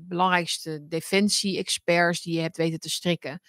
belangrijkste 0.00 0.86
defensie-experts. 0.88 2.22
die 2.22 2.34
je 2.34 2.40
hebt 2.40 2.56
weten 2.56 2.80
te 2.80 2.90
strikken. 2.90 3.40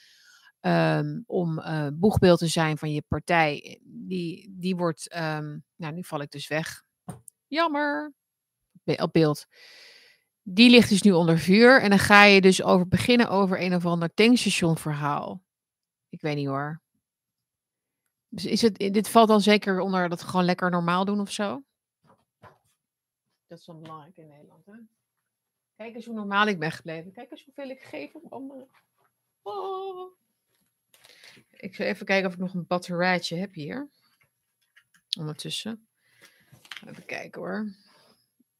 Um, 0.61 1.23
om 1.25 1.59
uh, 1.59 1.87
boegbeeld 1.93 2.39
te 2.39 2.47
zijn 2.47 2.77
van 2.77 2.91
je 2.91 3.03
partij. 3.07 3.79
Die, 3.83 4.53
die 4.57 4.75
wordt. 4.75 5.15
Um, 5.15 5.63
nou, 5.75 5.93
nu 5.93 6.03
val 6.03 6.21
ik 6.21 6.31
dus 6.31 6.47
weg. 6.47 6.83
Jammer. 7.47 8.13
Op 8.83 9.13
beeld. 9.13 9.45
Die 10.41 10.69
ligt 10.69 10.89
dus 10.89 11.01
nu 11.01 11.11
onder 11.11 11.39
vuur. 11.39 11.81
En 11.81 11.89
dan 11.89 11.99
ga 11.99 12.23
je 12.23 12.41
dus 12.41 12.63
over 12.63 12.87
beginnen 12.87 13.29
over 13.29 13.61
een 13.61 13.75
of 13.75 13.85
ander 13.85 14.13
tankstation 14.13 14.77
verhaal. 14.77 15.41
Ik 16.13 16.21
weet 16.21 16.35
niet 16.35 16.47
hoor. 16.47 16.81
Dus 18.29 18.45
is 18.45 18.61
het, 18.61 18.77
dit 18.77 19.09
valt 19.09 19.27
dan 19.27 19.41
zeker 19.41 19.79
onder 19.79 20.09
dat 20.09 20.23
gewoon 20.23 20.45
lekker 20.45 20.69
normaal 20.69 21.05
doen 21.05 21.19
of 21.19 21.31
zo? 21.31 21.63
Dat 23.47 23.59
is 23.59 23.65
wel 23.65 23.79
belangrijk 23.79 24.17
in 24.17 24.27
Nederland, 24.27 24.65
hè? 24.65 24.73
Kijk 25.75 25.95
eens 25.95 26.05
hoe 26.05 26.15
normaal 26.15 26.47
ik 26.47 26.59
ben 26.59 26.71
gebleven. 26.71 27.11
Kijk 27.11 27.31
eens 27.31 27.45
hoeveel 27.45 27.69
ik 27.69 27.81
geef 27.81 28.13
op. 28.13 28.67
Oh. 29.41 30.17
Ik 31.49 31.75
zal 31.75 31.85
even 31.85 32.05
kijken 32.05 32.27
of 32.27 32.33
ik 32.33 32.39
nog 32.39 32.53
een 32.53 32.67
batterijtje 32.67 33.35
heb 33.35 33.53
hier. 33.53 33.89
Ondertussen. 35.19 35.87
Even 36.87 37.05
kijken 37.05 37.41
hoor. 37.41 37.57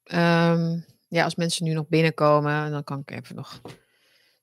Um, 0.04 0.86
ja, 1.08 1.24
als 1.24 1.36
mensen 1.36 1.66
nu 1.66 1.74
nog 1.74 1.88
binnenkomen, 1.88 2.72
dan 2.72 2.84
kan 2.84 3.00
ik 3.00 3.12
even 3.12 3.36
nog 3.36 3.62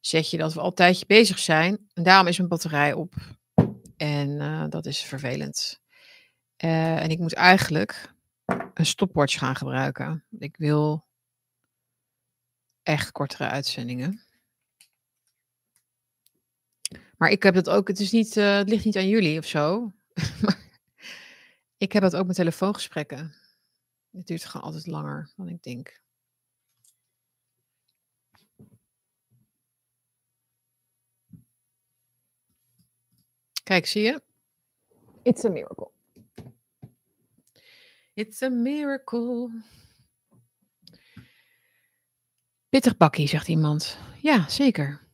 zet 0.00 0.30
je 0.30 0.36
dat 0.36 0.54
we 0.54 0.60
altijd 0.60 1.06
bezig 1.06 1.38
zijn. 1.38 1.88
En 1.92 2.02
daarom 2.02 2.26
is 2.26 2.36
mijn 2.36 2.48
batterij 2.48 2.92
op. 2.92 3.14
En 3.96 4.28
uh, 4.28 4.64
dat 4.68 4.86
is 4.86 5.00
vervelend. 5.00 5.80
Uh, 6.64 7.02
en 7.02 7.10
ik 7.10 7.18
moet 7.18 7.34
eigenlijk 7.34 8.14
een 8.74 8.86
stopwatch 8.86 9.38
gaan 9.38 9.56
gebruiken. 9.56 10.24
Ik 10.38 10.56
wil 10.56 11.06
echt 12.82 13.12
kortere 13.12 13.48
uitzendingen. 13.48 14.22
Maar 17.16 17.30
ik 17.30 17.42
heb 17.42 17.54
dat 17.54 17.68
ook, 17.68 17.88
het, 17.88 18.00
is 18.00 18.10
niet, 18.10 18.36
uh, 18.36 18.56
het 18.56 18.68
ligt 18.68 18.84
niet 18.84 18.96
aan 18.96 19.08
jullie 19.08 19.38
of 19.38 19.46
zo. 19.46 19.92
ik 21.76 21.92
heb 21.92 22.02
dat 22.02 22.16
ook 22.16 22.26
met 22.26 22.36
telefoongesprekken. 22.36 23.34
Het 24.10 24.26
duurt 24.26 24.44
gewoon 24.44 24.66
altijd 24.66 24.86
langer 24.86 25.32
dan 25.36 25.48
ik 25.48 25.62
denk. 25.62 25.99
Kijk, 33.70 33.86
zie 33.86 34.02
je? 34.02 34.22
It's 35.22 35.44
a 35.44 35.48
miracle. 35.48 35.90
It's 38.14 38.42
a 38.42 38.48
miracle. 38.48 39.62
Pittig 42.68 42.96
bakkie, 42.96 43.28
zegt 43.28 43.48
iemand. 43.48 43.98
Ja, 44.22 44.48
zeker. 44.48 45.08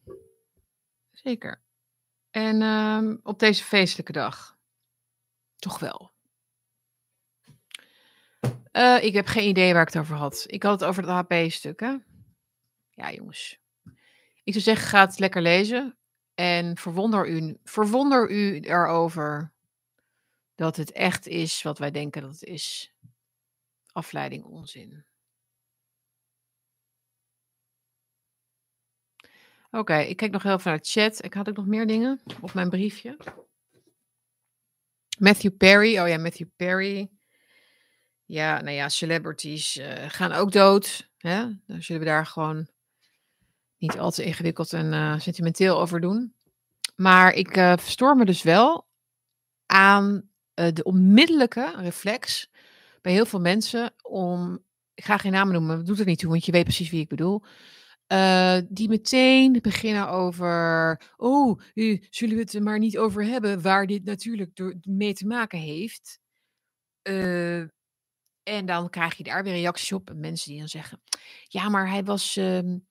Zeker. 1.13 1.63
En 2.31 2.63
um, 2.63 3.21
op 3.23 3.39
deze 3.39 3.65
feestelijke 3.65 4.13
dag. 4.13 4.59
Toch 5.57 5.79
wel. 5.79 6.13
Uh, 8.73 9.05
ik 9.05 9.15
heb 9.15 9.27
geen 9.27 9.49
idee 9.49 9.73
waar 9.73 9.83
ik 9.87 9.93
het 9.93 10.03
over 10.03 10.17
had. 10.17 10.45
Ik 10.47 10.63
had 10.63 10.81
het 10.81 10.89
over 10.89 11.03
het 11.03 11.13
HP-stuk, 11.13 11.81
hè? 11.81 11.97
Ja, 12.91 13.13
jongens. 13.13 13.59
Ik 14.45 14.53
zou 14.53 14.65
zeggen, 14.65 14.89
ga 14.89 15.07
het 15.07 15.19
lekker 15.19 15.43
lezen. 15.43 15.99
En 16.37 16.77
verwonder 16.77 17.29
u, 17.29 17.57
verwonder 17.65 18.31
u 18.31 18.61
erover 18.61 19.53
dat 20.55 20.77
het 20.77 20.93
echt 20.93 21.27
is 21.27 21.63
wat 21.63 21.79
wij 21.79 21.91
denken 21.91 22.23
dat 22.23 22.33
het 22.33 22.43
is. 22.43 22.93
Afleiding 23.93 24.45
onzin. 24.45 25.05
Oké, 29.71 29.97
ik 29.97 30.17
kijk 30.17 30.33
nog 30.33 30.43
heel 30.43 30.53
even 30.53 30.71
naar 30.71 30.81
de 30.81 30.89
chat. 30.89 31.25
Ik 31.25 31.35
had 31.35 31.49
ook 31.49 31.57
nog 31.57 31.67
meer 31.67 31.87
dingen 31.87 32.21
op 32.41 32.55
mijn 32.55 32.71
briefje. 32.71 33.17
Matthew 35.19 35.57
Perry. 35.57 35.99
Oh 35.99 36.09
ja, 36.09 36.19
Matthew 36.19 36.49
Perry. 36.57 37.11
Ja, 38.25 38.61
nou 38.61 38.77
ja, 38.77 38.89
celebrities 38.89 39.77
uh, 39.77 40.05
gaan 40.09 40.33
ook 40.33 40.53
dood. 40.53 41.11
Hè? 41.19 41.47
Dan 41.67 41.83
zullen 41.83 42.03
we 42.03 42.09
daar 42.09 42.27
gewoon 42.27 42.69
niet 43.79 43.99
al 43.99 44.11
te 44.11 44.25
ingewikkeld 44.25 44.73
en 44.73 44.93
uh, 44.93 45.19
sentimenteel 45.19 45.81
over 45.81 46.01
doen. 46.01 46.35
Maar 46.97 47.33
ik 47.33 47.57
uh, 47.57 47.73
verstoor 47.77 48.17
me 48.17 48.25
dus 48.25 48.43
wel 48.43 48.89
aan 49.67 50.31
uh, 50.55 50.73
de 50.73 50.85
onmiddellijke 50.85 51.75
reflex 51.77 52.51
bij 53.01 53.13
heel 53.13 53.27
veel 53.27 53.41
mensen 53.41 53.95
om, 54.03 54.65
ik 54.95 55.05
ga 55.05 55.19
geen 55.19 55.33
namen 55.33 55.53
noemen, 55.53 55.77
dat 55.77 55.87
doet 55.87 55.99
er 55.99 56.07
niet 56.07 56.19
toe, 56.19 56.31
want 56.31 56.45
je 56.45 56.53
weet 56.53 56.65
precies 56.65 56.91
wie 56.91 57.01
ik 57.01 57.09
bedoel. 57.09 57.43
Die 58.69 58.89
meteen 58.89 59.59
beginnen 59.63 60.09
over, 60.09 61.01
oh, 61.17 61.61
zullen 62.11 62.35
we 62.35 62.43
het 62.43 62.53
er 62.53 62.63
maar 62.63 62.79
niet 62.79 62.99
over 62.99 63.25
hebben, 63.25 63.63
waar 63.63 63.87
dit 63.87 64.05
natuurlijk 64.05 64.57
door, 64.57 64.75
mee 64.83 65.15
te 65.15 65.27
maken 65.27 65.59
heeft. 65.59 66.21
en 68.43 68.67
dan 68.67 68.91
krijg 68.91 69.17
je 69.17 69.25
daar 69.25 69.45
weer 69.45 69.53
reacties 69.53 69.93
op. 69.93 70.13
Mensen 70.15 70.51
die 70.51 70.59
dan 70.59 70.69
zeggen, 70.69 71.03
ja, 71.45 71.69
maar 71.69 71.91
hij 71.91 72.05
was, 72.05 72.37
um, 72.37 72.86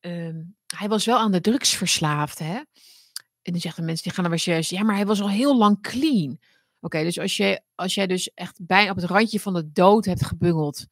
um, 0.00 0.56
hij 0.76 0.88
was 0.88 1.04
wel 1.04 1.18
aan 1.18 1.32
de 1.32 1.40
drugs 1.40 1.76
verslaafd, 1.76 2.38
hè. 2.38 2.54
En 3.42 3.54
dan 3.54 3.60
zeggen 3.60 3.84
mensen, 3.84 4.04
die 4.04 4.12
gaan 4.12 4.24
dan 4.24 4.38
weer 4.44 4.66
ja, 4.68 4.82
maar 4.82 4.96
hij 4.96 5.06
was 5.06 5.20
al 5.20 5.30
heel 5.30 5.56
lang 5.56 5.82
clean. 5.82 6.38
Oké, 6.80 7.02
dus 7.02 7.18
als, 7.18 7.36
je, 7.36 7.62
als 7.74 7.94
jij 7.94 8.06
dus 8.06 8.32
echt 8.34 8.66
bijna 8.66 8.90
op 8.90 8.96
het 8.96 9.04
randje 9.04 9.40
van 9.40 9.54
de 9.54 9.72
dood 9.72 10.04
hebt 10.04 10.24
gebungeld. 10.24 10.86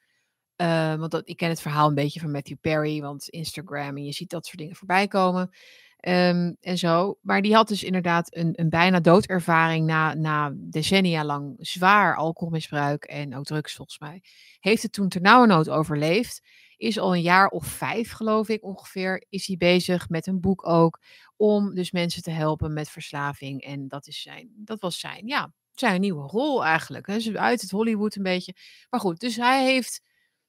Uh, 0.56 0.94
want 0.94 1.10
dat, 1.10 1.28
ik 1.28 1.36
ken 1.36 1.48
het 1.48 1.60
verhaal 1.60 1.88
een 1.88 1.94
beetje 1.94 2.20
van 2.20 2.30
Matthew 2.30 2.56
Perry, 2.60 3.00
want 3.00 3.28
Instagram 3.28 3.96
en 3.96 4.04
je 4.04 4.12
ziet 4.12 4.30
dat 4.30 4.46
soort 4.46 4.58
dingen 4.58 4.76
voorbij 4.76 5.08
komen. 5.08 5.50
Ehm, 5.96 6.52
en 6.60 6.78
zo. 6.78 7.18
Maar 7.22 7.42
die 7.42 7.54
had 7.54 7.68
dus 7.68 7.82
inderdaad 7.82 8.36
een, 8.36 8.52
een 8.52 8.68
bijna 8.68 9.00
doodervaring 9.00 9.86
na, 9.86 10.14
na 10.14 10.52
decennia 10.56 11.24
lang 11.24 11.56
zwaar 11.58 12.16
alcoholmisbruik 12.16 13.04
en 13.04 13.36
ook 13.36 13.44
drugs 13.44 13.74
volgens 13.74 13.98
mij. 13.98 14.22
Heeft 14.60 14.82
het 14.82 14.92
toen 14.92 15.08
ternauwernood 15.08 15.68
overleefd. 15.68 16.42
Is 16.76 16.98
al 16.98 17.14
een 17.14 17.22
jaar 17.22 17.48
of 17.48 17.66
vijf, 17.66 18.12
geloof 18.12 18.48
ik 18.48 18.64
ongeveer, 18.64 19.24
is 19.28 19.46
hij 19.46 19.56
bezig 19.56 20.08
met 20.08 20.26
een 20.26 20.40
boek 20.40 20.66
ook. 20.68 21.00
Om 21.36 21.74
dus 21.74 21.90
mensen 21.90 22.22
te 22.22 22.30
helpen 22.30 22.72
met 22.72 22.90
verslaving. 22.90 23.62
En 23.62 23.88
dat, 23.88 24.06
is 24.06 24.22
zijn, 24.22 24.50
dat 24.54 24.80
was 24.80 25.00
zijn, 25.00 25.26
ja, 25.26 25.52
zijn 25.72 26.00
nieuwe 26.00 26.26
rol 26.26 26.64
eigenlijk. 26.64 27.06
Hè. 27.06 27.38
Uit 27.38 27.60
het 27.60 27.70
Hollywood 27.70 28.16
een 28.16 28.22
beetje. 28.22 28.54
Maar 28.90 29.00
goed, 29.00 29.20
dus 29.20 29.36
hij 29.36 29.64
heeft 29.64 30.00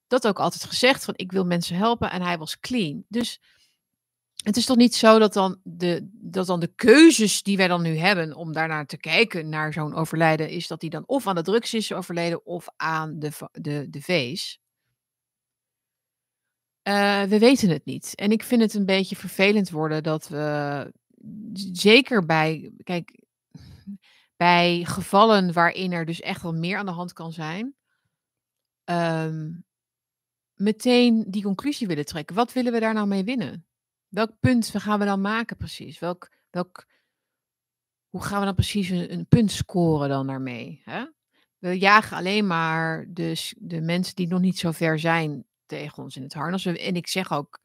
dat 0.08 0.28
ook 0.28 0.40
altijd 0.40 0.64
gezegd. 0.64 1.06
Van 1.06 1.14
ik 1.18 1.32
wil 1.32 1.46
mensen 1.46 1.76
helpen. 1.76 2.12
En 2.12 2.22
hij 2.22 2.38
was 2.38 2.60
clean. 2.60 3.04
Dus 3.08 3.40
het 4.44 4.58
is 4.58 4.66
toch 4.66 4.78
niet 4.78 4.96
zo 4.96 5.20
dat 5.20 5.34
dan, 5.34 5.60
de, 5.64 6.10
dat 6.12 6.48
dan 6.48 6.60
de 6.60 6.72
keuzes 6.76 7.44
die 7.44 7.58
wij 7.58 7.68
dan 7.68 7.82
nu 7.82 7.98
hebben 7.98 8.36
om 8.36 8.54
daarnaar 8.54 8.86
te 8.86 8.98
kijken, 8.98 9.50
naar 9.50 9.74
zo'n 9.74 9.96
overlijden, 9.96 10.50
is 10.50 10.68
dat 10.68 10.82
hij 10.82 10.90
dan 10.90 11.04
of 11.08 11.28
aan 11.28 11.36
de 11.36 11.42
drugs 11.42 11.74
is 11.74 11.94
overleden 11.94 12.46
of 12.46 12.68
aan 12.76 13.20
de, 13.20 13.32
de, 13.52 13.88
de 13.90 14.02
vees. 14.02 14.60
Uh, 16.88 17.24
we 17.24 17.40
weten 17.40 17.70
het 17.70 17.86
niet. 17.86 18.16
En 18.16 18.32
ik 18.32 18.44
vind 18.44 18.62
het 18.62 18.74
een 18.74 18.86
beetje 18.86 19.16
vervelend 19.16 19.70
worden 19.70 20.04
dat 20.04 20.28
we, 20.28 20.94
zeker 21.54 22.26
bij, 22.26 22.72
kijk, 22.84 23.24
bij 24.36 24.84
gevallen 24.86 25.54
waarin 25.54 25.92
er 25.92 26.06
dus 26.06 26.22
echt 26.22 26.42
wel 26.42 26.54
meer 26.54 26.78
aan 26.78 26.86
de 26.86 26.92
hand 26.92 27.14
kan 27.14 27.32
zijn, 27.32 27.76
um, 28.86 29.66
meteen 30.54 31.26
die 31.28 31.44
conclusie 31.44 31.88
willen 31.88 32.06
trekken. 32.06 32.36
Wat 32.36 32.54
willen 32.54 32.74
we 32.74 32.80
daar 32.80 32.94
nou 32.94 33.08
mee 33.08 33.24
winnen? 33.24 33.66
Welk 34.08 34.40
punt 34.40 34.72
gaan 34.78 35.00
we 35.00 35.06
dan 35.06 35.22
maken 35.22 35.58
precies? 35.58 36.00
Welk, 36.00 36.32
welk, 36.50 36.88
hoe 38.10 38.24
gaan 38.24 38.40
we 38.40 38.46
dan 38.46 38.56
precies 38.56 38.90
een, 38.90 39.14
een 39.14 39.28
punt 39.28 39.52
scoren 39.52 40.10
dan 40.10 40.28
daarmee? 40.28 40.82
Hè? 40.84 41.06
We 41.58 41.78
jagen 41.80 42.18
alleen 42.18 42.48
maar 42.48 43.06
de, 43.10 43.54
de 43.58 43.82
mensen 43.82 44.16
die 44.16 44.28
nog 44.28 44.40
niet 44.40 44.58
zo 44.58 44.72
ver 44.72 45.00
zijn 45.00 45.47
tegen 45.68 46.04
ons 46.04 46.16
in 46.16 46.24
het 46.24 46.34
harnas. 46.34 46.66
En 46.66 46.96
ik 46.96 47.08
zeg 47.08 47.32
ook 47.32 47.62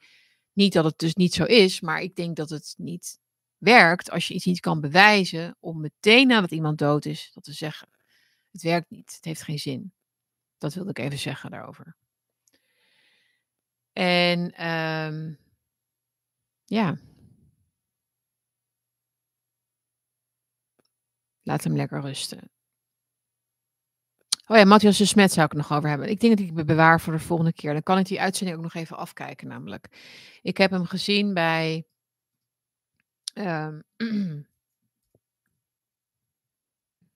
niet 0.52 0.72
dat 0.72 0.84
het 0.84 0.98
dus 0.98 1.14
niet 1.14 1.34
zo 1.34 1.44
is, 1.44 1.80
maar 1.80 2.00
ik 2.00 2.16
denk 2.16 2.36
dat 2.36 2.50
het 2.50 2.74
niet 2.76 3.20
werkt 3.58 4.10
als 4.10 4.28
je 4.28 4.34
iets 4.34 4.44
niet 4.44 4.60
kan 4.60 4.80
bewijzen 4.80 5.56
om 5.60 5.80
meteen 5.80 6.26
nadat 6.26 6.50
iemand 6.50 6.78
dood 6.78 7.04
is, 7.04 7.30
dat 7.34 7.44
te 7.44 7.52
zeggen. 7.52 7.88
Het 8.50 8.62
werkt 8.62 8.90
niet, 8.90 9.14
het 9.14 9.24
heeft 9.24 9.42
geen 9.42 9.58
zin. 9.58 9.92
Dat 10.58 10.74
wilde 10.74 10.90
ik 10.90 10.98
even 10.98 11.18
zeggen 11.18 11.50
daarover. 11.50 11.96
En 13.92 14.68
um, 14.68 15.38
ja. 16.64 16.98
Laat 21.42 21.64
hem 21.64 21.76
lekker 21.76 22.00
rusten. 22.00 22.51
Oh 24.52 24.58
ja, 24.58 24.64
Matthias 24.64 24.98
de 24.98 25.04
Smet 25.04 25.32
zou 25.32 25.46
ik 25.46 25.52
nog 25.52 25.72
over 25.72 25.88
hebben. 25.88 26.08
Ik 26.08 26.20
denk 26.20 26.36
dat 26.36 26.46
ik 26.46 26.52
me 26.52 26.64
bewaar 26.64 27.00
voor 27.00 27.12
de 27.12 27.18
volgende 27.18 27.52
keer. 27.52 27.72
Dan 27.72 27.82
kan 27.82 27.98
ik 27.98 28.06
die 28.06 28.20
uitzending 28.20 28.56
ook 28.58 28.62
nog 28.62 28.74
even 28.74 28.96
afkijken, 28.96 29.48
namelijk. 29.48 29.88
Ik 30.42 30.56
heb 30.56 30.70
hem 30.70 30.84
gezien 30.84 31.34
bij. 31.34 31.86
Um, 33.34 33.82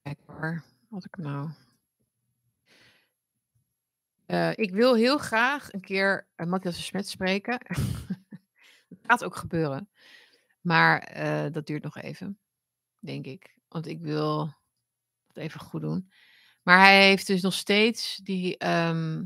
kijk 0.01 0.19
waar, 0.25 0.63
wat 0.89 1.05
ik 1.05 1.17
nou. 1.17 1.49
Uh, 4.27 4.51
ik 4.55 4.71
wil 4.71 4.95
heel 4.95 5.17
graag 5.17 5.73
een 5.73 5.81
keer 5.81 6.27
uh, 6.35 6.47
Matthias 6.47 6.75
de 6.75 6.81
Smet 6.81 7.07
spreken. 7.07 7.59
Het 8.89 8.99
gaat 9.01 9.23
ook 9.23 9.35
gebeuren. 9.35 9.89
Maar 10.61 10.99
eh, 10.99 11.51
dat 11.51 11.65
duurt 11.65 11.83
nog 11.83 11.97
even, 11.97 12.39
denk 12.99 13.25
ik. 13.25 13.57
Want 13.67 13.87
ik 13.87 14.01
wil 14.01 14.53
het 15.27 15.37
even 15.37 15.59
goed 15.59 15.81
doen. 15.81 16.09
Maar 16.67 16.79
hij 16.79 17.07
heeft 17.07 17.27
dus 17.27 17.41
nog 17.41 17.53
steeds 17.53 18.19
die. 18.23 18.57
Ehm, 18.57 19.23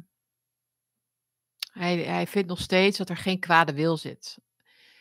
hij, 1.72 1.98
hij 1.98 2.28
vindt 2.28 2.48
nog 2.48 2.60
steeds 2.60 2.98
dat 2.98 3.10
er 3.10 3.18
geen 3.18 3.40
kwade 3.40 3.74
wil 3.74 3.98
zit. 3.98 4.38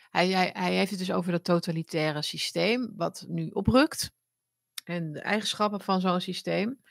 Hij, 0.09 0.29
hij, 0.29 0.49
hij 0.53 0.73
heeft 0.73 0.89
het 0.89 0.99
dus 0.99 1.11
over 1.11 1.31
dat 1.31 1.43
totalitaire 1.43 2.21
systeem, 2.21 2.93
wat 2.95 3.25
nu 3.27 3.49
oprukt. 3.49 4.11
En 4.83 5.11
de 5.11 5.21
eigenschappen 5.21 5.81
van 5.81 6.01
zo'n 6.01 6.21
systeem. 6.21 6.81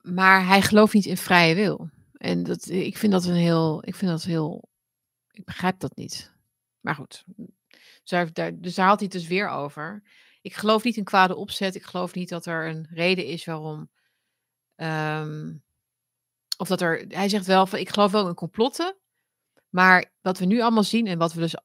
Maar 0.00 0.46
hij 0.46 0.62
gelooft 0.62 0.94
niet 0.94 1.06
in 1.06 1.16
vrije 1.16 1.54
wil. 1.54 1.90
En 2.12 2.42
dat, 2.42 2.68
ik 2.68 2.98
vind 2.98 3.12
dat 3.12 3.24
een 3.24 3.34
heel, 3.34 3.86
ik 3.86 3.94
vind 3.94 4.10
dat 4.10 4.22
heel 4.22 4.68
ik 5.30 5.44
begrijp 5.44 5.78
dat 5.78 5.96
niet. 5.96 6.32
Maar 6.80 6.94
goed. 6.94 7.24
Dus 8.04 8.32
daar, 8.32 8.60
dus 8.60 8.74
daar 8.74 8.88
had 8.88 8.98
hij 9.00 9.08
het 9.12 9.20
dus 9.20 9.28
weer 9.28 9.48
over. 9.48 10.02
Ik 10.44 10.54
geloof 10.54 10.84
niet 10.84 10.96
in 10.96 11.04
kwade 11.04 11.36
opzet. 11.36 11.74
Ik 11.74 11.82
geloof 11.82 12.14
niet 12.14 12.28
dat 12.28 12.46
er 12.46 12.68
een 12.68 12.86
reden 12.90 13.26
is 13.26 13.44
waarom. 13.44 13.90
Um, 14.76 15.62
of 16.56 16.68
dat 16.68 16.80
er. 16.80 17.04
Hij 17.08 17.28
zegt 17.28 17.46
wel 17.46 17.66
van 17.66 17.78
ik 17.78 17.88
geloof 17.88 18.12
wel 18.12 18.28
in 18.28 18.34
complotten. 18.34 18.96
Maar 19.68 20.12
wat 20.20 20.38
we 20.38 20.44
nu 20.44 20.60
allemaal 20.60 20.82
zien 20.82 21.06
en 21.06 21.18
wat 21.18 21.32
we 21.32 21.40
dus, 21.40 21.56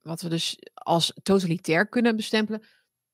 wat 0.00 0.20
we 0.20 0.28
dus 0.28 0.58
als 0.74 1.12
totalitair 1.22 1.88
kunnen 1.88 2.16
bestempelen. 2.16 2.64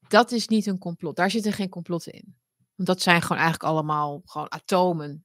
Dat 0.09 0.33
is 0.33 0.49
niet 0.49 0.67
een 0.67 0.79
complot. 0.79 1.17
Daar 1.17 1.31
zitten 1.31 1.53
geen 1.53 1.69
complotten 1.69 2.13
in. 2.13 2.37
Want 2.75 2.89
dat 2.89 3.03
zijn 3.03 3.23
gewoon 3.23 3.39
eigenlijk 3.39 3.73
allemaal 3.73 4.23
gewoon 4.25 4.51
atomen 4.51 5.25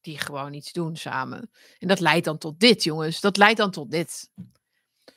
die 0.00 0.18
gewoon 0.18 0.52
iets 0.52 0.72
doen 0.72 0.96
samen. 0.96 1.50
En 1.78 1.88
dat 1.88 2.00
leidt 2.00 2.24
dan 2.24 2.38
tot 2.38 2.60
dit, 2.60 2.82
jongens. 2.82 3.20
Dat 3.20 3.36
leidt 3.36 3.58
dan 3.58 3.70
tot 3.70 3.90
dit. 3.90 4.30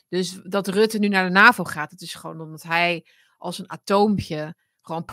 Dus 0.07 0.39
dat 0.43 0.67
Rutte 0.67 0.99
nu 0.99 1.07
naar 1.07 1.25
de 1.25 1.31
NAVO 1.31 1.63
gaat, 1.63 1.91
het 1.91 2.01
is 2.01 2.13
gewoon 2.13 2.41
omdat 2.41 2.63
hij 2.63 3.05
als 3.39 3.59
een 3.59 3.69
atoompje 3.69 4.55
gewoon, 4.81 5.05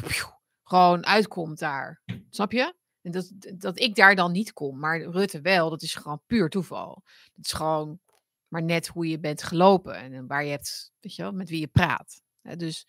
gewoon 0.62 1.06
uitkomt 1.06 1.58
daar. 1.58 2.02
Snap 2.30 2.52
je? 2.52 2.74
En 3.02 3.10
dat, 3.10 3.30
dat 3.54 3.80
ik 3.80 3.94
daar 3.94 4.14
dan 4.14 4.32
niet 4.32 4.52
kom, 4.52 4.78
maar 4.78 5.00
Rutte 5.00 5.40
wel, 5.40 5.70
dat 5.70 5.82
is 5.82 5.94
gewoon 5.94 6.22
puur 6.26 6.48
toeval. 6.48 7.02
Het 7.34 7.44
is 7.44 7.52
gewoon 7.52 8.00
maar 8.48 8.62
net 8.62 8.86
hoe 8.86 9.08
je 9.08 9.18
bent 9.18 9.42
gelopen 9.42 9.94
en 9.94 10.26
waar 10.26 10.44
je 10.44 10.50
hebt, 10.50 10.92
weet 11.00 11.14
je 11.14 11.22
wel, 11.22 11.32
met 11.32 11.48
wie 11.48 11.60
je 11.60 11.66
praat. 11.66 12.22
dus 12.56 12.86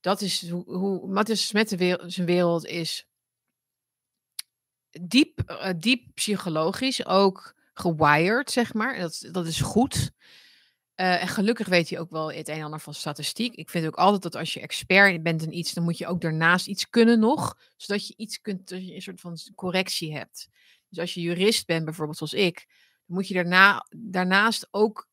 dat 0.00 0.20
is 0.20 0.48
hoe, 0.48 0.64
hoe 0.64 1.08
Matthias 1.08 1.52
met 1.52 1.68
de 1.68 1.76
wereld, 1.76 2.12
zijn 2.12 2.26
wereld 2.26 2.66
is 2.66 3.08
diep, 4.90 5.42
uh, 5.46 5.70
diep 5.76 6.14
psychologisch 6.14 7.06
ook 7.06 7.54
gewired, 7.74 8.50
zeg 8.50 8.74
maar. 8.74 8.98
Dat, 8.98 9.28
dat 9.30 9.46
is 9.46 9.60
goed. 9.60 10.10
Uh, 10.96 11.22
en 11.22 11.28
gelukkig 11.28 11.68
weet 11.68 11.88
je 11.88 11.98
ook 11.98 12.10
wel 12.10 12.32
het 12.32 12.48
een 12.48 12.54
en 12.54 12.62
ander 12.62 12.80
van 12.80 12.94
statistiek. 12.94 13.54
Ik 13.54 13.70
vind 13.70 13.86
ook 13.86 13.96
altijd 13.96 14.22
dat 14.22 14.34
als 14.34 14.54
je 14.54 14.60
expert 14.60 15.22
bent 15.22 15.42
in 15.42 15.56
iets, 15.56 15.72
dan 15.72 15.84
moet 15.84 15.98
je 15.98 16.06
ook 16.06 16.20
daarnaast 16.20 16.66
iets 16.66 16.90
kunnen 16.90 17.18
nog. 17.18 17.58
Zodat 17.76 18.06
je 18.06 18.14
iets 18.16 18.40
kunt, 18.40 18.68
dat 18.68 18.86
je 18.86 18.94
een 18.94 19.02
soort 19.02 19.20
van 19.20 19.38
correctie 19.54 20.16
hebt. 20.16 20.48
Dus 20.88 20.98
als 20.98 21.14
je 21.14 21.20
jurist 21.20 21.66
bent, 21.66 21.84
bijvoorbeeld 21.84 22.16
zoals 22.16 22.32
ik, 22.32 22.64
dan 23.06 23.16
moet 23.16 23.28
je 23.28 23.34
daarna, 23.34 23.86
daarnaast 23.96 24.68
ook. 24.70 25.08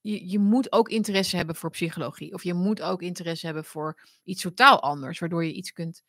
Je, 0.00 0.28
je 0.28 0.38
moet 0.38 0.72
ook 0.72 0.88
interesse 0.88 1.36
hebben 1.36 1.54
voor 1.54 1.70
psychologie. 1.70 2.34
Of 2.34 2.44
je 2.44 2.54
moet 2.54 2.82
ook 2.82 3.02
interesse 3.02 3.46
hebben 3.46 3.64
voor 3.64 4.00
iets 4.24 4.42
totaal 4.42 4.82
anders. 4.82 5.18
Waardoor 5.18 5.44
je 5.44 5.52
iets 5.52 5.72
kunt. 5.72 6.02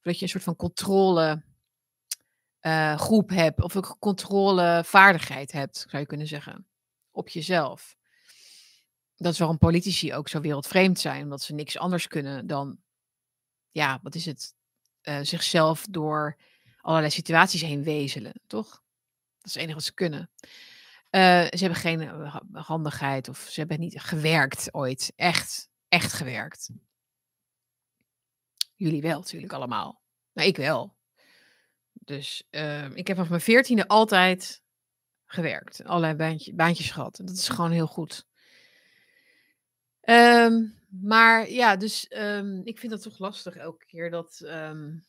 Dat 0.00 0.16
je 0.16 0.22
een 0.22 0.30
soort 0.30 0.44
van 0.44 0.56
controle 0.56 1.42
uh, 2.60 2.98
groep 2.98 3.30
hebt 3.30 3.62
of 3.62 3.74
een 3.74 3.96
controlevaardigheid 3.98 5.52
hebt, 5.52 5.86
zou 5.88 6.02
je 6.02 6.08
kunnen 6.08 6.26
zeggen, 6.26 6.66
op 7.10 7.28
jezelf. 7.28 7.97
Dat 9.20 9.32
is 9.32 9.38
waarom 9.38 9.58
politici 9.58 10.14
ook 10.14 10.28
zo 10.28 10.40
wereldvreemd 10.40 10.98
zijn, 10.98 11.22
omdat 11.22 11.42
ze 11.42 11.54
niks 11.54 11.78
anders 11.78 12.06
kunnen 12.06 12.46
dan, 12.46 12.78
ja, 13.70 13.98
wat 14.02 14.14
is 14.14 14.26
het, 14.26 14.54
uh, 15.02 15.18
zichzelf 15.22 15.86
door 15.90 16.36
allerlei 16.80 17.12
situaties 17.12 17.60
heen 17.60 17.82
wezelen, 17.82 18.40
toch? 18.46 18.68
Dat 18.70 19.46
is 19.46 19.52
het 19.52 19.62
enige 19.62 19.74
wat 19.74 19.84
ze 19.84 19.94
kunnen. 19.94 20.30
Uh, 21.10 21.42
ze 21.42 21.58
hebben 21.58 21.78
geen 21.78 22.08
handigheid 22.52 23.28
of 23.28 23.38
ze 23.38 23.60
hebben 23.60 23.80
niet 23.80 24.00
gewerkt 24.00 24.74
ooit, 24.74 25.12
echt, 25.16 25.68
echt 25.88 26.12
gewerkt. 26.12 26.70
Jullie 28.74 29.02
wel 29.02 29.18
natuurlijk 29.18 29.52
allemaal. 29.52 30.00
Maar 30.32 30.44
ik 30.44 30.56
wel. 30.56 30.96
Dus 31.92 32.44
uh, 32.50 32.90
ik 32.90 33.06
heb 33.06 33.16
vanaf 33.16 33.28
mijn 33.28 33.40
veertiende 33.40 33.88
altijd 33.88 34.62
gewerkt. 35.24 35.84
Allerlei 35.84 36.14
baantje, 36.14 36.54
baantjes 36.54 36.90
gehad. 36.90 37.18
En 37.18 37.26
dat 37.26 37.36
is 37.36 37.48
gewoon 37.48 37.70
heel 37.70 37.86
goed. 37.86 38.26
Um, 40.10 40.74
maar 40.88 41.50
ja, 41.50 41.76
dus 41.76 42.06
um, 42.16 42.60
ik 42.64 42.78
vind 42.78 42.92
het 42.92 43.02
toch 43.02 43.18
lastig 43.18 43.56
elke 43.56 43.84
keer 43.86 44.10
dat, 44.10 44.40
um, 44.44 45.04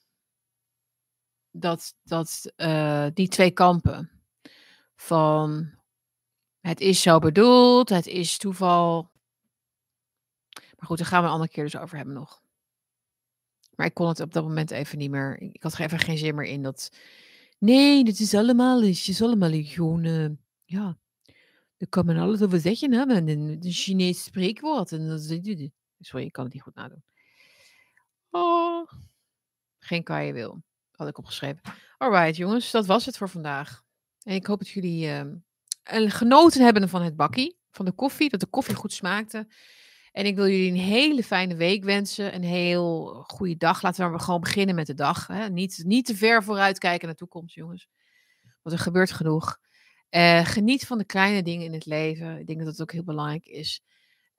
dat, 1.51 1.95
dat 2.03 2.53
uh, 2.57 3.07
die 3.13 3.27
twee 3.27 3.51
kampen 3.51 4.11
van 4.95 5.71
het 6.59 6.79
is 6.79 7.01
zo 7.01 7.19
bedoeld, 7.19 7.89
het 7.89 8.07
is 8.07 8.37
toeval. 8.37 9.11
Maar 10.53 10.87
goed, 10.87 10.97
daar 10.97 11.07
gaan 11.07 11.21
we 11.21 11.27
een 11.27 11.33
andere 11.33 11.51
keer 11.51 11.63
dus 11.63 11.77
over 11.77 11.97
hebben 11.97 12.15
nog. 12.15 12.41
Maar 13.75 13.85
ik 13.85 13.93
kon 13.93 14.07
het 14.07 14.19
op 14.19 14.33
dat 14.33 14.43
moment 14.43 14.71
even 14.71 14.97
niet 14.97 15.11
meer. 15.11 15.41
Ik 15.41 15.63
had 15.63 15.79
even 15.79 15.99
geen 15.99 16.17
zin 16.17 16.35
meer 16.35 16.45
in 16.45 16.63
dat. 16.63 16.91
Nee, 17.57 18.03
dit 18.03 18.19
is 18.19 18.33
allemaal, 18.33 18.81
is 18.81 19.21
allemaal 19.21 19.63
gewoon. 19.63 20.03
Uh, 20.03 20.29
ja. 20.65 20.97
Er 21.79 21.87
kan 21.89 22.05
men 22.05 22.17
alles 22.17 22.41
over 22.41 22.59
zeggen, 22.59 22.91
hè? 22.91 23.01
Een, 23.15 23.27
een 23.27 23.59
Chinees 23.61 24.23
spreekwoord. 24.23 24.91
En 24.91 25.07
dat 25.07 25.19
is- 25.19 25.69
Sorry, 25.99 26.25
ik 26.25 26.31
kan 26.31 26.43
het 26.43 26.53
niet 26.53 26.63
goed 26.63 26.75
nadoen. 26.75 27.03
Oh, 28.29 28.87
geen 29.79 30.03
je 30.25 30.33
wil, 30.33 30.63
had 30.91 31.07
ik 31.07 31.17
opgeschreven. 31.17 31.61
Alright, 31.97 32.35
jongens, 32.35 32.71
dat 32.71 32.85
was 32.85 33.05
het 33.05 33.17
voor 33.17 33.29
vandaag. 33.29 33.83
En 34.23 34.35
ik 34.35 34.45
hoop 34.45 34.59
dat 34.59 34.69
jullie 34.69 35.07
een 35.83 36.11
genoten 36.11 36.63
hebben 36.63 36.89
van 36.89 37.01
het 37.01 37.15
bakkie, 37.15 37.57
van 37.71 37.85
de 37.85 37.91
koffie, 37.91 38.29
dat 38.29 38.39
de 38.39 38.47
koffie 38.47 38.75
goed 38.75 38.93
smaakte. 38.93 39.47
En 40.11 40.25
ik 40.25 40.35
wil 40.35 40.47
jullie 40.47 40.71
een 40.71 40.77
hele 40.77 41.23
fijne 41.23 41.55
week 41.55 41.83
wensen, 41.83 42.35
een 42.35 42.43
heel 42.43 43.05
goede 43.27 43.57
dag. 43.57 43.81
Laten 43.81 44.11
we 44.11 44.19
gewoon 44.19 44.41
beginnen 44.41 44.75
met 44.75 44.87
de 44.87 44.93
dag. 44.93 45.27
Hè? 45.27 45.49
Niet, 45.49 45.81
niet 45.85 46.05
te 46.05 46.15
ver 46.15 46.43
vooruit 46.43 46.77
kijken 46.77 47.05
naar 47.05 47.15
de 47.15 47.19
toekomst, 47.19 47.55
jongens. 47.55 47.87
Want 48.61 48.75
er 48.75 48.81
gebeurt 48.81 49.11
genoeg. 49.11 49.57
Eh, 50.09 50.45
geniet 50.45 50.85
van 50.85 50.97
de 50.97 51.05
kleine 51.05 51.43
dingen 51.43 51.65
in 51.65 51.73
het 51.73 51.85
leven. 51.85 52.39
Ik 52.39 52.47
denk 52.47 52.59
dat 52.59 52.67
dat 52.67 52.81
ook 52.81 52.91
heel 52.91 53.03
belangrijk 53.03 53.45
is. 53.45 53.81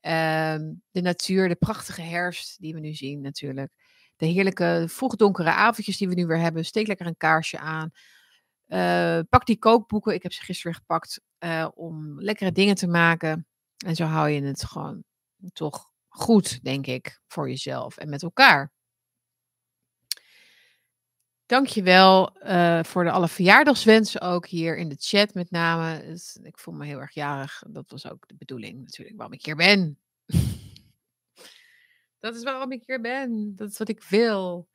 Ehm, 0.01 0.73
de 0.91 1.01
natuur, 1.01 1.49
de 1.49 1.55
prachtige 1.55 2.03
herfst 2.03 2.61
die 2.61 2.75
we 2.75 2.81
nu 2.81 2.95
zien 2.95 3.21
natuurlijk. 3.21 3.73
De 4.17 4.27
heerlijke 4.27 4.85
vroegdonkere 4.89 5.51
avondjes 5.51 5.97
die 5.99 6.09
we 6.09 6.15
nu 6.15 6.27
weer 6.27 6.39
hebben. 6.39 6.65
Steek 6.65 6.87
lekker 6.87 7.07
een 7.07 7.17
kaarsje 7.17 7.59
aan. 7.59 7.91
Eh, 8.67 9.21
pak 9.29 9.47
die 9.47 9.59
kookboeken. 9.59 10.15
Ik 10.15 10.23
heb 10.23 10.33
ze 10.33 10.43
gisteren 10.43 10.75
gepakt 10.75 11.21
eh, 11.39 11.69
om 11.75 12.21
lekkere 12.21 12.53
dingen 12.53 12.75
te 12.75 12.87
maken. 12.87 13.47
En 13.87 13.97
zo 13.97 14.05
hou 14.05 14.29
je 14.29 14.43
het 14.43 14.65
gewoon 14.65 15.05
toch 15.53 15.91
goed, 16.09 16.63
denk 16.63 16.87
ik, 16.87 17.21
voor 17.27 17.49
jezelf 17.49 17.97
en 17.97 18.09
met 18.09 18.23
elkaar. 18.23 18.73
Dankjewel 21.51 22.37
uh, 22.43 22.83
voor 22.83 23.05
de 23.05 23.11
alle 23.11 23.29
verjaardagswensen 23.29 24.21
ook 24.21 24.47
hier 24.47 24.77
in 24.77 24.89
de 24.89 24.97
chat 24.99 25.35
met 25.35 25.51
name. 25.51 26.05
Dus 26.07 26.39
ik 26.43 26.59
voel 26.59 26.75
me 26.75 26.87
heel 26.87 27.01
erg 27.01 27.15
jarig. 27.15 27.63
Dat 27.69 27.91
was 27.91 28.11
ook 28.11 28.29
de 28.29 28.35
bedoeling 28.35 28.79
natuurlijk 28.83 29.17
waarom 29.17 29.35
ik 29.35 29.45
hier 29.45 29.57
ben. 29.57 29.99
dat 32.21 32.35
is 32.35 32.43
waarom 32.43 32.73
ik 32.73 32.83
hier 32.87 33.01
ben. 33.01 33.53
Dat 33.57 33.71
is 33.71 33.79
wat 33.79 33.89
ik 33.89 34.03
wil. 34.03 34.69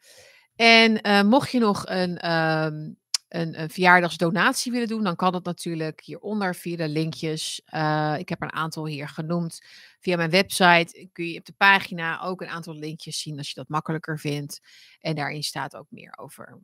En 0.56 1.07
uh, 1.07 1.23
mocht 1.23 1.52
je 1.52 1.60
nog 1.60 1.84
een, 1.88 2.31
um, 2.31 2.97
een, 3.36 3.62
een, 3.62 3.70
verjaardagsdonatie 3.70 4.72
willen 4.72 4.88
doen, 4.88 5.03
dan 5.03 5.16
kan 5.16 5.32
dat 5.32 5.44
natuurlijk 5.44 6.02
hieronder 6.02 6.56
via 6.56 6.78
de 6.78 6.90
linkjes. 6.90 7.62
Uh, 7.74 8.16
ik 8.18 8.30
heb 8.30 8.41
er 8.41 8.48
een 8.48 8.53
aantal 8.53 8.86
hier 8.86 9.07
genoemd. 9.07 9.62
Via 9.99 10.16
mijn 10.16 10.30
website 10.30 11.10
kun 11.12 11.26
je 11.26 11.40
op 11.40 11.45
de 11.45 11.53
pagina 11.57 12.22
ook 12.22 12.41
een 12.41 12.48
aantal 12.48 12.76
linkjes 12.76 13.20
zien 13.20 13.38
als 13.38 13.48
je 13.48 13.53
dat 13.53 13.70
makkelijker 13.70 14.20
vindt. 14.20 14.60
En 14.99 15.16
daarin 15.16 15.44
staat 15.44 15.76
ook 15.76 15.88
meer 15.90 16.14
over 16.18 16.60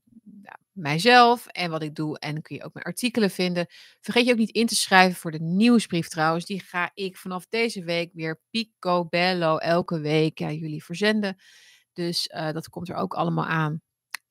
mijzelf 0.72 1.48
en 1.48 1.72
wat 1.72 1.84
ik 1.84 1.96
doe. 1.96 2.20
En 2.20 2.42
kun 2.42 2.56
je 2.56 2.64
ook 2.64 2.74
mijn 2.74 2.86
artikelen 2.86 3.30
vinden. 3.30 3.68
Vergeet 4.00 4.26
je 4.26 4.32
ook 4.32 4.38
niet 4.38 4.56
in 4.56 4.68
te 4.68 4.76
schrijven 4.76 5.20
voor 5.20 5.32
de 5.32 5.42
nieuwsbrief 5.42 6.08
trouwens. 6.08 6.46
Die 6.46 6.60
ga 6.60 6.92
ik 6.94 7.18
vanaf 7.18 7.48
deze 7.48 7.84
week 7.84 8.10
weer 8.14 8.42
picobello 8.50 9.58
elke 9.58 10.00
week 10.00 10.42
aan 10.42 10.56
jullie 10.56 10.84
verzenden. 10.84 11.38
Dus 11.94 12.30
uh, 12.36 12.52
dat 12.52 12.70
komt 12.70 12.90
er 12.90 12.96
ook 12.96 13.14
allemaal 13.14 13.46
aan. 13.46 13.82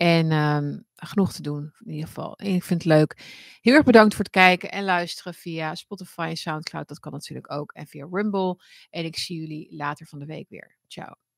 En 0.00 0.32
um, 0.32 0.86
genoeg 0.94 1.32
te 1.32 1.42
doen, 1.42 1.72
in 1.78 1.90
ieder 1.90 2.06
geval. 2.06 2.36
En 2.36 2.54
ik 2.54 2.64
vind 2.64 2.82
het 2.82 2.92
leuk. 2.92 3.22
Heel 3.60 3.74
erg 3.74 3.84
bedankt 3.84 4.14
voor 4.14 4.24
het 4.24 4.32
kijken 4.32 4.70
en 4.70 4.84
luisteren 4.84 5.34
via 5.34 5.74
Spotify 5.74 6.32
Soundcloud. 6.34 6.88
Dat 6.88 6.98
kan 6.98 7.12
natuurlijk 7.12 7.52
ook. 7.52 7.72
En 7.72 7.86
via 7.86 8.06
Rumble. 8.10 8.62
En 8.90 9.04
ik 9.04 9.16
zie 9.16 9.40
jullie 9.40 9.76
later 9.76 10.06
van 10.06 10.18
de 10.18 10.26
week 10.26 10.48
weer. 10.48 10.76
Ciao. 10.86 11.29